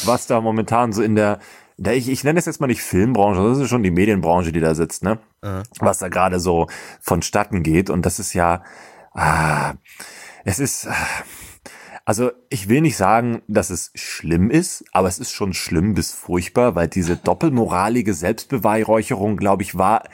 was 0.06 0.26
da 0.26 0.42
momentan 0.42 0.92
so 0.92 1.04
in 1.04 1.14
der, 1.14 1.38
da 1.78 1.92
ich, 1.92 2.10
ich 2.10 2.24
nenne 2.24 2.40
es 2.40 2.48
jetzt 2.48 2.60
mal 2.60 2.66
nicht 2.66 2.82
Filmbranche, 2.82 3.48
das 3.48 3.60
ist 3.60 3.70
schon 3.70 3.84
die 3.84 3.92
Medienbranche, 3.92 4.52
die 4.52 4.60
da 4.60 4.74
sitzt, 4.74 5.04
ne? 5.04 5.20
Mhm. 5.44 5.62
Was 5.78 6.00
da 6.00 6.08
gerade 6.08 6.40
so 6.40 6.66
vonstatten 7.00 7.62
geht. 7.62 7.92
Und 7.92 8.08
das 8.08 8.18
ist 8.18 8.34
ja, 8.34 8.64
ah, 9.14 9.76
es 10.46 10.58
ist, 10.58 10.88
also 12.06 12.32
ich 12.50 12.70
will 12.70 12.82
nicht 12.82 12.98
sagen, 12.98 13.44
dass 13.48 13.70
es 13.70 13.92
schlimm 13.94 14.50
ist, 14.50 14.84
aber 14.94 15.10
es 15.10 15.20
ist 15.20 15.32
schon 15.32 15.54
schlimm 15.54 15.94
bis 15.94 16.12
furchtbar, 16.12 16.74
weil 16.74 16.88
diese 16.88 17.18
doppelmoralige 17.24 18.16
Selbstbeweihräucherung, 18.16 19.38
glaube 19.38 19.62
ich, 19.62 19.78
war 19.78 20.06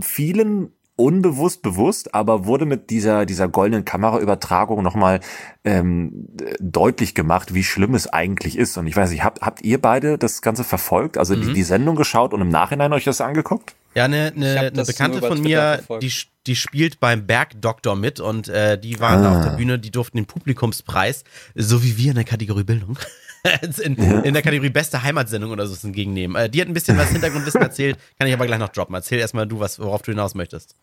vielen 0.00 0.72
unbewusst 1.02 1.62
bewusst, 1.62 2.14
aber 2.14 2.46
wurde 2.46 2.64
mit 2.64 2.90
dieser 2.90 3.26
dieser 3.26 3.48
goldenen 3.48 3.84
Kameraübertragung 3.84 4.82
nochmal 4.82 5.18
ähm, 5.64 6.28
deutlich 6.60 7.14
gemacht, 7.14 7.54
wie 7.54 7.64
schlimm 7.64 7.94
es 7.94 8.06
eigentlich 8.06 8.56
ist. 8.56 8.76
Und 8.78 8.86
ich 8.86 8.96
weiß 8.96 9.10
nicht, 9.10 9.24
habt, 9.24 9.42
habt 9.42 9.62
ihr 9.62 9.82
beide 9.82 10.16
das 10.16 10.42
Ganze 10.42 10.62
verfolgt, 10.62 11.18
also 11.18 11.34
mhm. 11.34 11.42
die, 11.42 11.52
die 11.54 11.62
Sendung 11.64 11.96
geschaut 11.96 12.32
und 12.32 12.40
im 12.40 12.48
Nachhinein 12.48 12.92
euch 12.92 13.04
das 13.04 13.20
angeguckt? 13.20 13.74
Ja, 13.94 14.04
eine, 14.04 14.32
eine, 14.34 14.60
eine 14.60 14.84
Bekannte 14.84 15.20
von 15.20 15.42
mir, 15.42 15.82
die, 16.00 16.12
die 16.46 16.56
spielt 16.56 17.00
beim 17.00 17.26
Bergdoktor 17.26 17.96
mit 17.96 18.20
und 18.20 18.48
äh, 18.48 18.78
die 18.78 19.00
waren 19.00 19.24
ah. 19.24 19.36
auf 19.36 19.44
der 19.44 19.50
Bühne, 19.50 19.78
die 19.78 19.90
durften 19.90 20.16
den 20.16 20.26
Publikumspreis, 20.26 21.24
so 21.54 21.82
wie 21.82 21.98
wir 21.98 22.10
in 22.10 22.14
der 22.14 22.24
Kategorie 22.24 22.64
Bildung, 22.64 22.96
in, 23.82 23.96
ja. 23.96 24.20
in, 24.20 24.32
der 24.32 24.42
Kategorie 24.42 24.70
beste 24.70 25.02
Heimatsendung 25.02 25.50
oder 25.50 25.66
so 25.66 25.86
entgegennehmen. 25.86 26.36
Äh, 26.36 26.48
die 26.48 26.60
hat 26.60 26.68
ein 26.68 26.74
bisschen 26.74 26.96
was 26.96 27.10
Hintergrundwissen 27.10 27.60
erzählt, 27.60 27.98
kann 28.18 28.28
ich 28.28 28.34
aber 28.34 28.46
gleich 28.46 28.60
noch 28.60 28.70
droppen. 28.70 28.94
Erzähl 28.94 29.18
erstmal 29.18 29.46
du, 29.46 29.60
was, 29.60 29.78
worauf 29.78 30.00
du 30.02 30.12
hinaus 30.12 30.34
möchtest. 30.34 30.74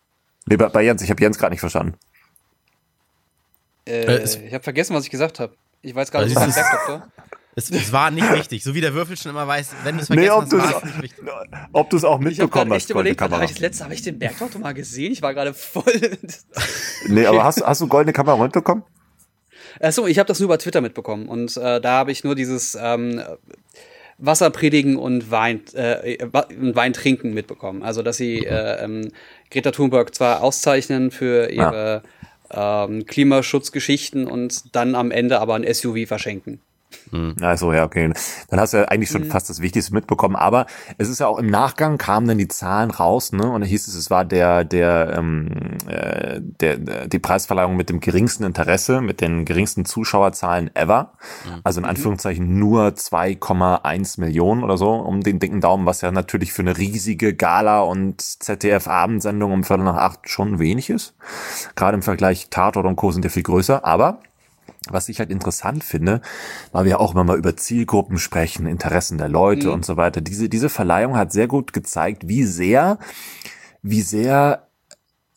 Nee, 0.46 0.56
bei, 0.56 0.68
bei 0.68 0.82
Jens, 0.82 1.02
ich 1.02 1.10
habe 1.10 1.22
Jens 1.22 1.38
gerade 1.38 1.52
nicht 1.52 1.60
verstanden. 1.60 1.96
Äh, 3.86 4.04
äh 4.04 4.24
ich 4.24 4.54
habe 4.54 4.64
vergessen, 4.64 4.94
was 4.94 5.04
ich 5.04 5.10
gesagt 5.10 5.40
habe. 5.40 5.54
Ich 5.82 5.94
weiß 5.94 6.10
gar 6.10 6.24
nicht, 6.24 6.36
was 6.36 6.48
ich 6.48 6.54
gesagt 6.54 6.88
habe. 6.88 7.02
Es, 7.56 7.68
es, 7.68 7.92
war 7.92 8.12
nicht 8.12 8.32
wichtig, 8.32 8.62
so 8.62 8.74
wie 8.76 8.80
der 8.80 8.94
Würfel 8.94 9.16
schon 9.16 9.32
immer 9.32 9.46
weiß, 9.46 9.70
wenn 9.82 9.96
du 9.96 10.02
es 10.02 10.06
vergessen 10.06 10.28
nee, 10.28 10.40
hast, 10.40 10.52
war 10.52 10.76
es 10.76 10.84
nicht 10.84 11.02
wichtig. 11.02 11.24
Ob 11.72 11.90
du 11.90 11.96
es 11.96 12.04
auch 12.04 12.20
mitbekommen 12.20 12.72
hast. 12.72 12.84
Ich 12.84 12.90
habe 12.90 13.00
überlegt, 13.00 13.20
habe 13.20 13.44
ich 13.44 13.50
das 13.50 13.58
letzte, 13.58 13.84
habe 13.84 13.92
ich 13.92 14.02
den 14.02 14.20
Bergdoktor 14.20 14.60
mal 14.60 14.72
gesehen? 14.72 15.12
Ich 15.12 15.20
war 15.20 15.34
gerade 15.34 15.52
voll. 15.52 15.82
nee, 17.08 17.26
aber 17.26 17.42
hast, 17.42 17.60
hast 17.62 17.80
du 17.80 17.88
goldene 17.88 18.12
Kamera 18.12 18.36
mitbekommen? 18.36 18.84
Achso, 19.80 20.06
ich 20.06 20.18
habe 20.20 20.28
das 20.28 20.38
nur 20.38 20.44
über 20.44 20.58
Twitter 20.58 20.80
mitbekommen 20.80 21.28
und 21.28 21.56
äh, 21.56 21.80
da 21.80 21.90
habe 21.90 22.12
ich 22.12 22.22
nur 22.22 22.36
dieses 22.36 22.78
ähm, 22.80 23.20
Wasser 24.20 24.50
predigen 24.50 24.96
und 24.96 25.30
Wein, 25.30 25.62
äh, 25.74 26.18
Wein 26.30 26.92
trinken 26.92 27.34
mitbekommen. 27.34 27.82
Also, 27.82 28.02
dass 28.02 28.16
sie 28.16 28.44
äh, 28.44 28.84
ähm, 28.84 29.10
Greta 29.50 29.70
Thunberg 29.70 30.14
zwar 30.14 30.42
auszeichnen 30.42 31.10
für 31.10 31.50
ihre 31.50 32.02
ja. 32.52 32.84
ähm, 32.84 33.06
Klimaschutzgeschichten 33.06 34.26
und 34.26 34.74
dann 34.76 34.94
am 34.94 35.10
Ende 35.10 35.40
aber 35.40 35.54
ein 35.54 35.64
SUV 35.72 36.06
verschenken. 36.06 36.60
Also 37.40 37.72
ja, 37.72 37.84
okay. 37.84 38.12
Dann 38.48 38.60
hast 38.60 38.72
du 38.72 38.78
ja 38.78 38.84
eigentlich 38.84 39.10
schon 39.10 39.22
mhm. 39.24 39.30
fast 39.30 39.50
das 39.50 39.60
Wichtigste 39.60 39.94
mitbekommen. 39.94 40.36
Aber 40.36 40.66
es 40.98 41.08
ist 41.08 41.20
ja 41.20 41.26
auch 41.26 41.38
im 41.38 41.48
Nachgang 41.48 41.98
kamen 41.98 42.26
dann 42.28 42.38
die 42.38 42.48
Zahlen 42.48 42.90
raus, 42.90 43.32
ne? 43.32 43.50
Und 43.50 43.62
da 43.62 43.66
hieß 43.66 43.88
es, 43.88 43.94
es 43.94 44.10
war 44.10 44.24
der, 44.24 44.64
der, 44.64 45.14
ähm, 45.16 45.78
äh, 45.86 46.40
der, 46.40 47.06
die 47.06 47.18
Preisverleihung 47.18 47.76
mit 47.76 47.88
dem 47.88 48.00
geringsten 48.00 48.44
Interesse, 48.44 49.00
mit 49.00 49.20
den 49.20 49.44
geringsten 49.44 49.84
Zuschauerzahlen 49.84 50.74
ever. 50.74 51.12
Mhm. 51.44 51.60
Also 51.64 51.80
in 51.80 51.84
mhm. 51.84 51.90
Anführungszeichen 51.90 52.58
nur 52.58 52.88
2,1 52.88 54.20
Millionen 54.20 54.62
oder 54.62 54.76
so 54.76 54.92
um 54.94 55.22
den 55.22 55.38
dicken 55.38 55.60
Daumen, 55.60 55.86
was 55.86 56.00
ja 56.00 56.10
natürlich 56.12 56.52
für 56.52 56.62
eine 56.62 56.76
riesige 56.78 57.34
Gala 57.34 57.80
und 57.80 58.20
ZDF-Abendsendung 58.20 59.52
um 59.52 59.64
Viertel 59.64 59.84
nach 59.84 59.96
acht 59.96 60.28
schon 60.28 60.58
wenig 60.58 60.90
ist. 60.90 61.14
Gerade 61.74 61.96
im 61.96 62.02
Vergleich 62.02 62.48
Tatort 62.50 62.86
und 62.86 62.96
Co. 62.96 63.10
sind 63.10 63.24
ja 63.24 63.30
viel 63.30 63.42
größer, 63.42 63.84
aber 63.84 64.20
was 64.88 65.08
ich 65.08 65.18
halt 65.18 65.30
interessant 65.30 65.84
finde, 65.84 66.20
weil 66.72 66.84
wir 66.84 67.00
auch 67.00 67.12
immer 67.12 67.24
mal 67.24 67.38
über 67.38 67.56
Zielgruppen 67.56 68.18
sprechen, 68.18 68.66
Interessen 68.66 69.18
der 69.18 69.28
Leute 69.28 69.68
mhm. 69.68 69.74
und 69.74 69.84
so 69.84 69.96
weiter. 69.96 70.20
Diese, 70.20 70.48
diese 70.48 70.68
Verleihung 70.68 71.16
hat 71.16 71.32
sehr 71.32 71.46
gut 71.46 71.72
gezeigt, 71.72 72.28
wie 72.28 72.44
sehr, 72.44 72.98
wie 73.82 74.02
sehr 74.02 74.68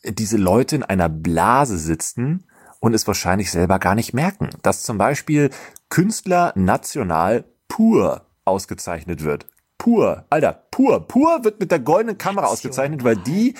diese 0.04 0.36
Leute 0.36 0.76
in 0.76 0.82
einer 0.82 1.08
Blase 1.08 1.78
sitzen 1.78 2.44
und 2.80 2.94
es 2.94 3.06
wahrscheinlich 3.06 3.50
selber 3.50 3.78
gar 3.78 3.94
nicht 3.94 4.12
merken, 4.12 4.50
dass 4.62 4.82
zum 4.82 4.98
Beispiel 4.98 5.50
Künstler 5.88 6.52
national 6.54 7.44
pur 7.68 8.26
ausgezeichnet 8.44 9.24
wird. 9.24 9.46
Pur, 9.78 10.24
Alter, 10.30 10.64
pur, 10.70 11.06
pur 11.06 11.44
wird 11.44 11.60
mit 11.60 11.70
der 11.70 11.78
goldenen 11.78 12.18
Kamera 12.18 12.46
ausgezeichnet, 12.46 13.04
weil 13.04 13.16
die 13.16 13.54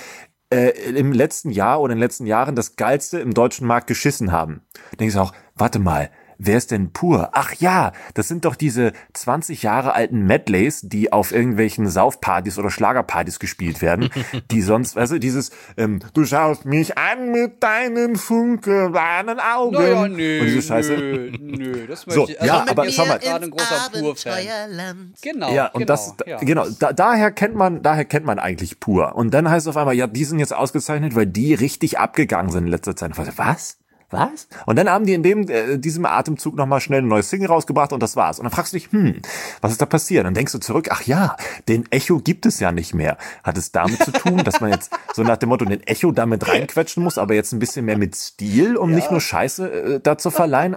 äh, 0.54 0.70
im 0.90 1.12
letzten 1.12 1.50
Jahr 1.50 1.80
oder 1.80 1.92
in 1.92 1.98
den 1.98 2.04
letzten 2.04 2.26
Jahren 2.26 2.54
das 2.54 2.76
Geilste 2.76 3.18
im 3.18 3.34
deutschen 3.34 3.66
Markt 3.66 3.88
geschissen 3.88 4.30
haben. 4.30 4.62
Denke 4.98 5.12
ich 5.12 5.18
auch, 5.18 5.32
warte 5.56 5.78
mal, 5.78 6.10
Wer 6.38 6.56
ist 6.56 6.70
denn 6.70 6.92
pur? 6.92 7.30
Ach 7.32 7.52
ja, 7.54 7.92
das 8.14 8.28
sind 8.28 8.44
doch 8.44 8.56
diese 8.56 8.92
20 9.12 9.62
Jahre 9.62 9.94
alten 9.94 10.26
Medleys, 10.26 10.82
die 10.82 11.12
auf 11.12 11.32
irgendwelchen 11.32 11.88
Saufpartys 11.88 12.58
oder 12.58 12.70
Schlagerpartys 12.70 13.38
gespielt 13.38 13.82
werden, 13.82 14.10
die 14.50 14.62
sonst, 14.62 14.96
also 14.96 15.18
dieses, 15.18 15.50
ähm, 15.76 16.00
du 16.12 16.24
schaust 16.24 16.64
mich 16.64 16.98
an 16.98 17.30
mit 17.30 17.62
deinen 17.62 18.16
funkelwarnen 18.16 19.38
Augen. 19.40 19.74
Naja, 19.74 20.08
nö, 20.08 20.40
und 20.40 20.46
diese 20.46 20.62
Scheiße. 20.62 20.96
Nö, 20.96 21.32
nö, 21.40 21.86
das 21.86 22.06
möchte 22.06 22.20
so, 22.20 22.28
ich. 22.28 22.40
Also 22.40 22.52
ja, 22.52 22.66
aber 22.68 22.90
schau 22.90 23.06
mal. 23.06 23.18
gerade 23.18 23.44
ein 23.44 23.50
großer 23.50 23.90
Pur-Fan. 23.92 25.12
Genau. 25.22 25.52
Ja, 25.52 25.66
und 25.68 25.80
genau, 25.80 25.86
das, 25.86 26.14
ja. 26.26 26.38
genau, 26.38 26.66
da, 26.78 26.92
daher 26.92 27.30
kennt 27.30 27.54
man, 27.54 27.82
daher 27.82 28.04
kennt 28.04 28.26
man 28.26 28.38
eigentlich 28.38 28.80
pur. 28.80 29.14
Und 29.14 29.32
dann 29.32 29.48
heißt 29.48 29.66
es 29.66 29.70
auf 29.70 29.76
einmal, 29.76 29.94
ja, 29.94 30.06
die 30.06 30.24
sind 30.24 30.38
jetzt 30.38 30.54
ausgezeichnet, 30.54 31.14
weil 31.14 31.26
die 31.26 31.54
richtig 31.54 31.98
abgegangen 31.98 32.50
sind 32.50 32.64
in 32.64 32.70
letzter 32.70 32.96
Zeit. 32.96 33.12
Was? 33.36 33.78
Was? 34.14 34.48
Und 34.64 34.76
dann 34.76 34.88
haben 34.88 35.04
die 35.04 35.12
in 35.12 35.22
dem, 35.22 35.48
äh, 35.48 35.78
diesem 35.78 36.06
Atemzug 36.06 36.56
nochmal 36.56 36.80
schnell 36.80 37.02
ein 37.02 37.08
neues 37.08 37.28
Single 37.28 37.48
rausgebracht 37.48 37.92
und 37.92 38.02
das 38.02 38.16
war's. 38.16 38.38
Und 38.38 38.44
dann 38.44 38.52
fragst 38.52 38.72
du 38.72 38.78
dich, 38.78 38.90
hm, 38.90 39.20
was 39.60 39.72
ist 39.72 39.82
da 39.82 39.86
passiert? 39.86 40.24
Dann 40.24 40.34
denkst 40.34 40.52
du 40.52 40.58
zurück, 40.58 40.88
ach 40.90 41.02
ja, 41.02 41.36
den 41.68 41.90
Echo 41.90 42.18
gibt 42.18 42.46
es 42.46 42.60
ja 42.60 42.72
nicht 42.72 42.94
mehr. 42.94 43.18
Hat 43.42 43.58
es 43.58 43.72
damit 43.72 44.02
zu 44.02 44.12
tun, 44.12 44.38
dass 44.44 44.60
man 44.60 44.70
jetzt 44.70 44.90
so 45.12 45.22
nach 45.22 45.36
dem 45.36 45.50
Motto 45.50 45.64
den 45.64 45.82
Echo 45.82 46.12
damit 46.12 46.48
reinquetschen 46.48 47.02
muss, 47.02 47.18
aber 47.18 47.34
jetzt 47.34 47.52
ein 47.52 47.58
bisschen 47.58 47.84
mehr 47.84 47.98
mit 47.98 48.16
Stil, 48.16 48.76
um 48.76 48.90
ja. 48.90 48.96
nicht 48.96 49.10
nur 49.10 49.20
Scheiße 49.20 49.70
äh, 49.70 50.00
da 50.00 50.16
zu 50.16 50.30
verleihen? 50.30 50.76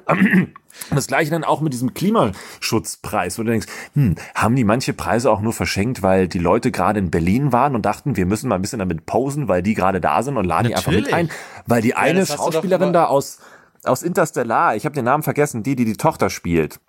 Und 0.90 0.96
das 0.96 1.08
gleiche 1.08 1.32
dann 1.32 1.44
auch 1.44 1.62
mit 1.62 1.74
diesem 1.74 1.94
Klimaschutzpreis, 1.94 3.38
wo 3.38 3.44
du 3.44 3.52
denkst, 3.52 3.68
hm, 3.94 4.16
haben 4.36 4.56
die 4.56 4.64
manche 4.64 4.94
Preise 4.94 5.32
auch 5.32 5.42
nur 5.42 5.54
verschenkt, 5.54 6.02
weil 6.02 6.28
die 6.28 6.40
Leute 6.40 6.72
gerade 6.72 7.00
in 7.00 7.12
Berlin 7.12 7.52
waren 7.52 7.76
und 7.76 7.86
dachten, 7.86 8.16
wir 8.16 8.26
müssen 8.26 8.48
mal 8.48 8.56
ein 8.56 8.62
bisschen 8.62 8.80
damit 8.80 9.06
posen, 9.06 9.48
weil 9.48 9.62
die 9.62 9.74
gerade 9.74 10.02
da 10.02 10.24
sind 10.24 10.38
und 10.38 10.46
laden 10.46 10.72
Natürlich. 10.72 11.06
die 11.06 11.14
einfach 11.14 11.22
mit 11.22 11.32
ein. 11.32 11.38
Weil 11.66 11.82
die 11.82 11.96
eine 11.96 12.20
ja, 12.20 12.26
Schauspielerin 12.26 12.94
da 12.94 13.06
aus, 13.06 13.40
aus 13.84 14.04
Interstellar, 14.04 14.76
ich 14.76 14.86
habe 14.86 14.96
den 14.96 15.06
Namen 15.06 15.24
vergessen, 15.24 15.64
die, 15.64 15.76
die 15.76 15.86
die 15.86 15.98
Tochter 15.98 16.30
spielt. 16.30 16.80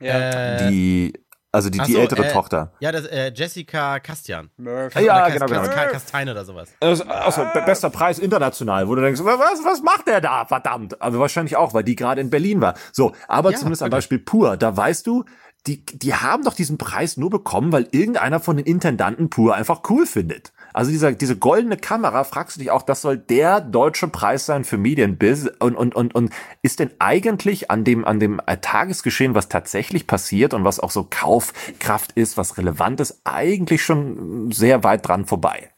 Ja. 0.00 0.68
Die 0.68 1.12
also 1.52 1.68
die, 1.68 1.78
die 1.80 1.92
so, 1.92 1.98
ältere 1.98 2.26
äh, 2.26 2.32
Tochter. 2.32 2.72
Ja, 2.80 2.90
das, 2.92 3.04
äh, 3.06 3.30
Jessica 3.34 4.00
Castian. 4.00 4.50
Murphy. 4.56 5.04
Ja, 5.04 5.28
genau, 5.28 5.46
genau. 5.46 5.62
Castaine 5.62 6.30
oder 6.30 6.46
sowas. 6.46 6.70
Also, 6.80 7.04
also 7.04 7.46
bester 7.66 7.90
Preis 7.90 8.18
international, 8.18 8.88
wo 8.88 8.94
du 8.94 9.02
denkst, 9.02 9.20
was, 9.22 9.62
was 9.62 9.82
macht 9.82 10.06
der 10.06 10.22
da, 10.22 10.46
verdammt? 10.46 11.00
Aber 11.02 11.18
wahrscheinlich 11.18 11.56
auch, 11.56 11.74
weil 11.74 11.84
die 11.84 11.94
gerade 11.94 12.22
in 12.22 12.30
Berlin 12.30 12.62
war. 12.62 12.74
So, 12.90 13.12
aber 13.28 13.50
ja, 13.50 13.58
zumindest 13.58 13.82
am 13.82 13.90
Beispiel 13.90 14.18
Pur, 14.18 14.56
da 14.56 14.74
weißt 14.74 15.06
du, 15.06 15.24
die, 15.66 15.84
die 15.84 16.14
haben 16.14 16.42
doch 16.42 16.54
diesen 16.54 16.78
Preis 16.78 17.18
nur 17.18 17.28
bekommen, 17.28 17.70
weil 17.70 17.86
irgendeiner 17.92 18.40
von 18.40 18.56
den 18.56 18.66
Intendanten 18.66 19.28
Pur 19.28 19.54
einfach 19.54 19.82
cool 19.90 20.06
findet. 20.06 20.52
Also 20.72 20.90
dieser, 20.90 21.12
diese 21.12 21.36
goldene 21.36 21.76
Kamera, 21.76 22.24
fragst 22.24 22.56
du 22.56 22.60
dich 22.60 22.70
auch, 22.70 22.82
das 22.82 23.02
soll 23.02 23.18
der 23.18 23.60
deutsche 23.60 24.08
Preis 24.08 24.46
sein 24.46 24.64
für 24.64 24.78
Medienbiz 24.78 25.48
und, 25.58 25.74
und, 25.74 25.94
und, 25.94 26.14
und 26.14 26.32
ist 26.62 26.80
denn 26.80 26.90
eigentlich 26.98 27.70
an 27.70 27.84
dem, 27.84 28.04
an 28.04 28.20
dem 28.20 28.40
Tagesgeschehen, 28.60 29.34
was 29.34 29.48
tatsächlich 29.48 30.06
passiert 30.06 30.54
und 30.54 30.64
was 30.64 30.80
auch 30.80 30.90
so 30.90 31.06
Kaufkraft 31.08 32.12
ist, 32.12 32.36
was 32.36 32.58
relevant 32.58 33.00
ist, 33.00 33.20
eigentlich 33.24 33.82
schon 33.82 34.50
sehr 34.52 34.84
weit 34.84 35.06
dran 35.06 35.26
vorbei? 35.26 35.70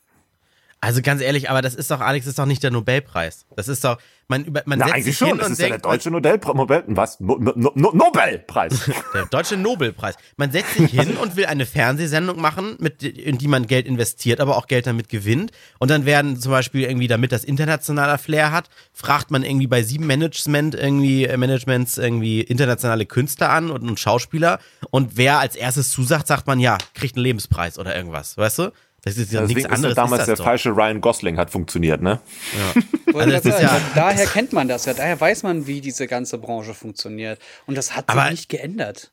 Also 0.80 1.00
ganz 1.00 1.22
ehrlich, 1.22 1.48
aber 1.48 1.62
das 1.62 1.74
ist 1.74 1.90
doch, 1.90 2.00
Alex, 2.00 2.26
das 2.26 2.32
ist 2.32 2.38
doch 2.38 2.44
nicht 2.44 2.62
der 2.62 2.70
Nobelpreis. 2.70 3.46
Das 3.56 3.68
ist 3.68 3.84
doch, 3.84 3.98
man, 4.28 4.46
man 4.64 4.78
Na, 4.78 4.88
setzt 4.88 5.04
sich 5.04 5.18
schon. 5.18 5.28
hin 5.28 5.38
das 5.38 5.46
und 5.46 5.52
ist 5.52 5.60
denkt, 5.60 5.72
ja 5.72 5.78
der 5.78 5.90
deutsche 5.90 6.10
Nobelpreis. 6.10 6.84
Was? 6.88 7.20
No, 7.20 7.36
no, 7.38 7.72
no, 7.74 7.92
Nobelpreis. 7.92 8.90
Der 9.12 9.26
deutsche 9.26 9.56
Nobelpreis. 9.56 10.16
Man 10.36 10.50
setzt 10.50 10.74
sich 10.74 10.90
hin 10.92 11.16
und 11.16 11.36
will 11.36 11.46
eine 11.46 11.66
Fernsehsendung 11.66 12.40
machen, 12.40 12.76
mit, 12.78 13.02
in 13.02 13.38
die 13.38 13.48
man 13.48 13.66
Geld 13.66 13.86
investiert, 13.86 14.40
aber 14.40 14.56
auch 14.56 14.66
Geld 14.66 14.86
damit 14.86 15.08
gewinnt. 15.08 15.52
Und 15.78 15.90
dann 15.90 16.06
werden 16.06 16.40
zum 16.40 16.52
Beispiel 16.52 16.82
irgendwie, 16.82 17.08
damit 17.08 17.32
das 17.32 17.44
internationaler 17.44 18.18
Flair 18.18 18.50
hat, 18.50 18.68
fragt 18.92 19.30
man 19.30 19.42
irgendwie 19.42 19.66
bei 19.66 19.82
sieben 19.82 20.06
Management 20.06 20.74
irgendwie, 20.74 21.24
äh, 21.26 21.36
Managements 21.36 21.98
irgendwie 21.98 22.40
internationale 22.40 23.06
Künstler 23.06 23.50
an 23.50 23.70
und, 23.70 23.82
und 23.88 24.00
Schauspieler. 24.00 24.58
Und 24.90 25.16
wer 25.16 25.38
als 25.38 25.56
erstes 25.56 25.90
zusagt, 25.90 26.26
sagt 26.26 26.46
man, 26.46 26.60
ja, 26.60 26.78
kriegt 26.94 27.16
einen 27.16 27.24
Lebenspreis 27.24 27.78
oder 27.78 27.94
irgendwas, 27.94 28.36
weißt 28.36 28.58
du? 28.60 28.72
Das 29.04 29.16
ist 29.18 29.32
ja 29.32 29.40
Deswegen 29.42 29.58
nichts 29.58 29.70
ist 29.70 29.76
anderes. 29.76 29.96
ja 29.96 30.02
damals 30.02 30.20
ist 30.22 30.26
der 30.26 30.32
das 30.32 30.38
doch. 30.38 30.44
falsche 30.46 30.70
Ryan 30.70 31.00
Gosling 31.00 31.36
hat 31.36 31.50
funktioniert, 31.50 32.00
ne? 32.02 32.20
Wollte 33.12 33.18
Also 33.18 33.30
das 33.30 33.44
ist 33.44 33.52
sagen, 33.52 33.64
ja- 33.64 33.80
daher 33.94 34.26
kennt 34.26 34.52
man 34.52 34.66
das 34.68 34.86
ja, 34.86 34.94
daher 34.94 35.20
weiß 35.20 35.42
man, 35.42 35.66
wie 35.66 35.80
diese 35.80 36.06
ganze 36.06 36.38
Branche 36.38 36.72
funktioniert. 36.74 37.38
Und 37.66 37.76
das 37.76 37.94
hat 37.96 38.10
sich 38.10 38.18
Aber- 38.18 38.30
nicht 38.30 38.48
geändert. 38.48 39.10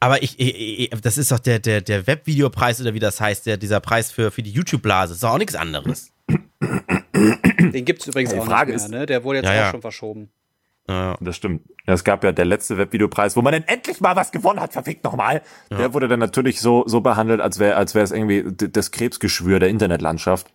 Aber 0.00 0.20
ich, 0.22 0.38
ich, 0.40 0.90
ich, 0.92 1.00
das 1.00 1.16
ist 1.16 1.30
doch 1.30 1.38
der, 1.38 1.60
der, 1.60 1.80
der 1.80 2.06
Webvideopreis 2.08 2.80
oder 2.80 2.92
wie 2.92 2.98
das 2.98 3.20
heißt, 3.20 3.46
der, 3.46 3.56
dieser 3.56 3.78
Preis 3.78 4.10
für, 4.10 4.32
für 4.32 4.42
die 4.42 4.50
YouTube-Blase. 4.50 5.14
Ist 5.14 5.22
doch 5.22 5.30
auch 5.30 5.38
nichts 5.38 5.54
anderes. 5.54 6.10
Den 6.60 7.84
gibt 7.84 8.00
es 8.02 8.08
übrigens 8.08 8.30
Ja, 8.32 8.36
die 8.38 8.42
auch 8.42 8.46
Frage 8.46 8.72
nicht 8.72 8.80
mehr, 8.80 8.86
ist- 8.86 9.00
ne? 9.00 9.06
Der 9.06 9.22
wurde 9.24 9.38
jetzt 9.38 9.46
Ja, 9.46 9.52
auch 9.52 9.56
ja. 9.56 9.70
schon 9.70 9.80
verschoben. 9.80 10.30
Ja. 10.88 11.16
Das 11.20 11.36
stimmt. 11.36 11.62
Ja, 11.86 11.94
es 11.94 12.04
gab 12.04 12.24
ja 12.24 12.32
der 12.32 12.44
letzte 12.44 12.76
Webvideopreis, 12.76 13.36
wo 13.36 13.42
man 13.42 13.52
dann 13.52 13.64
endlich 13.64 14.00
mal 14.00 14.16
was 14.16 14.32
gewonnen 14.32 14.60
hat, 14.60 14.72
verfickt 14.72 15.04
nochmal. 15.04 15.42
Der 15.70 15.94
wurde 15.94 16.08
dann 16.08 16.20
natürlich 16.20 16.60
so, 16.60 16.84
so 16.86 17.00
behandelt, 17.00 17.40
als 17.40 17.58
wäre 17.58 17.76
als 17.76 17.94
wäre 17.94 18.04
es 18.04 18.10
irgendwie 18.10 18.44
das 18.68 18.90
Krebsgeschwür 18.90 19.58
der 19.60 19.68
Internetlandschaft. 19.68 20.48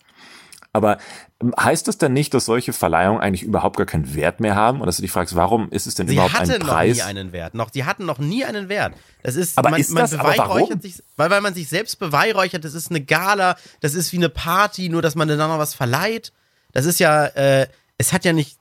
Aber 0.74 0.98
ähm, 1.42 1.54
heißt 1.60 1.88
das 1.88 1.98
denn 1.98 2.14
nicht, 2.14 2.34
dass 2.34 2.46
solche 2.46 2.72
Verleihungen 2.74 3.20
eigentlich 3.22 3.42
überhaupt 3.44 3.78
gar 3.78 3.86
keinen 3.86 4.14
Wert 4.16 4.40
mehr 4.42 4.56
haben? 4.56 4.80
Und 4.82 4.86
dass 4.88 4.98
du 4.98 5.02
dich 5.02 5.12
fragst, 5.12 5.36
warum 5.36 5.70
ist 5.72 5.88
es 5.88 5.96
denn 5.96 6.08
Sie 6.08 6.14
überhaupt 6.16 6.38
ein 6.40 6.48
noch 6.50 6.60
Preis? 6.60 6.98
nie 6.98 7.02
einen 7.04 7.32
Wert. 7.32 7.56
Noch, 7.56 7.72
sie 7.74 7.86
hatten 7.86 8.06
noch 8.06 8.20
nie 8.20 8.46
einen 8.46 8.70
Wert. 8.70 8.94
Das 9.24 9.36
ist, 9.36 9.58
Aber 9.58 9.70
man, 9.72 9.80
ist 9.80 9.90
man 9.92 10.04
das- 10.04 10.14
aber 10.14 10.32
beweihräuchert 10.34 10.70
warum? 10.70 10.82
sich, 10.82 11.02
weil, 11.16 11.30
weil 11.30 11.42
man 11.42 11.54
sich 11.54 11.68
selbst 11.70 11.98
beweihräuchert. 12.00 12.64
Das 12.64 12.74
ist 12.74 12.92
eine 12.92 13.02
Gala, 13.02 13.56
das 13.80 13.96
ist 13.96 14.12
wie 14.12 14.18
eine 14.18 14.30
Party, 14.30 14.90
nur 14.90 15.02
dass 15.02 15.16
man 15.16 15.28
dann 15.28 15.38
noch 15.38 15.58
was 15.58 15.74
verleiht. 15.74 16.32
Das 16.74 16.86
ist 16.86 17.00
ja, 17.00 17.26
äh, 17.26 17.68
es 17.98 18.14
hat 18.14 18.24
ja 18.26 18.34
nicht, 18.34 18.60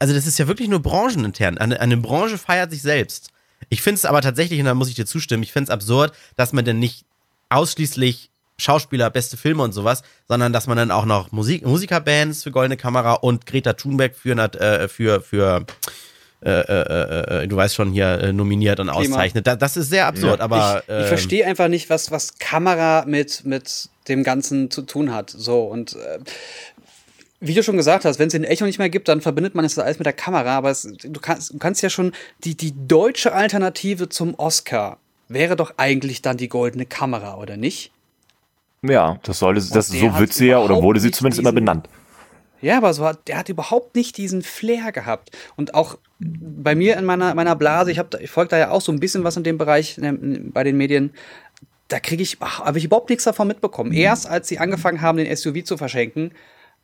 also 0.00 0.14
das 0.14 0.26
ist 0.26 0.38
ja 0.38 0.48
wirklich 0.48 0.68
nur 0.68 0.80
branchenintern. 0.80 1.58
Eine, 1.58 1.78
eine 1.78 1.96
Branche 1.96 2.38
feiert 2.38 2.72
sich 2.72 2.82
selbst. 2.82 3.30
Ich 3.68 3.82
finde 3.82 3.98
es 3.98 4.04
aber 4.04 4.22
tatsächlich, 4.22 4.58
und 4.58 4.66
da 4.66 4.74
muss 4.74 4.88
ich 4.88 4.94
dir 4.94 5.06
zustimmen, 5.06 5.42
ich 5.42 5.52
finde 5.52 5.64
es 5.64 5.70
absurd, 5.70 6.12
dass 6.36 6.52
man 6.52 6.64
denn 6.64 6.80
nicht 6.80 7.04
ausschließlich 7.50 8.30
Schauspieler, 8.56 9.10
beste 9.10 9.36
Filme 9.36 9.62
und 9.62 9.72
sowas, 9.72 10.02
sondern 10.28 10.52
dass 10.52 10.66
man 10.66 10.76
dann 10.76 10.90
auch 10.90 11.04
noch 11.04 11.32
Musik, 11.32 11.64
Musikerbands 11.64 12.42
für 12.42 12.50
Goldene 12.50 12.76
Kamera 12.76 13.14
und 13.14 13.46
Greta 13.46 13.74
Thunberg 13.74 14.14
für, 14.14 14.36
äh, 14.36 14.88
für, 14.88 15.20
für 15.20 15.64
äh, 16.42 16.50
äh, 16.50 16.62
äh, 16.62 17.42
äh, 17.42 17.48
du 17.48 17.56
weißt 17.56 17.74
schon, 17.74 17.92
hier 17.92 18.18
äh, 18.18 18.32
nominiert 18.32 18.80
und 18.80 18.88
auszeichnet. 18.88 19.46
Da, 19.46 19.56
das 19.56 19.76
ist 19.76 19.90
sehr 19.90 20.06
absurd, 20.06 20.40
aber. 20.40 20.82
ich 20.86 20.94
ich 20.94 21.00
ähm, 21.02 21.06
verstehe 21.06 21.46
einfach 21.46 21.68
nicht, 21.68 21.90
was, 21.90 22.10
was 22.10 22.38
Kamera 22.38 23.04
mit, 23.06 23.44
mit 23.44 23.90
dem 24.08 24.24
Ganzen 24.24 24.70
zu 24.70 24.82
tun 24.82 25.12
hat. 25.12 25.28
So, 25.28 25.62
und 25.64 25.96
äh, 25.96 26.18
wie 27.40 27.54
du 27.54 27.62
schon 27.62 27.76
gesagt 27.76 28.04
hast, 28.04 28.18
wenn 28.18 28.26
es 28.26 28.32
den 28.32 28.44
Echo 28.44 28.66
nicht 28.66 28.78
mehr 28.78 28.90
gibt, 28.90 29.08
dann 29.08 29.20
verbindet 29.22 29.54
man 29.54 29.64
es 29.64 29.78
alles 29.78 29.98
mit 29.98 30.06
der 30.06 30.12
Kamera. 30.12 30.56
Aber 30.56 30.70
es, 30.70 30.82
du, 31.02 31.20
kannst, 31.20 31.54
du 31.54 31.58
kannst 31.58 31.82
ja 31.82 31.88
schon, 31.88 32.12
die, 32.44 32.54
die 32.54 32.74
deutsche 32.86 33.32
Alternative 33.32 34.08
zum 34.10 34.34
Oscar 34.34 34.98
wäre 35.28 35.56
doch 35.56 35.74
eigentlich 35.78 36.20
dann 36.22 36.36
die 36.36 36.48
goldene 36.48 36.84
Kamera, 36.86 37.38
oder 37.38 37.56
nicht? 37.56 37.92
Ja, 38.82 39.18
das 39.22 39.38
sollte, 39.38 39.62
das, 39.72 39.88
so 39.88 40.18
wird 40.18 40.32
sie 40.32 40.48
ja, 40.48 40.58
oder 40.58 40.82
wurde 40.82 41.00
sie 41.00 41.10
zumindest 41.10 41.40
immer 41.40 41.50
diesen- 41.50 41.64
benannt. 41.64 41.88
Ja, 42.62 42.76
aber 42.76 42.92
so 42.92 43.06
hat, 43.06 43.26
der 43.26 43.38
hat 43.38 43.48
überhaupt 43.48 43.96
nicht 43.96 44.18
diesen 44.18 44.42
Flair 44.42 44.92
gehabt. 44.92 45.30
Und 45.56 45.72
auch 45.72 45.96
bei 46.18 46.74
mir 46.74 46.98
in 46.98 47.06
meiner, 47.06 47.34
meiner 47.34 47.56
Blase, 47.56 47.90
ich, 47.90 47.98
hab 47.98 48.14
ich 48.20 48.30
folge 48.30 48.50
da 48.50 48.58
ja 48.58 48.70
auch 48.70 48.82
so 48.82 48.92
ein 48.92 49.00
bisschen 49.00 49.24
was 49.24 49.38
in 49.38 49.44
dem 49.44 49.56
Bereich 49.56 49.96
ähm, 50.02 50.50
bei 50.52 50.62
den 50.62 50.76
Medien, 50.76 51.14
da 51.88 52.00
kriege 52.00 52.22
ich, 52.22 52.36
habe 52.38 52.76
ich 52.76 52.84
überhaupt 52.84 53.08
nichts 53.08 53.24
davon 53.24 53.48
mitbekommen. 53.48 53.92
Erst 53.92 54.28
als 54.28 54.46
sie 54.48 54.58
angefangen 54.58 55.00
haben, 55.00 55.16
den 55.16 55.34
SUV 55.34 55.64
zu 55.64 55.78
verschenken 55.78 56.32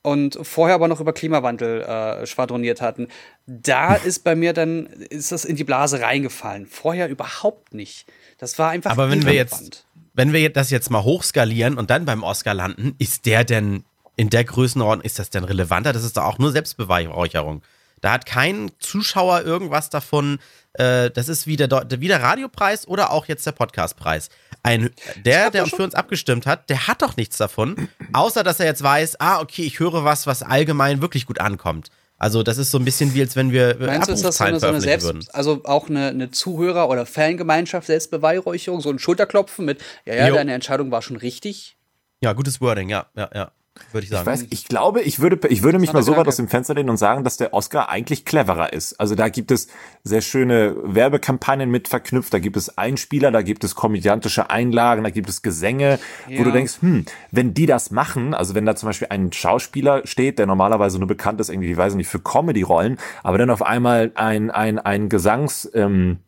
und 0.02 0.38
vorher 0.42 0.76
aber 0.76 0.88
noch 0.88 1.00
über 1.00 1.12
Klimawandel 1.12 1.82
äh, 1.82 2.26
schwadroniert 2.26 2.80
hatten, 2.80 3.08
da 3.46 3.94
ist 4.04 4.24
bei 4.24 4.34
mir 4.34 4.52
dann, 4.52 4.86
ist 4.86 5.32
das 5.32 5.44
in 5.44 5.56
die 5.56 5.64
Blase 5.64 6.00
reingefallen. 6.00 6.66
Vorher 6.66 7.08
überhaupt 7.08 7.74
nicht. 7.74 8.06
Das 8.38 8.58
war 8.58 8.70
einfach 8.70 8.90
Aber 8.92 9.10
wenn 9.10 9.24
wir 9.24 9.32
jetzt, 9.32 9.86
wenn 10.14 10.32
wir 10.32 10.52
das 10.52 10.70
jetzt 10.70 10.90
mal 10.90 11.02
hochskalieren 11.02 11.78
und 11.78 11.90
dann 11.90 12.04
beim 12.04 12.22
Oscar 12.22 12.54
landen, 12.54 12.94
ist 12.98 13.26
der 13.26 13.44
denn 13.44 13.84
in 14.16 14.30
der 14.30 14.44
Größenordnung, 14.44 15.04
ist 15.04 15.18
das 15.18 15.30
denn 15.30 15.44
relevanter? 15.44 15.92
Das 15.92 16.04
ist 16.04 16.16
doch 16.16 16.24
auch 16.24 16.38
nur 16.38 16.52
Selbstbeweihräucherung. 16.52 17.62
Da 18.00 18.12
hat 18.12 18.26
kein 18.26 18.70
Zuschauer 18.78 19.42
irgendwas 19.42 19.90
davon. 19.90 20.38
Äh, 20.74 21.10
das 21.10 21.28
ist 21.28 21.46
wie 21.46 21.56
der, 21.56 21.68
wie 21.98 22.08
der 22.08 22.22
Radiopreis 22.22 22.86
oder 22.86 23.10
auch 23.10 23.26
jetzt 23.26 23.46
der 23.46 23.52
Podcastpreis. 23.52 24.28
Ein, 24.66 24.90
der, 25.24 25.50
der 25.50 25.66
für 25.66 25.84
uns 25.84 25.94
abgestimmt 25.94 26.44
hat, 26.46 26.68
der 26.70 26.88
hat 26.88 27.02
doch 27.02 27.16
nichts 27.16 27.36
davon, 27.36 27.88
außer 28.12 28.42
dass 28.42 28.58
er 28.60 28.66
jetzt 28.66 28.82
weiß, 28.82 29.20
ah, 29.20 29.40
okay, 29.40 29.62
ich 29.62 29.78
höre 29.78 30.04
was, 30.04 30.26
was 30.26 30.42
allgemein 30.42 31.00
wirklich 31.00 31.26
gut 31.26 31.40
ankommt. 31.40 31.90
Also 32.18 32.42
das 32.42 32.56
ist 32.58 32.70
so 32.70 32.78
ein 32.78 32.84
bisschen 32.84 33.14
wie, 33.14 33.20
als 33.20 33.36
wenn 33.36 33.52
wir 33.52 33.76
Meinst 33.78 34.08
du, 34.08 34.12
ist 34.12 34.24
das 34.24 34.38
so 34.38 34.44
eine, 34.44 34.58
so 34.58 34.66
eine 34.66 34.80
Selbst, 34.80 35.04
würden. 35.04 35.24
also 35.32 35.60
auch 35.64 35.88
eine, 35.88 36.08
eine 36.08 36.30
Zuhörer- 36.30 36.88
oder 36.88 37.04
Fangemeinschaft, 37.04 37.86
Selbstbeweihräucherung, 37.86 38.80
so 38.80 38.90
ein 38.90 38.98
Schulterklopfen 38.98 39.64
mit, 39.66 39.82
ja, 40.06 40.14
ja, 40.14 40.28
Jo. 40.28 40.34
deine 40.34 40.54
Entscheidung 40.54 40.90
war 40.90 41.02
schon 41.02 41.16
richtig? 41.16 41.76
Ja, 42.22 42.32
gutes 42.32 42.60
Wording, 42.60 42.88
ja, 42.88 43.06
ja, 43.14 43.28
ja, 43.34 43.52
würde 43.92 44.04
ich 44.04 44.10
sagen. 44.10 44.22
Ich 44.22 44.26
weiß, 44.26 44.46
ich 44.50 44.68
glaube, 44.68 45.02
ich 45.02 45.20
würde, 45.20 45.48
ich 45.48 45.62
würde 45.62 45.78
mich 45.78 45.92
mal 45.92 46.02
so 46.02 46.16
weit 46.16 46.26
aus 46.26 46.36
dem 46.36 46.48
Fenster 46.48 46.74
lehnen 46.74 46.90
und 46.90 46.96
sagen, 46.96 47.24
dass 47.24 47.36
der 47.36 47.52
Oscar 47.54 47.88
eigentlich 47.88 48.24
cleverer 48.24 48.72
ist. 48.72 48.98
Also 49.00 49.14
da 49.14 49.28
gibt 49.28 49.50
es 49.50 49.68
sehr 50.04 50.20
schöne 50.20 50.74
Werbekampagnen 50.82 51.70
mit 51.70 51.88
verknüpft, 51.88 52.32
da 52.34 52.38
gibt 52.38 52.56
es 52.56 52.76
Einspieler, 52.78 53.30
da 53.30 53.42
gibt 53.42 53.64
es 53.64 53.74
komödiantische 53.74 54.50
Einlagen, 54.50 55.04
da 55.04 55.10
gibt 55.10 55.28
es 55.28 55.42
Gesänge, 55.42 55.98
wo 56.26 56.32
Ja. 56.32 56.44
du 56.44 56.52
denkst, 56.52 56.74
hm, 56.80 57.04
wenn 57.30 57.54
die 57.54 57.66
das 57.66 57.90
machen, 57.90 58.34
also 58.34 58.54
wenn 58.54 58.66
da 58.66 58.76
zum 58.76 58.88
Beispiel 58.88 59.08
ein 59.10 59.32
Schauspieler 59.32 60.06
steht, 60.06 60.38
der 60.38 60.46
normalerweise 60.46 60.98
nur 60.98 61.08
bekannt 61.08 61.40
ist, 61.40 61.48
irgendwie, 61.50 61.72
ich 61.72 61.76
weiß 61.76 61.94
nicht, 61.94 62.08
für 62.08 62.20
Comedy-Rollen, 62.20 62.98
aber 63.22 63.38
dann 63.38 63.50
auf 63.50 63.62
einmal 63.62 64.12
ein, 64.14 64.50
ein, 64.50 64.78
ein 64.78 65.08
Gesangs, 65.08 65.70
ähm, 65.74 66.18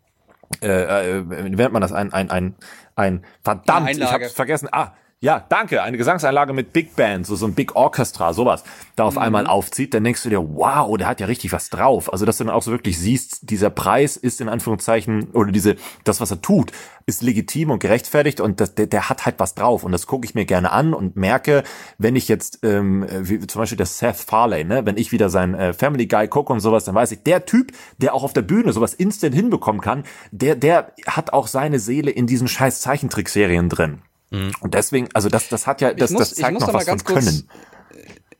äh, 0.63 1.19
äh, 1.19 1.25
wie 1.29 1.51
nennt 1.57 1.73
man 1.73 1.83
das? 1.83 1.93
Ein, 1.93 2.13
ein, 2.13 2.31
ein, 2.31 2.55
ein, 2.97 3.25
verdammt, 3.45 3.91
ich 3.91 4.03
hab's 4.03 4.33
vergessen. 4.33 4.69
Ah, 4.73 4.93
ja, 5.21 5.45
danke. 5.49 5.83
Eine 5.83 5.97
Gesangseinlage 5.97 6.53
mit 6.53 6.73
Big 6.73 6.95
Band, 6.95 7.27
so, 7.27 7.35
so 7.35 7.47
ein 7.47 7.55
Big 7.55 7.75
Orchestra, 7.75 8.33
sowas, 8.33 8.63
da 8.95 9.03
auf 9.03 9.19
einmal 9.19 9.49
aufzieht, 9.49 9.93
dann 9.93 10.05
denkst 10.05 10.23
du 10.23 10.29
dir, 10.29 10.41
wow, 10.41 10.97
der 10.97 11.09
hat 11.09 11.19
ja 11.19 11.27
richtig 11.27 11.53
was 11.53 11.71
drauf. 11.71 12.13
Also, 12.13 12.25
dass 12.25 12.39
du 12.39 12.45
dann 12.45 12.55
auch 12.55 12.63
so 12.63 12.71
wirklich 12.71 13.01
siehst, 13.01 13.51
dieser 13.51 13.71
Preis 13.71 14.17
ist 14.17 14.41
in 14.41 14.49
Anführungszeichen, 14.49 15.33
oder 15.33 15.51
diese, 15.51 15.75
das, 16.05 16.21
was 16.21 16.31
er 16.31 16.41
tut, 16.41 16.71
ist 17.07 17.23
legitim 17.23 17.71
und 17.71 17.81
gerechtfertigt 17.81 18.41
und 18.41 18.61
das, 18.61 18.77
der, 18.77 18.87
der 18.87 19.09
hat 19.09 19.27
halt 19.27 19.41
was 19.41 19.57
drauf. 19.57 19.83
Und 19.83 19.91
das 19.91 20.07
gucke 20.07 20.25
ich 20.25 20.37
mir 20.37 20.45
gerne 20.45 20.71
an 20.71 20.95
und 20.95 21.17
merke, 21.17 21.65
wenn 21.99 22.15
ich 22.15 22.29
jetzt, 22.29 22.61
ähm, 22.63 23.05
wie 23.11 23.45
zum 23.45 23.61
Beispiel 23.61 23.79
der 23.79 23.87
Seth 23.87 24.19
Farley, 24.19 24.63
ne, 24.63 24.87
wenn 24.87 24.97
ich 24.97 25.11
wieder 25.11 25.31
sein 25.31 25.55
äh, 25.55 25.73
Family 25.73 26.07
Guy 26.07 26.29
gucke 26.29 26.53
und 26.53 26.61
sowas, 26.61 26.85
dann 26.85 26.95
weiß 26.95 27.11
ich, 27.11 27.25
der 27.25 27.45
Typ, 27.45 27.73
der 27.97 28.15
auch 28.15 28.23
auf 28.23 28.35
der 28.35 28.43
Bühne 28.43 28.73
sowas 28.73 28.95
instant 28.95 29.35
hinbekommen 29.35 29.81
kann, 29.81 30.05
der, 30.31 30.55
der 30.55 30.93
hat 31.09 31.33
auch 31.33 31.49
seine 31.49 31.81
Seele 31.81 32.13
in 32.13 32.29
diesen 32.29 32.47
scheiß 32.47 32.81
Zeichentrickserien 32.83 33.69
drin. 33.69 34.03
Und 34.31 34.75
deswegen, 34.75 35.09
also 35.15 35.29
das, 35.29 35.49
das 35.49 35.67
hat 35.67 35.81
ja, 35.81 35.93
das, 35.95 36.11
muss- 36.11 36.21
das 36.21 36.33
ich 36.33 36.39
zeigt 36.39 36.55
muss 36.55 36.67
noch 36.67 36.75
was 36.75 36.85
von 36.85 36.87
ganz 36.93 37.05
kurz- 37.05 37.25
Können. 37.25 37.49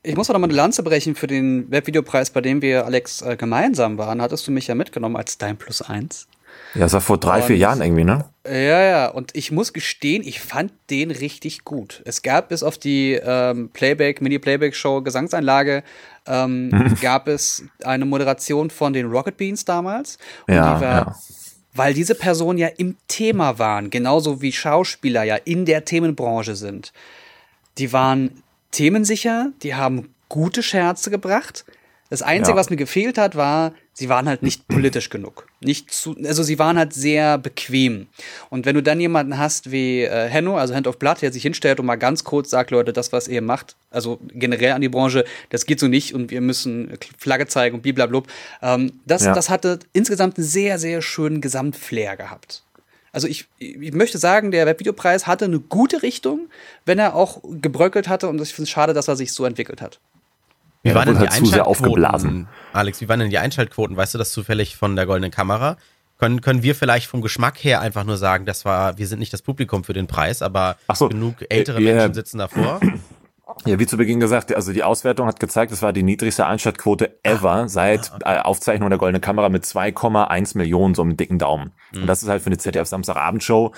Ich 0.01 0.15
muss 0.15 0.27
doch 0.27 0.33
noch 0.33 0.39
mal 0.39 0.45
eine 0.47 0.53
Lanze 0.55 0.81
brechen 0.83 1.13
für 1.15 1.27
den 1.27 1.69
Webvideopreis, 1.71 2.29
bei 2.29 2.39
dem 2.41 2.61
wir, 2.61 2.85
Alex, 2.85 3.21
äh, 3.21 3.35
gemeinsam 3.35 3.97
waren. 3.97 4.21
Hattest 4.21 4.47
du 4.47 4.51
mich 4.51 4.67
ja 4.67 4.75
mitgenommen 4.75 5.17
als 5.17 5.37
dein 5.37 5.57
Plus 5.57 5.81
eins. 5.81 6.27
Ja, 6.73 6.81
das 6.81 6.93
war 6.93 7.01
vor 7.01 7.17
drei, 7.17 7.41
vier 7.41 7.55
Und- 7.55 7.61
Jahren 7.61 7.81
irgendwie, 7.81 8.03
ne? 8.05 8.25
Ja, 8.47 8.81
ja, 8.81 9.07
und 9.09 9.35
ich 9.35 9.51
muss 9.51 9.73
gestehen, 9.73 10.23
ich 10.25 10.39
fand 10.39 10.71
den 10.89 11.11
richtig 11.11 11.65
gut. 11.65 12.01
Es 12.05 12.21
gab 12.21 12.49
bis 12.49 12.63
auf 12.63 12.77
die 12.77 13.19
ähm, 13.21 13.69
Playback, 13.73 14.21
Mini-Playback-Show, 14.21 15.01
Gesangseinlage, 15.01 15.83
ähm, 16.25 16.95
gab 17.01 17.27
es 17.27 17.63
eine 17.83 18.05
Moderation 18.05 18.69
von 18.69 18.93
den 18.93 19.07
Rocket 19.07 19.35
Beans 19.37 19.65
damals. 19.65 20.17
Und 20.47 20.55
Ja, 20.55 20.75
die 20.75 20.81
war, 20.81 20.91
ja. 20.93 21.15
Weil 21.73 21.93
diese 21.93 22.15
Personen 22.15 22.57
ja 22.57 22.67
im 22.67 22.97
Thema 23.07 23.59
waren, 23.59 23.89
genauso 23.89 24.41
wie 24.41 24.51
Schauspieler 24.51 25.23
ja 25.23 25.35
in 25.35 25.65
der 25.65 25.85
Themenbranche 25.85 26.55
sind. 26.55 26.91
Die 27.77 27.93
waren 27.93 28.43
themensicher, 28.71 29.51
die 29.63 29.75
haben 29.75 30.13
gute 30.29 30.63
Scherze 30.63 31.09
gebracht. 31.09 31.65
Das 32.09 32.21
Einzige, 32.21 32.55
Ja. 32.55 32.59
was 32.59 32.69
mir 32.69 32.75
gefehlt 32.75 33.17
hat, 33.17 33.35
war, 33.35 33.73
sie 33.99 34.07
waren 34.07 34.29
halt 34.29 34.43
nicht 34.43 34.65
politisch 34.69 35.09
genug. 35.09 35.45
Nicht 35.59 35.91
zu, 35.93 36.15
also 36.25 36.41
sie 36.41 36.57
waren 36.57 36.77
halt 36.77 36.93
sehr 36.93 37.37
bequem. 37.37 38.07
Und 38.49 38.65
wenn 38.65 38.75
du 38.75 38.81
dann 38.81 38.99
jemanden 38.99 39.37
hast 39.37 39.71
wie 39.71 40.03
äh, 40.03 40.29
Henno, 40.29 40.57
also 40.57 40.73
Hand 40.73 40.87
of 40.87 40.97
Blood, 40.97 41.21
der 41.21 41.33
sich 41.33 41.43
hinstellt 41.43 41.81
und 41.81 41.85
mal 41.85 41.97
ganz 41.97 42.23
kurz 42.23 42.49
sagt, 42.49 42.71
Leute, 42.71 42.93
das, 42.93 43.11
was 43.11 43.27
ihr 43.27 43.41
macht, 43.41 43.75
also 43.91 44.19
generell 44.29 44.71
an 44.71 44.81
die 44.81 44.87
Branche, 44.89 45.25
das 45.49 45.65
geht 45.65 45.81
so 45.81 45.87
nicht 45.89 46.13
und 46.15 46.31
wir 46.31 46.39
müssen 46.39 46.93
Flagge 47.17 47.45
zeigen 47.47 47.75
und 47.75 47.81
blablabla. 47.81 48.23
Ähm, 48.61 48.93
das, 49.05 49.25
Ja. 49.25 49.33
das 49.33 49.49
hatte 49.49 49.79
insgesamt 49.91 50.37
einen 50.37 50.47
sehr, 50.47 50.79
sehr 50.79 51.01
schönen 51.01 51.41
Gesamtflair 51.41 52.15
gehabt. 52.15 52.63
Also 53.11 53.27
ich, 53.27 53.47
ich 53.57 53.91
möchte 53.91 54.17
sagen, 54.17 54.51
der 54.51 54.65
Webvideopreis 54.65 55.27
hatte 55.27 55.45
eine 55.45 55.59
gute 55.59 56.03
Richtung, 56.03 56.47
wenn 56.85 56.99
er 56.99 57.15
auch 57.15 57.41
gebröckelt 57.43 58.07
hatte 58.07 58.29
und 58.29 58.39
ich 58.41 58.53
finde 58.53 58.63
es 58.63 58.69
schade, 58.69 58.93
dass 58.93 59.07
er 59.09 59.17
sich 59.17 59.33
so 59.33 59.45
entwickelt 59.45 59.81
hat. 59.81 59.99
Wie 60.83 60.89
Ja, 60.89 60.95
waren 60.95 61.07
denn 61.07 61.15
die 61.15 61.21
halt 61.21 61.33
zu 61.33 61.45
sehr 61.45 61.65
Einschaltquoten, 61.65 62.05
aufgeblasen. 62.05 62.47
Alex, 62.73 63.01
wie 63.01 63.09
waren 63.09 63.19
denn 63.19 63.29
die 63.29 63.37
Einschaltquoten? 63.37 63.97
Weißt 63.97 64.13
du 64.13 64.17
das 64.17 64.31
zufällig 64.31 64.75
von 64.77 64.95
der 64.95 65.05
goldenen 65.05 65.31
Kamera? 65.31 65.77
Können, 66.17 66.41
können 66.41 66.63
wir 66.63 66.75
vielleicht 66.75 67.07
vom 67.07 67.21
Geschmack 67.21 67.63
her 67.63 67.79
einfach 67.81 68.03
nur 68.03 68.17
sagen, 68.17 68.45
das 68.45 68.65
war, 68.65 68.97
wir 68.97 69.07
sind 69.07 69.19
nicht 69.19 69.31
das 69.31 69.41
Publikum 69.41 69.83
für 69.83 69.93
den 69.93 70.07
Preis, 70.07 70.41
aber 70.41 70.75
so. 70.93 71.07
genug 71.09 71.35
ältere 71.49 71.79
Äh. 71.79 71.93
Menschen 71.93 72.13
sitzen 72.13 72.37
davor. 72.39 72.79
Ja, 73.65 73.79
wie 73.79 73.87
zu 73.87 73.97
Beginn 73.97 74.19
gesagt, 74.19 74.53
also 74.53 74.71
die 74.71 74.83
Auswertung 74.83 75.27
hat 75.27 75.39
gezeigt, 75.39 75.71
es 75.71 75.81
war 75.81 75.91
die 75.91 76.03
niedrigste 76.03 76.45
Einschaltquote 76.45 77.17
ever 77.23 77.67
seit 77.67 78.11
äh, 78.23 78.37
Aufzeichnung 78.37 78.89
der 78.89 78.99
Goldenen 78.99 79.21
Kamera 79.21 79.49
mit 79.49 79.63
2,1 79.65 80.55
Millionen, 80.57 80.93
so 80.93 81.01
einem 81.01 81.17
dicken 81.17 81.39
Daumen. 81.39 81.71
Und 81.95 82.05
das 82.05 82.21
ist 82.21 82.29
halt 82.29 82.41
für 82.43 82.47
eine 82.47 82.57
ZDF 82.57 82.87
Samstagabendshow, 82.87 83.73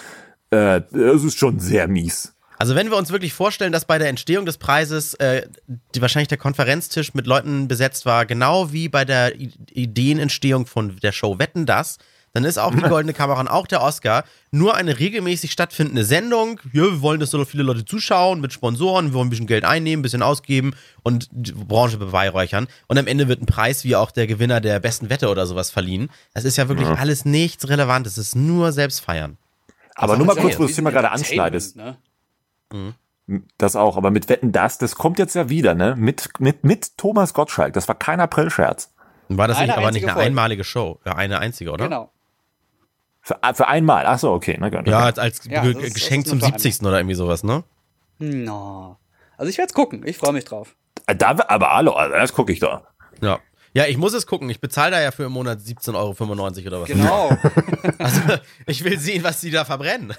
äh, 0.50 0.82
das 0.92 1.24
ist 1.24 1.38
schon 1.38 1.60
sehr 1.60 1.88
mies. 1.88 2.36
Also 2.62 2.76
wenn 2.76 2.92
wir 2.92 2.98
uns 2.98 3.10
wirklich 3.10 3.34
vorstellen, 3.34 3.72
dass 3.72 3.86
bei 3.86 3.98
der 3.98 4.08
Entstehung 4.08 4.46
des 4.46 4.60
Preises 4.60 5.16
äh, 5.16 5.48
die, 5.96 6.00
wahrscheinlich 6.00 6.28
der 6.28 6.38
Konferenztisch 6.38 7.16
mit 7.16 7.26
Leuten 7.26 7.68
besetzt 7.68 8.06
war, 8.06 8.28
genau 8.28 8.72
wie 8.72 8.88
bei 8.88 9.04
der 9.04 9.36
I 9.36 9.52
Ideenentstehung 9.72 10.68
von 10.68 10.96
der 10.98 11.12
Show 11.12 11.40
Wetten 11.40 11.66
das, 11.66 11.98
dann 12.34 12.44
ist 12.44 12.60
auch 12.60 12.72
die 12.72 12.82
Goldene 12.88 13.14
Kamera 13.16 13.40
und 13.40 13.48
auch 13.48 13.66
der 13.66 13.82
Oscar 13.82 14.26
nur 14.52 14.76
eine 14.76 15.00
regelmäßig 15.00 15.52
stattfindende 15.52 16.06
Sendung. 16.06 16.60
Ja, 16.72 16.84
wir 16.84 17.02
wollen, 17.02 17.20
dass 17.20 17.32
so 17.32 17.44
viele 17.46 17.64
Leute 17.64 17.84
zuschauen 17.84 18.42
mit 18.42 18.54
Sponsoren, 18.54 19.08
wir 19.08 19.14
wollen 19.16 19.26
ein 19.26 19.32
bisschen 19.32 19.48
Geld 19.48 19.66
einnehmen, 19.66 20.02
ein 20.02 20.04
bisschen 20.04 20.22
ausgeben 20.22 20.76
und 21.02 21.30
die 21.32 21.54
Branche 21.54 21.98
beweihräuchern. 21.98 22.68
Und 22.86 23.00
am 23.00 23.08
Ende 23.08 23.28
wird 23.28 23.42
ein 23.42 23.48
Preis 23.48 23.84
wie 23.86 23.96
auch 23.96 24.12
der 24.12 24.28
Gewinner 24.28 24.62
der 24.62 24.80
besten 24.80 25.10
Wette 25.10 25.30
oder 25.30 25.48
sowas 25.48 25.72
verliehen. 25.72 26.12
Das 26.36 26.46
ist 26.46 26.58
ja 26.58 26.70
wirklich 26.70 26.88
ja. 26.88 26.94
alles 26.94 27.26
nichts 27.26 27.68
Relevantes. 27.68 28.18
Es 28.18 28.28
ist 28.28 28.36
nur 28.36 28.72
Selbstfeiern. 28.72 29.40
Aber 29.96 30.16
nur 30.16 30.28
mal 30.28 30.36
kurz, 30.36 30.60
wo 30.60 30.62
du 30.62 30.68
das 30.68 30.76
Thema 30.76 30.92
gerade 30.92 31.10
anschneidest. 31.10 31.76
Ne? 31.76 31.98
Mhm. 32.74 32.94
Das 33.58 33.76
auch, 33.76 33.98
aber 33.98 34.12
mit 34.12 34.28
Wetten 34.30 34.52
das, 34.52 34.78
das 34.78 34.96
kommt 34.96 35.18
jetzt 35.20 35.36
ja 35.36 35.48
wieder, 35.48 35.74
ne? 35.74 35.96
Mit, 35.98 36.30
mit, 36.40 36.64
mit 36.64 36.98
Thomas 36.98 37.34
Gottschalk. 37.34 37.74
Das 37.74 37.88
war 37.88 37.96
kein 37.96 38.20
Aprilscherz. 38.20 38.94
War 39.30 39.48
das 39.48 39.60
nicht, 39.60 39.70
aber 39.72 39.92
nicht 39.92 40.04
eine 40.04 40.14
Folge. 40.14 40.28
einmalige 40.28 40.64
Show? 40.64 41.00
Ja, 41.06 41.16
eine 41.16 41.40
einzige, 41.40 41.72
oder? 41.72 41.86
Genau. 41.86 42.12
Für, 43.22 43.40
für 43.54 43.68
einmal, 43.68 44.06
ach 44.08 44.20
so, 44.20 44.32
okay. 44.32 44.58
Na, 44.60 44.68
okay. 44.68 44.90
Ja, 44.90 45.00
als, 45.00 45.20
als 45.20 45.46
ja, 45.46 45.64
ist, 45.64 45.94
Geschenk 45.94 46.28
zum 46.28 46.42
70. 46.42 46.80
Einmal. 46.80 46.90
oder 46.90 47.00
irgendwie 47.00 47.16
sowas, 47.16 47.44
ne? 47.44 47.64
No. 48.20 48.98
Also 49.38 49.50
ich 49.50 49.58
werde 49.58 49.70
es 49.70 49.74
gucken, 49.74 50.02
ich 50.06 50.18
freue 50.18 50.34
mich 50.34 50.46
drauf. 50.46 50.76
Äh, 51.08 51.16
da, 51.16 51.36
aber 51.48 51.74
hallo, 51.74 51.94
also 51.94 52.16
das 52.16 52.34
gucke 52.34 52.52
ich 52.52 52.60
da. 52.60 52.88
Ja. 53.22 53.40
Ja, 53.74 53.86
ich 53.86 53.98
muss 53.98 54.14
es 54.14 54.28
gucken. 54.28 54.50
Ich 54.50 54.60
bezahle 54.60 54.92
da 54.92 55.02
ja 55.02 55.12
für 55.12 55.24
im 55.24 55.32
Monat 55.32 55.60
17,95 55.60 55.96
Euro 55.96 56.68
oder 56.68 56.82
was. 56.82 56.90
Genau. 56.90 57.30
also, 58.00 58.22
ich 58.66 58.84
will 58.84 59.00
sehen, 59.00 59.24
was 59.24 59.40
die 59.40 59.50
da 59.50 59.64
verbrennen. 59.64 60.14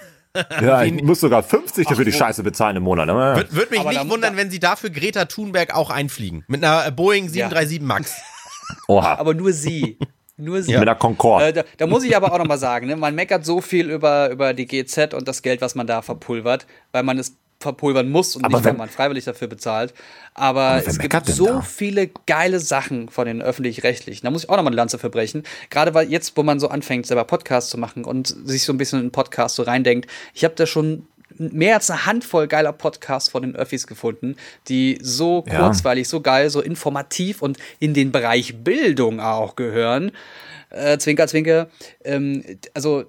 Ja, 0.62 0.83
ich 0.83 1.03
muss 1.03 1.20
sogar 1.20 1.43
50 1.43 1.89
für 1.89 2.05
die 2.05 2.12
Scheiße 2.12 2.43
bezahlen 2.43 2.76
im 2.76 2.85
Monat. 2.85 3.09
Würde 3.09 3.53
würd 3.55 3.70
mich 3.70 3.80
Aber 3.80 3.91
nicht 3.91 4.09
wundern, 4.09 4.37
wenn 4.37 4.51
sie 4.51 4.61
dafür 4.61 4.91
Greta 4.91 5.26
Thunberg 5.26 5.74
auch 5.74 5.91
einfliegen. 5.91 6.45
Mit 6.49 6.64
einer 6.64 6.91
Boeing 6.91 7.28
737 7.28 7.78
ja. 7.78 7.87
Max. 7.87 8.16
Oha. 8.89 9.14
Aber 9.18 9.35
nur 9.35 9.53
sie. 9.53 9.99
Nur 10.39 10.62
sie. 10.62 10.72
Ja. 10.72 10.78
Mit 10.78 10.89
der 10.89 10.95
Concorde. 10.95 11.47
Äh, 11.47 11.53
da, 11.53 11.64
da, 11.76 11.87
muss 11.87 12.05
ich 12.05 12.16
aber 12.16 12.33
auch 12.33 12.39
nochmal 12.39 12.59
sagen, 12.59 12.87
ne, 12.87 12.97
man 12.97 13.14
meckert 13.14 13.45
so 13.45 13.61
viel 13.61 13.91
über, 13.91 14.30
über 14.30 14.55
die 14.55 14.66
GZ 14.66 15.12
und 15.12 15.28
das 15.28 15.43
Geld, 15.43 15.61
was 15.61 15.74
man 15.74 15.87
da 15.87 16.01
verpulvert, 16.01 16.66
weil 16.91 17.03
man 17.03 17.18
es 17.18 17.37
verpulvern 17.63 18.11
muss 18.11 18.37
und 18.37 18.45
aber 18.45 18.59
nicht, 18.59 18.65
wenn, 18.65 18.73
weil 18.73 18.79
man 18.79 18.89
freiwillig 18.89 19.25
dafür 19.25 19.49
bezahlt. 19.49 19.95
Aber, 20.35 20.63
aber 20.63 20.87
es 20.87 20.99
gibt 20.99 21.27
so 21.27 21.47
da? 21.47 21.61
viele 21.63 22.11
geile 22.27 22.61
Sachen 22.61 23.09
von 23.09 23.27
den 23.27 23.43
öffentlich-rechtlichen. 23.43 24.25
Da 24.25 24.31
muss 24.31 24.45
ich 24.45 24.51
auch 24.51 24.57
nochmal 24.57 24.73
eine 24.73 24.77
Lanze 24.77 24.99
verbrechen. 24.99 25.45
Gerade 25.71 25.95
weil 25.95 26.11
jetzt, 26.11 26.37
wo 26.37 26.43
man 26.43 26.61
so 26.61 26.69
anfängt, 26.69 27.07
selber 27.07 27.25
Podcasts 27.25 27.71
zu 27.71 27.79
machen 27.79 28.05
und 28.05 28.35
sich 28.45 28.65
so 28.65 28.73
ein 28.73 28.79
bisschen 28.79 28.99
in 28.99 29.05
einen 29.05 29.13
Podcast 29.13 29.57
so 29.57 29.63
reindenkt. 29.63 30.11
Ich 30.35 30.45
habe 30.45 30.55
da 30.55 30.67
schon 30.67 31.07
mehr 31.39 31.77
als 31.77 31.91
eine 31.91 32.07
Handvoll 32.07 32.47
geiler 32.47 32.73
Podcasts 32.73 33.31
von 33.31 33.43
den 33.43 33.57
Öffis 33.57 33.87
gefunden, 33.87 34.37
die 34.69 34.99
so 35.01 35.45
ja. 35.47 35.59
kurzweilig, 35.59 36.09
so 36.09 36.21
geil, 36.21 36.51
so 36.51 36.61
informativ 36.61 37.43
und 37.43 37.59
in 37.79 37.95
den 37.95 38.13
Bereich 38.13 38.63
Bildung 38.63 39.21
auch 39.21 39.57
gehören. 39.57 40.13
Äh, 40.71 40.99
zwinker, 40.99 41.27
zwinker. 41.27 41.69
Ähm, 42.05 42.45
also 42.75 43.05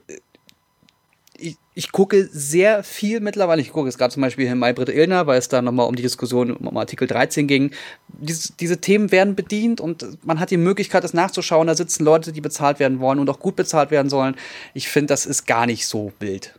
ich, 1.73 1.91
gucke 1.91 2.27
sehr 2.31 2.83
viel 2.83 3.19
mittlerweile. 3.19 3.61
Ich 3.61 3.71
gucke 3.71 3.87
jetzt 3.87 3.97
gerade 3.97 4.13
zum 4.13 4.21
Beispiel 4.21 4.45
hier 4.45 4.55
Maybrit 4.55 4.89
Illner, 4.89 5.27
weil 5.27 5.37
es 5.37 5.47
da 5.47 5.61
nochmal 5.61 5.87
um 5.87 5.95
die 5.95 6.03
Diskussion 6.03 6.51
um 6.51 6.77
Artikel 6.77 7.07
13 7.07 7.47
ging. 7.47 7.71
Dies, 8.07 8.53
diese 8.59 8.79
Themen 8.79 9.11
werden 9.11 9.35
bedient 9.35 9.81
und 9.81 10.25
man 10.25 10.39
hat 10.39 10.51
die 10.51 10.57
Möglichkeit, 10.57 11.03
das 11.03 11.13
nachzuschauen. 11.13 11.67
Da 11.67 11.75
sitzen 11.75 12.03
Leute, 12.03 12.31
die 12.31 12.41
bezahlt 12.41 12.79
werden 12.79 12.99
wollen 12.99 13.19
und 13.19 13.29
auch 13.29 13.39
gut 13.39 13.55
bezahlt 13.55 13.91
werden 13.91 14.09
sollen. 14.09 14.35
Ich 14.73 14.87
finde, 14.87 15.07
das 15.07 15.25
ist 15.25 15.45
gar 15.45 15.65
nicht 15.65 15.87
so 15.87 16.13
wild. 16.19 16.53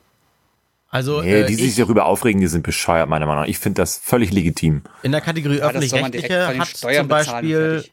Also, 0.95 1.23
nee, 1.23 1.41
äh, 1.41 1.47
die 1.47 1.57
sich 1.57 1.75
darüber 1.75 2.07
aufregen, 2.07 2.41
die 2.41 2.47
sind 2.47 2.63
bescheuert, 2.63 3.09
meiner 3.09 3.27
Meinung 3.27 3.43
nach. 3.43 3.49
Ich 3.49 3.59
finde 3.59 3.83
das 3.83 3.99
völlig 3.99 4.31
legitim. 4.31 4.83
In 5.03 5.11
der 5.11 5.21
Kategorie 5.21 5.59
ja, 5.59 5.69
öffentlich-rechtliche 5.69 6.57
hat 6.57 6.69
zum 6.69 7.09
Beispiel, 7.09 7.85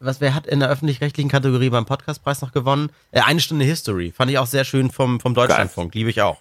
was 0.00 0.20
wer 0.20 0.34
hat 0.34 0.48
in 0.48 0.58
der 0.58 0.68
öffentlich-rechtlichen 0.68 1.30
Kategorie 1.30 1.70
beim 1.70 1.86
Podcastpreis 1.86 2.42
noch 2.42 2.50
gewonnen? 2.50 2.90
Äh, 3.12 3.20
eine 3.20 3.38
Stunde 3.38 3.64
History. 3.64 4.10
Fand 4.10 4.28
ich 4.28 4.38
auch 4.38 4.48
sehr 4.48 4.64
schön 4.64 4.90
vom, 4.90 5.20
vom 5.20 5.34
Deutschlandfunk. 5.34 5.94
Liebe 5.94 6.10
ich 6.10 6.20
auch. 6.20 6.40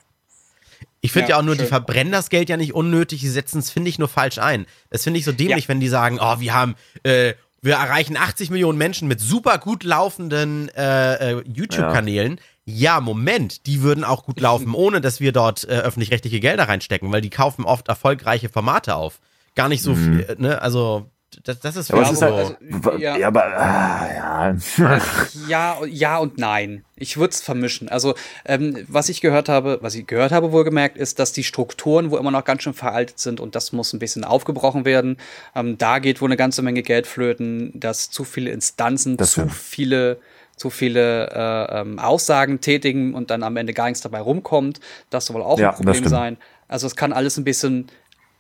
Ich 1.02 1.12
finde 1.12 1.30
ja, 1.30 1.36
ja, 1.36 1.40
auch 1.40 1.46
nur, 1.46 1.56
schön. 1.56 1.66
die 1.66 1.70
verbrennen 1.70 2.14
das 2.14 2.30
Geld 2.30 2.48
ja 2.48 2.58
nicht 2.58 2.74
unnötig, 2.74 3.20
die 3.22 3.30
setzen 3.30 3.60
es, 3.60 3.72
finde 3.72 3.90
ich, 3.90 3.98
nur 3.98 4.08
falsch 4.08 4.38
ein. 4.38 4.68
Das 4.90 5.04
finde 5.04 5.20
ich 5.20 5.26
so 5.26 5.32
dämlich, 5.32 5.66
ja. 5.66 5.68
wenn 5.70 5.80
die 5.80 5.88
sagen, 5.88 6.20
oh, 6.22 6.40
wir 6.40 6.54
haben, 6.54 6.76
äh, 7.04 7.34
wir 7.62 7.76
erreichen 7.76 8.18
80 8.18 8.52
Millionen 8.52 8.78
Menschen 8.78 9.08
mit 9.08 9.20
super 9.20 9.58
gut 9.58 9.84
laufenden 9.84 10.70
äh, 10.70 11.34
äh, 11.34 11.44
YouTube-Kanälen. 11.48 12.40
Ja. 12.66 12.96
ja. 12.96 13.00
Moment, 13.02 13.66
die 13.66 13.82
würden 13.82 14.04
auch 14.04 14.26
gut 14.26 14.40
laufen, 14.40 14.74
ohne 14.76 15.02
dass 15.02 15.20
wir 15.20 15.32
dort 15.32 15.64
äh, 15.64 15.80
öffentlich-rechtliche 15.80 16.40
Gelder 16.40 16.68
reinstecken, 16.68 17.12
weil 17.12 17.22
die 17.22 17.32
kaufen 17.32 17.66
oft 17.66 17.88
erfolgreiche 17.88 18.50
Formate 18.50 18.96
auf. 18.96 19.20
Gar 19.56 19.70
nicht 19.70 19.82
so 19.82 19.94
mhm. 19.96 20.24
viel, 20.24 20.36
ne? 20.38 20.62
Also 20.62 21.10
das, 21.44 21.60
das 21.60 21.76
ist, 21.76 21.90
ja, 21.90 22.02
ist 22.02 22.22
halt, 22.22 22.34
also, 22.34 22.98
ja. 22.98 23.18
ja. 23.18 23.28
aber 23.28 23.46
ah, 23.46 24.54
ja. 24.78 25.00
ja, 25.48 25.86
ja 25.86 26.18
und 26.18 26.38
nein. 26.38 26.84
Ich 26.96 27.18
würde 27.18 27.32
es 27.32 27.42
vermischen. 27.42 27.90
Also 27.90 28.16
ähm, 28.46 28.86
was 28.88 29.10
ich 29.10 29.22
gehört 29.22 29.50
habe, 29.50 29.80
was 29.82 29.96
ich 29.96 30.06
gehört 30.06 30.32
habe, 30.32 30.52
wohlgemerkt, 30.52 30.98
ist, 30.98 31.20
dass 31.20 31.34
die 31.34 31.44
Strukturen 31.44 32.12
wo 32.12 32.18
immer 32.18 32.32
noch 32.32 32.44
ganz 32.44 32.64
schön 32.64 32.74
veraltet 32.74 33.20
sind 33.20 33.40
und 33.40 33.56
das 33.56 33.72
muss 33.72 33.94
ein 33.94 34.00
bisschen 34.00 34.24
aufgebrochen 34.24 34.86
werden. 34.86 35.18
Ähm, 35.56 35.78
da 35.78 36.00
geht 36.00 36.22
wohl 36.22 36.28
eine 36.28 36.38
ganze 36.38 36.62
Menge 36.62 36.84
Geld 36.84 37.08
flöten, 37.08 37.72
dass 37.80 38.12
zu 38.12 38.24
viele 38.24 38.52
Instanzen, 38.52 39.18
das 39.18 39.32
zu 39.32 39.48
viele 39.50 40.20
zu 40.58 40.70
viele 40.70 41.28
äh, 41.32 41.80
ähm, 41.82 41.98
Aussagen 41.98 42.62
tätigen 42.62 43.16
und 43.16 43.32
dann 43.32 43.42
am 43.42 43.58
Ende 43.58 43.74
gar 43.74 43.86
nichts 43.86 44.02
dabei 44.02 44.20
rumkommt. 44.20 44.80
Das 45.10 45.26
soll 45.26 45.42
auch 45.42 45.58
ja, 45.58 45.72
ein 45.72 45.76
Problem 45.76 46.08
sein. 46.08 46.38
Also 46.68 46.86
es 46.86 46.96
kann 46.96 47.14
alles 47.14 47.38
ein 47.38 47.44
bisschen, 47.44 47.88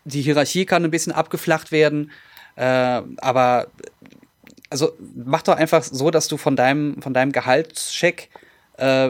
die 0.05 0.21
Hierarchie 0.21 0.65
kann 0.65 0.83
ein 0.83 0.91
bisschen 0.91 1.13
abgeflacht 1.13 1.71
werden. 1.71 2.11
Äh, 2.55 3.01
aber 3.17 3.67
also 4.69 4.93
mach 5.15 5.41
doch 5.41 5.55
einfach 5.55 5.83
so, 5.83 6.11
dass 6.11 6.27
du 6.27 6.37
von 6.37 6.55
deinem, 6.55 7.01
von 7.01 7.13
deinem 7.13 7.31
Gehaltscheck 7.31 8.29
äh, 8.77 9.09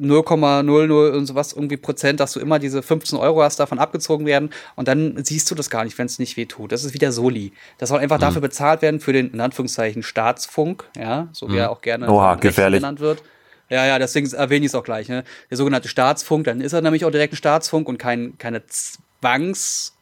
0,00 0.00 1.10
und 1.10 1.26
sowas 1.26 1.52
irgendwie 1.52 1.76
Prozent, 1.76 2.18
dass 2.18 2.32
du 2.32 2.40
immer 2.40 2.58
diese 2.58 2.82
15 2.82 3.18
Euro 3.18 3.42
hast, 3.42 3.60
davon 3.60 3.78
abgezogen 3.78 4.26
werden 4.26 4.50
und 4.74 4.88
dann 4.88 5.22
siehst 5.22 5.50
du 5.50 5.54
das 5.54 5.70
gar 5.70 5.84
nicht, 5.84 5.96
wenn 5.98 6.06
es 6.06 6.18
nicht 6.18 6.36
weh 6.36 6.46
tut. 6.46 6.72
Das 6.72 6.84
ist 6.84 6.94
wieder 6.94 7.12
Soli. 7.12 7.52
Das 7.78 7.90
soll 7.90 8.00
einfach 8.00 8.16
mhm. 8.16 8.22
dafür 8.22 8.40
bezahlt 8.40 8.82
werden 8.82 9.00
für 9.00 9.12
den, 9.12 9.30
in 9.30 9.40
Anführungszeichen, 9.40 10.02
Staatsfunk, 10.02 10.84
ja, 10.96 11.28
so 11.32 11.48
wie 11.48 11.52
mhm. 11.52 11.58
er 11.58 11.70
auch 11.70 11.82
gerne 11.82 12.10
Oha, 12.10 12.34
gefährlich. 12.36 12.80
genannt 12.80 13.00
wird. 13.00 13.22
Ja, 13.68 13.86
ja, 13.86 13.98
deswegen 13.98 14.30
erwähne 14.32 14.66
ich 14.66 14.72
es 14.72 14.74
auch 14.74 14.84
gleich. 14.84 15.08
Ne? 15.08 15.24
Der 15.50 15.56
sogenannte 15.56 15.88
Staatsfunk, 15.88 16.44
dann 16.44 16.60
ist 16.60 16.72
er 16.72 16.82
nämlich 16.82 17.04
auch 17.04 17.10
direkt 17.10 17.34
ein 17.34 17.36
Staatsfunk 17.36 17.88
und 17.88 17.98
kein, 17.98 18.36
keine 18.38 18.62
Zwangs- 18.66 19.92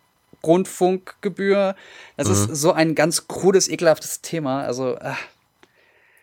Rundfunkgebühr. 0.44 1.74
Das 2.16 2.28
mhm. 2.28 2.34
ist 2.34 2.56
so 2.56 2.72
ein 2.72 2.94
ganz 2.94 3.28
krudes, 3.28 3.68
ekelhaftes 3.68 4.20
Thema. 4.20 4.62
Also. 4.62 4.96
Ach. 5.00 5.18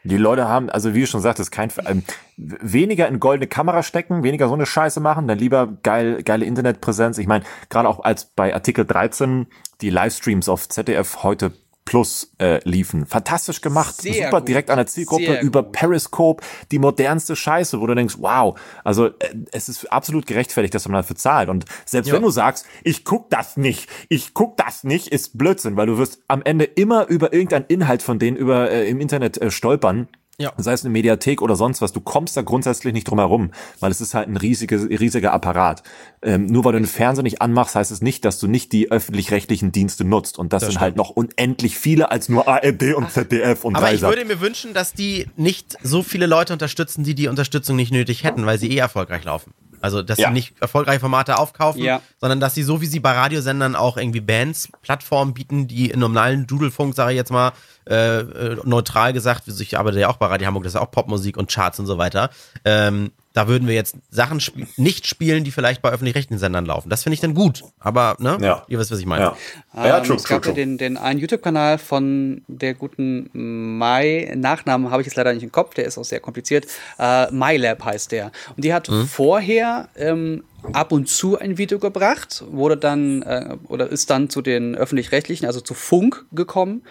Die 0.03 0.17
Leute 0.17 0.47
haben, 0.47 0.69
also 0.69 0.93
wie 0.93 1.01
du 1.01 1.07
schon 1.07 1.21
sagtest, 1.21 1.51
kein 1.51 1.69
ähm, 1.85 2.03
weniger 2.37 3.09
in 3.09 3.19
goldene 3.19 3.47
Kamera 3.47 3.83
stecken, 3.83 4.23
weniger 4.23 4.47
so 4.47 4.53
eine 4.53 4.65
Scheiße 4.65 5.01
machen, 5.01 5.27
dann 5.27 5.37
lieber 5.37 5.67
geil, 5.83 6.23
geile 6.23 6.45
Internetpräsenz. 6.45 7.17
Ich 7.17 7.27
meine, 7.27 7.43
gerade 7.69 7.89
auch 7.89 8.05
als 8.05 8.25
bei 8.25 8.53
Artikel 8.53 8.85
13 8.85 9.47
die 9.81 9.89
Livestreams 9.89 10.47
auf 10.47 10.69
ZDF 10.69 11.23
heute 11.23 11.51
Plus 11.87 12.33
äh, 12.37 12.59
liefen. 12.67 13.05
Fantastisch 13.05 13.61
gemacht, 13.61 14.01
Sehr 14.01 14.25
super 14.25 14.41
gut. 14.41 14.49
direkt 14.49 14.69
an 14.69 14.75
der 14.75 14.87
Zielgruppe 14.87 15.39
über. 15.39 15.63
Periscope, 15.63 16.43
die 16.69 16.79
modernste 16.79 17.37
Scheiße, 17.37 17.79
wo 17.79 17.87
du 17.87 17.95
denkst, 17.95 18.15
wow, 18.19 18.59
also 18.83 19.05
äh, 19.05 19.11
es 19.53 19.69
ist 19.69 19.89
absolut 19.89 20.27
gerechtfertigt, 20.27 20.75
dass 20.75 20.85
man 20.85 20.95
dafür 20.95 21.15
zahlt. 21.15 21.47
Und 21.47 21.63
selbst 21.85 22.09
ja. 22.09 22.13
wenn 22.15 22.23
du 22.23 22.29
sagst, 22.29 22.65
ich 22.83 23.05
guck 23.05 23.29
das 23.29 23.55
nicht, 23.55 23.89
ich 24.09 24.33
guck 24.33 24.57
das 24.57 24.83
nicht, 24.83 25.07
ist 25.07 25.37
Blödsinn, 25.37 25.77
weil 25.77 25.87
du 25.87 25.97
wirst 25.97 26.19
am 26.27 26.41
Ende 26.43 26.65
immer 26.65 27.07
über 27.07 27.31
irgendeinen 27.31 27.65
Inhalt 27.69 28.01
von 28.01 28.19
denen 28.19 28.35
über 28.35 28.69
äh, 28.69 28.89
im 28.89 28.99
Internet 28.99 29.41
äh, 29.41 29.49
stolpern 29.49 30.09
ja. 30.39 30.53
Sei 30.57 30.73
es 30.73 30.83
eine 30.83 30.91
Mediathek 30.91 31.41
oder 31.41 31.55
sonst 31.55 31.81
was, 31.81 31.93
du 31.93 31.99
kommst 31.99 32.37
da 32.37 32.43
grundsätzlich 32.43 32.93
nicht 32.93 33.09
drum 33.09 33.17
herum, 33.17 33.51
weil 33.79 33.89
es 33.89 34.01
ist 34.01 34.13
halt 34.13 34.27
ein 34.27 34.37
riesiges, 34.37 34.87
riesiger 34.87 35.33
Apparat. 35.33 35.81
Ähm, 36.21 36.45
nur 36.45 36.63
weil 36.63 36.73
du 36.73 36.79
den 36.79 36.87
Fernseher 36.87 37.23
nicht 37.23 37.41
anmachst, 37.41 37.75
heißt 37.75 37.89
es 37.89 38.01
nicht, 38.01 38.23
dass 38.23 38.37
du 38.37 38.47
nicht 38.47 38.71
die 38.71 38.91
öffentlich-rechtlichen 38.91 39.71
Dienste 39.71 40.03
nutzt. 40.03 40.37
Und 40.37 40.53
das, 40.53 40.61
das 40.61 40.73
sind 40.73 40.79
halt 40.79 40.93
stimmt. 40.93 41.07
halt 41.07 41.09
noch 41.09 41.15
unendlich 41.15 41.77
viele 41.77 42.11
als 42.11 42.29
nur 42.29 42.47
ARD 42.47 42.93
und 42.93 43.11
ZDF 43.11 43.65
und 43.65 43.75
Aber 43.75 43.87
Reiser. 43.87 44.09
ich 44.09 44.15
würde 44.15 44.25
mir 44.25 44.39
wünschen, 44.39 44.75
dass 44.75 44.93
die 44.93 45.25
nicht 45.37 45.75
so 45.81 46.03
viele 46.03 46.27
Leute 46.27 46.53
unterstützen, 46.53 47.03
die 47.03 47.15
die 47.15 47.29
Unterstützung 47.29 47.75
nicht 47.75 47.91
nötig 47.91 48.23
hätten, 48.23 48.45
weil 48.45 48.59
sie 48.59 48.71
eh 48.71 48.77
erfolgreich 48.77 49.23
laufen. 49.23 49.53
Also, 49.81 50.01
dass 50.01 50.17
ja. 50.17 50.27
sie 50.27 50.33
nicht 50.33 50.55
erfolgreiche 50.59 50.99
Formate 50.99 51.37
aufkaufen, 51.37 51.81
ja. 51.81 52.01
sondern 52.19 52.39
dass 52.39 52.55
sie 52.55 52.63
so 52.63 52.81
wie 52.81 52.85
sie 52.85 52.99
bei 52.99 53.11
Radiosendern 53.11 53.75
auch 53.75 53.97
irgendwie 53.97 54.21
Bands, 54.21 54.69
Plattformen 54.81 55.33
bieten, 55.33 55.67
die 55.67 55.89
in 55.89 55.99
normalen 55.99 56.47
Dudelfunk, 56.47 56.95
sage 56.95 57.11
ich 57.11 57.17
jetzt 57.17 57.31
mal, 57.31 57.51
äh, 57.87 58.19
äh 58.19 58.57
neutral 58.63 59.13
gesagt, 59.13 59.47
ich 59.47 59.77
arbeite 59.77 59.99
ja 59.99 60.09
auch 60.09 60.17
bei 60.17 60.27
Radio 60.27 60.47
Hamburg, 60.47 60.63
das 60.63 60.73
ist 60.73 60.79
auch 60.79 60.91
Popmusik 60.91 61.37
und 61.37 61.51
Charts 61.51 61.79
und 61.79 61.85
so 61.85 61.97
weiter. 61.97 62.29
Ähm, 62.65 63.11
da 63.37 63.47
würden 63.47 63.67
wir 63.67 63.75
jetzt 63.75 63.95
Sachen 64.09 64.39
sp 64.41 64.65
nicht 64.77 65.05
spielen, 65.05 65.43
die 65.43 65.51
vielleicht 65.51 65.83
bei 65.83 65.91
öffentlich-rechtlichen 65.91 66.39
Sendern 66.39 66.65
laufen. 66.65 66.89
Das 66.89 67.03
finde 67.03 67.13
ich 67.13 67.19
dann 67.19 67.35
gut. 67.35 67.63
Aber, 67.77 68.15
ne? 68.17 68.39
Ja. 68.41 68.63
Ihr 68.67 68.79
wisst, 68.79 68.89
was 68.89 68.97
ich 68.97 69.05
meine. 69.05 69.25
Ja, 69.25 69.37
ja 69.75 69.97
ähm, 69.99 70.03
true, 70.03 70.15
es 70.15 70.23
gab 70.23 70.41
true, 70.41 70.53
ja 70.53 70.55
den, 70.55 70.79
den 70.79 70.97
einen 70.97 71.19
YouTube-Kanal 71.19 71.77
von 71.77 72.41
der 72.47 72.73
guten 72.73 73.29
Mai, 73.77 74.33
Nachnamen 74.35 74.89
habe 74.89 75.03
ich 75.03 75.05
jetzt 75.05 75.17
leider 75.17 75.33
nicht 75.33 75.43
im 75.43 75.51
Kopf, 75.51 75.75
der 75.75 75.85
ist 75.85 75.99
auch 75.99 76.03
sehr 76.03 76.19
kompliziert. 76.19 76.65
Äh, 76.97 77.31
MyLab 77.31 77.85
heißt 77.85 78.11
der. 78.11 78.31
Und 78.55 78.65
die 78.65 78.73
hat 78.73 78.89
mhm. 78.89 79.05
vorher 79.05 79.89
ähm, 79.95 80.43
ab 80.73 80.91
und 80.91 81.07
zu 81.07 81.37
ein 81.37 81.59
Video 81.59 81.77
gebracht, 81.77 82.43
wurde 82.49 82.75
dann 82.75 83.21
äh, 83.21 83.55
oder 83.67 83.87
ist 83.87 84.09
dann 84.09 84.31
zu 84.31 84.41
den 84.41 84.75
öffentlich-rechtlichen, 84.75 85.45
also 85.45 85.61
zu 85.61 85.75
Funk 85.75 86.25
gekommen, 86.31 86.81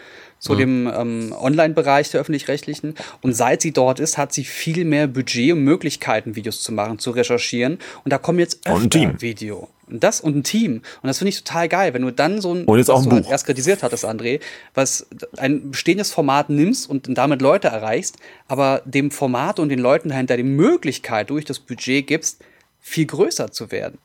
zu 0.46 0.54
mhm. 0.54 0.58
dem 0.58 0.92
ähm, 0.94 1.34
Online-Bereich 1.38 2.10
der 2.10 2.20
öffentlich-rechtlichen. 2.20 2.94
Und 3.20 3.34
seit 3.34 3.62
sie 3.62 3.72
dort 3.72 4.00
ist, 4.00 4.16
hat 4.16 4.32
sie 4.32 4.44
viel 4.44 4.84
mehr 4.84 5.06
Budget 5.08 5.52
und 5.52 5.64
Möglichkeiten, 5.64 6.36
Videos 6.36 6.62
zu 6.62 6.72
machen, 6.72 6.98
zu 6.98 7.10
recherchieren. 7.10 7.78
Und 8.04 8.12
da 8.12 8.18
kommen 8.18 8.38
jetzt 8.38 8.66
öfter 8.66 9.00
ein 9.00 9.20
Video. 9.20 9.68
Und 9.88 10.02
das 10.02 10.20
und 10.20 10.36
ein 10.36 10.42
Team. 10.42 10.82
Und 11.02 11.06
das 11.06 11.18
finde 11.18 11.30
ich 11.30 11.42
total 11.42 11.68
geil, 11.68 11.94
wenn 11.94 12.02
du 12.02 12.10
dann 12.10 12.40
so 12.40 12.54
ein, 12.54 12.64
und 12.64 12.78
jetzt 12.78 12.90
auch 12.90 13.02
ein 13.02 13.08
Buch. 13.08 13.30
Erst 13.30 13.46
kritisiert 13.46 13.82
hattest, 13.82 14.04
André, 14.04 14.40
was 14.74 15.06
ein 15.36 15.70
bestehendes 15.70 16.12
Format 16.12 16.50
nimmst 16.50 16.88
und 16.90 17.06
damit 17.16 17.40
Leute 17.40 17.68
erreichst, 17.68 18.16
aber 18.48 18.82
dem 18.84 19.10
Format 19.10 19.60
und 19.60 19.68
den 19.68 19.78
Leuten 19.78 20.08
dahinter 20.08 20.36
die 20.36 20.42
Möglichkeit 20.42 21.30
durch 21.30 21.44
das 21.44 21.60
Budget 21.60 22.06
gibst, 22.06 22.42
viel 22.80 23.06
größer 23.06 23.52
zu 23.52 23.70
werden 23.70 23.98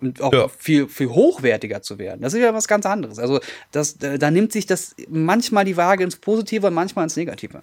und 0.00 0.20
auch 0.20 0.32
ja. 0.32 0.48
viel, 0.48 0.88
viel 0.88 1.08
hochwertiger 1.08 1.82
zu 1.82 1.98
werden. 1.98 2.20
Das 2.22 2.34
ist 2.34 2.40
ja 2.40 2.52
was 2.52 2.68
ganz 2.68 2.86
anderes. 2.86 3.18
Also 3.18 3.40
das, 3.72 3.96
da 3.98 4.30
nimmt 4.30 4.52
sich 4.52 4.66
das 4.66 4.94
manchmal 5.08 5.64
die 5.64 5.76
Waage 5.76 6.04
ins 6.04 6.16
Positive 6.16 6.66
und 6.66 6.74
manchmal 6.74 7.04
ins 7.04 7.16
Negative. 7.16 7.62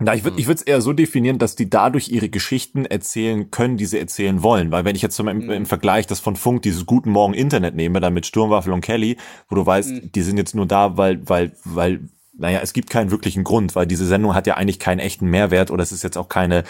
Na, 0.00 0.12
ich 0.12 0.24
würde 0.24 0.40
ich 0.40 0.46
würde 0.46 0.58
es 0.60 0.62
eher 0.62 0.80
so 0.80 0.92
definieren, 0.92 1.38
dass 1.38 1.54
die 1.54 1.70
dadurch 1.70 2.08
ihre 2.08 2.28
Geschichten 2.28 2.84
erzählen 2.84 3.52
können, 3.52 3.76
die 3.76 3.86
sie 3.86 3.98
erzählen 3.98 4.42
wollen. 4.42 4.72
Weil 4.72 4.84
wenn 4.84 4.96
ich 4.96 5.02
jetzt 5.02 5.14
zum 5.14 5.28
im, 5.28 5.48
im 5.48 5.66
Vergleich 5.66 6.08
das 6.08 6.18
von 6.18 6.34
Funk 6.34 6.62
dieses 6.62 6.84
Guten 6.84 7.10
Morgen 7.10 7.32
Internet 7.32 7.76
nehme, 7.76 8.00
dann 8.00 8.12
mit 8.12 8.26
Sturmwaffel 8.26 8.72
und 8.72 8.80
Kelly, 8.80 9.18
wo 9.48 9.54
du 9.54 9.64
weißt, 9.64 9.90
mhm. 9.90 10.12
die 10.12 10.22
sind 10.22 10.36
jetzt 10.36 10.54
nur 10.56 10.66
da, 10.66 10.96
weil, 10.96 11.20
weil, 11.28 11.52
weil, 11.64 12.00
naja, 12.36 12.58
es 12.60 12.72
gibt 12.72 12.90
keinen 12.90 13.12
wirklichen 13.12 13.44
Grund, 13.44 13.76
weil 13.76 13.86
diese 13.86 14.04
Sendung 14.04 14.34
hat 14.34 14.48
ja 14.48 14.54
eigentlich 14.54 14.80
keinen 14.80 14.98
echten 14.98 15.26
Mehrwert 15.26 15.70
oder 15.70 15.84
es 15.84 15.92
ist 15.92 16.02
jetzt 16.02 16.18
auch 16.18 16.28
keine 16.28 16.64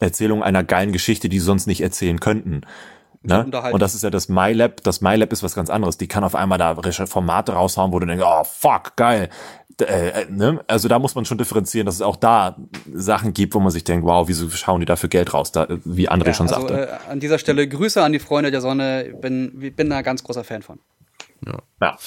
Erzählung 0.00 0.42
einer 0.42 0.64
geilen 0.64 0.92
Geschichte, 0.92 1.28
die 1.28 1.38
sie 1.38 1.46
sonst 1.46 1.68
nicht 1.68 1.80
erzählen 1.80 2.18
könnten. 2.18 2.62
Ne? 3.26 3.44
Und 3.72 3.80
das 3.80 3.94
ist 3.94 4.02
ja 4.02 4.10
das 4.10 4.28
MyLab. 4.28 4.82
Das 4.82 5.00
MyLab 5.00 5.32
ist 5.32 5.42
was 5.42 5.54
ganz 5.54 5.70
anderes. 5.70 5.96
Die 5.96 6.06
kann 6.06 6.24
auf 6.24 6.34
einmal 6.34 6.58
da 6.58 6.76
Formate 7.06 7.52
raushauen, 7.52 7.90
wo 7.90 7.98
du 7.98 8.06
denkst, 8.06 8.24
oh 8.24 8.44
fuck, 8.44 8.96
geil. 8.96 9.30
Äh, 9.80 10.08
äh, 10.08 10.26
ne? 10.30 10.62
Also 10.68 10.88
da 10.88 10.98
muss 10.98 11.14
man 11.14 11.24
schon 11.24 11.38
differenzieren, 11.38 11.86
dass 11.86 11.96
es 11.96 12.02
auch 12.02 12.16
da 12.16 12.56
Sachen 12.92 13.32
gibt, 13.32 13.54
wo 13.54 13.60
man 13.60 13.70
sich 13.70 13.82
denkt, 13.82 14.06
wow, 14.06 14.28
wieso 14.28 14.50
schauen 14.50 14.80
die 14.80 14.86
dafür 14.86 15.08
Geld 15.08 15.32
raus, 15.32 15.52
da, 15.52 15.66
wie 15.84 16.08
André 16.08 16.28
ja, 16.28 16.34
schon 16.34 16.48
also, 16.48 16.68
sagte. 16.68 16.88
Äh, 16.88 17.10
an 17.10 17.18
dieser 17.18 17.38
Stelle 17.38 17.66
Grüße 17.66 18.02
an 18.02 18.12
die 18.12 18.18
Freunde 18.18 18.50
der 18.50 18.60
Sonne. 18.60 19.14
Bin, 19.20 19.72
bin 19.74 19.90
da 19.90 20.02
ganz 20.02 20.22
großer 20.22 20.44
Fan 20.44 20.62
von. 20.62 20.78
Ja, 21.46 21.58
ja. 21.80 21.98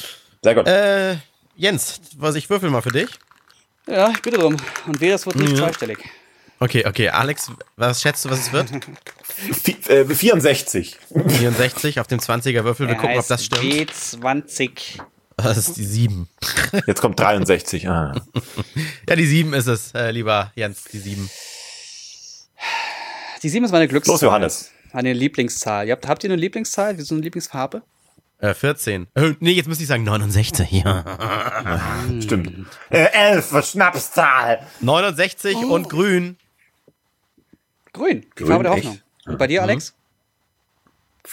sehr 0.44 0.56
gut. 0.56 0.68
Äh, 0.68 1.18
Jens, 1.56 2.00
was 2.18 2.36
ich 2.36 2.50
würfel 2.50 2.70
mal 2.70 2.82
für 2.82 2.92
dich. 2.92 3.10
Ja, 3.88 4.12
ich 4.12 4.22
bitte 4.22 4.38
drum. 4.38 4.56
Und 4.86 5.02
weh, 5.02 5.10
das 5.10 5.26
wird 5.26 5.38
nicht 5.38 5.54
ja. 5.54 5.58
zweistellig. 5.58 5.98
Okay, 6.60 6.86
okay. 6.88 7.10
Alex, 7.10 7.52
was 7.76 8.02
schätzt 8.02 8.24
du, 8.26 8.30
was 8.30 8.40
es 8.40 8.54
wird? 8.54 8.70
64. 9.38 10.98
64 11.28 12.00
auf 12.00 12.08
dem 12.08 12.20
20er 12.20 12.64
Würfel. 12.64 12.88
Wir 12.88 12.96
er 12.96 13.00
gucken, 13.00 13.18
ob 13.18 13.28
das 13.28 13.46
stimmt. 13.46 13.64
B20. 13.64 15.00
Das 15.38 15.58
ist 15.58 15.78
die 15.78 15.86
7. 15.86 16.28
Jetzt 16.88 17.02
kommt 17.02 17.20
63. 17.20 17.88
Ah. 17.88 18.16
Ja, 19.08 19.16
die 19.16 19.26
7 19.26 19.54
ist 19.54 19.68
es, 19.68 19.94
äh, 19.94 20.10
lieber 20.10 20.52
Jens, 20.56 20.86
die 20.86 20.98
7. 20.98 21.30
Die 23.44 23.50
7 23.50 23.66
ist 23.66 23.72
meine 23.72 23.88
Glückszahl. 23.88 24.14
Los, 24.14 24.22
Johannes. 24.22 24.72
Meine 24.94 25.14
Lieblingszahl. 25.14 25.88
Ihr 25.88 25.92
habt, 25.92 26.08
habt 26.08 26.24
ihr 26.24 26.32
eine 26.32 26.42
Lieblingszahl? 26.42 26.98
Wie 26.98 27.04
so 27.04 27.14
eine 27.14 27.24
Lieblingsfarbe? 27.24 27.84
Äh, 28.40 28.54
14. 28.56 29.08
Äh, 29.14 29.34
nee, 29.40 29.52
jetzt 29.52 29.68
müsste 29.68 29.84
ich 29.84 29.88
sagen 29.88 30.04
69. 30.04 30.72
Ja. 30.72 31.06
Stimmt. 32.22 32.68
Äh, 32.90 33.08
11, 33.14 33.66
Schnapszahl. 33.66 34.66
69 34.82 35.56
oh. 35.58 35.74
und 35.74 35.90
grün. 35.90 36.38
Grün, 37.94 38.22
die 38.22 38.30
Grün, 38.36 38.48
Farbe 38.48 38.64
der 38.64 38.74
Hoffnung. 38.74 39.00
Und 39.28 39.38
bei 39.38 39.48
dir, 39.48 39.62
mhm. 39.62 39.70
Alex? 39.70 39.94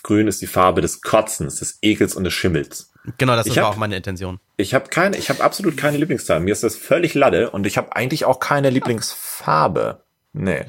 Grün 0.03 0.27
ist 0.27 0.43
die 0.43 0.47
Farbe 0.47 0.81
des 0.81 1.01
Kotzens, 1.01 1.57
des 1.57 1.79
Ekels 1.81 2.15
und 2.15 2.25
des 2.25 2.35
Schimmels. 2.35 2.93
Genau, 3.19 3.37
das 3.37 3.47
ich 3.47 3.57
war 3.57 3.65
hab, 3.65 3.73
auch 3.75 3.77
meine 3.77 3.97
Intention. 3.97 4.41
Ich 4.57 4.75
habe 4.75 4.89
keine, 4.89 5.17
ich 5.17 5.29
habe 5.29 5.43
absolut 5.43 5.77
keine 5.77 5.99
Lieblingszahl. 5.99 6.41
Mir 6.41 6.53
ist 6.53 6.65
das 6.65 6.77
völlig 6.77 7.15
lade 7.15 7.51
und 7.51 7.67
ich 7.67 7.77
habe 7.77 7.95
eigentlich 7.95 8.25
auch 8.25 8.41
keine 8.41 8.71
Lieblingsfarbe. 8.71 10.03
Nee. 10.33 10.67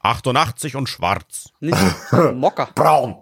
88 0.00 0.76
und 0.76 0.88
schwarz. 0.88 1.50
Nicht 1.60 1.78
Mocker. 2.34 2.68
Braun. 2.74 3.16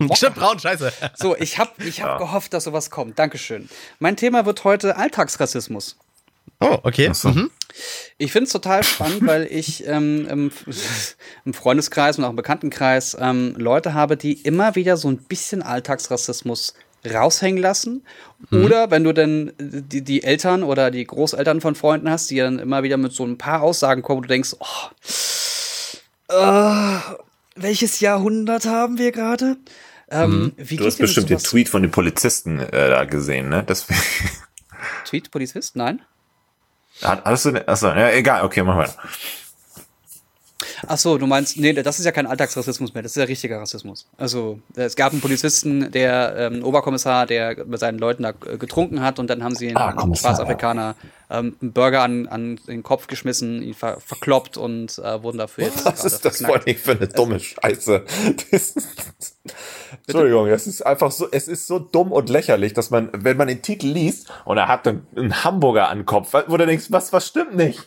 Stimmt, 0.14 0.36
braun, 0.36 0.58
scheiße. 0.58 0.92
So, 1.16 1.36
ich 1.36 1.58
habe 1.58 1.70
ich 1.84 2.02
hab 2.02 2.10
ja. 2.10 2.18
gehofft, 2.18 2.52
dass 2.54 2.64
sowas 2.64 2.90
kommt. 2.90 3.18
Dankeschön. 3.18 3.68
Mein 3.98 4.16
Thema 4.16 4.46
wird 4.46 4.62
heute 4.64 4.96
Alltagsrassismus. 4.96 5.96
Oh, 6.60 6.78
okay. 6.82 7.10
So. 7.12 7.30
Mhm. 7.30 7.50
Ich 8.16 8.32
finde 8.32 8.46
es 8.46 8.52
total 8.52 8.82
spannend, 8.82 9.26
weil 9.26 9.46
ich 9.50 9.86
ähm, 9.86 10.26
im, 10.28 10.50
im, 11.44 11.54
Freundeskreis 11.54 12.18
und 12.18 12.24
auch 12.24 12.30
im 12.30 12.36
Bekanntenkreis 12.36 13.16
ähm, 13.20 13.54
Leute 13.56 13.94
habe, 13.94 14.16
die 14.16 14.32
immer 14.32 14.74
wieder 14.74 14.96
so 14.96 15.08
ein 15.08 15.18
bisschen 15.18 15.62
Alltagsrassismus 15.62 16.74
raushängen 17.08 17.62
lassen. 17.62 18.04
Mhm. 18.50 18.64
Oder 18.64 18.90
wenn 18.90 19.04
du 19.04 19.12
dann 19.12 19.52
die, 19.58 20.02
die, 20.02 20.24
Eltern 20.24 20.62
oder 20.62 20.90
die 20.90 21.04
Großeltern 21.04 21.60
von 21.60 21.74
Freunden 21.74 22.10
hast, 22.10 22.30
die 22.30 22.38
dann 22.38 22.58
immer 22.58 22.82
wieder 22.82 22.96
mit 22.96 23.12
so 23.12 23.24
ein 23.24 23.38
paar 23.38 23.62
Aussagen 23.62 24.02
kommen, 24.02 24.18
wo 24.18 24.22
du 24.22 24.28
denkst, 24.28 24.56
oh, 24.58 24.88
äh, 26.28 26.98
welches 27.54 28.00
Jahrhundert 28.00 28.66
haben 28.66 28.98
wir 28.98 29.12
gerade? 29.12 29.56
Ähm, 30.10 30.54
mhm. 30.56 30.76
du 30.76 30.86
hast 30.86 30.98
bestimmt 30.98 31.30
den 31.30 31.38
Tweet 31.38 31.68
von 31.68 31.82
den 31.82 31.90
Polizisten 31.90 32.58
äh, 32.58 32.70
da 32.70 33.04
gesehen, 33.04 33.48
ne? 33.48 33.64
Deswegen. 33.66 34.00
Tweet 35.04 35.30
Polizist? 35.30 35.76
Nein. 35.76 36.02
Hat, 37.02 37.24
hattest 37.24 37.44
du, 37.46 37.68
achso, 37.68 37.88
ja, 37.88 38.10
egal, 38.10 38.44
okay, 38.44 38.62
mach 38.62 38.76
weiter. 38.76 38.94
Ach 40.86 40.98
so, 40.98 41.18
du 41.18 41.26
meinst, 41.26 41.58
nee, 41.58 41.72
das 41.72 41.98
ist 41.98 42.04
ja 42.04 42.12
kein 42.12 42.26
Alltagsrassismus 42.26 42.94
mehr, 42.94 43.02
das 43.02 43.12
ist 43.12 43.16
ja 43.16 43.24
richtiger 43.24 43.60
Rassismus. 43.60 44.06
Also, 44.16 44.60
es 44.76 44.96
gab 44.96 45.12
einen 45.12 45.20
Polizisten, 45.20 45.90
der 45.90 46.34
ähm, 46.36 46.64
Oberkommissar, 46.64 47.26
der 47.26 47.64
mit 47.66 47.80
seinen 47.80 47.98
Leuten 47.98 48.22
da 48.22 48.30
äh, 48.30 48.56
getrunken 48.58 49.02
hat 49.02 49.18
und 49.18 49.28
dann 49.28 49.42
haben 49.42 49.54
sie 49.54 49.74
ah, 49.74 49.88
einen 49.88 50.14
Schwarzafrikaner 50.14 50.94
ähm, 51.30 51.56
einen 51.60 51.72
Burger 51.72 52.02
an, 52.02 52.26
an 52.28 52.58
den 52.66 52.82
Kopf 52.82 53.06
geschmissen, 53.06 53.62
ihn 53.62 53.74
ver 53.74 54.00
verkloppt 54.00 54.56
und 54.56 54.98
äh, 54.98 55.22
wurden 55.22 55.38
dafür 55.38 55.64
jetzt. 55.64 55.84
Was 55.84 56.04
ist 56.04 56.24
das 56.24 56.40
vor 56.42 56.54
allem 56.56 56.76
für 56.76 56.92
eine 56.92 57.08
dumme 57.08 57.38
Scheiße? 57.40 58.04
Entschuldigung, 60.06 60.46
es 60.48 60.66
ist 60.66 60.82
einfach 60.82 61.10
so, 61.10 61.28
es 61.30 61.48
ist 61.48 61.66
so 61.66 61.78
dumm 61.78 62.12
und 62.12 62.28
lächerlich, 62.28 62.72
dass 62.72 62.90
man, 62.90 63.10
wenn 63.12 63.36
man 63.36 63.48
den 63.48 63.62
Titel 63.62 63.88
liest 63.88 64.28
und 64.44 64.58
er 64.58 64.68
hat 64.68 64.86
einen, 64.86 65.06
einen 65.16 65.44
Hamburger 65.44 65.88
an 65.88 65.98
den 65.98 66.06
Kopf, 66.06 66.34
wo 66.46 66.56
du 66.56 66.66
denkst, 66.66 66.86
was, 66.90 67.12
was 67.12 67.26
stimmt 67.26 67.56
nicht? 67.56 67.86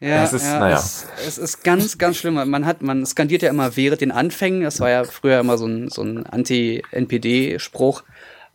Ja, 0.00 0.24
es 0.24 0.32
ist, 0.32 0.44
ja, 0.44 0.58
naja. 0.58 0.76
es, 0.76 1.06
es, 1.26 1.36
ist 1.36 1.62
ganz, 1.62 1.98
ganz 1.98 2.16
schlimm. 2.16 2.34
Man 2.34 2.64
hat, 2.64 2.80
man 2.80 3.04
skandiert 3.04 3.42
ja 3.42 3.50
immer 3.50 3.76
während 3.76 4.00
den 4.00 4.12
Anfängen. 4.12 4.62
Das 4.62 4.80
war 4.80 4.88
ja 4.88 5.04
früher 5.04 5.40
immer 5.40 5.58
so 5.58 5.66
ein, 5.66 5.90
so 5.90 6.02
ein 6.02 6.24
Anti-NPD-Spruch. 6.24 8.02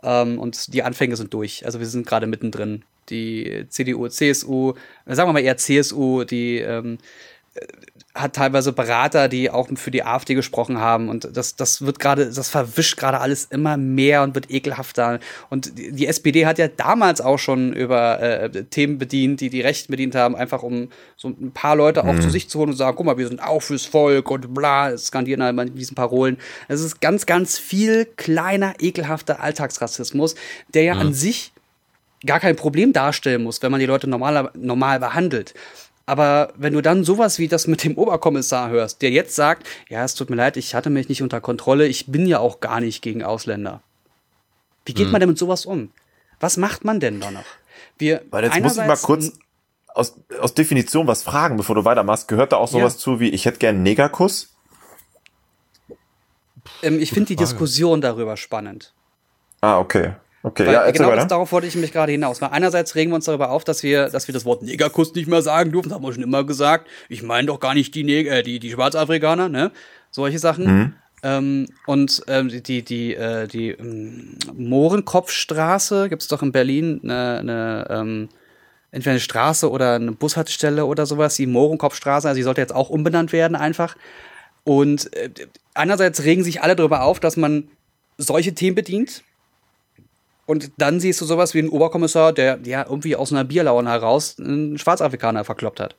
Ähm, 0.01 0.39
und 0.39 0.73
die 0.73 0.81
Anfänge 0.81 1.15
sind 1.15 1.33
durch. 1.33 1.63
Also 1.63 1.79
wir 1.79 1.85
sind 1.85 2.07
gerade 2.07 2.25
mittendrin. 2.25 2.83
Die 3.09 3.65
CDU, 3.69 4.07
CSU, 4.07 4.73
sagen 5.05 5.29
wir 5.29 5.33
mal 5.33 5.39
eher 5.39 5.57
CSU, 5.57 6.23
die 6.23 6.57
ähm, 6.57 6.97
hat 8.15 8.33
teilweise 8.33 8.71
Berater, 8.71 9.27
die 9.27 9.51
auch 9.51 9.67
für 9.75 9.91
die 9.91 10.03
AfD 10.03 10.35
gesprochen 10.35 10.79
haben 10.79 11.09
und 11.09 11.29
das, 11.35 11.57
das 11.57 11.81
wird 11.81 11.99
gerade, 11.99 12.31
das 12.31 12.49
verwischt 12.49 12.95
gerade 12.95 13.19
alles 13.19 13.45
immer 13.45 13.75
mehr 13.75 14.23
und 14.23 14.35
wird 14.35 14.49
ekelhafter. 14.49 15.19
Und 15.49 15.77
die, 15.77 15.91
die 15.91 16.07
SPD 16.07 16.45
hat 16.45 16.57
ja 16.57 16.69
damals 16.69 17.19
auch 17.19 17.37
schon 17.37 17.73
über 17.73 18.21
äh, 18.21 18.63
Themen 18.63 18.97
bedient, 18.97 19.41
die 19.41 19.49
die 19.49 19.59
Rechten 19.59 19.91
bedient 19.91 20.15
haben, 20.15 20.35
einfach 20.35 20.63
um 20.63 20.89
so 21.17 21.27
ein 21.27 21.51
paar 21.51 21.75
Leute 21.75 22.05
auch 22.05 22.13
mhm. 22.13 22.21
zu 22.21 22.29
sich 22.29 22.49
zu 22.49 22.59
holen 22.59 22.69
und 22.69 22.77
sagen, 22.77 22.95
guck 22.95 23.05
mal, 23.05 23.17
wir 23.17 23.27
sind 23.27 23.43
auch 23.43 23.61
fürs 23.61 23.85
Volk 23.85 24.31
und 24.31 24.53
bla, 24.53 24.97
skandieren 24.97 25.43
halt 25.43 25.55
mal 25.55 25.69
diesen 25.69 25.95
Parolen. 25.95 26.37
Es 26.69 26.81
ist 26.81 27.01
ganz, 27.01 27.25
ganz 27.25 27.57
viel 27.57 28.05
kleiner, 28.05 28.75
ekelhafter 28.79 29.41
Alltagsrassismus, 29.41 30.35
der 30.73 30.83
ja 30.83 30.95
mhm. 30.95 31.01
an 31.01 31.13
sich 31.13 31.51
gar 32.25 32.39
kein 32.39 32.55
Problem 32.55 32.93
darstellen 32.93 33.43
muss, 33.43 33.61
wenn 33.61 33.71
man 33.71 33.79
die 33.79 33.85
Leute 33.85 34.09
normal, 34.09 34.51
normal 34.55 34.99
behandelt. 34.99 35.53
Aber 36.05 36.53
wenn 36.55 36.73
du 36.73 36.81
dann 36.81 37.03
sowas 37.03 37.39
wie 37.39 37.47
das 37.47 37.67
mit 37.67 37.83
dem 37.83 37.97
Oberkommissar 37.97 38.69
hörst, 38.69 39.01
der 39.01 39.09
jetzt 39.09 39.35
sagt, 39.35 39.67
ja, 39.89 40.03
es 40.03 40.13
tut 40.13 40.29
mir 40.29 40.35
leid, 40.35 40.55
ich 40.57 40.75
hatte 40.75 40.89
mich 40.89 41.09
nicht 41.09 41.23
unter 41.23 41.41
Kontrolle, 41.41 41.87
ich 41.87 42.07
bin 42.07 42.27
ja 42.27 42.39
auch 42.39 42.59
gar 42.59 42.79
nicht 42.79 43.01
gegen 43.01 43.23
Ausländer. 43.23 43.81
Wie 44.85 44.93
geht 44.93 45.05
hm. 45.05 45.11
man 45.11 45.19
denn 45.19 45.29
mit 45.29 45.39
sowas 45.39 45.65
um? 45.65 45.91
Was 46.39 46.57
macht 46.57 46.85
man 46.85 46.99
denn 46.99 47.19
da 47.19 47.31
noch? 47.31 47.45
Wir 47.97 48.21
Weil 48.29 48.43
jetzt 48.43 48.61
muss 48.61 48.77
ich 48.77 48.85
mal 48.85 48.97
kurz 48.97 49.31
aus, 49.95 50.19
aus 50.39 50.53
Definition 50.53 51.07
was 51.07 51.23
fragen, 51.23 51.57
bevor 51.57 51.75
du 51.75 51.85
weitermachst. 51.85 52.27
Gehört 52.27 52.51
da 52.51 52.57
auch 52.57 52.67
sowas 52.67 52.93
ja. 52.95 52.99
zu 52.99 53.19
wie, 53.19 53.29
ich 53.29 53.45
hätte 53.45 53.59
gern 53.59 53.75
einen 53.75 53.83
Negerkuss? 53.83 54.53
Ähm, 56.83 56.99
ich 56.99 57.11
finde 57.11 57.27
die 57.27 57.35
Diskussion 57.35 58.01
darüber 58.01 58.37
spannend. 58.37 58.93
Ah, 59.61 59.79
okay. 59.79 60.13
Okay, 60.45 60.67
Weil 60.67 60.73
ja, 60.73 60.91
genau 60.91 61.15
das, 61.15 61.25
darauf 61.25 61.51
wollte 61.51 61.65
ich 61.65 61.75
mich 61.75 61.91
gerade 61.91 62.11
hinaus. 62.11 62.39
Weil 62.39 62.49
einerseits 62.49 62.93
regen 62.93 63.09
wir 63.09 63.15
uns 63.15 63.25
darüber 63.25 63.49
auf, 63.49 63.63
dass 63.63 63.81
wir, 63.81 64.09
dass 64.09 64.27
wir 64.27 64.33
das 64.33 64.45
Wort 64.45 64.61
Negerkuss 64.61 65.15
nicht 65.15 65.27
mehr 65.27 65.41
sagen 65.41 65.71
dürfen. 65.71 65.89
Das 65.89 65.95
haben 65.95 66.03
wir 66.03 66.13
schon 66.13 66.21
immer 66.21 66.43
gesagt. 66.43 66.87
Ich 67.09 67.23
meine 67.23 67.47
doch 67.47 67.59
gar 67.59 67.73
nicht 67.73 67.95
die, 67.95 68.03
Neger, 68.03 68.31
äh, 68.31 68.43
die, 68.43 68.59
die 68.59 68.71
Schwarzafrikaner, 68.71 69.49
ne? 69.49 69.71
Solche 70.11 70.37
Sachen. 70.37 70.65
Mhm. 70.65 70.93
Ähm, 71.23 71.65
und 71.87 72.21
ähm, 72.27 72.49
die, 72.49 72.61
die, 72.61 72.83
die, 72.83 73.15
äh, 73.15 73.47
die 73.47 73.69
ähm, 73.71 74.37
Mohrenkopfstraße 74.53 76.09
gibt 76.09 76.21
es 76.21 76.27
doch 76.27 76.43
in 76.43 76.51
Berlin 76.51 77.01
eine, 77.03 77.39
eine 77.39 77.87
ähm, 77.89 78.29
entweder 78.91 79.13
eine 79.13 79.19
Straße 79.19 79.71
oder 79.71 79.95
eine 79.95 80.11
Bushaltestelle 80.11 80.85
oder 80.85 81.07
sowas, 81.07 81.35
die 81.35 81.47
Mohrenkopfstraße, 81.47 82.27
also 82.27 82.37
die 82.37 82.43
sollte 82.43 82.61
jetzt 82.61 82.75
auch 82.75 82.91
umbenannt 82.91 83.33
werden 83.33 83.55
einfach. 83.55 83.95
Und 84.63 85.11
äh, 85.15 85.31
einerseits 85.73 86.23
regen 86.23 86.43
sich 86.43 86.61
alle 86.61 86.75
darüber 86.75 87.01
auf, 87.01 87.19
dass 87.19 87.35
man 87.35 87.67
solche 88.19 88.53
Themen 88.53 88.75
bedient. 88.75 89.23
Und 90.45 90.71
dann 90.77 90.99
siehst 90.99 91.21
du 91.21 91.25
sowas 91.25 91.53
wie 91.53 91.59
einen 91.59 91.69
Oberkommissar, 91.69 92.31
der 92.31 92.59
ja 92.65 92.85
irgendwie 92.87 93.15
aus 93.15 93.31
einer 93.31 93.43
Bierlaune 93.43 93.89
heraus 93.89 94.37
einen 94.39 94.77
Schwarzafrikaner 94.77 95.43
verkloppt 95.43 95.79
hat. 95.79 95.95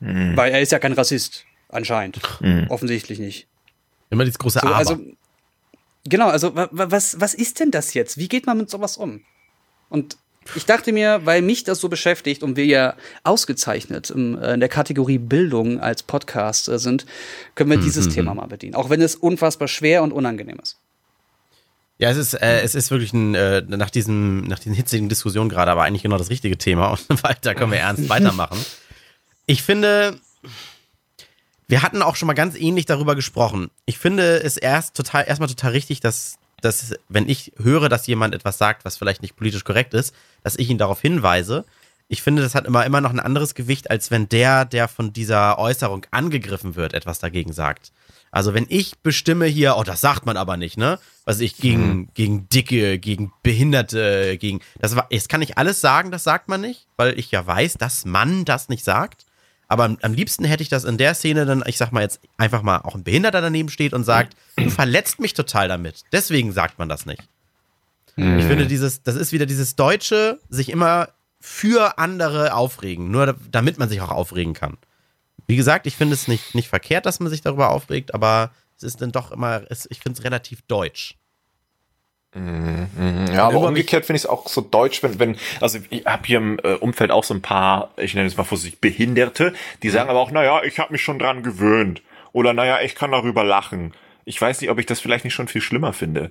Mhm. 0.00 0.36
Weil 0.36 0.52
er 0.52 0.60
ist 0.60 0.72
ja 0.72 0.78
kein 0.80 0.92
Rassist, 0.92 1.44
anscheinend. 1.68 2.20
Mhm. 2.40 2.66
Offensichtlich 2.68 3.20
nicht. 3.20 3.46
Immer 4.10 4.24
dieses 4.24 4.38
große 4.38 4.58
so, 4.60 4.66
Aber. 4.66 4.76
Also, 4.76 4.98
genau, 6.04 6.28
also 6.28 6.52
was, 6.54 7.20
was 7.20 7.34
ist 7.34 7.60
denn 7.60 7.70
das 7.70 7.94
jetzt? 7.94 8.18
Wie 8.18 8.28
geht 8.28 8.46
man 8.46 8.58
mit 8.58 8.68
sowas 8.68 8.96
um? 8.96 9.22
Und 9.88 10.16
ich 10.56 10.66
dachte 10.66 10.92
mir, 10.92 11.20
weil 11.24 11.42
mich 11.42 11.64
das 11.64 11.78
so 11.78 11.88
beschäftigt 11.88 12.42
und 12.42 12.56
wir 12.56 12.66
ja 12.66 12.96
ausgezeichnet 13.22 14.10
in, 14.10 14.36
äh, 14.36 14.54
in 14.54 14.60
der 14.60 14.68
Kategorie 14.68 15.18
Bildung 15.18 15.80
als 15.80 16.02
Podcast 16.02 16.68
äh, 16.68 16.78
sind, 16.78 17.06
können 17.54 17.70
wir 17.70 17.78
dieses 17.78 18.06
mhm. 18.06 18.10
Thema 18.10 18.34
mal 18.34 18.46
bedienen. 18.46 18.74
Auch 18.74 18.90
wenn 18.90 19.00
es 19.00 19.14
unfassbar 19.14 19.68
schwer 19.68 20.02
und 20.02 20.12
unangenehm 20.12 20.58
ist. 20.60 20.78
Ja, 21.98 22.10
es 22.10 22.16
ist, 22.16 22.34
äh, 22.34 22.62
es 22.62 22.74
ist 22.74 22.90
wirklich 22.90 23.12
ein, 23.12 23.34
äh, 23.34 23.62
nach, 23.66 23.90
diesem, 23.90 24.42
nach 24.44 24.58
diesen 24.58 24.74
hitzigen 24.74 25.08
Diskussionen 25.08 25.48
gerade, 25.48 25.70
aber 25.70 25.82
eigentlich 25.84 26.02
genau 26.02 26.18
das 26.18 26.30
richtige 26.30 26.58
Thema. 26.58 26.98
Und 27.08 27.22
weiter 27.22 27.54
können 27.54 27.72
wir 27.72 27.78
ernst 27.78 28.08
weitermachen. 28.08 28.58
Ich 29.46 29.62
finde, 29.62 30.18
wir 31.68 31.82
hatten 31.82 32.02
auch 32.02 32.16
schon 32.16 32.26
mal 32.26 32.34
ganz 32.34 32.56
ähnlich 32.56 32.86
darüber 32.86 33.14
gesprochen. 33.14 33.70
Ich 33.86 33.98
finde 33.98 34.42
es 34.42 34.56
erst 34.56 34.96
total, 34.96 35.24
erstmal 35.26 35.48
total 35.48 35.72
richtig, 35.72 36.00
dass 36.00 36.38
dass 36.62 36.94
wenn 37.08 37.28
ich 37.28 37.52
höre, 37.60 37.88
dass 37.88 38.06
jemand 38.06 38.34
etwas 38.34 38.56
sagt, 38.56 38.84
was 38.84 38.96
vielleicht 38.96 39.20
nicht 39.20 39.36
politisch 39.36 39.64
korrekt 39.64 39.94
ist, 39.94 40.14
dass 40.42 40.56
ich 40.56 40.70
ihn 40.70 40.78
darauf 40.78 41.00
hinweise. 41.00 41.64
Ich 42.12 42.20
finde, 42.20 42.42
das 42.42 42.54
hat 42.54 42.66
immer, 42.66 42.84
immer 42.84 43.00
noch 43.00 43.08
ein 43.08 43.20
anderes 43.20 43.54
Gewicht, 43.54 43.90
als 43.90 44.10
wenn 44.10 44.28
der, 44.28 44.66
der 44.66 44.86
von 44.88 45.14
dieser 45.14 45.58
Äußerung 45.58 46.04
angegriffen 46.10 46.76
wird, 46.76 46.92
etwas 46.92 47.20
dagegen 47.20 47.54
sagt. 47.54 47.90
Also 48.30 48.52
wenn 48.52 48.66
ich 48.68 48.98
bestimme 48.98 49.46
hier, 49.46 49.78
oh, 49.78 49.82
das 49.82 50.02
sagt 50.02 50.26
man 50.26 50.36
aber 50.36 50.58
nicht, 50.58 50.76
ne? 50.76 50.98
Was 51.24 51.40
ich 51.40 51.56
gegen, 51.56 51.86
mhm. 51.86 52.08
gegen 52.12 52.48
Dicke, 52.50 52.98
gegen 52.98 53.32
Behinderte, 53.42 54.36
gegen. 54.36 54.60
Das, 54.78 54.94
das 55.10 55.28
kann 55.28 55.40
ich 55.40 55.56
alles 55.56 55.80
sagen, 55.80 56.10
das 56.10 56.22
sagt 56.22 56.50
man 56.50 56.60
nicht, 56.60 56.86
weil 56.98 57.18
ich 57.18 57.30
ja 57.30 57.46
weiß, 57.46 57.78
dass 57.78 58.04
man 58.04 58.44
das 58.44 58.68
nicht 58.68 58.84
sagt. 58.84 59.24
Aber 59.66 59.84
am, 59.84 59.96
am, 60.02 60.12
liebsten 60.12 60.44
hätte 60.44 60.62
ich 60.62 60.68
das 60.68 60.84
in 60.84 60.98
der 60.98 61.14
Szene 61.14 61.46
dann, 61.46 61.64
ich 61.64 61.78
sag 61.78 61.92
mal 61.92 62.02
jetzt 62.02 62.20
einfach 62.36 62.60
mal, 62.60 62.80
auch 62.80 62.94
ein 62.94 63.04
Behinderter 63.04 63.40
daneben 63.40 63.70
steht 63.70 63.94
und 63.94 64.04
sagt, 64.04 64.36
du 64.56 64.68
verletzt 64.68 65.18
mich 65.18 65.32
total 65.32 65.68
damit. 65.68 66.02
Deswegen 66.12 66.52
sagt 66.52 66.78
man 66.78 66.90
das 66.90 67.06
nicht. 67.06 67.22
Mhm. 68.16 68.38
Ich 68.38 68.44
finde, 68.44 68.66
dieses, 68.66 69.02
das 69.02 69.16
ist 69.16 69.32
wieder 69.32 69.46
dieses 69.46 69.76
Deutsche, 69.76 70.38
sich 70.50 70.68
immer 70.68 71.08
für 71.42 71.98
andere 71.98 72.54
aufregen, 72.54 73.10
nur 73.10 73.36
damit 73.50 73.76
man 73.76 73.88
sich 73.88 74.00
auch 74.00 74.12
aufregen 74.12 74.54
kann. 74.54 74.78
Wie 75.48 75.56
gesagt, 75.56 75.88
ich 75.88 75.96
finde 75.96 76.14
es 76.14 76.28
nicht, 76.28 76.54
nicht 76.54 76.68
verkehrt, 76.68 77.04
dass 77.04 77.18
man 77.18 77.30
sich 77.30 77.40
darüber 77.40 77.70
aufregt, 77.70 78.14
aber 78.14 78.52
es 78.76 78.84
ist 78.84 79.02
dann 79.02 79.10
doch 79.10 79.32
immer, 79.32 79.62
es, 79.68 79.88
ich 79.90 79.98
finde 79.98 80.18
es 80.18 80.24
relativ 80.24 80.62
deutsch. 80.62 81.16
Mhm, 82.34 82.88
mhm. 82.96 83.26
Ja, 83.34 83.48
aber 83.48 83.58
umgekehrt 83.58 84.06
finde 84.06 84.18
ich 84.18 84.22
es 84.22 84.28
auch 84.28 84.48
so 84.48 84.60
deutsch, 84.60 85.02
wenn, 85.02 85.18
wenn, 85.18 85.36
also 85.60 85.80
ich 85.90 86.06
habe 86.06 86.22
hier 86.24 86.38
im 86.38 86.60
äh, 86.62 86.74
Umfeld 86.74 87.10
auch 87.10 87.24
so 87.24 87.34
ein 87.34 87.42
paar, 87.42 87.90
ich 87.96 88.14
nenne 88.14 88.28
es 88.28 88.36
mal 88.36 88.44
vorsichtig, 88.44 88.80
Behinderte, 88.80 89.52
die 89.82 89.90
sagen 89.90 90.10
aber 90.10 90.20
auch, 90.20 90.30
naja, 90.30 90.62
ich 90.62 90.78
habe 90.78 90.92
mich 90.92 91.02
schon 91.02 91.18
dran 91.18 91.42
gewöhnt. 91.42 92.02
Oder 92.32 92.52
naja, 92.52 92.80
ich 92.80 92.94
kann 92.94 93.10
darüber 93.10 93.42
lachen. 93.42 93.92
Ich 94.24 94.40
weiß 94.40 94.60
nicht, 94.60 94.70
ob 94.70 94.78
ich 94.78 94.86
das 94.86 95.00
vielleicht 95.00 95.24
nicht 95.24 95.34
schon 95.34 95.48
viel 95.48 95.60
schlimmer 95.60 95.92
finde. 95.92 96.30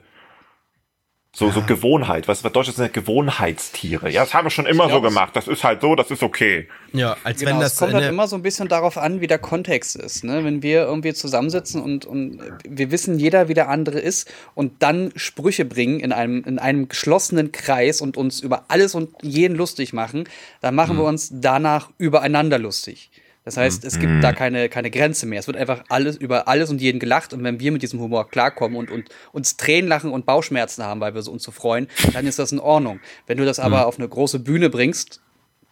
So, 1.34 1.48
ja. 1.48 1.54
so 1.54 1.62
Gewohnheit. 1.62 2.28
Was, 2.28 2.44
was 2.44 2.52
Deutsche 2.52 2.74
sind 2.74 2.84
ja 2.84 2.92
Gewohnheitstiere. 2.92 4.10
Ja, 4.10 4.22
das 4.22 4.34
haben 4.34 4.48
wir 4.48 4.50
schon 4.50 4.66
immer 4.66 4.88
glaub, 4.88 5.02
so 5.02 5.02
gemacht. 5.02 5.34
Das 5.34 5.48
ist 5.48 5.64
halt 5.64 5.80
so, 5.80 5.96
das 5.96 6.12
ist 6.12 6.24
okay. 6.24 6.68
Ja, 6.92 7.16
als 7.24 7.40
genau, 7.40 7.52
wenn 7.52 7.60
das. 7.62 7.74
Es 7.74 7.80
kommt 7.80 7.94
halt 7.94 8.10
immer 8.10 8.28
so 8.28 8.36
ein 8.36 8.42
bisschen 8.42 8.68
darauf 8.68 8.98
an, 8.98 9.22
wie 9.22 9.28
der 9.28 9.40
Kontext 9.40 9.96
ist. 9.96 10.26
Ne? 10.26 10.44
Wenn 10.44 10.62
wir 10.62 10.82
irgendwie 10.82 11.14
zusammensitzen 11.14 11.82
und, 11.82 12.06
und 12.06 12.42
wir 12.68 12.92
wissen 12.92 13.18
jeder, 13.18 13.48
wie 13.48 13.54
der 13.54 13.70
andere 13.70 14.00
ist 14.00 14.30
und 14.56 14.84
dann 14.84 15.14
Sprüche 15.16 15.64
bringen 15.64 16.02
in 16.02 16.12
einem, 16.12 16.44
in 16.44 16.60
einem 16.60 16.90
geschlossenen 16.90 17.54
Kreis 17.54 18.02
und 18.02 18.18
uns 18.18 18.42
über 18.42 18.66
alles 18.68 18.94
und 18.94 19.16
jeden 19.22 19.56
lustig 19.56 19.94
machen, 19.94 20.26
dann 20.60 20.76
machen 20.76 20.98
mhm. 20.98 21.00
wir 21.00 21.06
uns 21.06 21.30
danach 21.32 21.92
übereinander 21.98 22.60
lustig. 22.60 23.10
Das 23.44 23.58
heißt, 23.58 23.84
es 23.86 23.98
gibt 23.98 24.12
mhm. 24.12 24.22
da 24.22 24.34
keine, 24.34 24.70
keine 24.70 24.92
Grenze 24.92 25.26
mehr. 25.26 25.40
Es 25.40 25.48
wird 25.48 25.58
einfach 25.58 25.84
alles 25.90 26.16
über 26.16 26.48
alles 26.48 26.70
und 26.70 26.80
jeden 26.80 27.00
gelacht. 27.00 27.34
Und 27.34 27.44
wenn 27.44 27.60
wir 27.60 27.72
mit 27.72 27.82
diesem 27.82 28.00
Humor 28.00 28.30
klarkommen 28.30 28.78
und, 28.78 28.92
und 28.92 29.10
uns 29.32 29.58
Tränen 29.58 29.90
lachen 29.90 30.12
und 30.12 30.28
Bauchschmerzen 30.28 30.84
haben, 30.84 31.02
weil 31.02 31.16
wir 31.16 31.28
uns 31.28 31.44
so 31.44 31.52
freuen, 31.52 31.88
dann 32.14 32.28
ist 32.28 32.38
das 32.38 32.52
in 32.52 32.60
Ordnung. 32.60 33.00
Wenn 33.26 33.40
du 33.40 33.46
das 33.46 33.60
aber 33.60 33.80
mhm. 33.80 33.84
auf 33.86 33.98
eine 33.98 34.08
große 34.08 34.40
Bühne 34.40 34.70
bringst, 34.70 35.22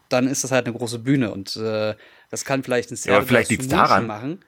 dann 0.09 0.27
ist 0.27 0.43
das 0.43 0.51
halt 0.51 0.65
eine 0.65 0.75
große 0.75 0.97
Bühne. 0.99 1.31
Und 1.31 1.55
äh, 1.57 1.93
das 2.31 2.43
kann 2.43 2.63
vielleicht 2.63 2.91
ein 2.91 2.95
sehr 2.95 3.13
ja, 3.13 3.21
vielleicht 3.21 3.51
liegt's 3.51 3.67
daran. 3.67 4.07
machen. 4.07 4.43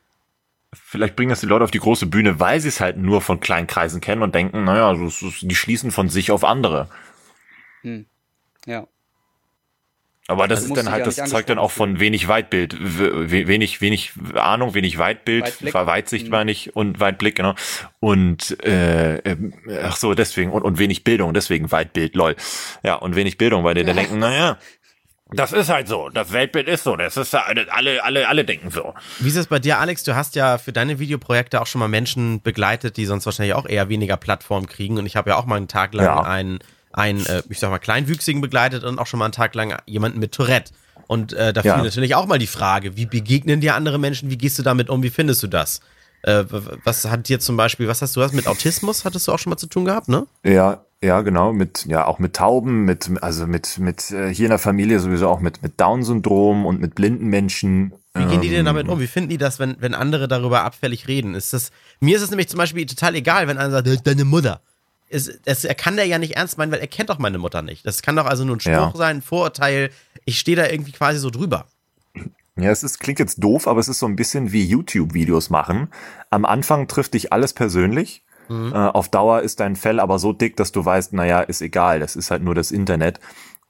Vielleicht 0.73 1.15
bringen 1.15 1.29
das 1.29 1.41
die 1.41 1.47
Leute 1.47 1.63
auf 1.63 1.71
die 1.71 1.79
große 1.79 2.07
Bühne, 2.07 2.39
weil 2.39 2.59
sie 2.59 2.69
es 2.69 2.79
halt 2.79 2.97
nur 2.97 3.21
von 3.21 3.39
kleinen 3.39 3.67
Kreisen 3.67 4.01
kennen 4.01 4.23
und 4.23 4.33
denken, 4.33 4.63
naja, 4.63 4.93
die 4.93 5.55
schließen 5.55 5.91
von 5.91 6.09
sich 6.09 6.31
auf 6.31 6.43
andere. 6.43 6.89
Hm. 7.81 8.05
Ja. 8.65 8.87
Aber 10.27 10.47
das 10.47 10.61
also 10.61 10.73
ist 10.73 10.85
dann 10.85 10.91
halt, 10.91 11.05
das 11.07 11.15
zeugt 11.15 11.49
dann 11.49 11.57
auch 11.57 11.71
von 11.71 11.99
wenig 11.99 12.27
Weitbild, 12.27 12.77
wenig, 12.79 13.81
wenig 13.81 14.13
Ahnung, 14.35 14.73
wenig 14.73 14.97
Weitbild, 14.97 15.45
Weitblick. 15.45 15.73
Weitsicht 15.73 16.25
mhm. 16.25 16.31
meine 16.31 16.51
ich 16.51 16.75
und 16.75 16.99
Weitblick, 16.99 17.35
genau. 17.35 17.55
Und 17.99 18.63
äh, 18.63 19.17
ähm, 19.17 19.53
ach 19.83 19.97
so, 19.97 20.13
deswegen, 20.13 20.51
und, 20.51 20.61
und 20.61 20.77
wenig 20.77 21.03
Bildung, 21.03 21.33
deswegen 21.33 21.71
Weitbild, 21.71 22.15
lol. 22.15 22.35
Ja, 22.83 22.95
und 22.95 23.15
wenig 23.15 23.37
Bildung, 23.37 23.63
weil 23.63 23.73
die 23.73 23.83
dann 23.83 23.95
denken, 23.95 24.19
naja, 24.19 24.57
das 25.33 25.53
ist 25.53 25.69
halt 25.69 25.87
so. 25.87 26.09
Das 26.09 26.33
Weltbild 26.33 26.67
ist 26.67 26.83
so. 26.83 26.97
Das 26.97 27.15
ist 27.15 27.33
alle, 27.33 27.71
alle, 28.03 28.27
alle 28.27 28.45
denken 28.45 28.69
so. 28.69 28.93
Wie 29.19 29.29
ist 29.29 29.37
es 29.37 29.47
bei 29.47 29.59
dir, 29.59 29.79
Alex? 29.79 30.03
Du 30.03 30.13
hast 30.13 30.35
ja 30.35 30.57
für 30.57 30.73
deine 30.73 30.99
Videoprojekte 30.99 31.61
auch 31.61 31.67
schon 31.67 31.79
mal 31.79 31.87
Menschen 31.87 32.41
begleitet, 32.41 32.97
die 32.97 33.05
sonst 33.05 33.25
wahrscheinlich 33.25 33.55
auch 33.55 33.65
eher 33.65 33.87
weniger 33.87 34.17
Plattform 34.17 34.67
kriegen. 34.67 34.97
Und 34.97 35.05
ich 35.05 35.15
habe 35.15 35.29
ja 35.29 35.37
auch 35.37 35.45
mal 35.45 35.55
einen 35.55 35.69
Tag 35.69 35.93
lang 35.93 36.05
ja. 36.05 36.21
einen 36.21 36.59
einen, 36.93 37.25
äh, 37.25 37.43
ich 37.49 37.59
sag 37.59 37.69
mal, 37.69 37.79
Kleinwüchsigen 37.79 38.41
begleitet 38.41 38.83
und 38.83 38.99
auch 38.99 39.07
schon 39.07 39.19
mal 39.19 39.25
einen 39.25 39.33
Tag 39.33 39.55
lang 39.55 39.77
jemanden 39.85 40.19
mit 40.19 40.31
Tourette. 40.31 40.71
Und 41.07 41.33
äh, 41.33 41.51
da 41.51 41.61
ja. 41.61 41.75
fiel 41.75 41.83
natürlich 41.83 42.15
auch 42.15 42.25
mal 42.25 42.39
die 42.39 42.47
Frage, 42.47 42.95
wie 42.95 43.05
begegnen 43.05 43.59
dir 43.61 43.75
andere 43.75 43.99
Menschen, 43.99 44.29
wie 44.29 44.37
gehst 44.37 44.57
du 44.59 44.63
damit 44.63 44.89
um, 44.89 45.03
wie 45.03 45.09
findest 45.09 45.43
du 45.43 45.47
das? 45.47 45.81
Äh, 46.23 46.45
was 46.83 47.05
hat 47.05 47.27
dir 47.27 47.39
zum 47.39 47.57
Beispiel, 47.57 47.87
was 47.87 48.01
hast 48.01 48.15
du 48.15 48.21
was 48.21 48.31
mit 48.31 48.47
Autismus, 48.47 49.05
hattest 49.05 49.27
du 49.27 49.31
auch 49.31 49.39
schon 49.39 49.49
mal 49.49 49.57
zu 49.57 49.67
tun 49.67 49.85
gehabt, 49.85 50.07
ne? 50.07 50.27
Ja, 50.43 50.85
ja, 51.03 51.21
genau, 51.21 51.51
mit, 51.51 51.85
ja, 51.87 52.05
auch 52.05 52.19
mit 52.19 52.35
Tauben, 52.35 52.85
mit, 52.85 53.09
also 53.21 53.47
mit, 53.47 53.79
mit, 53.79 54.11
äh, 54.11 54.31
hier 54.31 54.45
in 54.45 54.51
der 54.51 54.59
Familie 54.59 54.99
sowieso 54.99 55.29
auch 55.29 55.39
mit, 55.39 55.63
mit 55.63 55.79
Down-Syndrom 55.79 56.65
und 56.65 56.79
mit 56.79 56.93
blinden 56.93 57.27
Menschen. 57.27 57.91
Wie 58.13 58.25
gehen 58.25 58.41
die 58.41 58.49
denn 58.49 58.65
damit 58.65 58.87
um? 58.87 58.99
Wie 58.99 59.07
finden 59.07 59.29
die 59.29 59.37
das, 59.37 59.57
wenn, 59.57 59.77
wenn 59.79 59.95
andere 59.95 60.27
darüber 60.27 60.63
abfällig 60.63 61.07
reden? 61.07 61.33
Ist 61.33 61.53
das, 61.53 61.71
mir 62.01 62.17
ist 62.17 62.21
es 62.21 62.29
nämlich 62.29 62.49
zum 62.49 62.57
Beispiel 62.57 62.85
total 62.85 63.15
egal, 63.15 63.47
wenn 63.47 63.57
einer 63.57 63.71
sagt, 63.71 64.05
deine 64.05 64.25
Mutter 64.25 64.61
ist, 65.11 65.41
das, 65.45 65.63
er 65.63 65.75
kann 65.75 65.95
der 65.95 66.05
ja 66.05 66.17
nicht 66.17 66.37
ernst 66.37 66.57
meinen, 66.57 66.71
weil 66.71 66.79
er 66.79 66.87
kennt 66.87 67.09
doch 67.09 67.19
meine 67.19 67.37
Mutter 67.37 67.61
nicht. 67.61 67.85
Das 67.85 68.01
kann 68.01 68.15
doch 68.15 68.25
also 68.25 68.45
nur 68.45 68.55
ein 68.55 68.59
Spruch 68.59 68.71
ja. 68.71 68.91
sein, 68.95 69.17
ein 69.17 69.21
Vorurteil. 69.21 69.91
Ich 70.25 70.39
stehe 70.39 70.57
da 70.57 70.67
irgendwie 70.67 70.91
quasi 70.91 71.19
so 71.19 71.29
drüber. 71.29 71.65
Ja, 72.55 72.69
es 72.69 72.83
ist, 72.83 72.99
klingt 72.99 73.19
jetzt 73.19 73.43
doof, 73.43 73.67
aber 73.67 73.79
es 73.79 73.87
ist 73.87 73.99
so 73.99 74.05
ein 74.05 74.15
bisschen 74.15 74.51
wie 74.51 74.65
YouTube-Videos 74.65 75.49
machen. 75.49 75.89
Am 76.29 76.45
Anfang 76.45 76.87
trifft 76.87 77.13
dich 77.13 77.33
alles 77.33 77.53
persönlich. 77.53 78.23
Mhm. 78.49 78.73
Äh, 78.73 78.77
auf 78.77 79.09
Dauer 79.09 79.41
ist 79.41 79.59
dein 79.59 79.75
Fell 79.75 79.99
aber 79.99 80.19
so 80.19 80.33
dick, 80.33 80.57
dass 80.57 80.71
du 80.71 80.83
weißt, 80.83 81.13
naja, 81.13 81.41
ist 81.41 81.61
egal, 81.61 81.99
das 81.99 82.15
ist 82.15 82.31
halt 82.31 82.43
nur 82.43 82.55
das 82.55 82.71
Internet. 82.71 83.19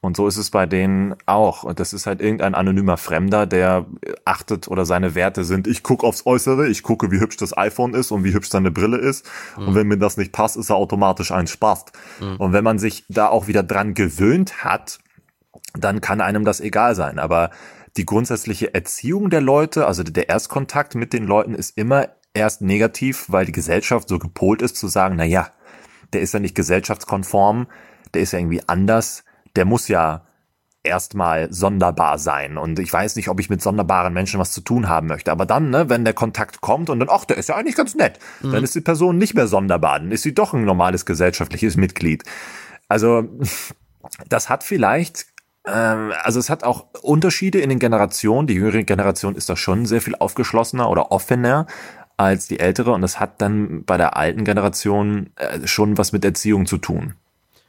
Und 0.03 0.17
so 0.17 0.27
ist 0.27 0.37
es 0.37 0.49
bei 0.49 0.65
denen 0.65 1.15
auch. 1.27 1.63
Und 1.63 1.79
das 1.79 1.93
ist 1.93 2.07
halt 2.07 2.21
irgendein 2.21 2.55
anonymer 2.55 2.97
Fremder, 2.97 3.45
der 3.45 3.85
achtet 4.25 4.67
oder 4.67 4.83
seine 4.83 5.13
Werte 5.13 5.43
sind, 5.43 5.67
ich 5.67 5.83
gucke 5.83 6.07
aufs 6.07 6.25
Äußere, 6.25 6.67
ich 6.67 6.81
gucke, 6.81 7.11
wie 7.11 7.19
hübsch 7.19 7.37
das 7.37 7.55
iPhone 7.55 7.93
ist 7.93 8.09
und 8.09 8.23
wie 8.23 8.33
hübsch 8.33 8.49
seine 8.49 8.71
Brille 8.71 8.97
ist. 8.97 9.29
Mhm. 9.57 9.67
Und 9.67 9.75
wenn 9.75 9.87
mir 9.87 9.97
das 9.97 10.17
nicht 10.17 10.31
passt, 10.31 10.57
ist 10.57 10.71
er 10.71 10.77
automatisch 10.77 11.31
ein 11.31 11.45
Spaß. 11.45 11.85
Mhm. 12.19 12.35
Und 12.37 12.53
wenn 12.53 12.63
man 12.63 12.79
sich 12.79 13.05
da 13.09 13.27
auch 13.27 13.47
wieder 13.47 13.61
dran 13.61 13.93
gewöhnt 13.93 14.63
hat, 14.63 14.99
dann 15.77 16.01
kann 16.01 16.19
einem 16.19 16.45
das 16.45 16.61
egal 16.61 16.95
sein. 16.95 17.19
Aber 17.19 17.51
die 17.95 18.05
grundsätzliche 18.05 18.73
Erziehung 18.73 19.29
der 19.29 19.41
Leute, 19.41 19.85
also 19.85 20.01
der 20.01 20.29
Erstkontakt 20.29 20.95
mit 20.95 21.13
den 21.13 21.25
Leuten 21.25 21.53
ist 21.53 21.77
immer 21.77 22.07
erst 22.33 22.61
negativ, 22.61 23.25
weil 23.27 23.45
die 23.45 23.51
Gesellschaft 23.51 24.09
so 24.09 24.17
gepolt 24.17 24.63
ist 24.63 24.77
zu 24.77 24.87
sagen, 24.87 25.15
na 25.17 25.25
ja, 25.25 25.49
der 26.13 26.21
ist 26.21 26.33
ja 26.33 26.39
nicht 26.39 26.55
gesellschaftskonform, 26.55 27.67
der 28.15 28.23
ist 28.23 28.33
ja 28.33 28.39
irgendwie 28.39 28.63
anders 28.67 29.23
der 29.55 29.65
muss 29.65 29.87
ja 29.87 30.25
erstmal 30.83 31.51
sonderbar 31.53 32.17
sein. 32.17 32.57
Und 32.57 32.79
ich 32.79 32.91
weiß 32.91 33.15
nicht, 33.15 33.29
ob 33.29 33.39
ich 33.39 33.49
mit 33.49 33.61
sonderbaren 33.61 34.13
Menschen 34.13 34.39
was 34.39 34.51
zu 34.51 34.61
tun 34.61 34.89
haben 34.89 35.07
möchte. 35.07 35.31
Aber 35.31 35.45
dann, 35.45 35.69
ne, 35.69 35.89
wenn 35.89 36.03
der 36.03 36.13
Kontakt 36.13 36.61
kommt 36.61 36.89
und 36.89 36.99
dann, 36.99 37.09
ach, 37.11 37.25
der 37.25 37.37
ist 37.37 37.49
ja 37.49 37.55
eigentlich 37.55 37.75
ganz 37.75 37.95
nett, 37.95 38.19
mhm. 38.41 38.51
dann 38.51 38.63
ist 38.63 38.73
die 38.73 38.81
Person 38.81 39.17
nicht 39.17 39.35
mehr 39.35 39.47
sonderbar, 39.47 39.99
dann 39.99 40.11
ist 40.11 40.23
sie 40.23 40.33
doch 40.33 40.53
ein 40.53 40.65
normales 40.65 41.05
gesellschaftliches 41.05 41.77
Mitglied. 41.77 42.23
Also, 42.87 43.29
das 44.27 44.49
hat 44.49 44.63
vielleicht 44.63 45.27
ähm, 45.65 46.11
also 46.23 46.39
es 46.39 46.49
hat 46.49 46.63
auch 46.63 46.87
Unterschiede 47.01 47.59
in 47.59 47.69
den 47.69 47.79
Generationen. 47.79 48.47
Die 48.47 48.55
jüngere 48.55 48.83
Generation 48.83 49.35
ist 49.35 49.49
da 49.49 49.55
schon 49.55 49.85
sehr 49.85 50.01
viel 50.01 50.15
aufgeschlossener 50.15 50.89
oder 50.89 51.11
offener 51.11 51.67
als 52.17 52.47
die 52.47 52.59
ältere 52.59 52.91
und 52.91 53.01
das 53.01 53.19
hat 53.19 53.41
dann 53.41 53.83
bei 53.83 53.97
der 53.97 54.15
alten 54.15 54.43
Generation 54.43 55.31
äh, 55.37 55.65
schon 55.67 55.97
was 55.97 56.11
mit 56.11 56.23
Erziehung 56.23 56.65
zu 56.65 56.77
tun. 56.77 57.15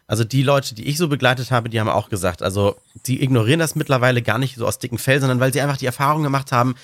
Also 0.06 0.24
die 0.24 0.42
Leute, 0.42 0.74
die 0.74 0.84
ich 0.86 0.98
so 0.98 1.08
begleitet 1.08 1.50
habe, 1.50 1.68
die 1.68 1.80
haben 1.80 1.88
auch 1.88 2.08
gesagt, 2.10 2.42
also 2.42 2.76
die 3.06 3.22
ignorieren 3.22 3.60
das 3.60 3.74
mittlerweile 3.76 4.20
gar 4.22 4.38
nicht 4.38 4.56
so 4.56 4.66
aus 4.66 4.78
dicken 4.78 4.98
Fell, 4.98 5.20
sondern 5.20 5.40
weil 5.40 5.52
sie 5.52 5.60
einfach 5.60 5.76
die 5.78 5.86
Erfahrung 5.86 6.22
gemacht 6.22 6.52
haben, 6.52 6.74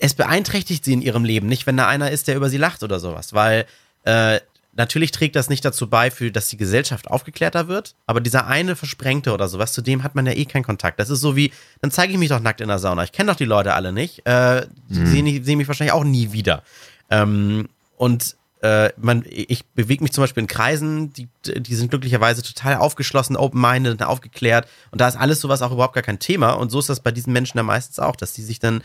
es 0.00 0.14
beeinträchtigt 0.14 0.84
sie 0.84 0.94
in 0.94 1.02
ihrem 1.02 1.24
Leben 1.24 1.46
nicht, 1.46 1.66
wenn 1.66 1.76
da 1.76 1.86
einer 1.86 2.10
ist, 2.10 2.26
der 2.28 2.36
über 2.36 2.48
sie 2.50 2.56
lacht 2.56 2.82
oder 2.82 2.98
sowas, 2.98 3.32
weil 3.34 3.66
äh, 4.04 4.40
natürlich 4.74 5.12
trägt 5.12 5.36
das 5.36 5.50
nicht 5.50 5.64
dazu 5.64 5.88
bei, 5.88 6.10
für, 6.10 6.32
dass 6.32 6.48
die 6.48 6.56
Gesellschaft 6.56 7.08
aufgeklärter 7.08 7.68
wird, 7.68 7.94
aber 8.06 8.20
dieser 8.20 8.46
eine 8.48 8.74
Versprengte 8.74 9.32
oder 9.32 9.46
sowas, 9.46 9.72
zu 9.74 9.82
dem 9.82 10.02
hat 10.02 10.14
man 10.14 10.26
ja 10.26 10.32
eh 10.32 10.46
keinen 10.46 10.64
Kontakt. 10.64 10.98
Das 10.98 11.10
ist 11.10 11.20
so 11.20 11.36
wie, 11.36 11.52
dann 11.82 11.90
zeige 11.92 12.12
ich 12.12 12.18
mich 12.18 12.30
doch 12.30 12.40
nackt 12.40 12.60
in 12.62 12.68
der 12.68 12.78
Sauna. 12.80 13.04
Ich 13.04 13.12
kenne 13.12 13.30
doch 13.30 13.36
die 13.36 13.44
Leute 13.44 13.74
alle 13.74 13.92
nicht. 13.92 14.26
Äh, 14.26 14.66
die 14.88 15.00
Mhm. 15.00 15.06
sehen, 15.06 15.44
sehen 15.44 15.58
mich 15.58 15.68
wahrscheinlich 15.68 15.92
auch 15.92 16.04
nie 16.04 16.32
wieder. 16.32 16.62
Ähm, 17.10 17.68
und 17.96 18.34
äh, 18.62 18.90
man, 18.96 19.24
ich 19.28 19.64
bewege 19.66 20.04
mich 20.04 20.12
zum 20.12 20.22
Beispiel 20.22 20.42
in 20.42 20.46
Kreisen, 20.46 21.12
die, 21.12 21.28
die 21.44 21.74
sind 21.74 21.90
glücklicherweise 21.90 22.42
total 22.42 22.76
aufgeschlossen, 22.76 23.36
open-minded, 23.36 24.02
aufgeklärt. 24.02 24.68
Und 24.92 25.00
da 25.00 25.08
ist 25.08 25.16
alles 25.16 25.40
sowas 25.40 25.62
auch 25.62 25.72
überhaupt 25.72 25.94
gar 25.94 26.02
kein 26.04 26.20
Thema. 26.20 26.52
Und 26.52 26.70
so 26.70 26.78
ist 26.78 26.88
das 26.88 27.00
bei 27.00 27.10
diesen 27.10 27.32
Menschen 27.32 27.58
ja 27.58 27.64
meistens 27.64 27.98
auch, 27.98 28.14
dass 28.14 28.34
die 28.34 28.42
sich 28.42 28.60
dann 28.60 28.82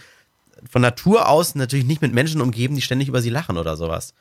von 0.68 0.82
Natur 0.82 1.30
aus 1.30 1.54
natürlich 1.54 1.86
nicht 1.86 2.02
mit 2.02 2.12
Menschen 2.12 2.42
umgeben, 2.42 2.76
die 2.76 2.82
ständig 2.82 3.08
über 3.08 3.22
sie 3.22 3.30
lachen 3.30 3.58
oder 3.58 3.78
sowas. 3.78 4.16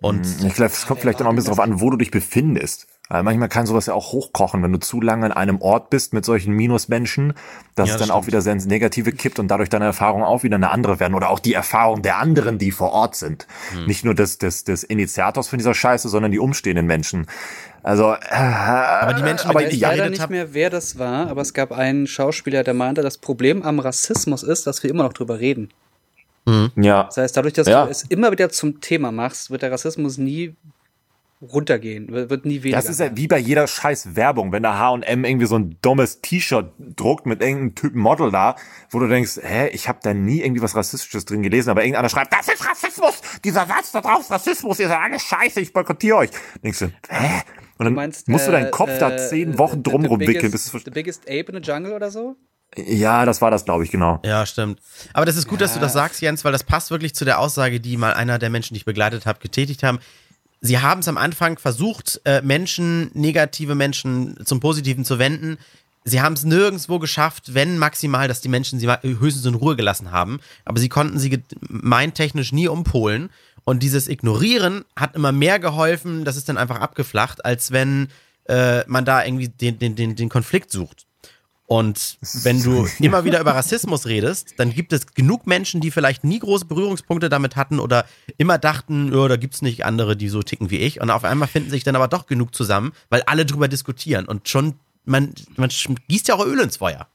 Und 0.00 0.26
Ich 0.44 0.54
glaube, 0.54 0.72
es 0.72 0.86
kommt 0.86 1.00
vielleicht 1.00 1.20
immer 1.20 1.30
ein 1.30 1.36
bisschen 1.36 1.54
darauf 1.54 1.64
an, 1.64 1.80
wo 1.80 1.90
du 1.90 1.96
dich 1.96 2.10
befindest. 2.10 2.86
Weil 3.10 3.22
manchmal 3.22 3.50
kann 3.50 3.66
sowas 3.66 3.84
ja 3.84 3.92
auch 3.92 4.12
hochkochen, 4.12 4.62
wenn 4.62 4.72
du 4.72 4.78
zu 4.80 4.98
lange 5.00 5.26
an 5.26 5.32
einem 5.32 5.60
Ort 5.60 5.90
bist 5.90 6.14
mit 6.14 6.24
solchen 6.24 6.54
Minusmenschen, 6.54 7.34
dass 7.74 7.88
Ja, 7.90 7.94
es 7.94 7.98
das 8.00 8.08
dann 8.08 8.14
auch 8.14 8.22
stimmt. 8.22 8.28
wieder 8.28 8.40
sehr 8.40 8.54
ins 8.54 8.64
Negative 8.64 9.12
kippt 9.12 9.38
und 9.38 9.48
dadurch 9.48 9.68
deine 9.68 9.84
Erfahrungen 9.84 10.24
auch 10.24 10.42
wieder 10.42 10.56
eine 10.56 10.70
andere 10.70 11.00
werden 11.00 11.14
oder 11.14 11.28
auch 11.28 11.38
die 11.38 11.52
Erfahrung 11.52 12.00
der 12.00 12.16
anderen, 12.16 12.56
die 12.56 12.70
vor 12.70 12.92
Ort 12.92 13.14
sind. 13.14 13.46
Hm. 13.72 13.86
Nicht 13.86 14.06
nur 14.06 14.14
des, 14.14 14.38
des, 14.38 14.64
des 14.64 14.84
Initiators 14.84 15.48
von 15.48 15.58
dieser 15.58 15.74
Scheiße, 15.74 16.08
sondern 16.08 16.32
die 16.32 16.38
umstehenden 16.38 16.86
Menschen. 16.86 17.26
Also, 17.82 18.14
äh, 18.14 18.34
aber 18.34 19.12
die 19.12 19.22
Menschen, 19.22 19.50
aber 19.50 19.60
mit 19.60 19.68
Ich 19.74 19.74
weiß 19.74 19.80
Ja, 19.82 19.88
leider 19.90 20.08
nicht 20.08 20.30
mehr, 20.30 20.54
wer 20.54 20.70
das 20.70 20.98
war, 20.98 21.28
aber 21.28 21.42
es 21.42 21.52
gab 21.52 21.72
einen 21.72 22.06
Schauspieler, 22.06 22.64
der 22.64 22.72
meinte, 22.72 23.02
das 23.02 23.18
Problem 23.18 23.62
am 23.62 23.80
Rassismus 23.80 24.42
ist, 24.42 24.66
dass 24.66 24.82
wir 24.82 24.88
immer 24.88 25.02
noch 25.04 25.12
drüber 25.12 25.38
reden. 25.40 25.68
Ja, 26.76 27.04
Das 27.04 27.16
heißt, 27.16 27.36
dadurch, 27.36 27.54
dass 27.54 27.66
Ja. 27.68 27.84
du 27.84 27.90
es 27.90 28.02
immer 28.04 28.30
wieder 28.32 28.48
zum 28.50 28.80
Thema 28.80 29.10
machst, 29.12 29.50
wird 29.50 29.62
der 29.62 29.72
Rassismus 29.72 30.18
nie 30.18 30.54
runtergehen, 31.42 32.08
wird 32.10 32.46
nie 32.46 32.62
weniger. 32.62 32.76
Das 32.78 32.88
ist 32.88 33.00
ja 33.00 33.14
wie 33.16 33.26
bei 33.26 33.38
jeder 33.38 33.66
scheiß 33.66 34.16
Werbung, 34.16 34.50
wenn 34.52 34.62
der 34.62 34.78
H&M 34.78 35.24
irgendwie 35.24 35.46
so 35.46 35.56
ein 35.58 35.76
dummes 35.82 36.22
T-Shirt 36.22 36.72
druckt 36.96 37.26
mit 37.26 37.42
irgendeinem 37.42 37.74
Typen 37.74 38.00
Model 38.00 38.30
da, 38.30 38.56
wo 38.90 38.98
du 38.98 39.08
denkst, 39.08 39.40
hä, 39.42 39.68
ich 39.68 39.86
habe 39.88 39.98
da 40.02 40.14
nie 40.14 40.40
irgendwie 40.40 40.62
was 40.62 40.74
Rassistisches 40.74 41.26
drin 41.26 41.42
gelesen, 41.42 41.68
aber 41.70 41.82
irgendeiner 41.82 42.08
schreibt, 42.08 42.32
das 42.32 42.48
ist 42.48 42.66
Rassismus, 42.66 43.20
dieser 43.44 43.66
Satz 43.66 43.92
da 43.92 44.00
drauf 44.00 44.20
ist 44.20 44.30
Rassismus, 44.30 44.80
ihr 44.80 44.88
seid 44.88 44.98
alle 44.98 45.20
scheiße, 45.20 45.60
ich 45.60 45.72
boykottiere 45.72 46.16
euch. 46.16 46.30
Denkst 46.62 46.78
du, 46.78 46.86
hä? 47.10 47.42
Und 47.76 47.84
dann 47.86 47.94
meinst, 47.94 48.28
musst 48.28 48.46
du 48.46 48.50
äh, 48.50 48.52
deinen 48.52 48.70
Kopf 48.70 48.96
da 48.98 49.10
äh, 49.10 49.28
zehn 49.28 49.58
Wochen 49.58 49.78
the- 49.78 49.82
drum 49.82 50.02
the 50.02 50.08
rumwickeln, 50.08 50.50
bis 50.52 50.70
biggest, 50.70 50.74
es 50.74 50.84
The 50.84 50.90
biggest 50.90 51.22
ape 51.28 51.52
in 51.52 51.62
the 51.62 51.70
jungle 51.70 51.92
oder 51.92 52.10
so? 52.10 52.36
Ja, 52.76 53.24
das 53.24 53.40
war 53.40 53.50
das, 53.50 53.64
glaube 53.64 53.84
ich, 53.84 53.90
genau. 53.90 54.20
Ja, 54.24 54.46
stimmt. 54.46 54.80
Aber 55.12 55.26
das 55.26 55.36
ist 55.36 55.46
gut, 55.48 55.60
dass 55.60 55.74
du 55.74 55.80
das 55.80 55.92
sagst, 55.92 56.20
Jens, 56.20 56.44
weil 56.44 56.52
das 56.52 56.64
passt 56.64 56.90
wirklich 56.90 57.14
zu 57.14 57.24
der 57.24 57.38
Aussage, 57.38 57.80
die 57.80 57.96
mal 57.96 58.14
einer 58.14 58.38
der 58.38 58.50
Menschen, 58.50 58.74
die 58.74 58.78
ich 58.78 58.84
begleitet 58.84 59.26
habe, 59.26 59.38
getätigt 59.40 59.82
haben. 59.82 59.98
Sie 60.60 60.78
haben 60.80 61.00
es 61.00 61.08
am 61.08 61.18
Anfang 61.18 61.58
versucht, 61.58 62.20
äh, 62.24 62.40
Menschen, 62.42 63.10
negative 63.14 63.74
Menschen 63.74 64.36
zum 64.46 64.60
Positiven 64.60 65.04
zu 65.04 65.18
wenden. 65.18 65.58
Sie 66.04 66.20
haben 66.20 66.32
es 66.34 66.44
nirgendwo 66.44 66.98
geschafft, 66.98 67.54
wenn 67.54 67.78
maximal, 67.78 68.28
dass 68.28 68.40
die 68.40 68.48
Menschen 68.48 68.78
sie 68.78 68.88
höchstens 68.88 69.44
in 69.46 69.54
Ruhe 69.54 69.76
gelassen 69.76 70.10
haben. 70.10 70.40
Aber 70.64 70.78
sie 70.80 70.88
konnten 70.88 71.18
sie 71.18 71.30
ge- 71.30 71.42
mindtechnisch 71.68 72.52
nie 72.52 72.68
umpolen. 72.68 73.30
Und 73.64 73.82
dieses 73.82 74.08
Ignorieren 74.08 74.84
hat 74.96 75.14
immer 75.14 75.32
mehr 75.32 75.58
geholfen, 75.58 76.24
das 76.24 76.36
ist 76.36 76.48
dann 76.48 76.58
einfach 76.58 76.80
abgeflacht, 76.80 77.44
als 77.44 77.70
wenn 77.72 78.08
äh, 78.48 78.84
man 78.86 79.04
da 79.06 79.24
irgendwie 79.24 79.48
den, 79.48 79.78
den, 79.78 79.96
den, 79.96 80.16
den 80.16 80.28
Konflikt 80.28 80.70
sucht. 80.70 81.06
Und 81.66 82.18
wenn 82.42 82.62
du 82.62 82.86
immer 83.00 83.24
wieder 83.24 83.40
über 83.40 83.54
Rassismus 83.54 84.06
redest, 84.06 84.54
dann 84.58 84.70
gibt 84.72 84.92
es 84.92 85.14
genug 85.14 85.46
Menschen, 85.46 85.80
die 85.80 85.90
vielleicht 85.90 86.22
nie 86.22 86.38
große 86.38 86.66
Berührungspunkte 86.66 87.28
damit 87.30 87.56
hatten 87.56 87.80
oder 87.80 88.04
immer 88.36 88.58
dachten, 88.58 89.14
oh, 89.14 89.28
da 89.28 89.36
gibt's 89.36 89.62
nicht 89.62 89.84
andere, 89.84 90.16
die 90.16 90.28
so 90.28 90.42
ticken 90.42 90.70
wie 90.70 90.78
ich. 90.78 91.00
Und 91.00 91.10
auf 91.10 91.24
einmal 91.24 91.48
finden 91.48 91.70
sich 91.70 91.82
dann 91.82 91.96
aber 91.96 92.08
doch 92.08 92.26
genug 92.26 92.54
zusammen, 92.54 92.92
weil 93.08 93.22
alle 93.22 93.46
drüber 93.46 93.68
diskutieren. 93.68 94.26
Und 94.26 94.48
schon, 94.48 94.74
man, 95.06 95.32
man 95.56 95.70
gießt 96.08 96.28
ja 96.28 96.34
auch 96.34 96.44
Öl 96.44 96.60
ins 96.60 96.76
Feuer. 96.76 97.06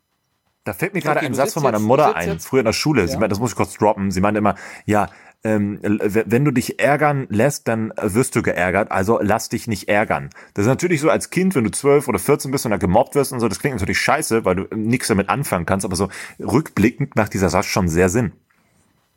Da 0.64 0.74
fällt 0.74 0.94
mir 0.94 1.02
gerade 1.02 1.20
Okay, 1.20 1.28
ein 1.28 1.34
Satz 1.36 1.54
von 1.54 1.64
meiner 1.64 1.80
Mutter 1.80 2.16
ein, 2.16 2.40
früher 2.40 2.60
in 2.60 2.66
der 2.66 2.74
Schule. 2.74 3.08
Sie 3.08 3.14
Ja. 3.14 3.20
meinte, 3.20 3.34
das 3.34 3.40
muss 3.40 3.52
ich 3.52 3.56
kurz 3.56 3.74
droppen. 3.76 4.12
Sie 4.12 4.20
meinte 4.20 4.40
immer, 4.40 4.56
ja, 4.86 5.10
ähm, 5.44 5.80
wenn 5.82 6.44
du 6.44 6.52
dich 6.52 6.80
ärgern 6.80 7.28
lässt, 7.30 7.68
dann 7.68 7.94
wirst 8.02 8.36
du 8.36 8.42
geärgert, 8.42 8.92
also 8.92 9.20
lass 9.22 9.50
dich 9.50 9.68
nicht 9.68 9.88
ärgern. 9.88 10.30
Das 10.54 10.64
ist 10.66 10.70
natürlich 10.70 11.02
so 11.02 11.10
als 11.10 11.30
Kind, 11.30 11.56
wenn 11.56 11.64
du 11.64 11.72
12 11.72 12.08
oder 12.08 12.20
14 12.20 12.52
bist 12.52 12.66
und 12.66 12.72
da 12.72 12.78
gemobbt 12.78 13.16
wirst 13.16 13.32
und 13.32 13.40
so, 13.40 13.48
das 13.48 13.60
klingt 13.60 13.78
natürlich 13.78 14.00
scheiße, 14.00 14.44
weil 14.46 14.56
du 14.56 14.76
nichts 14.76 15.08
damit 15.08 15.30
anfangen 15.30 15.66
kannst, 15.66 15.86
aber 15.86 15.96
so 15.96 16.10
rückblickend 16.40 17.16
macht 17.16 17.34
dieser 17.34 17.50
Satz 17.50 17.68
schon 17.68 17.88
sehr 17.88 18.10
Sinn. 18.10 18.34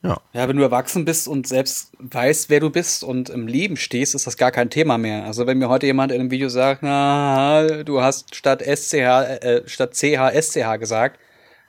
Ja. 0.04 0.20
Ja, 0.32 0.48
wenn 0.48 0.56
du 0.56 0.62
erwachsen 0.64 1.04
bist 1.04 1.28
und 1.28 1.46
selbst 1.46 1.92
weißt, 1.98 2.50
wer 2.50 2.58
du 2.58 2.70
bist 2.70 3.04
und 3.04 3.30
im 3.30 3.46
Leben 3.46 3.76
stehst, 3.76 4.16
ist 4.16 4.26
das 4.26 4.36
gar 4.36 4.50
kein 4.50 4.68
Thema 4.68 4.98
mehr. 4.98 5.24
Also 5.24 5.46
wenn 5.46 5.58
mir 5.58 5.68
heute 5.68 5.86
jemand 5.86 6.10
in 6.10 6.20
einem 6.20 6.30
Video 6.32 6.48
sagt, 6.48 6.82
na, 6.82 7.84
du 7.84 8.00
hast 8.00 8.34
statt 8.34 8.62
SCH, 8.62 8.94
äh, 8.94 9.62
statt 9.66 9.94
CH 9.94 10.32
SCH 10.40 10.78
gesagt, 10.78 11.18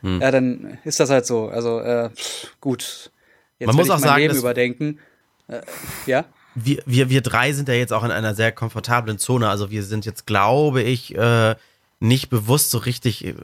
Hm. 0.03 0.19
ja, 0.21 0.31
dann 0.31 0.77
ist 0.83 0.99
das 0.99 1.09
halt 1.09 1.25
so. 1.25 1.47
Also 1.47 1.79
äh, 1.79 2.09
pff, 2.09 2.55
gut. 2.59 3.11
Jetzt 3.59 3.67
Man 3.67 3.75
muss 3.75 3.85
ich 3.85 3.91
auch 3.91 3.95
mein 3.99 4.03
sagen, 4.09 4.21
Leben 4.21 4.33
dass- 4.33 4.41
überdenken. 4.41 4.99
Äh, 5.47 5.61
ja. 6.05 6.25
wir, 6.55 6.81
wir, 6.85 7.09
wir 7.09 7.21
drei 7.21 7.51
sind 7.53 7.67
ja 7.67 7.73
jetzt 7.75 7.91
auch 7.93 8.03
in 8.03 8.11
einer 8.11 8.33
sehr 8.35 8.51
komfortablen 8.51 9.17
Zone. 9.19 9.49
Also 9.49 9.71
wir 9.71 9.83
sind 9.83 10.05
jetzt, 10.05 10.25
glaube 10.25 10.81
ich, 10.81 11.15
äh, 11.15 11.55
nicht 11.99 12.29
bewusst 12.29 12.71
so 12.71 12.77
richtig 12.79 13.25
äh, 13.25 13.35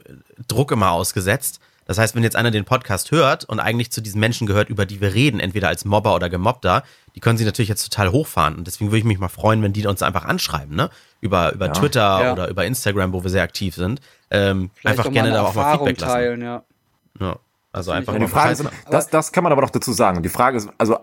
Druck 0.48 0.72
immer 0.72 0.90
ausgesetzt. 0.90 1.60
Das 1.86 1.98
heißt, 1.98 2.14
wenn 2.14 2.22
jetzt 2.22 2.36
einer 2.36 2.50
den 2.52 2.64
Podcast 2.64 3.10
hört 3.10 3.44
und 3.46 3.58
eigentlich 3.58 3.90
zu 3.90 4.00
diesen 4.00 4.20
Menschen 4.20 4.46
gehört, 4.46 4.68
über 4.68 4.86
die 4.86 5.00
wir 5.00 5.12
reden, 5.12 5.40
entweder 5.40 5.68
als 5.68 5.84
Mobber 5.84 6.14
oder 6.14 6.30
Gemobbter, 6.30 6.84
die 7.16 7.20
können 7.20 7.36
sich 7.36 7.46
natürlich 7.46 7.68
jetzt 7.68 7.82
total 7.90 8.12
hochfahren. 8.12 8.54
Und 8.54 8.66
deswegen 8.66 8.90
würde 8.90 8.98
ich 8.98 9.04
mich 9.04 9.18
mal 9.18 9.28
freuen, 9.28 9.60
wenn 9.62 9.72
die 9.72 9.84
uns 9.86 10.00
einfach 10.02 10.24
anschreiben, 10.24 10.76
ne? 10.76 10.88
Über, 11.20 11.52
über 11.52 11.72
Twitter 11.72 12.22
Ja. 12.22 12.32
oder 12.32 12.48
über 12.48 12.64
Instagram, 12.64 13.12
wo 13.12 13.24
wir 13.24 13.30
sehr 13.30 13.42
aktiv 13.42 13.74
sind. 13.74 14.00
Ähm, 14.30 14.70
einfach 14.84 15.06
auch 15.06 15.12
gerne 15.12 15.32
da 15.32 15.42
auch 15.42 15.54
mal 15.54 15.72
Feedback 15.78 16.00
lassen. 16.00 16.12
teilen, 16.12 16.42
ja. 16.42 16.62
Ja. 17.18 17.36
Also 17.72 17.92
einfach 17.92 18.14
mal 18.14 18.18
Die 18.18 18.26
Frage 18.26 18.52
ist, 18.52 18.64
das, 18.90 19.10
das 19.10 19.30
kann 19.30 19.44
man 19.44 19.52
aber 19.52 19.62
doch 19.62 19.70
dazu 19.70 19.92
sagen. 19.92 20.24
Die 20.24 20.28
Frage 20.28 20.56
ist, 20.56 20.68
also 20.76 20.98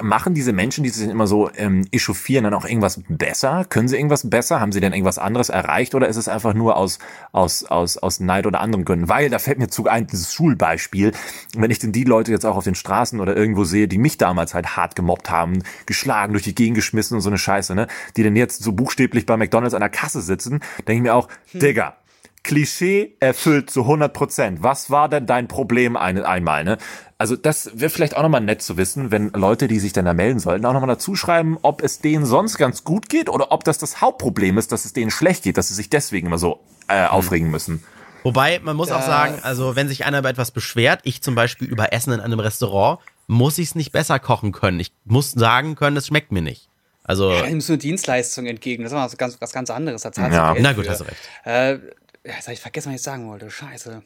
machen 0.00 0.34
diese 0.34 0.52
Menschen, 0.52 0.84
die 0.84 0.90
sich 0.90 1.08
immer 1.08 1.26
so 1.26 1.50
ähm, 1.56 1.84
echauffieren, 1.90 2.44
dann 2.44 2.54
auch 2.54 2.64
irgendwas 2.64 3.02
besser? 3.08 3.64
Können 3.68 3.88
sie 3.88 3.96
irgendwas 3.96 4.30
besser? 4.30 4.60
Haben 4.60 4.70
sie 4.70 4.78
denn 4.78 4.92
irgendwas 4.92 5.18
anderes 5.18 5.48
erreicht? 5.48 5.96
Oder 5.96 6.06
ist 6.06 6.16
es 6.16 6.28
einfach 6.28 6.54
nur 6.54 6.76
aus, 6.76 7.00
aus, 7.32 7.64
aus, 7.64 7.96
aus 7.98 8.20
Neid 8.20 8.46
oder 8.46 8.60
anderen 8.60 8.84
Gründen? 8.84 9.08
Weil, 9.08 9.30
da 9.30 9.40
fällt 9.40 9.58
mir 9.58 9.66
zu 9.66 9.88
ein, 9.88 10.06
dieses 10.06 10.32
Schulbeispiel, 10.32 11.10
wenn 11.56 11.72
ich 11.72 11.80
denn 11.80 11.90
die 11.90 12.04
Leute 12.04 12.30
jetzt 12.30 12.46
auch 12.46 12.56
auf 12.56 12.64
den 12.64 12.76
Straßen 12.76 13.18
oder 13.18 13.36
irgendwo 13.36 13.64
sehe, 13.64 13.88
die 13.88 13.98
mich 13.98 14.16
damals 14.16 14.54
halt 14.54 14.76
hart 14.76 14.94
gemobbt 14.94 15.28
haben, 15.28 15.64
geschlagen, 15.86 16.34
durch 16.34 16.44
die 16.44 16.54
Gegend 16.54 16.76
geschmissen 16.76 17.16
und 17.16 17.22
so 17.22 17.30
eine 17.30 17.38
Scheiße, 17.38 17.74
ne? 17.74 17.88
Die 18.16 18.22
denn 18.22 18.36
jetzt 18.36 18.62
so 18.62 18.70
buchstäblich 18.70 19.26
bei 19.26 19.36
McDonalds 19.36 19.74
an 19.74 19.80
der 19.80 19.90
Kasse 19.90 20.20
sitzen, 20.20 20.60
denke 20.86 20.92
ich 20.92 21.02
mir 21.02 21.14
auch, 21.14 21.26
Digga, 21.52 21.96
Klischee 22.44 23.16
erfüllt 23.20 23.70
zu 23.70 23.82
100 23.82 24.12
Prozent. 24.12 24.62
Was 24.62 24.90
war 24.90 25.08
denn 25.08 25.26
dein 25.26 25.48
Problem 25.48 25.96
ein, 25.96 26.22
einmal, 26.24 26.64
ne? 26.64 26.78
Also 27.18 27.36
das 27.36 27.70
wäre 27.74 27.88
vielleicht 27.90 28.16
auch 28.16 28.22
nochmal 28.22 28.40
nett 28.40 28.62
zu 28.62 28.76
wissen, 28.76 29.12
wenn 29.12 29.30
Leute, 29.30 29.68
die 29.68 29.78
sich 29.78 29.92
dann 29.92 30.04
da 30.04 30.12
melden 30.12 30.40
sollten, 30.40 30.66
auch 30.66 30.72
nochmal 30.72 30.88
dazu 30.88 31.14
schreiben, 31.14 31.56
ob 31.62 31.80
es 31.82 32.00
denen 32.00 32.26
sonst 32.26 32.58
ganz 32.58 32.82
gut 32.82 33.08
geht 33.08 33.28
oder 33.28 33.52
ob 33.52 33.62
das 33.62 33.78
das 33.78 34.00
Hauptproblem 34.00 34.58
ist, 34.58 34.72
dass 34.72 34.84
es 34.84 34.92
denen 34.92 35.12
schlecht 35.12 35.44
geht, 35.44 35.56
dass 35.56 35.68
sie 35.68 35.74
sich 35.74 35.88
deswegen 35.88 36.26
immer 36.26 36.38
so 36.38 36.58
äh, 36.88 37.06
aufregen 37.06 37.48
müssen. 37.50 37.84
Wobei, 38.24 38.60
man 38.60 38.76
muss 38.76 38.90
auch 38.90 39.02
sagen, 39.02 39.38
also 39.42 39.74
wenn 39.76 39.88
sich 39.88 40.04
einer 40.04 40.18
über 40.20 40.30
etwas 40.30 40.50
beschwert, 40.50 41.00
ich 41.04 41.22
zum 41.22 41.34
Beispiel 41.34 41.68
über 41.68 41.92
Essen 41.92 42.12
in 42.12 42.20
einem 42.20 42.40
Restaurant, 42.40 42.98
muss 43.28 43.58
ich 43.58 43.68
es 43.68 43.74
nicht 43.76 43.92
besser 43.92 44.18
kochen 44.18 44.52
können. 44.52 44.80
Ich 44.80 44.92
muss 45.04 45.30
sagen 45.32 45.74
können, 45.76 45.96
es 45.96 46.08
schmeckt 46.08 46.32
mir 46.32 46.42
nicht. 46.42 46.68
Also, 47.04 47.30
Da 47.30 47.46
nimmst 47.48 47.68
du 47.68 47.72
eine 47.72 47.78
Dienstleistung 47.78 48.46
entgegen. 48.46 48.84
Das 48.84 48.92
ist 48.92 48.96
was 48.98 49.16
ganz, 49.16 49.40
was 49.40 49.52
ganz 49.52 49.70
anderes. 49.70 50.02
Da 50.02 50.10
Ja. 50.28 50.54
na 50.58 50.72
gut, 50.72 50.84
für. 50.84 50.90
hast 50.92 51.00
du 51.00 51.04
recht. 51.04 51.16
Äh, 51.44 51.72
ja, 51.72 51.78
jetzt 52.24 52.46
hab 52.46 52.54
ich 52.54 52.60
vergessen, 52.60 52.90
was 52.92 52.96
ich 53.00 53.02
sagen 53.02 53.28
wollte. 53.28 53.50
Scheiße. 53.50 54.02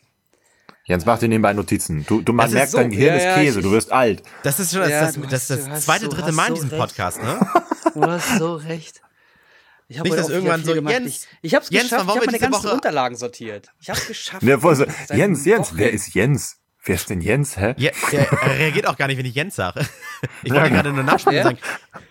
Jens, 0.85 1.05
mach 1.05 1.19
dir 1.19 1.29
nebenbei 1.29 1.53
Notizen. 1.53 2.07
Du, 2.07 2.23
du 2.23 2.33
man 2.33 2.47
Das 2.47 2.53
merkt, 2.55 2.71
so- 2.71 2.79
dein 2.79 2.91
Gehirn 2.91 3.17
ja, 3.17 3.23
ja, 3.23 3.31
ist 3.35 3.37
Käse, 3.41 3.59
ich- 3.59 3.65
du 3.65 3.73
wirst 3.73 3.93
alt. 3.93 4.23
Das 4.45 4.61
ist 4.61 4.71
schon 4.73 4.81
das, 4.83 4.91
Ja, 4.91 5.01
das, 5.07 5.15
das, 5.15 5.33
hast- 5.33 5.51
das, 5.51 5.69
hast 5.69 5.85
zweite, 5.85 6.09
dritte 6.09 6.33
Mal 6.33 6.49
in 6.49 6.57
so 6.57 6.63
diesem 6.63 6.69
recht. 6.71 6.81
Podcast, 6.97 7.23
ne? 7.23 7.41
Du 7.95 8.03
hast 8.05 8.39
so 8.39 8.55
recht. 8.57 9.01
Ich 9.89 9.99
habe 9.99 10.11
auch 10.11 10.29
irgendwann 10.29 10.65
so, 10.65 10.75
gemacht. 10.75 10.93
Jens, 10.93 11.07
ich, 11.09 11.29
ich 11.43 11.55
hab's 11.55 11.71
Jens, 11.71 11.85
geschafft. 11.85 12.05
ich 12.09 12.15
habe 12.17 12.27
meine 12.27 12.39
ganzen 12.39 12.65
Woche- 12.65 12.73
Unterlagen 12.75 13.17
sortiert. 13.17 13.69
Ich 13.81 13.89
hab's 13.91 14.07
geschafft. 14.07 14.43
Ja, 14.43 14.59
voll 14.59 14.75
so, 14.77 14.85
Seit 15.07 15.17
Jens, 15.17 15.45
Jens, 15.45 15.69
Wochen. 15.69 15.79
wer 15.79 15.93
ist 15.93 16.13
Jens? 16.15 16.59
Wer 16.85 16.95
ist 16.97 17.09
denn 17.11 17.21
Jens, 17.21 17.57
hä? 17.57 17.75
Ja, 17.79 17.91
er, 18.13 18.33
er 18.33 18.59
reagiert 18.59 18.87
auch 18.87 18.97
gar 18.97 19.07
nicht, 19.09 19.17
wenn 19.19 19.27
ich 19.27 19.35
Jens 19.35 19.57
sage. 19.57 19.85
Ich 20.43 20.53
wollte 20.53 20.71
gerade 20.71 20.93
nur 20.93 21.03
nachspielen 21.05 21.39
und 21.47 21.53
Ja? 21.53 21.57
sagen, 21.57 21.59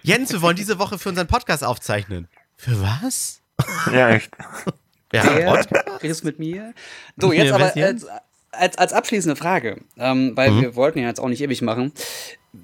Jens, 0.03 0.31
wir 0.33 0.41
wollen 0.41 0.55
diese 0.57 0.79
Woche 0.79 0.97
für 0.99 1.09
unseren 1.09 1.27
Podcast 1.27 1.63
aufzeichnen. 1.63 2.27
Für 2.57 2.81
was? 2.81 3.41
Ja, 3.91 4.09
echt. 4.09 4.31
Ja, 5.15 5.23
Der, 5.37 5.65
redest 6.03 6.23
mit 6.23 6.39
mir? 6.39 6.73
So, 7.17 7.31
jetzt 7.31 7.49
Ja, 7.49 7.55
aber 7.55 7.75
als, 7.75 8.05
als, 8.51 8.77
als 8.77 8.93
abschließende 8.93 9.35
Frage, 9.35 9.81
ähm, 9.97 10.31
weil 10.35 10.51
Mhm. 10.51 10.61
wir 10.61 10.75
wollten 10.75 10.99
ja 10.99 11.07
jetzt 11.07 11.19
auch 11.19 11.27
nicht 11.29 11.41
ewig 11.41 11.61
machen. 11.61 11.91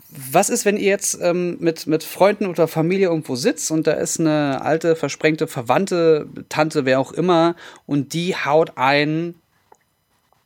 Was 0.09 0.49
ist, 0.49 0.63
wenn 0.63 0.77
ihr 0.77 0.87
jetzt 0.89 1.19
ähm, 1.21 1.57
mit, 1.59 1.85
mit 1.85 2.03
Freunden 2.03 2.45
oder 2.45 2.67
Familie 2.69 3.07
irgendwo 3.09 3.35
sitzt 3.35 3.71
und 3.71 3.87
da 3.87 3.91
ist 3.91 4.19
eine 4.21 4.61
alte, 4.61 4.95
versprengte 4.95 5.47
Verwandte, 5.47 6.27
Tante, 6.47 6.85
wer 6.85 6.99
auch 6.99 7.11
immer, 7.11 7.55
und 7.85 8.13
die 8.13 8.35
haut 8.35 8.77
ein, 8.77 9.35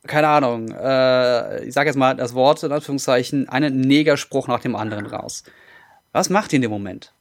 keine 0.08 0.28
Ahnung, 0.28 0.70
äh, 0.72 1.64
ich 1.64 1.74
sage 1.74 1.88
jetzt 1.88 1.96
mal 1.96 2.16
das 2.16 2.34
Wort 2.34 2.62
in 2.64 2.72
Anführungszeichen, 2.72 3.48
einen 3.48 3.80
Negerspruch 3.80 4.48
nach 4.48 4.60
dem 4.60 4.74
anderen 4.74 5.06
raus. 5.06 5.44
Was 6.12 6.28
macht 6.30 6.52
ihr 6.52 6.56
in 6.56 6.62
dem 6.62 6.70
Moment? 6.70 7.12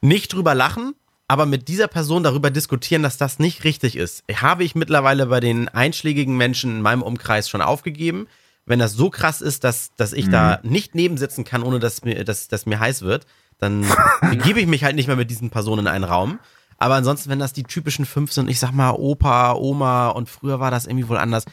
nicht 0.00 0.32
drüber 0.32 0.54
lachen, 0.54 0.94
aber 1.28 1.44
mit 1.44 1.68
dieser 1.68 1.88
Person 1.88 2.22
darüber 2.22 2.50
diskutieren, 2.50 3.02
dass 3.02 3.18
das 3.18 3.38
nicht 3.38 3.64
richtig 3.64 3.96
ist, 3.96 4.24
habe 4.34 4.64
ich 4.64 4.74
mittlerweile 4.74 5.26
bei 5.26 5.40
den 5.40 5.68
einschlägigen 5.68 6.36
Menschen 6.36 6.76
in 6.76 6.82
meinem 6.82 7.02
Umkreis 7.02 7.50
schon 7.50 7.60
aufgegeben. 7.60 8.26
Wenn 8.64 8.78
das 8.78 8.94
so 8.94 9.10
krass 9.10 9.42
ist, 9.42 9.62
dass, 9.62 9.94
dass 9.96 10.14
ich 10.14 10.26
mhm. 10.26 10.32
da 10.32 10.60
nicht 10.62 10.94
nebensitzen 10.94 11.44
kann, 11.44 11.62
ohne 11.62 11.78
dass 11.78 12.02
mir, 12.02 12.24
dass, 12.24 12.48
dass 12.48 12.64
mir 12.64 12.80
heiß 12.80 13.02
wird, 13.02 13.26
dann 13.58 13.84
begebe 14.30 14.60
ich 14.60 14.66
mich 14.66 14.84
halt 14.84 14.96
nicht 14.96 15.06
mehr 15.06 15.16
mit 15.16 15.30
diesen 15.30 15.50
Personen 15.50 15.80
in 15.80 15.92
einen 15.92 16.04
Raum. 16.04 16.38
Aber 16.78 16.94
ansonsten, 16.94 17.28
wenn 17.28 17.40
das 17.40 17.52
die 17.52 17.64
typischen 17.64 18.06
fünf 18.06 18.32
sind, 18.32 18.48
ich 18.48 18.58
sag 18.58 18.72
mal 18.72 18.92
Opa, 18.92 19.52
Oma 19.54 20.08
und 20.08 20.30
früher 20.30 20.60
war 20.60 20.70
das 20.70 20.86
irgendwie 20.86 21.08
wohl 21.08 21.18
anders. 21.18 21.44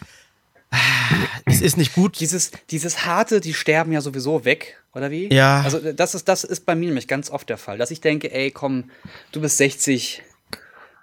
Es 1.46 1.62
ist 1.62 1.78
nicht 1.78 1.94
gut. 1.94 2.20
Dieses, 2.20 2.52
dieses 2.70 3.06
harte, 3.06 3.40
die 3.40 3.54
sterben 3.54 3.92
ja 3.92 4.02
sowieso 4.02 4.46
weg, 4.46 4.78
oder 4.94 5.12
wie? 5.12 5.34
Ja. 5.34 5.62
Also 5.62 5.94
das 5.94 6.16
ist, 6.16 6.28
das 6.28 6.44
ist 6.44 6.66
bei 6.66 6.76
mir 6.76 6.88
nämlich 6.88 7.08
ganz 7.08 7.30
oft 7.30 7.50
der 7.50 7.58
Fall, 7.58 7.78
dass 7.78 7.92
ich 7.92 8.02
denke, 8.02 8.32
ey, 8.32 8.52
komm, 8.52 8.90
du 9.32 9.42
bist 9.42 9.58
60. 9.58 10.24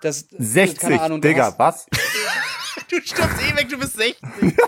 Das, 0.00 0.26
60, 0.36 0.80
keine 0.80 1.00
Ahnung, 1.00 1.20
Digga, 1.20 1.46
hast, 1.46 1.58
was? 1.58 1.86
du 2.90 3.00
stirbst 3.00 3.36
eh 3.40 3.56
weg, 3.56 3.68
du 3.68 3.78
bist 3.78 3.96
60. 3.96 4.18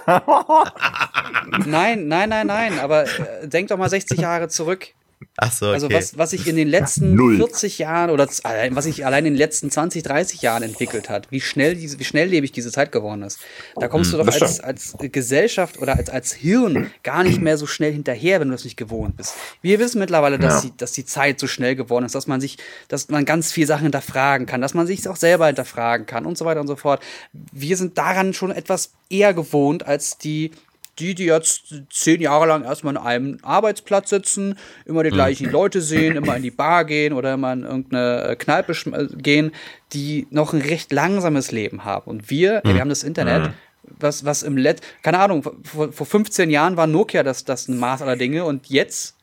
nein, 1.66 2.06
nein, 2.06 2.28
nein, 2.28 2.46
nein, 2.46 2.78
aber 2.78 3.04
äh, 3.04 3.48
denk 3.48 3.68
doch 3.68 3.76
mal 3.76 3.90
60 3.90 4.20
Jahre 4.20 4.48
zurück. 4.48 4.94
Ach 5.36 5.50
so, 5.50 5.66
also 5.66 5.86
okay. 5.86 5.96
Also 5.96 6.12
was, 6.12 6.18
was 6.18 6.30
sich 6.30 6.46
in 6.46 6.54
den 6.54 6.68
letzten 6.68 7.14
Null. 7.14 7.36
40 7.38 7.78
Jahren 7.78 8.10
oder 8.10 8.28
was 8.28 8.84
sich 8.84 9.04
allein 9.04 9.26
in 9.26 9.32
den 9.32 9.38
letzten 9.38 9.68
20, 9.68 10.04
30 10.04 10.42
Jahren 10.42 10.62
entwickelt 10.62 11.10
hat, 11.10 11.32
wie 11.32 11.40
schnell 11.40 11.74
diese, 11.74 11.98
wie 11.98 12.04
schnelllebig 12.04 12.52
diese 12.52 12.70
Zeit 12.70 12.92
geworden 12.92 13.22
ist. 13.22 13.40
Da 13.74 13.88
kommst 13.88 14.12
du 14.12 14.18
hm, 14.18 14.26
doch 14.26 14.32
als, 14.32 14.60
als 14.60 14.94
Gesellschaft 15.00 15.78
oder 15.78 15.96
als, 15.96 16.08
als 16.08 16.32
Hirn 16.32 16.92
gar 17.02 17.24
nicht 17.24 17.40
mehr 17.40 17.58
so 17.58 17.66
schnell 17.66 17.92
hinterher, 17.92 18.38
wenn 18.38 18.48
du 18.48 18.54
das 18.54 18.64
nicht 18.64 18.76
gewohnt 18.76 19.16
bist. 19.16 19.34
Wir 19.60 19.80
wissen 19.80 19.98
mittlerweile, 19.98 20.38
dass, 20.38 20.62
ja. 20.62 20.70
die, 20.70 20.76
dass 20.76 20.92
die 20.92 21.04
Zeit 21.04 21.40
so 21.40 21.48
schnell 21.48 21.74
geworden 21.74 22.04
ist, 22.04 22.14
dass 22.14 22.28
man 22.28 22.40
sich, 22.40 22.58
dass 22.86 23.08
man 23.08 23.24
ganz 23.24 23.50
viele 23.50 23.66
Sachen 23.66 23.82
hinterfragen 23.82 24.46
kann, 24.46 24.60
dass 24.60 24.74
man 24.74 24.86
sich 24.86 25.08
auch 25.08 25.16
selber 25.16 25.46
hinterfragen 25.46 26.06
kann 26.06 26.26
und 26.26 26.38
so 26.38 26.44
weiter 26.44 26.60
und 26.60 26.68
so 26.68 26.76
fort. 26.76 27.02
Wir 27.32 27.76
sind 27.76 27.98
daran 27.98 28.34
schon 28.34 28.52
etwas 28.52 28.92
eher 29.10 29.34
gewohnt 29.34 29.84
als 29.84 30.16
die 30.16 30.52
die, 30.98 31.14
die 31.14 31.24
jetzt 31.24 31.74
zehn 31.90 32.20
Jahre 32.20 32.46
lang 32.46 32.64
erstmal 32.64 32.96
an 32.96 33.02
einem 33.04 33.38
Arbeitsplatz 33.42 34.10
sitzen, 34.10 34.58
immer 34.84 35.02
die 35.02 35.10
gleichen 35.10 35.46
mhm. 35.46 35.52
Leute 35.52 35.80
sehen, 35.80 36.16
immer 36.16 36.36
in 36.36 36.42
die 36.42 36.50
Bar 36.50 36.84
gehen 36.84 37.12
oder 37.12 37.34
immer 37.34 37.52
in 37.52 37.64
irgendeine 37.64 38.28
äh, 38.28 38.36
Kneipe 38.36 38.72
äh, 38.72 39.08
gehen, 39.16 39.52
die 39.92 40.26
noch 40.30 40.52
ein 40.52 40.60
recht 40.60 40.92
langsames 40.92 41.52
Leben 41.52 41.84
haben. 41.84 42.10
Und 42.10 42.30
wir, 42.30 42.62
mhm. 42.64 42.74
wir 42.74 42.80
haben 42.80 42.88
das 42.88 43.02
Internet, 43.02 43.48
mhm. 43.48 43.54
was, 43.98 44.24
was 44.24 44.42
im 44.42 44.56
Let, 44.56 44.80
keine 45.02 45.18
Ahnung, 45.18 45.42
vor, 45.62 45.92
vor 45.92 46.06
15 46.06 46.50
Jahren 46.50 46.76
war 46.76 46.86
Nokia 46.86 47.22
das, 47.22 47.44
das 47.44 47.68
ein 47.68 47.78
Maß 47.78 48.02
aller 48.02 48.16
Dinge 48.16 48.44
und 48.44 48.68
jetzt 48.68 49.16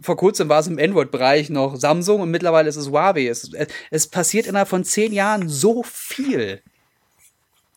vor 0.00 0.16
kurzem 0.16 0.48
war 0.48 0.60
es 0.60 0.66
im 0.66 0.78
Android-Bereich 0.78 1.48
noch 1.48 1.76
Samsung 1.76 2.20
und 2.20 2.30
mittlerweile 2.30 2.68
ist 2.68 2.76
es 2.76 2.90
Huawei. 2.90 3.28
Es, 3.28 3.50
es 3.90 4.06
passiert 4.06 4.46
innerhalb 4.46 4.68
von 4.68 4.84
zehn 4.84 5.12
Jahren 5.12 5.48
so 5.48 5.82
viel. 5.82 6.60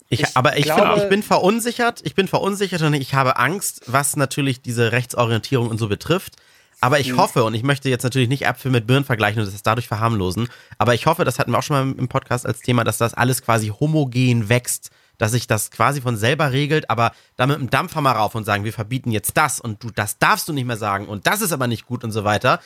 Ich, 0.10 0.22
ich 0.22 0.38
aber 0.38 0.58
ich, 0.58 0.66
glaube, 0.66 0.90
find, 0.90 1.04
ich 1.04 1.10
bin 1.10 1.24
verunsichert, 1.24 2.02
ich 2.04 2.16
bin 2.16 2.28
verunsichert 2.28 2.82
und 2.82 2.94
ich 2.96 3.14
habe 3.14 3.38
Angst, 3.38 3.84
was 3.86 4.16
natürlich 4.16 4.62
diese 4.62 4.92
Rechtsorientierung 4.92 5.70
und 5.70 5.78
so 5.78 5.88
betrifft. 5.88 6.36
Aber 6.82 7.00
ich 7.00 7.12
mhm. 7.12 7.18
hoffe, 7.18 7.44
und 7.44 7.54
ich 7.54 7.64
möchte 7.64 7.90
jetzt 7.90 8.04
natürlich 8.04 8.30
nicht 8.30 8.46
Äpfel 8.46 8.72
mit 8.72 8.88
Birnen 8.88 9.06
vergleichen 9.06 9.42
und 9.42 9.54
das 9.54 9.64
dadurch 9.64 9.88
verharmlosen, 9.88 10.48
aber 10.78 10.94
ich 10.94 11.06
hoffe, 11.06 11.26
das 11.26 11.38
hatten 11.38 11.52
wir 11.52 11.60
auch 11.60 11.64
schon 11.64 11.92
mal 11.92 12.00
im 12.00 12.08
Podcast 12.08 12.46
als 12.46 12.62
Thema, 12.62 12.84
dass 12.84 12.98
das 12.98 13.14
alles 13.14 13.42
quasi 13.42 13.68
homogen 13.68 14.48
wächst, 14.48 14.90
dass 15.18 15.34
sich 15.34 15.46
das 15.46 15.72
quasi 15.72 16.00
von 16.00 16.16
selber 16.16 16.54
regelt, 16.54 16.90
aber 16.90 17.12
da 17.36 17.46
mit 17.46 17.58
dem 17.58 17.70
Dampfer 17.70 18.00
mal 18.00 18.14
rauf 18.14 18.34
und 18.34 18.46
sagen, 18.46 18.64
wir 18.64 18.72
verbieten 18.72 19.12
jetzt 19.12 19.36
das 19.36 19.60
und 19.60 19.84
du, 19.84 19.92
das 19.92 20.18
darfst 20.18 20.48
du 20.48 20.54
nicht 20.54 20.66
mehr 20.66 20.78
sagen 20.78 21.08
und 21.08 21.28
das 21.28 21.42
ist 21.42 21.52
aber 21.52 21.68
nicht 21.68 21.86
gut 21.86 22.06
und 22.06 22.12
so 22.12 22.24
weiter. 22.24 22.62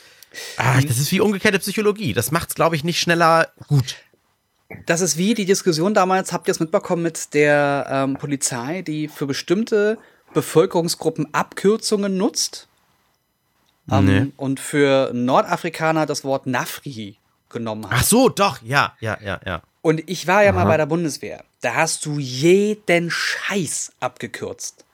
Ah, 0.57 0.79
das 0.79 0.99
ist 0.99 1.11
wie 1.11 1.19
umgekehrte 1.19 1.59
Psychologie. 1.59 2.13
Das 2.13 2.31
macht 2.31 2.49
es, 2.49 2.55
glaube 2.55 2.75
ich, 2.75 2.83
nicht 2.83 2.99
schneller 2.99 3.49
gut 3.67 3.95
das 4.85 5.01
ist 5.01 5.17
wie 5.17 5.33
die 5.33 5.45
Diskussion 5.45 5.93
damals, 5.93 6.33
habt 6.33 6.47
ihr 6.47 6.51
es 6.51 6.59
mitbekommen, 6.59 7.03
mit 7.03 7.33
der 7.33 7.87
ähm, 7.89 8.15
Polizei, 8.15 8.81
die 8.81 9.07
für 9.07 9.25
bestimmte 9.25 9.97
Bevölkerungsgruppen 10.33 11.33
Abkürzungen 11.33 12.17
nutzt. 12.17 12.67
Ähm, 13.91 14.05
nee. 14.05 14.31
Und 14.37 14.59
für 14.59 15.11
Nordafrikaner 15.13 16.05
das 16.05 16.23
Wort 16.23 16.47
Nafri 16.47 17.17
genommen 17.49 17.85
hat. 17.85 17.91
Ach 17.93 18.03
so, 18.03 18.29
doch, 18.29 18.61
ja, 18.61 18.95
ja, 18.99 19.17
ja, 19.21 19.39
ja. 19.45 19.61
Und 19.81 20.09
ich 20.09 20.27
war 20.27 20.43
ja 20.43 20.51
Aha. 20.51 20.59
mal 20.59 20.65
bei 20.65 20.77
der 20.77 20.85
Bundeswehr. 20.85 21.43
Da 21.61 21.75
hast 21.75 22.05
du 22.05 22.17
jeden 22.17 23.11
Scheiß 23.11 23.91
abgekürzt. 23.99 24.85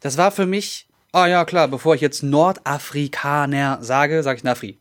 Das 0.00 0.16
war 0.16 0.30
für 0.30 0.46
mich, 0.46 0.86
ah 1.12 1.26
ja, 1.26 1.44
klar, 1.44 1.68
bevor 1.68 1.94
ich 1.94 2.00
jetzt 2.00 2.22
Nordafrikaner 2.22 3.78
sage, 3.82 4.22
sage 4.22 4.38
ich 4.38 4.44
Nafri. 4.44 4.78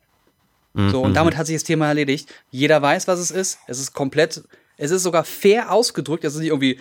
So, 0.74 1.02
und 1.02 1.12
mhm. 1.12 1.16
damit 1.16 1.38
hat 1.38 1.48
sich 1.48 1.56
das 1.56 1.64
Thema 1.64 1.88
erledigt. 1.88 2.32
Jeder 2.52 2.82
weiß, 2.82 3.08
was 3.08 3.20
es 3.20 3.32
ist. 3.32 3.60
Es 3.68 3.80
ist 3.80 3.94
komplett, 3.94 4.44
es 4.78 4.92
ist 4.92 5.02
sogar 5.02 5.24
fair 5.24 5.72
ausgedrückt. 5.72 6.24
Es 6.24 6.36
ist 6.36 6.42
nicht 6.42 6.50
irgendwie 6.50 6.80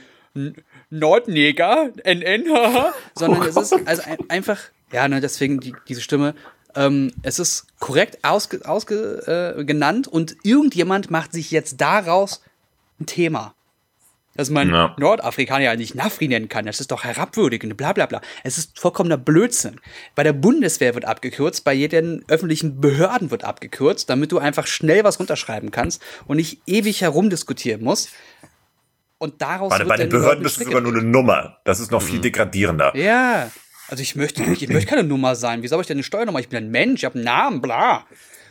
Nordneger, 0.90 1.90
NN, 2.04 2.44
sondern 3.14 3.42
es 3.42 3.56
ist 3.56 3.72
also 3.86 4.02
ein, 4.02 4.18
einfach, 4.28 4.60
ja, 4.92 5.08
ne, 5.08 5.20
deswegen 5.20 5.60
die, 5.60 5.74
diese 5.88 6.02
Stimme. 6.02 6.34
Ähm, 6.74 7.12
es 7.22 7.38
ist 7.38 7.68
korrekt 7.80 8.18
ausge, 8.22 8.60
ausge, 8.68 9.54
äh, 9.56 9.64
genannt 9.64 10.08
und 10.08 10.36
irgendjemand 10.42 11.10
macht 11.10 11.32
sich 11.32 11.50
jetzt 11.50 11.80
daraus 11.80 12.42
ein 13.00 13.06
Thema 13.06 13.54
dass 14.36 14.50
man 14.50 14.70
ja. 14.70 14.94
Nordafrikaner 14.98 15.64
ja 15.64 15.76
nicht 15.76 15.94
Nafri 15.94 16.28
nennen 16.28 16.48
kann. 16.48 16.66
Das 16.66 16.80
ist 16.80 16.90
doch 16.90 17.04
herabwürdigend, 17.04 17.76
bla 17.76 17.92
bla 17.92 18.06
bla. 18.06 18.20
Es 18.44 18.58
ist 18.58 18.78
vollkommener 18.78 19.16
Blödsinn. 19.16 19.80
Bei 20.14 20.22
der 20.22 20.32
Bundeswehr 20.32 20.94
wird 20.94 21.04
abgekürzt, 21.04 21.64
bei 21.64 21.72
jeden 21.72 22.24
öffentlichen 22.28 22.80
Behörden 22.80 23.30
wird 23.30 23.44
abgekürzt, 23.44 24.10
damit 24.10 24.32
du 24.32 24.38
einfach 24.38 24.66
schnell 24.66 25.04
was 25.04 25.18
runterschreiben 25.18 25.70
kannst 25.70 26.02
und 26.26 26.36
nicht 26.36 26.60
ewig 26.66 27.00
herumdiskutieren 27.00 27.82
musst. 27.82 28.10
Und 29.18 29.40
daraus 29.40 29.70
Warte, 29.70 29.86
bei 29.86 29.96
den 29.96 30.10
Behörden 30.10 30.42
bist 30.42 30.60
du 30.60 30.64
sogar 30.64 30.80
nur 30.80 30.92
eine 30.92 31.02
Nummer. 31.02 31.58
Das 31.64 31.80
ist 31.80 31.90
noch 31.90 32.02
mhm. 32.02 32.06
viel 32.06 32.20
degradierender. 32.20 32.94
Ja. 32.96 33.50
Also 33.88 34.02
ich 34.02 34.16
möchte, 34.16 34.42
ich 34.42 34.68
möchte 34.68 34.90
keine 34.90 35.04
Nummer 35.04 35.36
sein. 35.36 35.62
Wie 35.62 35.68
soll 35.68 35.80
ich 35.80 35.86
denn 35.86 35.96
eine 35.96 36.02
Steuernummer? 36.02 36.40
Ich 36.40 36.48
bin 36.48 36.64
ein 36.64 36.70
Mensch, 36.70 37.00
ich 37.00 37.04
habe 37.04 37.14
einen 37.14 37.24
Namen, 37.24 37.62
bla. 37.62 38.04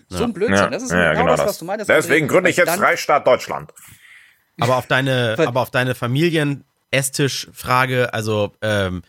So 0.07 0.23
ein 0.23 0.33
Blödsinn. 0.33 0.55
Ja. 0.57 0.69
Das 0.69 0.83
ist 0.83 0.91
ja, 0.91 1.13
genau, 1.13 1.25
genau 1.25 1.35
das, 1.35 1.45
was 1.45 1.57
du 1.57 1.65
meinst. 1.65 1.89
Deswegen 1.89 2.27
gründe 2.27 2.49
ich 2.49 2.57
jetzt 2.57 2.75
Freistaat 2.75 3.27
Deutschland. 3.27 3.71
Aber 4.59 4.77
auf 4.77 4.87
deine, 4.87 5.35
aber 5.39 5.61
auf 5.61 5.71
deine 5.71 5.95
Familien-Esstisch-Frage, 5.95 8.13
also 8.13 8.53
ähm, 8.61 9.01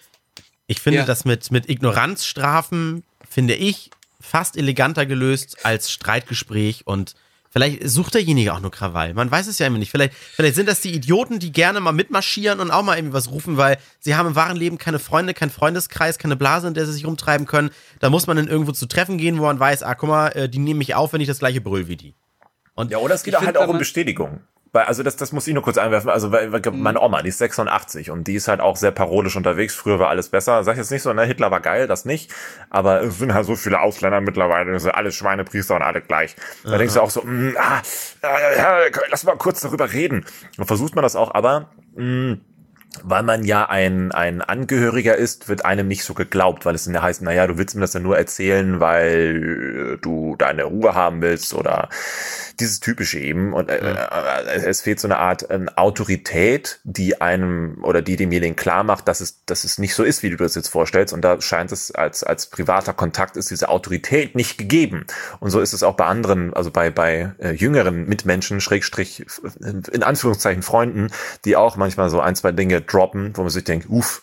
ich 0.67 0.81
finde 0.81 1.01
ja. 1.01 1.05
das 1.05 1.25
mit, 1.25 1.53
mit 1.53 1.69
Ignoranzstrafen, 1.69 3.05
finde 3.29 3.55
ich, 3.55 3.91
fast 4.21 4.57
eleganter 4.57 5.07
gelöst 5.07 5.65
als 5.65 5.93
Streitgespräch 5.93 6.87
und 6.87 7.15
vielleicht 7.51 7.89
sucht 7.89 8.15
derjenige 8.15 8.53
auch 8.53 8.61
nur 8.61 8.73
Krawall. 8.73 9.15
Man 9.15 9.31
weiß 9.31 9.47
es 9.47 9.59
ja 9.59 9.67
immer 9.67 9.79
nicht. 9.79 9.91
Vielleicht, 9.91 10.15
vielleicht 10.15 10.57
sind 10.57 10.69
das 10.69 10.81
die 10.81 10.93
Idioten, 10.93 11.39
die 11.39 11.53
gerne 11.53 11.81
mal 11.81 11.93
mitmarschieren 11.93 12.61
und 12.61 12.71
auch 12.71 12.83
mal 12.83 12.97
irgendwie 12.97 13.15
was 13.15 13.31
rufen, 13.31 13.57
weil 13.57 13.79
sie 14.01 14.17
haben 14.17 14.27
im 14.27 14.35
wahren 14.35 14.57
Leben 14.57 14.79
keine 14.79 14.99
Freunde, 14.99 15.33
keinen 15.33 15.51
Freundeskreis, 15.51 16.19
keine 16.19 16.37
Blase, 16.37 16.69
in 16.69 16.75
der 16.75 16.87
sie 16.87 16.93
sich 16.93 17.07
rumtreiben 17.07 17.47
können. 17.47 17.71
Da 18.01 18.11
muss 18.11 18.27
man 18.27 18.37
dann 18.37 18.49
irgendwo 18.49 18.73
zu 18.73 18.87
Treffen 18.87 19.17
gehen, 19.17 19.39
wo 19.39 19.43
man 19.43 19.61
weiß, 19.61 19.85
ah, 19.85 19.95
guck 19.95 20.09
mal, 20.09 20.29
äh, 20.31 20.49
die 20.49 20.59
nehmen 20.59 20.79
mich 20.79 20.95
auf, 20.95 21.13
wenn 21.13 21.21
ich 21.21 21.29
das 21.29 21.39
gleiche 21.39 21.61
brüll 21.61 21.87
wie 21.87 21.97
die. 21.97 22.15
Und 22.75 22.91
ja, 22.91 22.99
oder 22.99 23.15
es 23.15 23.23
geht 23.23 23.39
halt 23.39 23.57
auch 23.57 23.69
um 23.69 23.79
Bestätigung 23.79 24.41
also 24.73 25.03
das, 25.03 25.17
das 25.17 25.33
muss 25.33 25.47
ich 25.47 25.55
nur 25.55 25.63
kurz 25.63 25.79
einwerfen. 25.79 26.11
Also 26.11 26.33
weil, 26.33 26.49
mhm. 26.49 26.83
meine 26.83 27.01
Oma, 27.01 27.23
die 27.23 27.29
ist 27.29 27.39
86 27.39 28.11
und 28.11 28.25
die 28.27 28.35
ist 28.35 28.49
halt 28.49 28.61
auch 28.61 28.77
sehr 28.77 28.91
parodisch 28.91 29.37
unterwegs. 29.37 29.75
Früher 29.75 29.99
war 29.99 30.09
alles 30.09 30.29
besser. 30.29 30.65
Sag 30.65 30.73
ich 30.73 30.79
jetzt 30.79 30.91
nicht 30.91 31.03
so, 31.03 31.13
ne, 31.13 31.25
Hitler 31.25 31.51
war 31.51 31.61
geil, 31.61 31.87
das 31.87 32.05
nicht. 32.05 32.33
Aber 32.71 33.03
es 33.03 33.19
sind 33.19 33.33
halt 33.33 33.47
so 33.47 33.57
viele 33.57 33.81
Ausländer 33.81 34.21
mittlerweile, 34.21 34.79
sind 34.79 34.95
alle 34.95 35.13
Schweinepriester 35.13 35.77
und 35.77 35.83
alle 35.83 36.03
gleich. 36.03 36.37
Da 36.63 36.71
Aha. 36.71 36.79
denkst 36.79 36.95
du 36.95 37.01
auch 37.01 37.11
so, 37.11 37.23
mh, 37.23 37.33
mm, 37.33 37.57
ah, 37.59 37.83
ja, 38.57 38.79
lass 39.11 39.25
mal 39.25 39.37
kurz 39.37 39.61
darüber 39.61 39.93
reden. 39.93 40.25
Und 40.59 40.67
versucht 40.67 40.95
man 40.95 41.03
das 41.03 41.17
auch, 41.17 41.35
aber 41.35 41.71
mh, 41.95 42.05
mm, 42.05 42.41
weil 43.03 43.23
man 43.23 43.45
ja 43.45 43.69
ein, 43.69 44.13
ein 44.13 44.43
Angehöriger 44.43 45.17
ist, 45.17 45.49
wird 45.49 45.65
einem 45.65 45.89
nicht 45.89 46.05
so 46.05 46.15
geglaubt, 46.15 46.65
weil 46.65 46.75
es 46.75 46.85
dann 46.85 47.01
heißt, 47.01 47.23
naja, 47.23 47.47
du 47.47 47.59
willst 47.59 47.75
mir 47.75 47.81
das 47.81 47.95
ja 47.95 48.01
nur 48.01 48.17
erzählen, 48.17 48.81
weil 48.81 49.99
du 50.01 50.37
deine 50.37 50.65
Ruhe 50.65 50.95
haben 50.95 51.23
willst 51.23 51.55
oder 51.55 51.89
dieses 52.61 52.81
typische 52.81 53.19
eben. 53.19 53.53
Und 53.53 53.69
äh, 53.69 53.79
äh, 53.79 54.67
es 54.67 54.83
fehlt 54.83 55.01
so 55.01 55.09
eine 55.09 55.19
Art 55.19 55.51
äh, 55.51 55.67
Autorität, 55.77 56.81
die 56.85 57.21
einem 57.21 57.83
oder 57.83 58.03
die 58.03 58.17
demjenigen 58.17 58.57
klar 58.57 58.85
macht, 58.85 59.09
dass 59.09 59.21
es 59.21 59.45
dass 59.47 59.65
es 59.65 59.79
nicht 59.79 59.95
so 59.95 60.05
ist, 60.05 60.23
wie 60.23 60.31
du 60.31 60.37
das 60.37 60.55
jetzt 60.55 60.69
vorstellst. 60.69 61.13
Und 61.13 61.23
da 61.23 61.41
scheint 61.41 61.73
es 61.73 61.95
als 61.95 62.23
als 62.23 62.47
privater 62.47 62.93
Kontakt 62.93 63.37
ist 63.37 63.51
diese 63.51 63.69
Autorität 63.69 64.35
nicht 64.35 64.59
gegeben. 64.59 65.07
Und 65.41 65.51
so 65.51 65.61
ist 65.61 65.73
es 65.73 65.83
auch 65.83 65.97
bei 65.97 66.07
anderen, 66.07 66.55
also 66.55 66.71
bei 66.71 66.91
bei 66.91 67.33
äh, 67.39 67.53
jüngeren 67.53 68.07
Mitmenschen 68.07 68.61
Schrägstrich 68.61 69.25
in 69.61 70.03
Anführungszeichen 70.03 70.63
Freunden, 70.63 71.09
die 71.45 71.57
auch 71.57 71.77
manchmal 71.77 72.11
so 72.11 72.21
ein 72.21 72.37
zwei 72.37 72.53
Dinge 72.53 72.81
droppen, 72.87 73.37
wo 73.37 73.43
man 73.43 73.51
sich 73.51 73.65
denkt, 73.65 73.89
uff, 73.89 74.23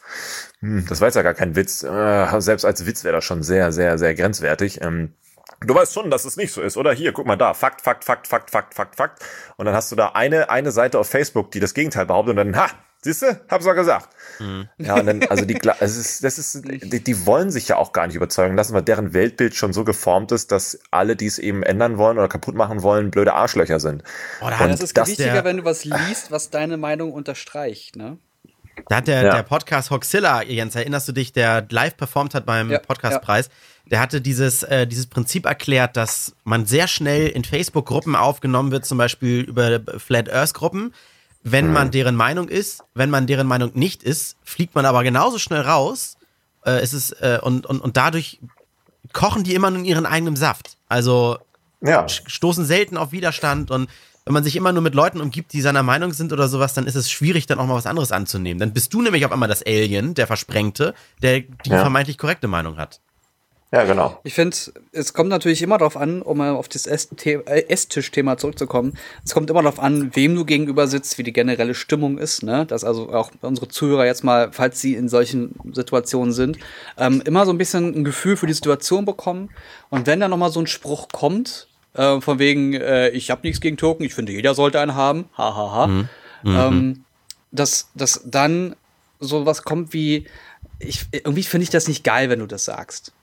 hm, 0.59 0.86
das 0.88 1.01
war 1.01 1.07
jetzt 1.07 1.16
ja 1.16 1.22
gar 1.22 1.34
kein 1.34 1.55
Witz. 1.55 1.84
Äh, 1.84 2.41
selbst 2.41 2.66
als 2.66 2.86
Witz 2.86 3.03
wäre 3.03 3.16
das 3.16 3.24
schon 3.24 3.43
sehr, 3.43 3.72
sehr, 3.72 3.97
sehr 3.97 4.16
grenzwertig. 4.16 4.82
Ähm, 4.82 5.14
Du 5.66 5.76
weißt 5.76 5.93
schon, 5.93 6.11
dass 6.11 6.26
es 6.26 6.36
nicht 6.36 6.51
so 6.51 6.61
ist, 6.61 6.76
oder? 6.76 6.91
Hier, 6.91 7.14
guck 7.14 7.26
mal 7.26 7.38
da. 7.38 7.53
Fakt, 7.53 7.82
Fakt, 7.82 8.03
Fakt, 8.03 8.28
Fakt, 8.28 8.51
Fakt, 8.51 8.74
Fakt, 8.74 8.95
Fakt. 8.97 9.24
Und 9.55 9.66
dann 9.66 9.74
hast 9.74 9.91
du 9.93 9.95
da 9.95 10.09
eine, 10.09 10.49
eine 10.49 10.72
Seite 10.72 10.99
auf 10.99 11.07
Facebook, 11.07 11.51
die 11.51 11.61
das 11.61 11.74
Gegenteil 11.74 12.05
behauptet 12.05 12.32
und 12.32 12.38
dann, 12.38 12.57
ha, 12.57 12.70
Siehst 13.03 13.22
du? 13.22 13.38
Hab's 13.49 13.66
doch 13.66 13.76
gesagt. 13.76 14.16
Mhm. 14.39 14.70
Ja, 14.78 14.95
und 14.95 15.05
dann, 15.05 15.24
also 15.24 15.43
die, 15.43 15.59
es 15.82 15.97
ist, 15.97 16.24
das 16.24 16.39
ist, 16.39 16.64
die, 16.64 17.03
die, 17.03 17.26
wollen 17.26 17.51
sich 17.51 17.68
ja 17.68 17.76
auch 17.76 17.91
gar 17.91 18.07
nicht 18.07 18.16
überzeugen 18.16 18.55
lassen, 18.55 18.74
weil 18.74 18.82
deren 18.82 19.14
Weltbild 19.14 19.55
schon 19.55 19.74
so 19.74 19.84
geformt 19.84 20.32
ist, 20.32 20.53
dass 20.53 20.80
alle, 20.89 21.18
die 21.18 21.26
es 21.26 21.38
eben 21.38 21.64
ändern 21.64 21.97
wollen 21.97 22.18
oder 22.18 22.30
kaputt 22.30 22.55
machen 22.55 22.82
wollen, 22.82 23.11
blöde 23.11 23.34
Arschlöcher 23.34 23.82
sind. 23.82 24.03
Da 24.39 24.68
das 24.68 24.80
ist 24.80 24.95
wichtiger, 24.95 25.43
wenn 25.43 25.57
du 25.57 25.66
was 25.66 25.84
liest, 25.84 26.32
was 26.32 26.49
deine 26.49 26.78
Meinung 26.78 27.11
unterstreicht, 27.11 27.97
ne? 27.97 28.18
Da 28.89 28.97
hat 28.97 29.07
der, 29.07 29.24
ja. 29.24 29.36
der 29.36 29.43
Podcast 29.43 29.91
Hoxilla, 29.91 30.43
Jens, 30.43 30.76
erinnerst 30.76 31.07
du 31.07 31.11
dich, 31.11 31.32
der 31.32 31.65
live 31.69 31.95
performt 31.95 32.34
hat 32.34 32.45
beim 32.45 32.71
ja, 32.71 32.80
Podcastpreis, 32.80 33.47
ja. 33.47 33.89
der 33.91 33.99
hatte 33.99 34.21
dieses, 34.21 34.63
äh, 34.63 34.88
dieses 34.88 35.07
Prinzip 35.07 35.45
erklärt, 35.45 35.95
dass 35.95 36.36
man 36.43 36.65
sehr 36.65 36.88
schnell 36.88 37.28
in 37.28 37.43
Facebook-Gruppen 37.43 38.15
aufgenommen 38.15 38.71
wird, 38.71 38.86
zum 38.86 38.97
Beispiel 38.97 39.41
über 39.41 39.80
Flat 39.97 40.32
Earth-Gruppen, 40.32 40.93
wenn 41.43 41.67
mhm. 41.67 41.74
man 41.74 41.91
deren 41.91 42.15
Meinung 42.15 42.49
ist. 42.49 42.84
Wenn 42.93 43.09
man 43.09 43.28
deren 43.28 43.47
Meinung 43.47 43.71
nicht 43.74 44.03
ist, 44.03 44.38
fliegt 44.43 44.76
man 44.76 44.86
aber 44.86 45.03
genauso 45.03 45.39
schnell 45.39 45.61
raus. 45.61 46.17
Äh, 46.65 46.80
es 46.80 46.93
ist, 46.93 47.11
äh, 47.21 47.39
und, 47.41 47.65
und, 47.65 47.80
und 47.80 47.97
dadurch 47.97 48.39
kochen 49.11 49.43
die 49.43 49.53
immer 49.53 49.69
nur 49.69 49.80
in 49.80 49.86
ihren 49.86 50.05
eigenen 50.05 50.36
Saft. 50.36 50.78
Also 50.88 51.38
stoßen 52.07 52.63
selten 52.65 52.95
auf 52.95 53.11
Widerstand 53.11 53.69
und 53.69 53.89
wenn 54.26 54.34
man 54.34 54.43
sich 54.43 54.55
immer 54.55 54.71
nur 54.71 54.82
mit 54.82 54.95
Leuten 54.95 55.19
umgibt, 55.19 55.53
die 55.53 55.61
seiner 55.61 55.84
Meinung 55.84 56.13
sind 56.13 56.32
oder 56.32 56.47
sowas, 56.47 56.74
dann 56.74 56.88
ist 56.88 56.95
es 56.95 57.11
schwierig, 57.11 57.45
dann 57.45 57.59
auch 57.59 57.67
mal 57.67 57.76
was 57.76 57.86
anderes 57.86 58.11
anzunehmen. 58.11 58.59
Dann 58.59 58.74
bist 58.74 58.93
du 58.93 59.01
nämlich 59.01 59.26
auf 59.26 59.32
einmal 59.32 59.49
das 59.49 59.65
Alien, 59.65 60.13
der 60.13 60.28
Versprengte, 60.28 60.93
der 61.21 61.41
die 61.41 61.69
ja. 61.69 61.80
vermeintlich 61.80 62.17
korrekte 62.17 62.47
Meinung 62.47 62.78
hat. 62.78 63.01
Ja, 63.74 63.86
genau. 63.86 64.19
Ich 64.24 64.36
finde, 64.36 64.55
es 64.91 65.13
kommt 65.13 65.30
natürlich 65.30 65.63
immer 65.63 65.80
darauf 65.80 65.97
an, 65.97 66.21
um 66.21 66.38
mal 66.38 66.51
auf 66.51 66.69
das 66.69 66.86
äh, 66.86 66.99
Esstisch-Thema 67.67 68.38
zurückzukommen. 68.38 68.93
Es 69.26 69.34
kommt 69.34 69.49
immer 69.49 69.63
darauf 69.63 69.80
an, 69.80 70.15
wem 70.15 70.36
du 70.36 70.45
gegenüber 70.45 70.86
sitzt, 70.86 71.17
wie 71.17 71.24
die 71.24 71.34
generelle 71.34 71.74
Stimmung 71.74 72.19
ist. 72.19 72.43
Ne? 72.43 72.67
Dass 72.67 72.84
also 72.84 73.11
auch 73.11 73.32
unsere 73.41 73.69
Zuhörer 73.69 74.05
jetzt 74.05 74.24
mal, 74.24 74.51
falls 74.51 74.80
sie 74.80 74.93
in 74.93 75.09
solchen 75.09 75.55
Situationen 75.74 76.34
sind, 76.34 76.59
ähm, 76.99 77.24
immer 77.26 77.47
so 77.47 77.51
ein 77.51 77.57
bisschen 77.57 77.95
ein 77.95 78.03
Gefühl 78.03 78.38
für 78.38 78.45
die 78.45 78.53
Situation 78.53 79.05
bekommen. 79.05 79.49
Und 79.89 80.05
wenn 80.05 80.19
da 80.19 80.28
nochmal 80.28 80.51
so 80.51 80.59
ein 80.59 80.67
Spruch 80.67 81.07
kommt, 81.11 81.67
äh, 81.94 82.22
von 82.22 82.39
wegen, 82.39 82.74
äh, 82.74 83.10
ich 83.10 83.32
habe 83.32 83.41
nichts 83.44 83.62
gegen 83.62 83.78
Token, 83.78 84.06
ich 84.06 84.14
finde, 84.14 84.32
jeder 84.32 84.56
sollte 84.56 84.80
einen 84.80 84.96
haben, 84.96 85.26
hahaha, 85.38 85.56
ha, 85.56 85.72
ha. 85.72 85.88
mhm. 85.88 86.10
ähm, 86.44 86.54
mhm. 86.54 87.06
dass, 87.52 87.89
dass 87.96 88.22
dann 88.26 88.76
so 89.20 89.46
was 89.46 89.64
kommt 89.64 89.94
wie, 89.94 90.28
ich, 90.80 91.06
irgendwie 91.12 91.44
finde 91.44 91.64
ich 91.64 91.70
das 91.70 91.88
nicht 91.88 92.04
geil, 92.04 92.30
wenn 92.30 92.39
du 92.39 92.48
das 92.48 92.66
sagst. 92.66 93.14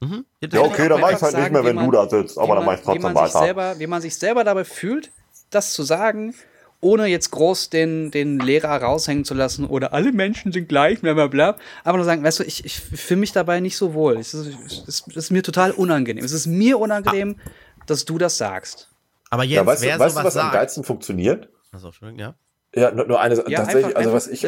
Mhm. 0.00 0.24
Ja, 0.40 0.60
okay, 0.62 0.88
dann 0.88 1.00
mach 1.00 1.12
ich 1.12 1.22
halt 1.22 1.36
nicht 1.36 1.52
mehr, 1.52 1.64
wenn 1.64 1.76
man, 1.76 1.84
du 1.86 1.92
da 1.92 2.08
sitzt, 2.08 2.36
aber 2.36 2.56
dann 2.56 2.64
mach 2.64 2.74
ich 2.74 2.80
trotzdem 2.80 3.14
weiter. 3.14 3.38
Selber, 3.38 3.78
wie 3.78 3.86
man 3.86 4.02
sich 4.02 4.16
selber 4.16 4.42
dabei 4.42 4.64
fühlt, 4.64 5.12
das 5.50 5.72
zu 5.72 5.84
sagen, 5.84 6.34
ohne 6.82 7.06
jetzt 7.06 7.30
groß 7.30 7.70
den, 7.70 8.10
den 8.10 8.40
Lehrer 8.40 8.82
raushängen 8.82 9.24
zu 9.24 9.34
lassen 9.34 9.64
oder 9.64 9.94
alle 9.94 10.12
Menschen 10.12 10.52
sind 10.52 10.68
gleich, 10.68 11.00
bla 11.00 11.14
bla 11.14 11.28
bla. 11.28 11.56
Aber 11.84 11.96
nur 11.96 12.04
sagen, 12.04 12.22
weißt 12.24 12.40
du, 12.40 12.44
ich, 12.44 12.64
ich 12.64 12.80
fühle 12.80 13.20
mich 13.20 13.32
dabei 13.32 13.60
nicht 13.60 13.76
so 13.76 13.94
wohl. 13.94 14.18
Es 14.18 14.34
ist, 14.34 14.86
es 14.88 15.06
ist, 15.06 15.30
mir 15.30 15.42
total 15.42 15.70
unangenehm. 15.70 16.24
Es 16.24 16.32
ist 16.32 16.46
mir 16.46 16.78
unangenehm, 16.78 17.36
ah. 17.38 17.50
dass 17.86 18.04
du 18.04 18.18
das 18.18 18.36
sagst. 18.36 18.90
Aber 19.30 19.44
jetzt, 19.44 19.56
ja, 19.56 19.64
weißt, 19.64 19.82
wer 19.82 19.94
du, 19.94 20.00
weißt 20.00 20.18
du, 20.18 20.24
was 20.24 20.34
sagt, 20.34 20.46
am 20.46 20.52
geilsten 20.52 20.84
funktioniert? 20.84 21.48
Also, 21.70 21.90
ja. 22.16 22.34
Ja, 22.74 22.90
nur, 22.90 23.06
nur 23.06 23.20
eine, 23.20 23.36
ja, 23.48 23.58
tatsächlich, 23.58 23.96
einfach, 23.96 23.98
also 23.98 24.12
was 24.12 24.26
ich 24.26 24.46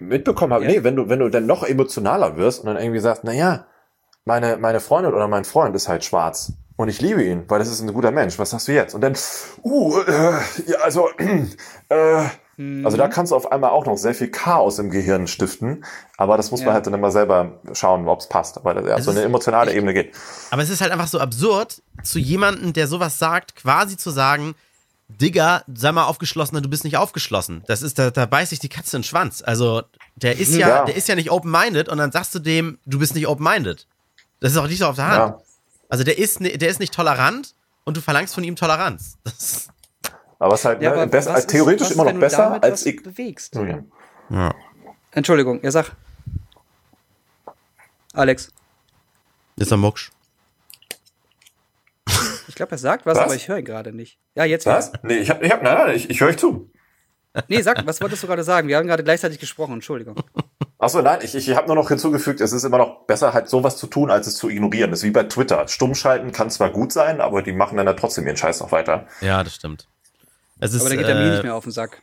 mitbekommen 0.00 0.54
habe, 0.54 0.64
ja. 0.64 0.70
nee, 0.70 0.84
wenn 0.84 0.96
du, 0.96 1.08
wenn 1.08 1.18
du 1.18 1.28
dann 1.28 1.44
noch 1.44 1.64
emotionaler 1.64 2.36
wirst 2.36 2.60
und 2.60 2.66
dann 2.66 2.76
irgendwie 2.76 3.00
sagst, 3.00 3.24
na 3.24 3.32
ja, 3.32 3.66
meine, 4.24 4.56
meine 4.56 4.80
Freundin 4.80 5.12
oder 5.12 5.28
mein 5.28 5.44
Freund 5.44 5.76
ist 5.76 5.88
halt 5.88 6.04
schwarz. 6.04 6.54
Und 6.76 6.88
ich 6.88 7.00
liebe 7.00 7.22
ihn, 7.22 7.44
weil 7.48 7.60
das 7.60 7.68
ist 7.68 7.80
ein 7.80 7.92
guter 7.92 8.10
Mensch. 8.10 8.38
Was 8.38 8.50
sagst 8.50 8.66
du 8.66 8.72
jetzt? 8.72 8.94
Und 8.94 9.00
dann, 9.00 9.16
uh, 9.62 10.00
äh, 10.00 10.32
ja, 10.66 10.78
also, 10.82 11.08
äh, 11.88 12.24
mhm. 12.56 12.84
also 12.84 12.96
da 12.96 13.06
kannst 13.06 13.30
du 13.30 13.36
auf 13.36 13.52
einmal 13.52 13.70
auch 13.70 13.86
noch 13.86 13.96
sehr 13.96 14.14
viel 14.14 14.28
Chaos 14.28 14.80
im 14.80 14.90
Gehirn 14.90 15.28
stiften. 15.28 15.84
Aber 16.16 16.36
das 16.36 16.50
muss 16.50 16.60
ja. 16.60 16.66
man 16.66 16.74
halt 16.74 16.86
dann 16.86 16.94
immer 16.94 17.12
selber 17.12 17.60
schauen, 17.74 18.08
ob 18.08 18.20
es 18.20 18.28
passt, 18.28 18.58
weil 18.64 18.74
das 18.74 18.86
ja 18.86 19.00
so 19.00 19.12
eine 19.12 19.22
emotionale 19.22 19.70
echt, 19.70 19.76
Ebene 19.76 19.94
geht. 19.94 20.14
Aber 20.50 20.62
es 20.62 20.70
ist 20.70 20.80
halt 20.80 20.90
einfach 20.90 21.06
so 21.06 21.20
absurd, 21.20 21.80
zu 22.02 22.18
jemandem, 22.18 22.72
der 22.72 22.88
sowas 22.88 23.20
sagt, 23.20 23.54
quasi 23.54 23.96
zu 23.96 24.10
sagen, 24.10 24.56
Digga, 25.08 25.62
sei 25.72 25.92
mal 25.92 26.06
aufgeschlossener, 26.06 26.60
du 26.60 26.68
bist 26.68 26.82
nicht 26.82 26.96
aufgeschlossen. 26.96 27.62
Das 27.68 27.82
ist, 27.82 28.00
da, 28.00 28.10
da 28.10 28.26
beißt 28.26 28.50
sich 28.50 28.58
die 28.58 28.68
Katze 28.68 28.96
in 28.96 29.02
den 29.02 29.06
Schwanz. 29.06 29.42
Also, 29.46 29.82
der 30.16 30.38
ist 30.38 30.54
ja, 30.54 30.68
ja. 30.68 30.84
der 30.86 30.96
ist 30.96 31.06
ja 31.08 31.14
nicht 31.14 31.30
open-minded 31.30 31.88
und 31.88 31.98
dann 31.98 32.10
sagst 32.10 32.34
du 32.34 32.40
dem, 32.40 32.78
du 32.84 32.98
bist 32.98 33.14
nicht 33.14 33.28
open-minded. 33.28 33.86
Das 34.40 34.52
ist 34.52 34.58
auch 34.58 34.66
nicht 34.66 34.78
so 34.78 34.86
auf 34.86 34.96
der 34.96 35.06
Hand. 35.06 35.34
Ja. 35.34 35.43
Also 35.94 36.02
der 36.02 36.18
ist, 36.18 36.40
der 36.40 36.68
ist 36.68 36.80
nicht 36.80 36.92
tolerant 36.92 37.54
und 37.84 37.96
du 37.96 38.00
verlangst 38.00 38.34
von 38.34 38.42
ihm 38.42 38.56
Toleranz. 38.56 39.16
Das 39.24 39.68
aber 40.40 40.54
es 40.54 40.60
ist 40.60 40.64
halt 40.64 40.82
ja, 40.82 40.96
ne, 40.96 41.06
besser, 41.06 41.32
als 41.32 41.46
theoretisch 41.46 41.90
ist, 41.90 41.94
immer 41.94 42.12
noch 42.12 42.18
besser 42.18 42.60
als 42.60 42.84
ich. 42.84 43.00
Bewegst. 43.00 43.54
Okay. 43.54 43.84
Ja. 44.28 44.52
Entschuldigung, 45.12 45.62
ihr 45.62 45.70
sag. 45.70 45.92
Alex. 48.12 48.50
Ist 49.54 49.70
er 49.70 49.76
Mucksch. 49.76 50.10
Ich 52.48 52.56
glaube, 52.56 52.72
er 52.72 52.78
sagt 52.78 53.06
was, 53.06 53.16
was, 53.16 53.26
aber 53.26 53.36
ich 53.36 53.46
höre 53.46 53.58
ihn 53.58 53.64
gerade 53.64 53.92
nicht. 53.92 54.18
Ja, 54.34 54.44
jetzt 54.44 54.66
Was? 54.66 54.90
Nee, 55.04 55.18
ich 55.18 55.30
hab, 55.30 55.44
ich 55.44 55.52
hab, 55.52 55.62
nein, 55.62 55.78
nein, 55.78 55.94
ich, 55.94 56.10
ich 56.10 56.20
höre 56.20 56.30
euch 56.30 56.38
zu. 56.38 56.72
Nee, 57.46 57.62
sag, 57.62 57.86
was 57.86 58.00
wolltest 58.00 58.20
du 58.24 58.26
gerade 58.26 58.42
sagen? 58.42 58.66
Wir 58.66 58.78
haben 58.78 58.88
gerade 58.88 59.04
gleichzeitig 59.04 59.38
gesprochen, 59.38 59.74
Entschuldigung. 59.74 60.16
Achso, 60.84 61.00
nein, 61.00 61.20
ich, 61.22 61.34
ich 61.34 61.56
habe 61.56 61.66
nur 61.66 61.76
noch 61.76 61.88
hinzugefügt, 61.88 62.42
es 62.42 62.52
ist 62.52 62.62
immer 62.62 62.76
noch 62.76 63.06
besser, 63.06 63.32
halt 63.32 63.48
sowas 63.48 63.78
zu 63.78 63.86
tun, 63.86 64.10
als 64.10 64.26
es 64.26 64.36
zu 64.36 64.50
ignorieren. 64.50 64.90
Das 64.90 64.98
ist 64.98 65.06
wie 65.06 65.12
bei 65.12 65.22
Twitter. 65.22 65.66
Stummschalten 65.66 66.30
kann 66.30 66.50
zwar 66.50 66.68
gut 66.68 66.92
sein, 66.92 67.22
aber 67.22 67.40
die 67.40 67.52
machen 67.52 67.78
dann, 67.78 67.86
dann 67.86 67.96
trotzdem 67.96 68.26
ihren 68.26 68.36
Scheiß 68.36 68.60
noch 68.60 68.70
weiter. 68.70 69.06
Ja, 69.22 69.42
das 69.42 69.54
stimmt. 69.54 69.88
Ist, 70.60 70.78
aber 70.78 70.90
da 70.90 70.96
geht 70.96 71.06
der 71.06 71.16
äh, 71.16 71.24
mir 71.24 71.30
nicht 71.30 71.42
mehr 71.42 71.54
auf 71.54 71.64
den 71.64 71.72
Sack. 71.72 72.02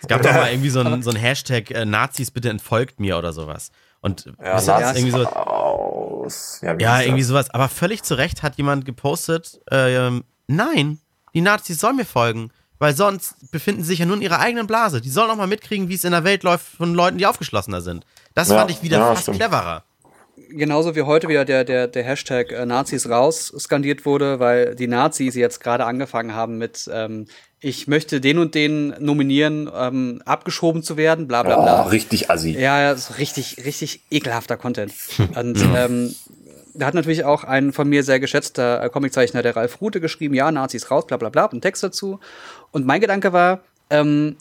Es 0.00 0.08
gab 0.08 0.22
doch 0.22 0.32
mal 0.32 0.48
irgendwie 0.50 0.70
so 0.70 0.80
ein, 0.80 1.02
so 1.02 1.10
ein 1.10 1.16
Hashtag, 1.16 1.70
äh, 1.70 1.84
Nazis 1.84 2.30
bitte 2.30 2.48
entfolgt 2.48 2.98
mir 2.98 3.18
oder 3.18 3.34
sowas. 3.34 3.72
Und 4.00 4.24
ja, 4.24 4.54
das 4.54 4.66
ja, 4.68 4.94
irgendwie 4.94 5.10
so. 5.10 5.26
Aus. 5.26 6.60
Ja, 6.62 6.74
ja 6.78 7.02
irgendwie 7.02 7.22
sowas. 7.24 7.50
Aber 7.50 7.68
völlig 7.68 8.04
zu 8.04 8.14
Recht 8.14 8.42
hat 8.42 8.56
jemand 8.56 8.86
gepostet, 8.86 9.60
äh, 9.70 10.10
nein, 10.46 10.98
die 11.34 11.42
Nazis 11.42 11.78
sollen 11.78 11.96
mir 11.96 12.06
folgen 12.06 12.52
weil 12.82 12.96
sonst 12.96 13.36
befinden 13.52 13.82
sie 13.82 13.90
sich 13.90 14.00
ja 14.00 14.06
nur 14.06 14.16
in 14.16 14.22
ihrer 14.22 14.40
eigenen 14.40 14.66
Blase. 14.66 15.00
Die 15.00 15.08
sollen 15.08 15.30
auch 15.30 15.36
mal 15.36 15.46
mitkriegen, 15.46 15.88
wie 15.88 15.94
es 15.94 16.02
in 16.02 16.10
der 16.10 16.24
Welt 16.24 16.42
läuft 16.42 16.66
von 16.66 16.94
Leuten, 16.94 17.16
die 17.16 17.26
aufgeschlossener 17.26 17.80
sind. 17.80 18.04
Das 18.34 18.48
ja, 18.48 18.56
fand 18.56 18.72
ich 18.72 18.82
wieder 18.82 18.98
ja, 18.98 19.06
fast 19.06 19.22
stimmt. 19.22 19.38
cleverer. 19.38 19.84
Genauso 20.50 20.96
wie 20.96 21.02
heute 21.02 21.28
wieder 21.28 21.44
der, 21.44 21.62
der, 21.62 21.86
der 21.86 22.02
Hashtag 22.02 22.50
äh, 22.50 22.66
Nazis 22.66 23.08
raus 23.08 23.54
skandiert 23.56 24.04
wurde, 24.04 24.40
weil 24.40 24.74
die 24.74 24.88
Nazis 24.88 25.36
jetzt 25.36 25.60
gerade 25.60 25.84
angefangen 25.84 26.34
haben 26.34 26.58
mit 26.58 26.90
ähm, 26.92 27.26
ich 27.64 27.86
möchte 27.86 28.20
den 28.20 28.38
und 28.38 28.56
den 28.56 28.88
nominieren, 28.98 29.70
ähm, 29.72 30.20
abgeschoben 30.24 30.82
zu 30.82 30.96
werden, 30.96 31.28
bla 31.28 31.44
bla 31.44 31.60
bla. 31.60 31.86
Oh, 31.86 31.88
richtig 31.88 32.28
assi. 32.28 32.50
Ja, 32.50 32.80
ja, 32.80 32.96
so 32.96 33.14
richtig, 33.14 33.64
richtig 33.64 34.02
ekelhafter 34.10 34.56
Content. 34.56 34.92
Und 35.36 35.56
ähm, 35.76 36.12
da 36.74 36.86
hat 36.86 36.94
natürlich 36.94 37.24
auch 37.24 37.44
ein 37.44 37.72
von 37.72 37.88
mir 37.88 38.02
sehr 38.02 38.20
geschätzter 38.20 38.82
äh, 38.82 38.88
Comiczeichner, 38.88 39.42
der 39.42 39.56
Ralf 39.56 39.80
Rute, 39.80 40.00
geschrieben, 40.00 40.34
ja, 40.34 40.50
Nazis 40.50 40.90
raus, 40.90 41.06
bla 41.06 41.16
bla 41.16 41.28
bla, 41.28 41.46
einen 41.46 41.60
Text 41.60 41.82
dazu. 41.82 42.20
Und 42.70 42.86
mein 42.86 43.00
Gedanke 43.00 43.32
war, 43.32 43.60
ähm, 43.90 44.36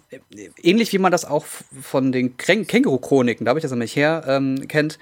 ähnlich 0.62 0.94
wie 0.94 0.98
man 0.98 1.12
das 1.12 1.26
auch 1.26 1.46
von 1.82 2.12
den 2.12 2.38
Känguru-Chroniken, 2.38 3.46
da 3.46 3.50
habe 3.50 3.60
ich 3.60 3.64
das 3.64 3.72
nämlich 3.72 3.96
her, 3.96 4.24
ähm, 4.28 4.68
kennt, 4.68 4.98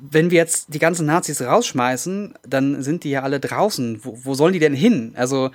wenn 0.00 0.30
wir 0.30 0.38
jetzt 0.38 0.74
die 0.74 0.78
ganzen 0.78 1.06
Nazis 1.06 1.42
rausschmeißen, 1.42 2.34
dann 2.46 2.82
sind 2.82 3.04
die 3.04 3.10
ja 3.10 3.22
alle 3.22 3.38
draußen. 3.38 4.00
Wo, 4.02 4.18
wo 4.24 4.34
sollen 4.34 4.52
die 4.52 4.58
denn 4.58 4.74
hin? 4.74 5.12
Also, 5.14 5.50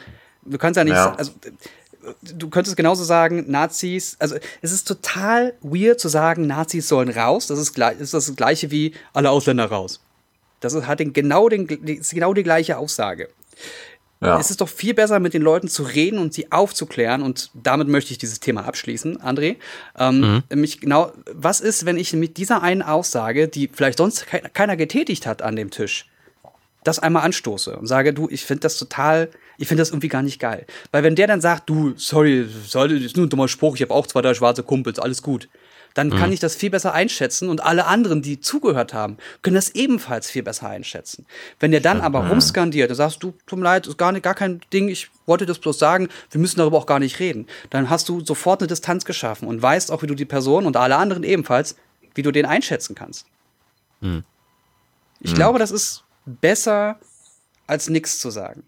du 0.45 0.57
kannst 0.57 0.77
ja 0.77 0.83
nicht, 0.83 0.93
ja. 0.93 1.15
also, 1.15 1.33
du 2.21 2.49
könntest 2.49 2.77
genauso 2.77 3.03
sagen, 3.03 3.45
Nazis, 3.47 4.15
also 4.19 4.35
es 4.61 4.71
ist 4.71 4.87
total 4.87 5.53
weird 5.61 5.99
zu 5.99 6.07
sagen, 6.07 6.47
Nazis 6.47 6.87
sollen 6.87 7.09
raus. 7.09 7.47
Das 7.47 7.59
ist, 7.59 7.73
gleich, 7.73 7.99
ist 7.99 8.13
das 8.13 8.35
gleiche 8.35 8.71
wie 8.71 8.93
alle 9.13 9.29
Ausländer 9.29 9.65
raus. 9.65 10.04
Das 10.65 10.87
hat 10.87 10.99
den, 10.99 11.13
genau, 11.13 11.49
den, 11.49 11.67
ist 11.67 12.13
genau 12.13 12.33
die 12.33 12.43
gleiche 12.43 12.77
Aussage. 12.77 13.29
Ja. 14.21 14.39
Es 14.39 14.49
ist 14.49 14.61
doch 14.61 14.69
viel 14.69 14.93
besser, 14.93 15.19
mit 15.19 15.33
den 15.33 15.41
Leuten 15.41 15.67
zu 15.67 15.83
reden 15.83 16.19
und 16.19 16.33
sie 16.33 16.51
aufzuklären. 16.51 17.21
Und 17.21 17.51
damit 17.53 17.87
möchte 17.87 18.11
ich 18.11 18.17
dieses 18.17 18.39
Thema 18.39 18.65
abschließen, 18.65 19.21
André. 19.21 19.57
Ähm, 19.97 20.19
mhm. 20.19 20.43
Nämlich 20.49 20.79
genau, 20.79 21.11
was 21.31 21.61
ist, 21.61 21.85
wenn 21.85 21.97
ich 21.97 22.13
mit 22.13 22.37
dieser 22.37 22.63
einen 22.63 22.81
Aussage, 22.81 23.47
die 23.47 23.69
vielleicht 23.71 23.97
sonst 23.97 24.27
ke 24.27 24.41
keiner 24.53 24.77
getätigt 24.77 25.27
hat 25.27 25.41
an 25.41 25.55
dem 25.55 25.69
Tisch, 25.69 26.09
das 26.83 26.99
einmal 26.99 27.23
anstoße 27.23 27.75
und 27.77 27.87
sage, 27.87 28.13
du, 28.13 28.29
ich 28.29 28.45
finde 28.45 28.61
das 28.61 28.77
total, 28.77 29.29
ich 29.57 29.67
finde 29.67 29.81
das 29.81 29.89
irgendwie 29.89 30.07
gar 30.07 30.21
nicht 30.21 30.39
geil. 30.39 30.65
Weil 30.91 31.03
wenn 31.03 31.15
der 31.15 31.27
dann 31.27 31.41
sagt, 31.41 31.69
du, 31.69 31.93
sorry, 31.97 32.47
das 32.71 32.91
ist 32.91 33.17
nur 33.17 33.25
ein 33.25 33.29
dummer 33.29 33.47
Spruch, 33.47 33.75
ich 33.75 33.81
habe 33.81 33.93
auch 33.93 34.07
zwei, 34.07 34.21
drei 34.21 34.33
schwarze 34.33 34.63
Kumpels, 34.63 34.99
alles 34.99 35.21
gut 35.21 35.49
dann 35.95 36.09
mhm. 36.09 36.17
kann 36.17 36.31
ich 36.31 36.39
das 36.39 36.55
viel 36.55 36.69
besser 36.69 36.93
einschätzen 36.93 37.49
und 37.49 37.63
alle 37.63 37.87
anderen, 37.87 38.21
die 38.21 38.39
zugehört 38.39 38.93
haben, 38.93 39.17
können 39.41 39.55
das 39.55 39.69
ebenfalls 39.69 40.29
viel 40.29 40.43
besser 40.43 40.69
einschätzen. 40.69 41.25
Wenn 41.59 41.71
der 41.71 41.79
dann 41.79 42.01
aber 42.01 42.27
rumskandiert, 42.27 42.91
du 42.91 42.95
sagst, 42.95 43.23
du, 43.23 43.33
tut 43.47 43.57
mir 43.57 43.65
leid, 43.65 43.87
ist 43.87 43.97
gar, 43.97 44.11
nicht, 44.11 44.21
gar 44.21 44.35
kein 44.35 44.61
Ding, 44.71 44.89
ich 44.89 45.09
wollte 45.25 45.47
das 45.47 45.57
bloß 45.57 45.79
sagen, 45.79 46.09
wir 46.29 46.39
müssen 46.39 46.59
darüber 46.59 46.77
auch 46.77 46.85
gar 46.85 46.99
nicht 46.99 47.19
reden, 47.19 47.47
dann 47.71 47.89
hast 47.89 48.09
du 48.09 48.23
sofort 48.23 48.61
eine 48.61 48.67
Distanz 48.67 49.05
geschaffen 49.05 49.47
und 49.47 49.61
weißt 49.61 49.89
auch, 49.89 50.03
wie 50.03 50.07
du 50.07 50.15
die 50.15 50.25
Person 50.25 50.65
und 50.65 50.77
alle 50.77 50.97
anderen 50.97 51.23
ebenfalls, 51.23 51.75
wie 52.13 52.21
du 52.21 52.31
den 52.31 52.45
einschätzen 52.45 52.93
kannst. 52.93 53.25
Mhm. 54.01 54.23
Ich 55.21 55.31
mhm. 55.31 55.35
glaube, 55.35 55.59
das 55.59 55.71
ist 55.71 56.03
besser, 56.25 56.99
als 57.67 57.89
nichts 57.89 58.19
zu 58.19 58.29
sagen. 58.29 58.63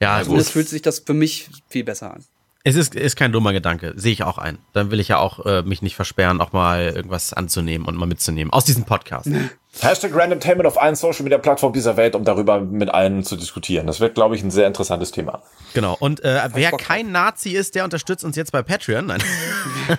Ja, 0.00 0.16
also, 0.16 0.32
gut. 0.32 0.44
fühlt 0.44 0.68
sich 0.68 0.82
das 0.82 0.98
für 0.98 1.14
mich 1.14 1.48
viel 1.68 1.84
besser 1.84 2.14
an. 2.14 2.24
Es 2.66 2.76
ist, 2.76 2.94
ist 2.94 3.16
kein 3.16 3.30
dummer 3.30 3.52
Gedanke, 3.52 3.92
sehe 3.94 4.12
ich 4.12 4.22
auch 4.22 4.38
ein. 4.38 4.56
Dann 4.72 4.90
will 4.90 4.98
ich 4.98 5.08
ja 5.08 5.18
auch 5.18 5.44
äh, 5.44 5.60
mich 5.60 5.82
nicht 5.82 5.96
versperren, 5.96 6.40
auch 6.40 6.52
mal 6.54 6.92
irgendwas 6.96 7.34
anzunehmen 7.34 7.86
und 7.86 7.94
mal 7.94 8.06
mitzunehmen 8.06 8.50
aus 8.54 8.64
diesem 8.64 8.84
Podcast. 8.84 9.28
Hashtag 9.80 10.14
Randomtainment 10.14 10.66
auf 10.66 10.80
allen 10.80 10.94
Social 10.94 11.24
Media 11.24 11.36
Plattformen 11.36 11.74
dieser 11.74 11.98
Welt, 11.98 12.14
um 12.14 12.24
darüber 12.24 12.60
mit 12.60 12.88
allen 12.88 13.22
zu 13.22 13.36
diskutieren. 13.36 13.86
Das 13.86 14.00
wird, 14.00 14.14
glaube 14.14 14.34
ich, 14.36 14.42
ein 14.42 14.50
sehr 14.50 14.66
interessantes 14.66 15.10
Thema. 15.10 15.42
Genau. 15.74 15.94
Und 15.98 16.24
äh, 16.24 16.40
wer 16.54 16.70
kein 16.70 17.12
Nazi 17.12 17.50
ist, 17.50 17.74
der 17.74 17.84
unterstützt 17.84 18.24
uns 18.24 18.34
jetzt 18.36 18.52
bei 18.52 18.62
Patreon. 18.62 19.06
Nein. 19.06 19.22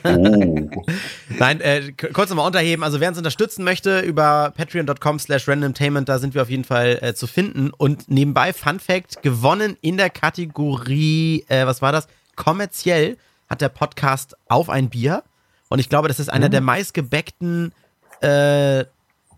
Oh. 0.04 0.82
Nein, 1.38 1.62
äh, 1.62 1.92
kurz 1.92 2.30
nochmal 2.30 2.48
unterheben. 2.48 2.84
Also 2.84 3.00
wer 3.00 3.10
uns 3.10 3.18
unterstützen 3.20 3.64
möchte 3.64 4.00
über 4.00 4.54
patreon.com 4.58 5.20
slash 5.20 5.48
randomtainment, 5.48 6.10
da 6.10 6.18
sind 6.18 6.34
wir 6.34 6.42
auf 6.42 6.50
jeden 6.50 6.64
Fall 6.64 6.98
äh, 7.02 7.14
zu 7.14 7.28
finden. 7.28 7.70
Und 7.70 8.10
nebenbei, 8.10 8.54
Fun 8.54 8.80
Fact, 8.80 9.22
gewonnen 9.22 9.78
in 9.82 9.98
der 9.98 10.10
Kategorie, 10.10 11.46
äh, 11.50 11.68
was 11.68 11.84
war 11.84 11.92
das? 11.92 12.08
Kommerziell 12.36 13.18
hat 13.50 13.62
der 13.62 13.70
Podcast 13.70 14.36
auf 14.48 14.70
ein 14.70 14.90
Bier. 14.90 15.24
Und 15.70 15.80
ich 15.80 15.90
glaube, 15.90 16.08
das 16.08 16.20
ist 16.20 16.30
einer 16.30 16.50
der 16.50 16.62
meistgebackten 16.62 17.74
äh, 18.22 18.86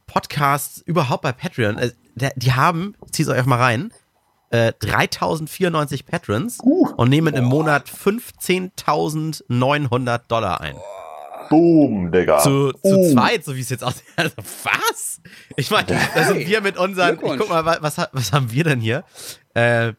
Podcasts 0.08 0.82
überhaupt 0.86 1.24
bei 1.24 1.32
Patreon. 1.32 1.78
Äh, 1.78 1.92
der, 2.16 2.32
die 2.36 2.54
haben, 2.54 2.96
zieht 3.12 3.28
euch 3.28 3.46
mal 3.46 3.58
rein, 3.58 3.92
äh, 4.50 4.72
3094 4.80 6.06
Patrons 6.06 6.60
und 6.62 7.10
nehmen 7.10 7.34
im 7.36 7.44
Monat 7.46 7.90
15.900 7.90 10.22
Dollar 10.28 10.62
ein. 10.62 10.76
Boom, 11.50 12.12
Digga. 12.12 12.40
Zu, 12.40 12.72
zu 12.74 12.98
Uh. 12.98 13.14
zweit, 13.14 13.46
so 13.46 13.56
wie 13.56 13.62
es 13.62 13.70
jetzt 13.70 13.84
aussieht. 13.84 14.04
Also, 14.18 14.36
was? 14.64 15.22
Ich 15.56 15.70
meine, 15.72 15.88
da 16.16 16.24
sind 16.26 16.40
wir 16.48 16.62
mit 16.62 16.78
unseren. 16.78 17.16
Ich 17.16 17.22
guck 17.22 17.48
mal, 17.50 17.64
wa- 17.66 17.78
was, 17.82 17.98
was 18.12 18.34
haben 18.34 18.52
wir 18.52 18.64
denn 18.66 18.80
hier? 18.82 19.04
Äh, 19.54 19.94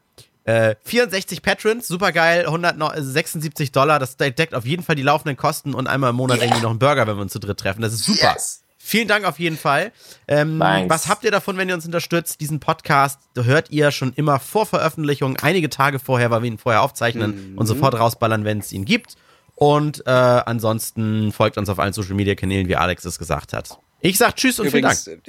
äh, 0.49 0.77
64 0.85 1.43
Patrons, 1.43 1.87
super 1.87 2.11
geil, 2.11 2.47
176 2.47 3.71
Dollar. 3.71 3.99
Das 3.99 4.17
deckt 4.17 4.55
auf 4.55 4.65
jeden 4.65 4.83
Fall 4.83 4.97
die 4.97 5.03
laufenden 5.03 5.37
Kosten 5.37 5.75
und 5.75 5.87
einmal 5.87 6.11
im 6.11 6.17
Monat 6.17 6.41
irgendwie 6.41 6.63
noch 6.63 6.71
einen 6.71 6.79
Burger, 6.79 7.07
wenn 7.07 7.17
wir 7.17 7.23
uns 7.23 7.33
zu 7.33 7.39
dritt 7.39 7.61
treffen. 7.61 7.83
Das 7.83 7.93
ist 7.93 8.05
super. 8.05 8.33
Yes. 8.33 8.63
Vielen 8.79 9.09
Dank 9.09 9.27
auf 9.27 9.39
jeden 9.39 9.59
Fall. 9.59 9.93
Ähm, 10.27 10.61
was 10.61 11.09
habt 11.09 11.25
ihr 11.25 11.31
davon, 11.31 11.59
wenn 11.59 11.69
ihr 11.69 11.75
uns 11.75 11.85
unterstützt? 11.85 12.41
Diesen 12.41 12.61
Podcast 12.61 13.21
hört 13.37 13.71
ihr 13.71 13.91
schon 13.91 14.15
immer 14.15 14.39
vor 14.39 14.65
Veröffentlichung, 14.65 15.37
einige 15.43 15.69
Tage 15.69 15.99
vorher, 15.99 16.31
weil 16.31 16.43
wir 16.43 16.51
ihn 16.51 16.57
vorher 16.57 16.81
aufzeichnen 16.81 17.55
und 17.57 17.67
sofort 17.67 17.99
rausballern, 17.99 18.45
wenn 18.45 18.61
es 18.61 18.73
ihn 18.73 18.87
gibt. 18.87 19.17
Und 19.55 20.07
äh, 20.07 20.11
ansonsten 20.11 21.33
folgt 21.33 21.59
uns 21.59 21.69
auf 21.69 21.79
allen 21.79 21.93
Social 21.93 22.15
Media 22.15 22.35
Kanälen, 22.35 22.69
wie 22.69 22.77
Alex 22.77 23.05
es 23.05 23.19
gesagt 23.19 23.53
hat. 23.53 23.79
Ich 24.01 24.17
sag 24.17 24.37
Tschüss 24.37 24.61
und 24.61 24.67
Übrigens, 24.69 25.05
vielen 25.05 25.23
Dank. 25.25 25.29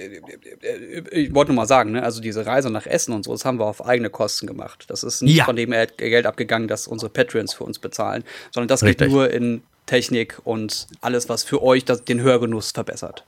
äh, 0.64 0.68
äh, 0.68 1.00
äh, 1.00 1.20
ich 1.22 1.34
wollte 1.34 1.52
nur 1.52 1.56
mal 1.64 1.66
sagen, 1.68 1.92
ne, 1.94 2.04
also 2.04 2.22
diese 2.22 2.46
Reise 2.46 2.70
nach 2.70 2.86
Essen 2.86 3.14
und 3.14 3.24
so, 3.24 3.32
das 3.32 3.44
haben 3.46 3.58
wir 3.60 3.66
auf 3.66 3.84
eigene 3.86 4.10
Kosten 4.12 4.46
gemacht. 4.46 4.86
Das 4.90 5.04
ist 5.04 5.22
nicht 5.24 5.36
Ja. 5.38 5.46
von 5.46 5.56
dem 5.56 5.72
Geld 5.98 6.26
abgegangen, 6.28 6.68
das 6.68 6.88
unsere 6.88 7.10
Patreons 7.10 7.54
für 7.54 7.64
uns 7.64 7.80
bezahlen, 7.80 8.24
sondern 8.52 8.68
das 8.68 8.84
Richtig. 8.84 9.08
geht 9.08 9.12
nur 9.12 9.32
in 9.32 9.64
Technik 9.88 10.38
und 10.44 10.88
alles, 11.02 11.30
was 11.30 11.44
für 11.44 11.64
euch 11.64 11.84
das, 11.84 12.04
den 12.04 12.22
Hörgenuss 12.22 12.72
verbessert. 12.72 13.24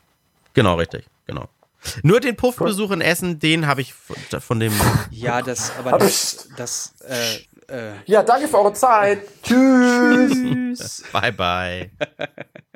Genau, 0.53 0.75
richtig. 0.75 1.05
Genau. 1.25 1.47
Nur 2.03 2.19
den 2.19 2.35
Puffbesuch 2.35 2.91
in 2.91 3.01
Essen, 3.01 3.39
den 3.39 3.65
habe 3.65 3.81
ich 3.81 3.95
von, 3.95 4.15
von 4.39 4.59
dem. 4.59 4.71
Ja, 5.09 5.41
das, 5.41 5.71
aber 5.79 5.93
Aber 5.93 6.05
das, 6.05 6.49
das, 6.55 6.93
äh, 7.07 7.37
äh, 7.89 7.93
Ja, 8.05 8.21
danke 8.21 8.47
für 8.47 8.59
eure 8.59 8.73
Zeit. 8.73 9.21
Tschüss. 9.41 11.03
Bye, 11.11 11.31
bye. 11.33 11.89